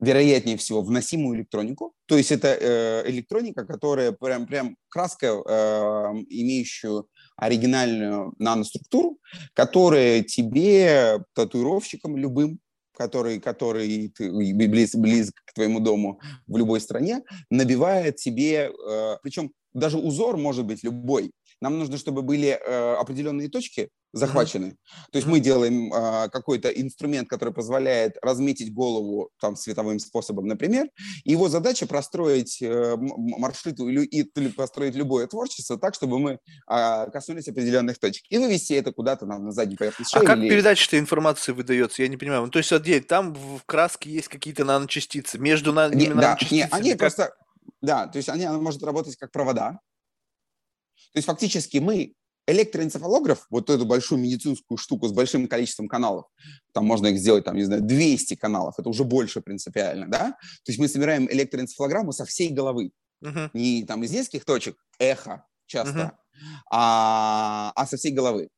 вероятнее 0.00 0.56
всего, 0.56 0.82
вносимую 0.82 1.38
электронику. 1.38 1.92
То 2.06 2.16
есть 2.16 2.32
это 2.32 2.48
э, 2.48 3.08
электроника, 3.08 3.64
которая 3.64 4.10
прям, 4.10 4.46
прям 4.48 4.76
краска, 4.88 5.26
э, 5.26 5.30
имеющую 6.28 7.06
оригинальную 7.36 8.34
наноструктуру, 8.38 9.18
которая 9.52 10.24
тебе, 10.24 11.22
татуировщикам 11.34 12.16
любым, 12.16 12.58
который, 12.94 13.40
который 13.40 14.08
ты, 14.08 14.30
близ, 14.30 14.94
близко 14.94 15.40
к 15.44 15.52
твоему 15.52 15.80
дому 15.80 16.20
в 16.46 16.56
любой 16.56 16.80
стране, 16.80 17.22
набивает 17.50 18.16
тебе, 18.16 18.70
э, 18.70 19.16
причем 19.22 19.52
даже 19.72 19.98
узор 19.98 20.36
может 20.36 20.64
быть 20.64 20.84
любой. 20.84 21.32
Нам 21.60 21.78
нужно, 21.78 21.98
чтобы 21.98 22.22
были 22.22 22.48
э, 22.48 22.94
определенные 22.94 23.48
точки 23.48 23.90
захвачены. 24.14 24.66
Mm-hmm. 24.66 25.10
То 25.12 25.16
есть 25.18 25.26
мы 25.26 25.40
делаем 25.40 25.92
э, 25.92 26.28
какой-то 26.30 26.68
инструмент, 26.68 27.28
который 27.28 27.52
позволяет 27.52 28.16
разметить 28.22 28.72
голову 28.72 29.30
там 29.40 29.56
световым 29.56 29.98
способом, 29.98 30.46
например. 30.46 30.88
И 31.24 31.32
его 31.32 31.48
задача 31.48 31.86
простроить 31.86 32.62
э, 32.62 32.96
маршрут 32.96 33.80
или, 33.80 34.04
или 34.04 34.48
построить 34.48 34.94
любое 34.94 35.26
творчество 35.26 35.78
так, 35.78 35.94
чтобы 35.94 36.18
мы 36.18 36.38
э, 36.70 37.10
коснулись 37.10 37.48
определенных 37.48 37.98
точек. 37.98 38.24
И 38.30 38.38
вывести 38.38 38.74
это 38.74 38.92
куда-то 38.92 39.26
на, 39.26 39.38
на 39.38 39.52
задней 39.52 39.76
поверхности 39.76 40.14
шеи. 40.14 40.22
А 40.22 40.26
как 40.26 40.38
или... 40.38 40.48
передача 40.48 40.86
этой 40.86 41.00
информации 41.00 41.52
выдается? 41.52 42.02
Я 42.02 42.08
не 42.08 42.16
понимаю. 42.16 42.42
Ну, 42.42 42.50
то 42.50 42.58
есть, 42.58 42.72
отдельно, 42.72 43.04
там 43.04 43.34
в 43.34 43.64
краске 43.66 44.10
есть 44.10 44.28
какие-то 44.28 44.64
наночастицы. 44.64 45.38
Между 45.38 45.72
на... 45.72 45.88
не, 45.88 46.08
да, 46.08 46.14
наночастицами... 46.14 46.58
Не, 46.58 46.68
они 46.70 46.90
как... 46.90 46.98
просто... 47.00 47.34
Да, 47.80 48.06
то 48.06 48.16
есть 48.18 48.28
они, 48.28 48.44
она 48.44 48.58
может 48.58 48.82
работать 48.82 49.16
как 49.16 49.30
провода. 49.32 49.80
То 51.12 51.18
есть 51.18 51.26
фактически 51.26 51.78
мы 51.78 52.14
электроэнцефалограф, 52.46 53.46
вот 53.50 53.70
эту 53.70 53.84
большую 53.86 54.20
медицинскую 54.20 54.78
штуку 54.78 55.08
с 55.08 55.12
большим 55.12 55.48
количеством 55.48 55.88
каналов, 55.88 56.26
там 56.72 56.84
можно 56.84 57.08
их 57.08 57.18
сделать, 57.18 57.44
там, 57.44 57.56
не 57.56 57.64
знаю, 57.64 57.82
200 57.82 58.36
каналов, 58.36 58.74
это 58.78 58.88
уже 58.88 59.04
больше 59.04 59.40
принципиально, 59.40 60.08
да? 60.08 60.30
То 60.64 60.70
есть 60.70 60.78
мы 60.78 60.88
собираем 60.88 61.26
электроэнцефалограмму 61.30 62.12
со 62.12 62.24
всей 62.24 62.50
головы, 62.50 62.90
uh-huh. 63.24 63.50
не 63.54 63.84
там 63.84 64.04
из 64.04 64.10
нескольких 64.12 64.44
точек, 64.44 64.76
эхо 64.98 65.46
часто, 65.66 65.98
uh-huh. 65.98 66.40
а, 66.70 67.72
а 67.74 67.86
со 67.86 67.96
всей 67.96 68.12
головы. 68.12 68.48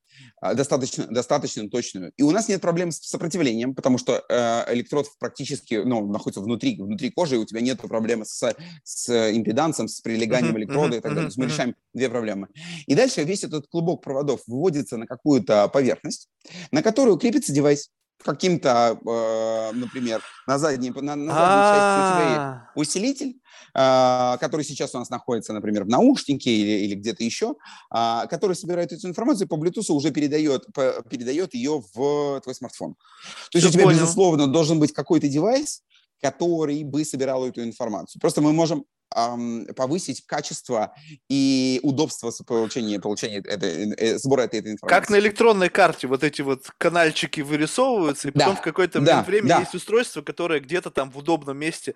А, 0.40 0.54
достаточно, 0.54 1.06
достаточно 1.06 1.68
точную. 1.68 2.12
И 2.16 2.22
у 2.22 2.30
нас 2.30 2.48
нет 2.48 2.60
проблем 2.60 2.90
с 2.92 2.98
сопротивлением, 2.98 3.74
потому 3.74 3.98
что 3.98 4.24
э, 4.28 4.74
электрод 4.74 5.06
практически 5.18 5.74
ну, 5.74 6.10
находится 6.10 6.40
внутри, 6.40 6.76
внутри 6.76 7.10
кожи, 7.10 7.36
и 7.36 7.38
у 7.38 7.44
тебя 7.44 7.60
нет 7.60 7.80
проблемы 7.80 8.24
с, 8.24 8.54
с 8.84 9.32
импедансом, 9.32 9.88
с 9.88 10.00
прилеганием 10.00 10.56
электрода 10.58 10.96
и 10.96 11.00
так 11.00 11.12
далее. 11.14 11.24
То 11.24 11.28
есть 11.28 11.38
мы 11.38 11.46
решаем 11.46 11.74
две 11.94 12.08
проблемы. 12.08 12.48
И 12.86 12.94
дальше 12.94 13.22
весь 13.24 13.44
этот 13.44 13.66
клубок 13.68 14.02
проводов 14.02 14.42
выводится 14.46 14.96
на 14.96 15.06
какую-то 15.06 15.68
поверхность, 15.68 16.28
на 16.70 16.82
которую 16.82 17.16
крепится 17.16 17.52
девайс 17.52 17.90
каким-то, 18.22 18.98
э, 19.04 19.76
например, 19.76 20.22
на 20.46 20.58
задней, 20.58 20.90
на, 20.90 21.16
на 21.16 21.34
задней 21.34 21.62
части 21.72 22.00
у 22.00 22.14
тебя 22.14 22.62
есть 22.74 22.88
усилитель, 22.88 23.40
а, 23.78 24.38
который 24.38 24.64
сейчас 24.64 24.94
у 24.94 24.98
нас 24.98 25.10
находится, 25.10 25.52
например, 25.52 25.84
в 25.84 25.88
наушнике 25.88 26.50
или, 26.50 26.86
или 26.86 26.94
где-то 26.94 27.22
еще, 27.22 27.56
а, 27.90 28.26
который 28.26 28.56
собирает 28.56 28.90
эту 28.92 29.06
информацию 29.06 29.48
по 29.48 29.56
Bluetooth 29.56 29.92
уже 29.92 30.12
передает, 30.12 30.64
передает 31.10 31.52
ее 31.52 31.82
в 31.94 32.40
твой 32.40 32.54
смартфон. 32.54 32.94
То 33.50 33.58
есть 33.58 33.66
Все 33.66 33.68
у 33.68 33.72
тебя, 33.72 33.84
понял. 33.84 33.98
безусловно, 34.00 34.46
должен 34.46 34.78
быть 34.80 34.92
какой-то 34.92 35.28
девайс, 35.28 35.82
который 36.22 36.82
бы 36.84 37.04
собирал 37.04 37.46
эту 37.46 37.62
информацию. 37.62 38.20
Просто 38.20 38.40
мы 38.40 38.54
можем 38.54 38.86
повысить 39.10 40.26
качество 40.26 40.94
и 41.28 41.80
удобство 41.82 42.32
получения, 42.46 43.00
получения 43.00 43.38
этой, 43.38 43.94
э, 43.94 44.18
сбора 44.18 44.42
этой, 44.42 44.60
этой 44.60 44.72
информации. 44.72 45.00
Как 45.00 45.10
на 45.10 45.18
электронной 45.18 45.68
карте 45.68 46.06
вот 46.06 46.24
эти 46.24 46.42
вот 46.42 46.66
канальчики 46.78 47.40
вырисовываются, 47.40 48.28
и 48.28 48.30
потом 48.30 48.54
да, 48.54 48.60
в 48.60 48.62
какое-то 48.62 49.00
да, 49.00 49.22
время 49.22 49.48
да. 49.48 49.60
есть 49.60 49.74
устройство, 49.74 50.22
которое 50.22 50.60
где-то 50.60 50.90
там 50.90 51.10
в 51.10 51.18
удобном 51.18 51.56
месте 51.58 51.94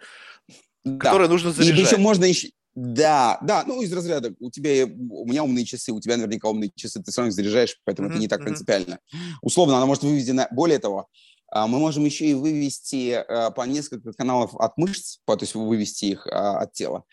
да. 0.84 0.98
которое 0.98 1.28
нужно 1.28 1.52
заряжать. 1.52 1.78
И 1.78 1.82
еще 1.82 1.96
можно 1.96 2.24
еще... 2.24 2.50
Да, 2.76 3.38
да, 3.42 3.64
ну 3.66 3.82
из 3.82 3.92
разряда 3.92 4.32
у 4.38 4.48
тебя, 4.48 4.86
у 4.86 5.26
меня 5.26 5.42
умные 5.42 5.64
часы, 5.64 5.90
у 5.92 6.00
тебя 6.00 6.16
наверняка 6.16 6.48
умные 6.48 6.70
часы, 6.74 7.02
ты 7.02 7.10
все 7.10 7.20
равно 7.22 7.32
заряжаешь, 7.32 7.76
поэтому 7.84 8.08
mm-hmm, 8.08 8.12
это 8.12 8.20
не 8.20 8.28
так 8.28 8.40
mm-hmm. 8.40 8.44
принципиально. 8.44 8.98
Условно, 9.42 9.76
она 9.76 9.86
может 9.86 10.04
выведена, 10.04 10.46
более 10.52 10.78
того, 10.78 11.08
мы 11.52 11.78
можем 11.78 12.04
еще 12.04 12.26
и 12.26 12.34
вывести 12.34 13.12
а, 13.12 13.50
по 13.50 13.62
несколько 13.62 14.12
каналов 14.12 14.54
от 14.54 14.76
мышц, 14.76 15.18
то 15.26 15.36
есть 15.40 15.54
вывести 15.54 16.06
их 16.06 16.26
а, 16.26 16.60
от 16.60 16.72
тела. 16.72 17.04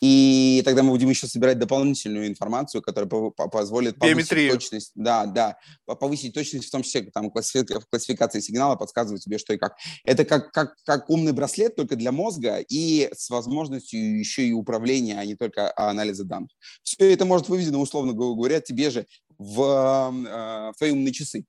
И 0.00 0.62
тогда 0.64 0.82
мы 0.82 0.90
будем 0.90 1.10
еще 1.10 1.26
собирать 1.26 1.58
дополнительную 1.58 2.26
информацию, 2.26 2.82
которая 2.82 3.08
позволит 3.08 3.98
повысить 3.98 4.50
точность. 4.50 4.92
Да, 4.94 5.26
да, 5.26 5.58
повысить 5.84 6.34
точность, 6.34 6.68
в 6.68 6.70
том 6.70 6.82
числе 6.82 7.02
там, 7.12 7.30
в 7.30 7.32
классификации 7.32 8.40
сигнала, 8.40 8.76
подсказывать 8.76 9.22
тебе, 9.22 9.38
что 9.38 9.52
и 9.52 9.58
как. 9.58 9.76
Это 10.04 10.24
как, 10.24 10.52
как, 10.52 10.74
как 10.84 11.10
умный 11.10 11.32
браслет, 11.32 11.76
только 11.76 11.96
для 11.96 12.12
мозга 12.12 12.58
и 12.58 13.10
с 13.14 13.30
возможностью 13.30 14.18
еще 14.18 14.46
и 14.46 14.52
управления, 14.52 15.18
а 15.18 15.24
не 15.24 15.36
только 15.36 15.72
анализа 15.76 16.24
данных. 16.24 16.50
Все 16.82 17.12
это 17.12 17.24
может 17.24 17.48
выведено, 17.48 17.80
условно 17.80 18.12
говоря, 18.12 18.60
тебе 18.60 18.90
же 18.90 19.06
в, 19.38 20.10
в 20.10 20.74
твои 20.78 20.92
умные 20.92 21.12
часы. 21.12 21.44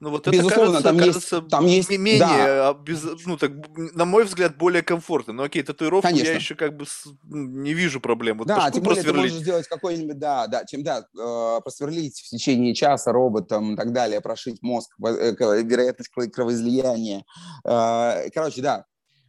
Ну 0.00 0.10
вот 0.10 0.28
Безусловно, 0.28 0.78
это 0.78 0.82
кажется, 0.82 0.82
там 0.82 0.98
кажется 0.98 1.36
есть, 1.36 1.48
там 1.48 1.66
есть, 1.66 1.90
менее, 1.90 2.18
да. 2.20 2.72
Без, 2.72 3.02
ну 3.26 3.36
так, 3.36 3.50
на 3.76 4.04
мой 4.04 4.24
взгляд, 4.24 4.56
более 4.56 4.82
комфортно. 4.82 5.32
Но 5.32 5.42
окей, 5.42 5.64
татуировку 5.64 6.08
Конечно. 6.08 6.28
я 6.28 6.34
еще 6.34 6.54
как 6.54 6.76
бы 6.76 6.86
с, 6.86 7.06
ну, 7.24 7.62
не 7.62 7.74
вижу 7.74 8.00
проблем. 8.00 8.38
Вот 8.38 8.46
да, 8.46 8.70
тем 8.70 8.84
более 8.84 9.02
ты 9.02 9.12
можешь 9.12 9.32
сделать 9.32 9.66
какой-нибудь, 9.66 10.18
да, 10.18 10.46
да, 10.46 10.64
чем, 10.64 10.84
да, 10.84 11.00
э, 11.00 11.60
просверлить 11.62 12.20
в 12.20 12.28
течение 12.28 12.74
часа 12.74 13.10
роботом 13.10 13.74
и 13.74 13.76
так 13.76 13.92
далее, 13.92 14.20
прошить 14.20 14.62
мозг, 14.62 14.94
э, 15.04 15.34
вероятность 15.64 16.10
кровоизлияния. 16.32 17.24
Э, 17.64 18.30
короче, 18.32 18.62
да, 18.62 18.84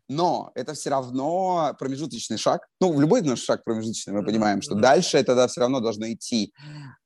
но 0.09 0.51
это 0.55 0.73
все 0.73 0.89
равно 0.89 1.75
промежуточный 1.77 2.37
шаг. 2.37 2.67
Ну, 2.81 2.91
в 2.91 2.99
любой 2.99 3.21
наш 3.21 3.41
шаг 3.41 3.63
промежуточный, 3.63 4.13
мы 4.13 4.25
понимаем, 4.25 4.61
что 4.61 4.73
дальше 4.73 5.17
это 5.17 5.35
да, 5.35 5.47
все 5.47 5.61
равно 5.61 5.79
должно 5.79 6.11
идти. 6.11 6.51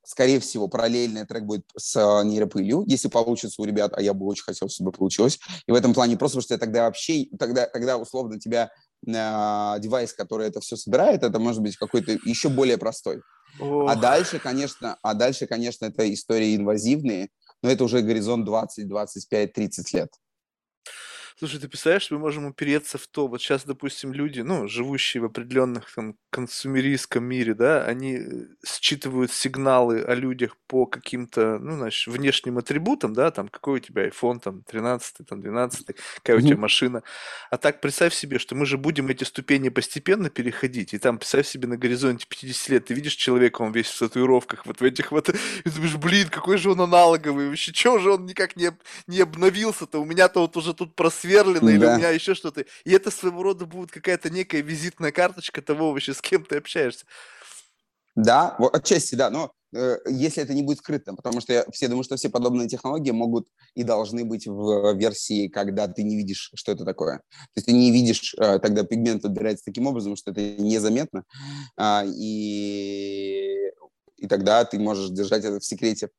Скорее 0.06 0.40
всего, 0.40 0.68
параллельный 0.68 1.26
трек 1.26 1.44
будет 1.44 1.66
с 1.78 1.96
а, 1.98 2.24
нейропылью, 2.24 2.84
если 2.88 3.10
получится 3.10 3.62
у 3.62 3.66
ребят, 3.66 3.94
а 3.96 4.02
я 4.02 4.14
бы 4.14 4.26
очень 4.26 4.44
хотел, 4.44 4.70
чтобы 4.70 4.92
получилось. 4.92 5.40
И 5.68 5.72
в 5.72 5.76
этом 5.76 5.94
плане 5.94 6.18
просто, 6.18 6.38
потому 6.38 6.44
что 6.44 6.58
тогда 6.58 6.86
вообще, 6.86 7.28
тогда, 7.38 7.68
тогда 7.68 7.98
условно 7.98 8.40
тебя 8.40 8.70
э, 9.06 9.80
девайс, 9.80 10.14
который 10.14 10.48
это 10.48 10.62
все 10.62 10.76
собирает, 10.76 11.24
это 11.24 11.40
может 11.40 11.62
быть 11.62 11.78
какой-то 11.78 12.14
еще 12.26 12.50
более 12.50 12.78
простой. 12.78 13.22
Ох. 13.60 13.90
А 13.90 13.96
дальше, 13.96 14.40
конечно, 14.40 14.98
а 15.02 15.14
дальше, 15.14 15.46
конечно, 15.46 15.86
это 15.86 16.12
истории 16.14 16.56
инвазивные, 16.56 17.30
но 17.62 17.70
это 17.70 17.84
уже 17.84 18.02
горизонт 18.02 18.46
20, 18.46 18.88
25, 18.88 19.54
30 19.54 19.94
лет. 19.94 20.10
Слушай, 21.44 21.60
ты 21.60 21.68
представляешь, 21.68 22.10
мы 22.10 22.20
можем 22.20 22.46
упереться 22.46 22.98
в 22.98 23.06
то, 23.06 23.28
вот 23.28 23.42
сейчас, 23.42 23.66
допустим, 23.66 24.14
люди, 24.14 24.40
ну, 24.40 24.70
живущие 24.70 25.20
в 25.20 25.26
определенных 25.26 25.94
там 25.94 26.16
консумеристском 26.30 27.26
мире, 27.26 27.54
да, 27.54 27.84
они 27.84 28.16
э, 28.16 28.46
считывают 28.66 29.30
сигналы 29.30 30.02
о 30.04 30.16
людях 30.16 30.56
по 30.68 30.86
каким-то, 30.86 31.60
ну, 31.60 31.76
значит, 31.76 32.08
внешним 32.08 32.60
атрибутам, 32.60 33.14
да, 33.14 33.30
там, 33.30 33.50
какой 33.50 33.80
у 33.80 33.84
тебя 33.84 34.08
iPhone, 34.08 34.40
там, 34.40 34.64
13, 34.64 35.28
там, 35.28 35.42
12, 35.42 35.88
какая 36.16 36.38
у 36.38 36.40
тебя 36.40 36.56
машина. 36.56 37.04
А 37.52 37.58
так 37.58 37.82
представь 37.82 38.14
себе, 38.14 38.40
что 38.40 38.56
мы 38.56 38.66
же 38.66 38.78
будем 38.78 39.10
эти 39.10 39.26
ступени 39.26 39.68
постепенно 39.68 40.30
переходить, 40.30 40.94
и 40.94 40.98
там, 40.98 41.18
представь 41.18 41.46
себе, 41.46 41.68
на 41.68 41.76
горизонте 41.76 42.26
50 42.26 42.70
лет 42.70 42.86
ты 42.86 42.94
видишь 42.94 43.16
человека, 43.16 43.64
он 43.64 43.74
весь 43.74 43.88
в 43.88 44.00
татуировках, 44.00 44.66
вот 44.66 44.80
в 44.80 44.84
этих 44.86 45.12
вот, 45.12 45.28
и 45.28 45.70
думаешь, 45.70 45.98
блин, 45.98 46.30
какой 46.30 46.58
же 46.58 46.72
он 46.72 46.80
аналоговый, 46.80 47.50
вообще, 47.50 47.74
чего 47.74 48.00
же 48.00 48.14
он 48.14 48.28
никак 48.28 48.56
не, 48.56 48.72
не 49.08 49.20
обновился-то, 49.20 50.00
у 50.00 50.06
меня-то 50.06 50.40
вот 50.40 50.56
уже 50.56 50.74
тут 50.74 50.96
просвет 50.96 51.33
просверлено, 51.34 51.70
или 51.70 51.86
у 51.86 51.98
меня 51.98 52.10
еще 52.10 52.36
что-то. 52.36 52.66
И 52.84 52.92
это 52.92 53.12
своего 53.12 53.44
рода 53.44 53.66
будет 53.66 53.92
какая-то 53.92 54.30
некая 54.30 54.62
визитная 54.62 55.12
карточка 55.12 55.62
того 55.62 55.92
вообще, 55.92 56.14
с 56.14 56.22
кем 56.22 56.46
ты 56.46 56.58
общаешься. 56.58 57.06
Да, 58.16 58.56
вот 58.60 58.76
отчасти, 58.76 59.16
да, 59.16 59.32
но 59.32 59.54
э, 59.76 59.98
если 60.08 60.44
это 60.44 60.54
не 60.54 60.62
будет 60.62 60.78
скрыто, 60.78 61.16
потому 61.16 61.42
что 61.42 61.52
я 61.52 61.66
все 61.72 61.88
думаю, 61.88 62.04
что 62.04 62.16
все 62.16 62.30
подобные 62.30 62.68
технологии 62.68 63.10
могут 63.10 63.48
и 63.74 63.82
должны 63.82 64.24
быть 64.24 64.46
в 64.46 64.94
версии, 64.96 65.48
когда 65.48 65.88
ты 65.88 66.04
не 66.04 66.16
видишь, 66.16 66.52
что 66.54 66.72
это 66.72 66.86
такое. 66.86 67.18
То 67.18 67.58
есть 67.58 67.66
ты 67.66 67.72
не 67.72 67.92
видишь, 67.92 68.36
э, 68.38 68.60
тогда 68.60 68.84
пигмент 68.84 69.26
отбирается 69.26 69.66
таким 69.66 69.88
образом, 69.88 70.16
что 70.16 70.30
это 70.30 70.42
незаметно, 70.42 71.24
э, 71.76 72.02
и, 72.06 73.72
и 74.18 74.28
тогда 74.28 74.64
ты 74.66 74.78
можешь 74.78 75.10
держать 75.10 75.44
это 75.44 75.60
в 75.60 75.66
секрете. 75.66 76.10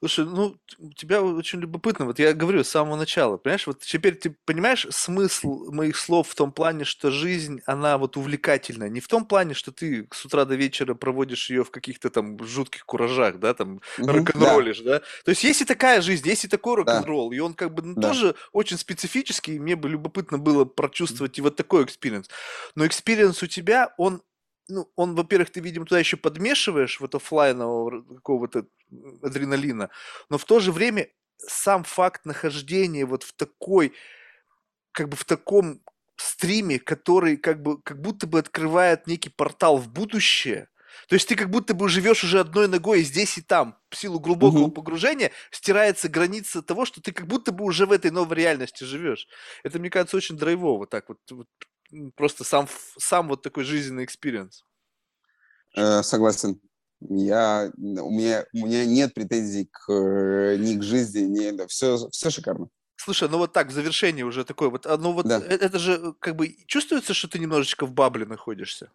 Слушай, 0.00 0.26
ну, 0.26 0.56
у 0.78 0.92
тебя 0.92 1.20
очень 1.22 1.58
любопытно. 1.58 2.04
Вот 2.04 2.20
я 2.20 2.32
говорю 2.32 2.62
с 2.62 2.68
самого 2.68 2.94
начала, 2.94 3.36
понимаешь? 3.36 3.66
Вот 3.66 3.80
теперь 3.80 4.14
ты 4.14 4.36
понимаешь 4.44 4.86
смысл 4.90 5.72
моих 5.72 5.96
слов 5.96 6.28
в 6.28 6.36
том 6.36 6.52
плане, 6.52 6.84
что 6.84 7.10
жизнь, 7.10 7.60
она 7.66 7.98
вот 7.98 8.16
увлекательная. 8.16 8.88
Не 8.90 9.00
в 9.00 9.08
том 9.08 9.26
плане, 9.26 9.54
что 9.54 9.72
ты 9.72 10.06
с 10.12 10.24
утра 10.24 10.44
до 10.44 10.54
вечера 10.54 10.94
проводишь 10.94 11.50
ее 11.50 11.64
в 11.64 11.72
каких-то 11.72 12.10
там 12.10 12.38
жутких 12.44 12.86
куражах, 12.86 13.40
да, 13.40 13.54
там 13.54 13.80
Мгм, 13.96 14.12
рок-н-роллишь, 14.12 14.82
да? 14.82 15.00
То 15.24 15.30
есть 15.30 15.42
есть 15.42 15.62
и 15.62 15.64
такая 15.64 16.00
жизнь, 16.00 16.28
есть 16.28 16.44
и 16.44 16.48
такой 16.48 16.76
да, 16.84 17.02
рок-н-ролл, 17.02 17.32
и 17.32 17.40
он 17.40 17.54
как 17.54 17.74
бы 17.74 17.82
ну, 17.82 17.94
да. 17.94 18.00
тоже 18.10 18.36
очень 18.52 18.78
специфический, 18.78 19.56
и 19.56 19.58
мне 19.58 19.74
бы 19.74 19.88
любопытно 19.88 20.38
было 20.38 20.64
прочувствовать 20.64 21.38
и 21.38 21.42
вот 21.42 21.56
такой 21.56 21.82
experience. 21.84 22.28
Но 22.76 22.86
experience 22.86 23.42
у 23.42 23.48
тебя, 23.48 23.92
он 23.98 24.22
ну, 24.68 24.90
он, 24.96 25.14
во-первых, 25.14 25.50
ты, 25.50 25.60
видимо, 25.60 25.86
туда 25.86 25.98
еще 25.98 26.16
подмешиваешь 26.16 27.00
вот 27.00 27.14
оффлайнового 27.14 28.02
какого-то 28.16 28.66
адреналина, 29.22 29.90
но 30.30 30.38
в 30.38 30.44
то 30.44 30.60
же 30.60 30.72
время 30.72 31.08
сам 31.38 31.84
факт 31.84 32.24
нахождения 32.26 33.04
вот 33.06 33.22
в 33.22 33.32
такой, 33.34 33.94
как 34.92 35.08
бы 35.08 35.16
в 35.16 35.24
таком 35.24 35.80
стриме, 36.16 36.78
который 36.78 37.36
как 37.36 37.62
бы 37.62 37.80
как 37.82 38.00
будто 38.00 38.26
бы 38.26 38.38
открывает 38.38 39.06
некий 39.06 39.30
портал 39.30 39.76
в 39.78 39.88
будущее. 39.88 40.68
То 41.08 41.14
есть 41.14 41.28
ты 41.28 41.36
как 41.36 41.50
будто 41.50 41.74
бы 41.74 41.88
живешь 41.88 42.24
уже 42.24 42.40
одной 42.40 42.66
ногой 42.68 43.00
и 43.00 43.04
здесь, 43.04 43.38
и 43.38 43.42
там. 43.42 43.78
В 43.90 43.96
силу 43.96 44.18
глубокого 44.20 44.66
Мгм. 44.66 44.68
погружения 44.68 45.30
стирается 45.50 46.08
граница 46.08 46.60
того, 46.62 46.84
что 46.84 47.00
ты 47.00 47.12
как 47.12 47.26
будто 47.26 47.52
бы 47.52 47.64
уже 47.64 47.86
в 47.86 47.92
этой 47.92 48.10
новой 48.10 48.36
реальности 48.36 48.84
живешь. 48.84 49.28
Это, 49.62 49.78
мне 49.78 49.90
кажется, 49.90 50.16
очень 50.16 50.36
драйвово. 50.36 50.86
Так 50.86 51.08
вот, 51.08 51.18
вот, 51.30 51.46
просто 52.14 52.44
сам, 52.44 52.68
сам 52.98 53.28
вот 53.28 53.42
такой 53.42 53.64
жизненный 53.64 54.04
experience. 54.04 54.64
Э, 55.76 56.02
согласен. 56.02 56.60
Я, 57.00 57.70
у 57.76 58.10
меня, 58.10 58.44
у 58.52 58.66
меня 58.66 58.84
нет 58.84 59.14
претензий 59.14 59.66
к, 59.70 59.92
э, 59.92 60.56
ни 60.58 60.76
к 60.76 60.82
жизни, 60.82 61.20
ни, 61.20 61.50
да, 61.52 61.66
все, 61.66 62.08
все 62.10 62.30
шикарно. 62.30 62.68
Слушай, 62.96 63.28
ну 63.28 63.38
вот 63.38 63.52
так, 63.52 63.68
в 63.68 63.72
завершении 63.72 64.24
уже 64.24 64.44
такое 64.44 64.70
вот, 64.70 64.84
а, 64.86 64.96
ну 64.96 65.12
вот 65.12 65.26
Да. 65.26 65.38
э- 65.38 65.56
это 65.56 65.78
же 65.78 65.92
э, 65.92 66.12
как 66.18 66.34
бы 66.34 66.56
чувствуется, 66.66 67.14
что 67.14 67.28
ты 67.28 67.38
немножечко 67.38 67.86
в 67.86 67.92
bubble 67.92 68.26
находишься? 68.26 68.90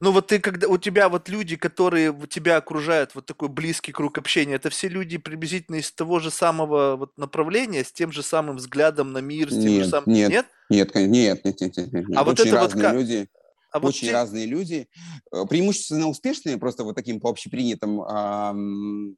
Ну 0.00 0.12
вот 0.12 0.26
ты, 0.28 0.38
когда 0.38 0.68
у 0.68 0.78
тебя 0.78 1.08
вот 1.08 1.28
люди, 1.28 1.56
которые 1.56 2.14
тебя 2.28 2.56
окружают, 2.56 3.14
вот 3.14 3.26
такой 3.26 3.48
близкий 3.48 3.92
круг 3.92 4.18
общения, 4.18 4.54
это 4.54 4.70
все 4.70 4.88
люди 4.88 5.16
приблизительно 5.18 5.76
из 5.76 5.90
того 5.92 6.18
же 6.20 6.30
самого 6.30 6.96
вот 6.96 7.16
направления, 7.18 7.84
с 7.84 7.92
тем 7.92 8.12
же 8.12 8.22
самым 8.22 8.56
взглядом 8.56 9.12
на 9.12 9.18
мир, 9.18 9.48
с 9.50 9.54
тем 9.54 9.62
же 9.62 9.68
Нет, 9.80 9.88
самым... 9.88 10.04
нет, 10.12 10.30
Нет? 10.30 10.46
нет, 10.70 10.94
нет, 10.94 11.44
нет, 11.44 11.44
нет, 11.44 11.60
нет, 11.76 11.92
нет, 11.92 12.04
А 12.06 12.08
нет. 12.10 12.24
вот 12.24 12.40
Очень 12.40 12.48
это 12.50 12.60
вот 12.60 12.66
разные 12.72 12.82
как? 12.82 12.94
люди, 12.94 13.28
А 13.72 13.78
вот 13.78 13.88
очень 13.88 14.06
те- 14.08 14.12
разные 14.12 14.46
люди, 14.46 14.88
э, 15.32 15.44
преимущественно 15.48 16.08
успешные, 16.08 16.56
просто 16.58 16.84
вот 16.84 16.94
таким 16.96 17.20
по 17.20 17.28
общепринятым 17.30 18.00
ам, 18.02 19.16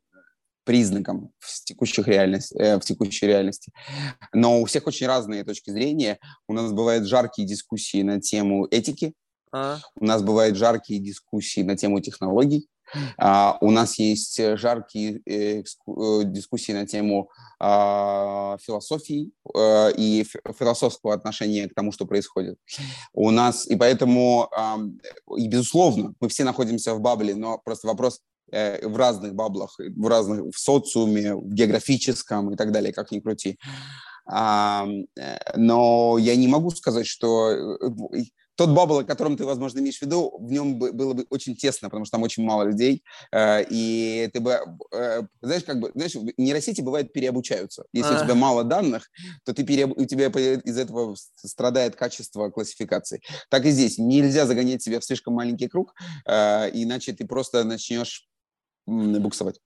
признакам 0.64 1.30
в 1.38 1.64
текущих 1.64 2.06
реальности, 2.08 2.54
э, 2.58 2.76
в 2.78 2.80
текущей 2.84 3.26
реальности. 3.26 3.72
Но 4.34 4.60
у 4.60 4.66
всех 4.66 4.86
очень 4.86 5.06
разные 5.06 5.42
точки 5.44 5.70
зрения. 5.70 6.18
У 6.46 6.52
нас 6.52 6.72
бывают 6.72 7.06
жаркие 7.06 7.48
дискуссии 7.48 8.02
на 8.02 8.20
тему 8.20 8.66
этики, 8.70 9.14
А, 9.52 9.78
у 9.96 10.04
нас 10.04 10.22
бывают 10.22 10.56
жаркие 10.56 11.00
дискуссии 11.00 11.62
на 11.62 11.76
тему 11.76 12.00
технологий, 12.00 12.68
а, 13.16 13.58
у 13.60 13.70
нас 13.70 13.98
есть 13.98 14.38
э, 14.40 14.56
жаркие 14.56 15.20
э, 15.26 15.60
э, 15.60 15.62
дискуссии 16.24 16.72
на 16.72 16.86
тему 16.86 17.30
а, 17.60 18.56
философии 18.62 19.30
э, 19.54 19.92
и 19.96 20.24
философского 20.58 21.14
отношения 21.14 21.68
к 21.68 21.74
тому, 21.74 21.92
что 21.92 22.06
происходит. 22.06 22.56
У 23.12 23.30
нас, 23.30 23.66
и 23.66 23.76
поэтому, 23.76 24.48
ам, 24.52 24.98
и 25.36 25.48
безусловно, 25.48 26.14
мы 26.20 26.28
все 26.28 26.44
находимся 26.44 26.94
в 26.94 27.00
бабле, 27.00 27.34
но 27.34 27.58
просто 27.58 27.88
вопрос 27.88 28.20
э, 28.52 28.86
в 28.86 28.96
разных 28.96 29.34
баблах, 29.34 29.78
в 29.78 30.06
разных, 30.06 30.54
в 30.54 30.58
социуме, 30.58 31.34
в 31.34 31.52
географическом 31.52 32.52
и 32.52 32.56
так 32.56 32.72
далее, 32.72 32.92
как 32.92 33.10
ни 33.10 33.20
крути. 33.20 33.58
Э, 34.32 34.84
но 35.56 36.16
я 36.18 36.36
не 36.36 36.48
могу 36.48 36.70
сказать, 36.70 37.06
что 37.06 37.50
э, 37.50 37.90
тот 38.58 38.70
бабл, 38.70 38.98
о 38.98 39.04
котором 39.04 39.36
ты, 39.36 39.44
возможно, 39.44 39.78
имеешь 39.78 39.98
в 39.98 40.02
виду, 40.02 40.36
в 40.36 40.50
нем 40.50 40.80
бы- 40.80 40.92
было 40.92 41.14
бы 41.14 41.26
очень 41.30 41.54
тесно, 41.54 41.88
потому 41.88 42.04
что 42.04 42.16
там 42.16 42.24
очень 42.24 42.44
мало 42.44 42.64
людей, 42.64 43.04
э, 43.32 43.64
и 43.70 44.28
ты 44.32 44.40
бы, 44.40 44.58
э, 44.92 45.22
знаешь, 45.40 45.62
как 45.62 45.78
бы, 45.78 45.92
знаешь, 45.94 46.16
в 46.16 46.24
нейросети 46.36 46.80
бывает 46.80 47.12
переобучаются. 47.12 47.84
Если 47.92 48.12
у 48.12 48.16
А. 48.16 48.24
тебя 48.24 48.34
мало 48.34 48.64
данных, 48.64 49.10
то 49.44 49.54
ты 49.54 49.62
переоб- 49.62 49.94
у 49.96 50.04
тебя 50.06 50.26
из 50.26 50.76
этого 50.76 51.14
страдает 51.36 51.94
качество 51.94 52.50
классификации. 52.50 53.20
Так 53.48 53.64
и 53.64 53.70
здесь. 53.70 53.96
Нельзя 53.98 54.44
загонять 54.44 54.82
себя 54.82 54.98
в 54.98 55.04
слишком 55.04 55.34
маленький 55.34 55.68
круг, 55.68 55.94
э, 56.26 56.70
иначе 56.72 57.12
ты 57.12 57.26
просто 57.26 57.62
начнешь 57.64 58.26
буксовать. 58.86 59.60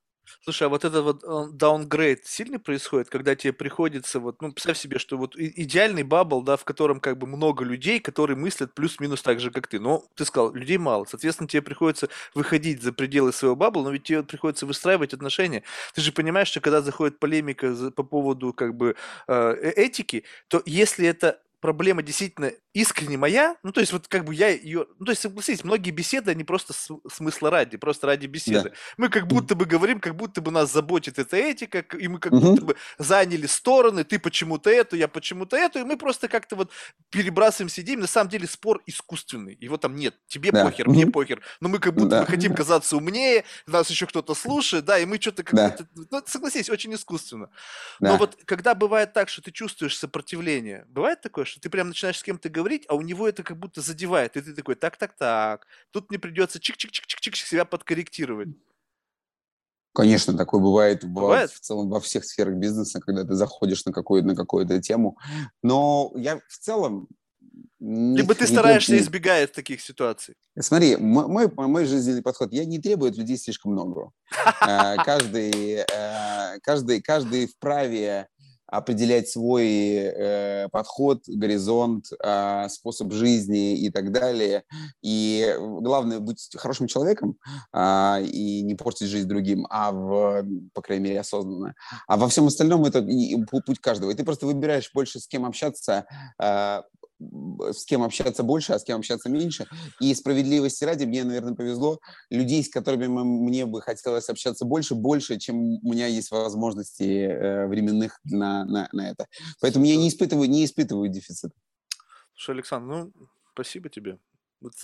Слушай, 0.44 0.64
а 0.64 0.68
вот 0.70 0.84
этот 0.84 1.02
вот 1.04 1.24
э, 1.24 1.50
даунгрейд 1.52 2.26
сильно 2.26 2.58
происходит, 2.58 3.08
когда 3.10 3.34
тебе 3.34 3.52
приходится 3.52 4.20
вот, 4.20 4.40
ну, 4.40 4.52
представь 4.52 4.78
себе, 4.78 4.98
что 4.98 5.18
вот 5.18 5.34
идеальный 5.36 6.04
бабл, 6.04 6.42
да, 6.42 6.56
в 6.56 6.64
котором 6.64 7.00
как 7.00 7.18
бы 7.18 7.26
много 7.26 7.64
людей, 7.64 8.00
которые 8.00 8.36
мыслят 8.36 8.72
плюс-минус 8.74 9.22
так 9.22 9.40
же, 9.40 9.50
как 9.50 9.66
ты. 9.66 9.80
Но 9.80 10.04
ты 10.14 10.24
сказал, 10.24 10.52
людей 10.54 10.78
мало, 10.78 11.04
соответственно, 11.04 11.48
тебе 11.48 11.62
приходится 11.62 12.08
выходить 12.34 12.82
за 12.82 12.92
пределы 12.92 13.32
своего 13.32 13.56
бабла, 13.56 13.82
но 13.82 13.90
ведь 13.90 14.04
тебе 14.04 14.22
приходится 14.22 14.64
выстраивать 14.66 15.12
отношения. 15.12 15.64
Ты 15.94 16.00
же 16.00 16.12
понимаешь, 16.12 16.48
что 16.48 16.60
когда 16.60 16.82
заходит 16.82 17.18
полемика 17.18 17.74
по 17.94 18.02
поводу 18.04 18.52
как 18.52 18.74
бы 18.76 18.94
э, 19.26 19.32
э- 19.60 19.70
этики, 19.76 20.24
то 20.48 20.62
если 20.66 21.06
это 21.06 21.40
проблема 21.62 22.02
действительно 22.02 22.52
искренне 22.74 23.16
моя, 23.16 23.56
ну, 23.62 23.72
то 23.72 23.80
есть 23.80 23.92
вот 23.94 24.08
как 24.08 24.24
бы 24.26 24.34
я 24.34 24.48
ее, 24.48 24.86
ну, 24.98 25.06
то 25.06 25.12
есть 25.12 25.22
согласись, 25.22 25.64
многие 25.64 25.92
беседы, 25.92 26.32
они 26.32 26.44
просто 26.44 26.74
смысла 27.10 27.50
ради, 27.50 27.78
просто 27.78 28.08
ради 28.08 28.26
беседы. 28.26 28.72
Мы 28.98 29.08
как 29.08 29.28
будто 29.28 29.54
бы 29.54 29.64
говорим, 29.64 30.00
как 30.00 30.16
будто 30.16 30.42
бы 30.42 30.50
нас 30.50 30.72
заботит 30.72 31.18
эта 31.20 31.36
этика, 31.38 31.78
и 31.96 32.08
мы 32.08 32.18
как 32.18 32.34
Мгм. 32.34 32.38
будто 32.38 32.62
бы 32.62 32.76
заняли 32.98 33.46
стороны, 33.46 34.04
ты 34.04 34.18
почему-то 34.18 34.70
эту, 34.70 34.96
я 34.96 35.08
почему-то 35.08 35.56
эту, 35.56 35.78
и 35.78 35.84
мы 35.84 35.96
просто 35.96 36.28
как-то 36.28 36.56
вот 36.56 36.72
перебрасываемся 37.10 37.82
идеями. 37.82 38.02
На 38.02 38.06
самом 38.08 38.30
деле 38.30 38.48
спор 38.48 38.82
искусственный, 38.86 39.56
его 39.60 39.76
там 39.78 39.96
нет. 39.96 40.16
Тебе 40.26 40.52
Да. 40.52 40.62
похер, 40.62 40.90
мне 40.90 41.06
похер, 41.06 41.42
но 41.60 41.68
мы 41.70 41.78
как 41.78 41.94
будто 41.94 42.16
Да. 42.16 42.18
бы 42.18 42.26
хотим 42.26 42.54
казаться 42.54 42.96
умнее, 42.96 43.44
нас 43.66 43.88
еще 43.90 44.06
кто-то 44.06 44.34
слушает, 44.34 44.84
да, 44.84 44.98
и 44.98 45.06
мы 45.06 45.20
что-то 45.20 45.44
как 45.44 45.56
Да. 45.56 45.76
ну, 46.10 46.22
согласись, 46.26 46.68
очень 46.70 46.92
искусственно. 46.94 47.50
Но 48.02 48.16
Да. 48.16 48.18
вот 48.18 48.38
когда 48.46 48.74
бывает 48.74 49.12
так, 49.12 49.28
что 49.28 49.42
ты 49.42 49.52
чувствуешь 49.52 49.96
сопротивление, 49.96 50.84
бывает 50.88 51.20
такое, 51.22 51.44
что 51.52 51.60
ты 51.60 51.68
прям 51.70 51.88
начинаешь 51.88 52.18
с 52.18 52.22
кем-то 52.22 52.48
говорить, 52.48 52.84
а 52.88 52.94
у 52.94 53.02
него 53.02 53.28
это 53.28 53.42
как 53.42 53.58
будто 53.58 53.82
задевает, 53.82 54.36
и 54.36 54.40
ты 54.40 54.54
такой, 54.54 54.74
так-так-так, 54.74 55.66
тут 55.90 56.08
мне 56.10 56.18
придется 56.18 56.58
чик-чик-чик-чик-чик 56.58 57.34
себя 57.36 57.64
подкорректировать. 57.66 58.48
Конечно, 59.94 60.34
такое 60.36 60.60
бывает, 60.62 61.04
Бывает? 61.04 61.50
в 61.50 61.60
целом 61.60 61.90
во 61.90 62.00
всех 62.00 62.24
сферах 62.24 62.54
бизнеса, 62.54 62.98
когда 63.00 63.24
ты 63.24 63.34
заходишь 63.34 63.84
на, 63.84 63.92
какую, 63.92 64.24
на 64.24 64.34
какую-то 64.34 64.80
тему. 64.80 65.18
Но 65.62 66.10
я 66.16 66.40
в 66.48 66.58
целом... 66.58 67.08
Либо 67.78 68.34
ты 68.34 68.46
стараешься 68.46 68.92
не- 68.92 69.00
избегать 69.00 69.52
таких 69.52 69.82
ситуаций. 69.82 70.36
Смотри, 70.58 70.92
м- 70.94 71.02
мой, 71.02 71.52
мой 71.54 71.84
жизненный 71.84 72.22
подход, 72.22 72.50
я 72.54 72.64
не 72.64 72.78
требую 72.78 73.10
от 73.10 73.18
людей 73.18 73.36
слишком 73.36 73.72
много. 73.72 74.12
Э, 74.66 74.96
Каждый, 75.04 75.84
э, 75.92 76.58
каждый, 76.62 77.02
каждый 77.02 77.46
вправе 77.48 78.28
определять 78.72 79.28
свой 79.28 79.66
э, 79.68 80.68
подход, 80.70 81.22
горизонт, 81.28 82.06
э, 82.24 82.68
способ 82.70 83.12
жизни 83.12 83.78
и 83.78 83.90
так 83.90 84.12
далее. 84.12 84.64
И 85.02 85.54
главное 85.58 86.20
быть 86.20 86.48
хорошим 86.56 86.86
человеком 86.86 87.36
а, 87.72 88.18
и 88.22 88.62
не 88.62 88.74
портить 88.74 89.08
жизнь 89.08 89.28
другим, 89.28 89.66
а 89.70 89.92
в, 89.92 90.44
по 90.72 90.80
крайней 90.82 91.04
мере, 91.04 91.20
осознанно. 91.20 91.74
А 92.06 92.16
во 92.16 92.28
всем 92.28 92.46
остальном 92.46 92.84
это 92.86 93.00
и- 93.00 93.34
и 93.34 93.44
путь 93.44 93.78
каждого. 93.80 94.10
И 94.10 94.14
ты 94.14 94.24
просто 94.24 94.46
выбираешь 94.46 94.90
больше 94.94 95.20
с 95.20 95.26
кем 95.28 95.44
общаться, 95.44 96.06
а, 96.38 96.82
с 97.72 97.84
кем 97.84 98.02
общаться 98.02 98.42
больше, 98.42 98.72
а 98.72 98.78
с 98.78 98.84
кем 98.84 98.98
общаться 98.98 99.28
меньше. 99.28 99.66
И 100.00 100.14
справедливости 100.14 100.84
ради, 100.84 101.04
мне, 101.04 101.24
наверное, 101.24 101.54
повезло. 101.54 101.98
Людей, 102.30 102.62
с 102.62 102.68
которыми 102.68 103.06
мне 103.06 103.66
бы 103.66 103.82
хотелось 103.82 104.28
общаться 104.28 104.64
больше, 104.64 104.94
больше, 104.94 105.38
чем 105.38 105.56
у 105.56 105.92
меня 105.92 106.06
есть 106.06 106.30
возможности 106.30 107.02
э, 107.02 107.66
временных 107.66 108.18
на, 108.24 108.64
на, 108.64 108.88
на 108.92 109.10
это. 109.10 109.26
Поэтому 109.60 109.84
я 109.84 109.96
не 109.96 110.08
испытываю, 110.08 110.48
не 110.48 110.64
испытываю 110.64 111.08
дефицита. 111.08 111.54
Слушай, 112.34 112.56
Александр, 112.56 112.94
ну, 112.94 113.12
спасибо 113.52 113.88
тебе. 113.88 114.18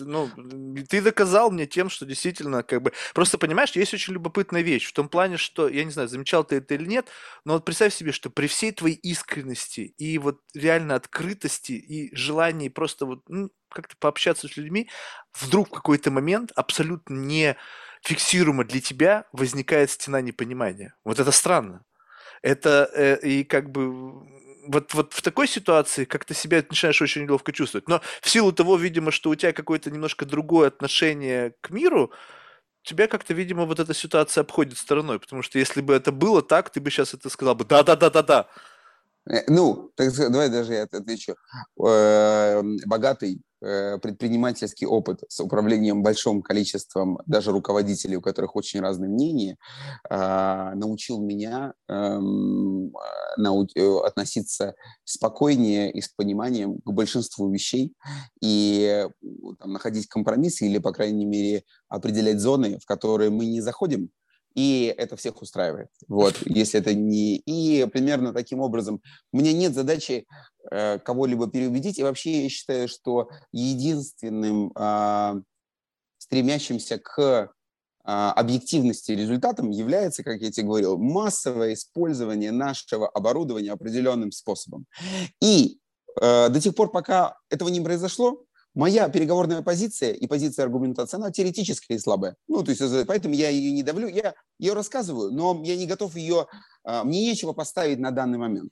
Ну, 0.00 0.32
м, 0.36 0.74
ты 0.86 1.00
доказал 1.02 1.50
мне 1.50 1.66
тем, 1.66 1.88
что 1.90 2.06
действительно, 2.06 2.62
как 2.62 2.82
бы, 2.82 2.92
просто 3.14 3.38
понимаешь, 3.38 3.70
есть 3.72 3.94
очень 3.94 4.14
любопытная 4.14 4.62
вещь 4.62 4.86
в 4.86 4.92
том 4.92 5.08
плане, 5.08 5.36
что, 5.36 5.68
я 5.68 5.84
не 5.84 5.90
знаю, 5.90 6.08
замечал 6.08 6.44
ты 6.44 6.56
это 6.56 6.74
или 6.74 6.86
нет, 6.86 7.08
но 7.44 7.54
вот 7.54 7.64
представь 7.64 7.94
себе, 7.94 8.12
что 8.12 8.30
при 8.30 8.46
всей 8.46 8.72
твоей 8.72 8.96
искренности 8.96 9.94
и 9.98 10.18
вот 10.18 10.40
реально 10.54 10.94
открытости 10.96 11.72
и 11.72 12.14
желании 12.14 12.68
просто 12.68 13.06
вот 13.06 13.22
ну, 13.28 13.50
как-то 13.70 13.96
пообщаться 13.98 14.48
с 14.48 14.56
людьми, 14.56 14.88
вдруг 15.40 15.68
в 15.68 15.72
какой-то 15.72 16.10
момент 16.10 16.52
абсолютно 16.56 17.14
не 17.14 17.56
фиксируемо 18.02 18.64
для 18.64 18.80
тебя 18.80 19.24
возникает 19.32 19.90
стена 19.90 20.20
непонимания. 20.20 20.94
Вот 21.04 21.18
это 21.20 21.30
странно. 21.32 21.84
Это 22.42 22.90
э, 22.94 23.18
и 23.26 23.44
как 23.44 23.70
бы 23.70 23.90
вот, 24.68 24.94
вот 24.94 25.12
в 25.12 25.22
такой 25.22 25.48
ситуации 25.48 26.04
как-то 26.04 26.34
себя 26.34 26.64
начинаешь 26.68 27.02
очень 27.02 27.24
неловко 27.24 27.52
чувствовать. 27.52 27.88
Но 27.88 28.00
в 28.20 28.30
силу 28.30 28.52
того, 28.52 28.76
видимо, 28.76 29.10
что 29.10 29.30
у 29.30 29.34
тебя 29.34 29.52
какое-то 29.52 29.90
немножко 29.90 30.24
другое 30.26 30.68
отношение 30.68 31.54
к 31.60 31.70
миру, 31.70 32.12
тебя 32.82 33.08
как-то, 33.08 33.34
видимо, 33.34 33.64
вот 33.64 33.80
эта 33.80 33.94
ситуация 33.94 34.42
обходит 34.42 34.78
стороной, 34.78 35.18
потому 35.18 35.42
что 35.42 35.58
если 35.58 35.80
бы 35.80 35.94
это 35.94 36.12
было 36.12 36.42
так, 36.42 36.70
ты 36.70 36.80
бы 36.80 36.90
сейчас 36.90 37.14
это 37.14 37.28
сказал 37.30 37.54
бы 37.54 37.64
«да-да-да-да-да». 37.64 38.48
Э, 39.28 39.42
ну, 39.48 39.90
так, 39.94 40.14
давай 40.14 40.48
даже 40.48 40.74
я 40.74 40.82
отвечу. 40.84 41.34
Эм, 41.78 42.78
богатый 42.86 43.40
Э, 43.40 43.47
предпринимательский 43.60 44.86
опыт 44.86 45.22
с 45.28 45.40
управлением 45.40 46.02
большим 46.02 46.42
количеством 46.42 47.18
даже 47.26 47.50
руководителей, 47.50 48.16
у 48.16 48.20
которых 48.20 48.56
очень 48.56 48.80
разные 48.80 49.10
мнения, 49.10 49.56
а, 50.08 50.74
научил 50.74 51.20
меня 51.20 51.74
эм, 51.88 52.92
э, 53.76 53.98
относиться 54.04 54.74
спокойнее 55.04 55.90
и 55.92 56.00
с 56.00 56.08
пониманием 56.08 56.78
к 56.84 56.92
большинству 56.92 57.50
вещей. 57.50 57.94
И 58.40 59.06
там, 59.58 59.72
находить 59.72 60.06
компромиссы 60.08 60.66
или, 60.66 60.78
по 60.78 60.92
крайней 60.92 61.26
мере, 61.26 61.64
определять 61.88 62.40
зоны, 62.40 62.78
в 62.78 62.86
которые 62.86 63.30
мы 63.30 63.46
не 63.46 63.60
заходим, 63.60 64.10
и 64.58 64.92
это 64.98 65.14
всех 65.14 65.40
устраивает. 65.40 65.86
Вот, 66.08 66.34
если 66.44 66.80
это 66.80 66.92
не... 66.92 67.36
И 67.36 67.86
примерно 67.92 68.32
таким 68.32 68.58
образом 68.58 69.00
у 69.32 69.38
меня 69.38 69.52
нет 69.52 69.72
задачи 69.72 70.26
э, 70.72 70.98
кого-либо 70.98 71.48
переубедить, 71.48 72.00
и 72.00 72.02
вообще 72.02 72.42
я 72.42 72.48
считаю, 72.48 72.88
что 72.88 73.28
единственным 73.52 74.72
э, 74.74 75.42
стремящимся 76.18 76.98
к 76.98 77.20
э, 77.20 77.48
объективности 78.02 79.12
результатом 79.12 79.70
является, 79.70 80.24
как 80.24 80.40
я 80.40 80.50
тебе 80.50 80.66
говорил, 80.66 80.98
массовое 80.98 81.74
использование 81.74 82.50
нашего 82.50 83.08
оборудования 83.08 83.70
определенным 83.70 84.32
способом. 84.32 84.86
И 85.40 85.78
э, 86.20 86.48
до 86.48 86.60
тех 86.60 86.74
пор, 86.74 86.90
пока 86.90 87.36
этого 87.48 87.68
не 87.68 87.80
произошло, 87.80 88.42
моя 88.78 89.08
переговорная 89.08 89.60
позиция 89.60 90.12
и 90.12 90.28
позиция 90.28 90.62
аргументации, 90.62 91.16
она 91.16 91.32
теоретическая 91.32 91.94
и 91.94 91.98
слабая. 91.98 92.36
Ну, 92.46 92.62
то 92.62 92.70
есть, 92.70 93.06
поэтому 93.08 93.34
я 93.34 93.48
ее 93.48 93.72
не 93.72 93.82
давлю, 93.82 94.06
я 94.06 94.34
ее 94.60 94.72
рассказываю, 94.72 95.32
но 95.32 95.60
я 95.64 95.76
не 95.76 95.86
готов 95.86 96.14
ее, 96.14 96.46
а, 96.84 97.02
мне 97.02 97.22
нечего 97.22 97.52
поставить 97.52 97.98
на 97.98 98.12
данный 98.12 98.38
момент. 98.38 98.70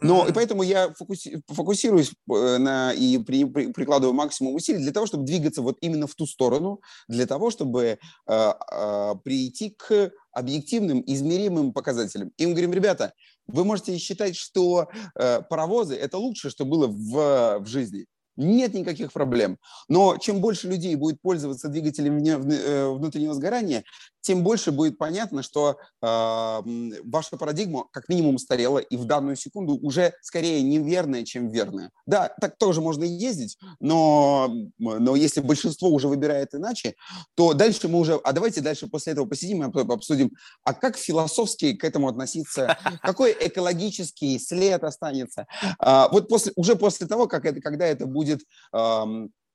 Но 0.00 0.28
и 0.28 0.32
поэтому 0.32 0.62
я 0.62 0.92
фокуси, 0.94 1.42
фокусируюсь 1.48 2.12
э, 2.30 2.58
на, 2.58 2.92
и 2.92 3.18
при, 3.18 3.44
при, 3.44 3.72
прикладываю 3.72 4.14
максимум 4.14 4.54
усилий 4.54 4.78
для 4.78 4.92
того, 4.92 5.06
чтобы 5.06 5.24
двигаться 5.24 5.60
вот 5.60 5.76
именно 5.80 6.06
в 6.06 6.14
ту 6.14 6.26
сторону, 6.26 6.80
для 7.08 7.26
того, 7.26 7.50
чтобы 7.50 7.82
э, 7.82 7.98
э, 8.28 9.14
прийти 9.24 9.70
к 9.70 10.12
объективным, 10.30 11.02
измеримым 11.04 11.72
показателям. 11.72 12.30
И 12.36 12.46
мы 12.46 12.52
говорим, 12.52 12.72
ребята, 12.72 13.12
вы 13.48 13.64
можете 13.64 13.98
считать, 13.98 14.36
что 14.36 14.88
э, 15.16 15.42
паровозы– 15.42 15.96
это 15.96 16.16
лучшее, 16.16 16.52
что 16.52 16.64
было 16.64 16.86
в, 16.86 17.58
в 17.58 17.66
жизни 17.66 18.06
нет 18.38 18.72
никаких 18.72 19.12
проблем. 19.12 19.58
Но 19.88 20.16
чем 20.16 20.40
больше 20.40 20.68
людей 20.68 20.94
будет 20.94 21.20
пользоваться 21.20 21.68
двигателем 21.68 22.18
э, 22.18 22.88
внутреннего 22.88 23.34
сгорания, 23.34 23.84
тем 24.20 24.42
больше 24.42 24.72
будет 24.72 24.98
понятно, 24.98 25.42
что 25.42 25.70
э, 25.70 25.76
ваша 26.02 27.36
парадигма 27.38 27.86
как 27.90 28.08
минимум 28.08 28.34
устарела 28.34 28.78
и 28.78 28.96
в 28.96 29.06
данную 29.06 29.36
секунду 29.36 29.78
уже 29.80 30.12
скорее 30.20 30.60
неверная, 30.62 31.24
чем 31.24 31.48
верная. 31.48 31.90
Да, 32.04 32.34
так 32.40 32.58
тоже 32.58 32.80
можно 32.80 33.04
ездить, 33.04 33.56
но, 33.80 34.52
но 34.78 35.16
если 35.16 35.40
большинство 35.40 35.88
уже 35.88 36.08
выбирает 36.08 36.54
иначе, 36.54 36.94
то 37.36 37.54
дальше 37.54 37.88
мы 37.88 37.98
уже, 37.98 38.20
а 38.22 38.32
давайте 38.32 38.60
дальше 38.60 38.86
после 38.86 39.14
этого 39.14 39.26
посидим 39.26 39.64
и 39.64 39.92
обсудим, 39.94 40.32
а 40.62 40.74
как 40.74 40.98
философски 40.98 41.72
к 41.72 41.82
этому 41.82 42.08
относиться, 42.08 42.76
какой 43.02 43.34
экологический 43.40 44.38
след 44.38 44.84
останется. 44.84 45.46
А, 45.78 46.08
вот 46.10 46.28
после, 46.28 46.52
уже 46.56 46.76
после 46.76 47.06
того, 47.06 47.28
как 47.28 47.46
это, 47.46 47.62
когда 47.62 47.86
это 47.86 48.04
будет 48.04 48.27
э, 48.36 49.04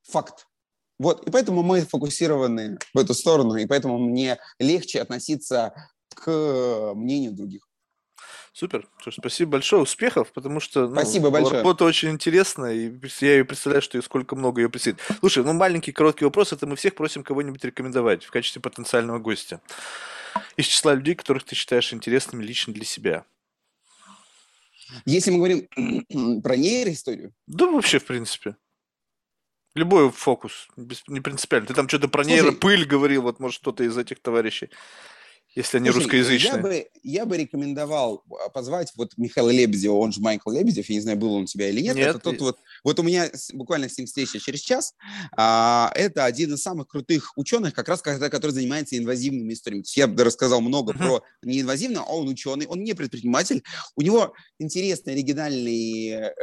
факт, 0.03 0.47
вот, 0.99 1.27
и 1.27 1.31
поэтому 1.31 1.63
мы 1.63 1.81
фокусированы 1.81 2.77
в 2.93 2.97
эту 2.97 3.13
сторону, 3.13 3.55
и 3.55 3.65
поэтому 3.65 3.97
мне 3.97 4.39
легче 4.59 5.01
относиться 5.01 5.73
к 6.15 6.93
мнению 6.95 7.33
других. 7.33 7.67
Супер. 8.53 8.87
Спасибо 9.11 9.53
большое. 9.53 9.81
Успехов, 9.81 10.31
потому 10.31 10.59
что 10.59 10.87
ну, 10.87 10.93
Спасибо 10.93 11.31
большое. 11.31 11.57
работа 11.57 11.85
очень 11.85 12.11
интересная, 12.11 12.73
и 12.73 12.93
я 13.21 13.33
ее 13.33 13.45
представляю, 13.45 13.81
что 13.81 13.97
и 13.97 14.01
сколько 14.01 14.35
много 14.35 14.61
ее 14.61 14.69
предстоит. 14.69 14.99
Слушай, 15.19 15.43
ну 15.43 15.53
маленький 15.53 15.91
короткий 15.91 16.23
вопрос, 16.23 16.53
это 16.53 16.67
мы 16.67 16.75
всех 16.75 16.93
просим 16.93 17.23
кого-нибудь 17.23 17.63
рекомендовать 17.65 18.23
в 18.23 18.29
качестве 18.29 18.61
потенциального 18.61 19.17
гостя. 19.17 19.59
Из 20.55 20.65
числа 20.65 20.93
людей, 20.93 21.15
которых 21.15 21.43
ты 21.45 21.55
считаешь 21.55 21.91
интересными 21.93 22.43
лично 22.43 22.73
для 22.73 22.85
себя. 22.85 23.25
Если 25.05 25.31
мы 25.31 25.37
говорим 25.37 26.41
про 26.43 26.55
нейроисторию? 26.55 27.33
Да, 27.47 27.65
вообще, 27.65 27.97
в 27.97 28.05
принципе. 28.05 28.55
Любой 29.75 30.11
фокус, 30.11 30.67
без, 30.77 31.03
не 31.07 31.19
принципиально. 31.19 31.67
Ты 31.67 31.73
там 31.73 31.87
что-то 31.89 32.07
про 32.07 32.23
Слушай, 32.23 32.35
нейропыль 32.35 32.85
говорил, 32.85 33.23
вот 33.23 33.39
может 33.39 33.59
кто-то 33.59 33.83
из 33.83 33.97
этих 33.97 34.21
товарищей, 34.21 34.69
если 35.55 35.77
они 35.77 35.89
Слушай, 35.89 36.03
русскоязычные. 36.03 36.53
Я 36.53 36.61
бы, 36.61 36.87
я 37.01 37.25
бы 37.25 37.37
рекомендовал 37.37 38.23
а, 38.29 38.49
позвать 38.49 38.91
вот 38.95 39.13
Михаила 39.17 39.49
Лебедева, 39.49 39.93
он 39.93 40.11
же 40.11 40.21
Майкл 40.21 40.51
Лебедев, 40.51 40.87
я 40.89 40.95
не 40.95 41.01
знаю, 41.01 41.17
был 41.17 41.33
он 41.33 41.43
у 41.43 41.45
тебя 41.45 41.69
или 41.69 41.81
нет. 41.81 41.95
нет 41.95 42.09
это 42.09 42.19
тот 42.19 42.39
вот, 42.39 42.59
вот 42.83 42.99
у 42.99 43.03
меня 43.03 43.31
буквально 43.53 43.89
с 43.89 43.97
ним 43.97 44.05
встреча 44.05 44.39
через 44.39 44.61
час. 44.61 44.93
А, 45.35 45.91
это 45.95 46.25
один 46.25 46.53
из 46.53 46.61
самых 46.61 46.87
крутых 46.87 47.33
ученых, 47.35 47.73
как 47.73 47.87
раз 47.87 48.01
который 48.01 48.51
занимается 48.51 48.95
инвазивными 48.95 49.53
историями. 49.53 49.85
Я 49.95 50.07
рассказал 50.23 50.61
много 50.61 50.93
uh-huh. 50.93 50.97
про 50.97 51.23
неинвазивно, 51.41 52.01
а 52.01 52.13
он 52.13 52.27
ученый, 52.27 52.67
он 52.67 52.83
не 52.83 52.93
предприниматель. 52.93 53.63
У 53.95 54.03
него 54.03 54.33
интересный, 54.59 55.13
оригинальный 55.13 56.09
э, 56.09 56.33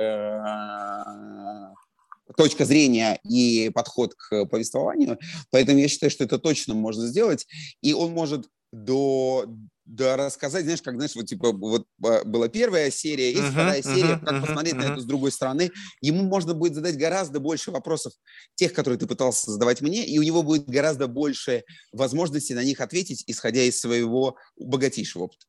точка 2.36 2.64
зрения 2.64 3.20
и 3.24 3.70
подход 3.74 4.14
к 4.14 4.46
повествованию. 4.46 5.18
Поэтому 5.50 5.78
я 5.78 5.88
считаю, 5.88 6.10
что 6.10 6.24
это 6.24 6.38
точно 6.38 6.74
можно 6.74 7.06
сделать. 7.06 7.46
И 7.82 7.92
он 7.92 8.12
может 8.12 8.46
до, 8.72 9.46
до 9.84 10.16
рассказать, 10.16 10.62
знаешь, 10.62 10.82
как, 10.82 10.94
знаешь, 10.94 11.14
вот, 11.16 11.26
типа, 11.26 11.52
вот 11.52 11.86
а, 12.04 12.24
была 12.24 12.48
первая 12.48 12.90
серия, 12.90 13.30
есть 13.30 13.42
uh-huh, 13.42 13.50
вторая 13.50 13.80
uh-huh, 13.80 13.94
серия, 13.94 14.18
как 14.18 14.34
uh-huh, 14.34 14.40
посмотреть 14.46 14.74
uh-huh. 14.74 14.88
на 14.88 14.92
это 14.92 15.00
с 15.00 15.04
другой 15.04 15.32
стороны. 15.32 15.70
Ему 16.00 16.22
можно 16.22 16.54
будет 16.54 16.74
задать 16.74 16.96
гораздо 16.96 17.40
больше 17.40 17.70
вопросов, 17.70 18.12
тех, 18.54 18.72
которые 18.72 18.98
ты 18.98 19.06
пытался 19.06 19.50
задавать 19.50 19.80
мне, 19.80 20.06
и 20.06 20.18
у 20.18 20.22
него 20.22 20.42
будет 20.42 20.68
гораздо 20.68 21.08
больше 21.08 21.64
возможностей 21.92 22.54
на 22.54 22.62
них 22.62 22.80
ответить, 22.80 23.24
исходя 23.26 23.62
из 23.62 23.80
своего 23.80 24.36
богатейшего 24.56 25.24
опыта. 25.24 25.46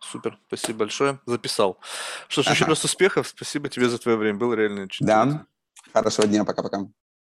Супер, 0.00 0.38
спасибо 0.46 0.80
большое, 0.80 1.20
записал. 1.26 1.78
Что 2.28 2.42
ж, 2.42 2.46
ага. 2.46 2.54
еще 2.54 2.64
раз 2.64 2.84
успехов, 2.84 3.28
спасибо 3.28 3.68
тебе 3.68 3.88
за 3.88 3.98
твое 3.98 4.16
время, 4.16 4.38
было 4.38 4.54
реально 4.54 4.84
очень 4.84 5.06
Да. 5.06 5.46
Хорошего 5.92 6.26
дня, 6.28 6.44
пока-пока. 6.44 6.86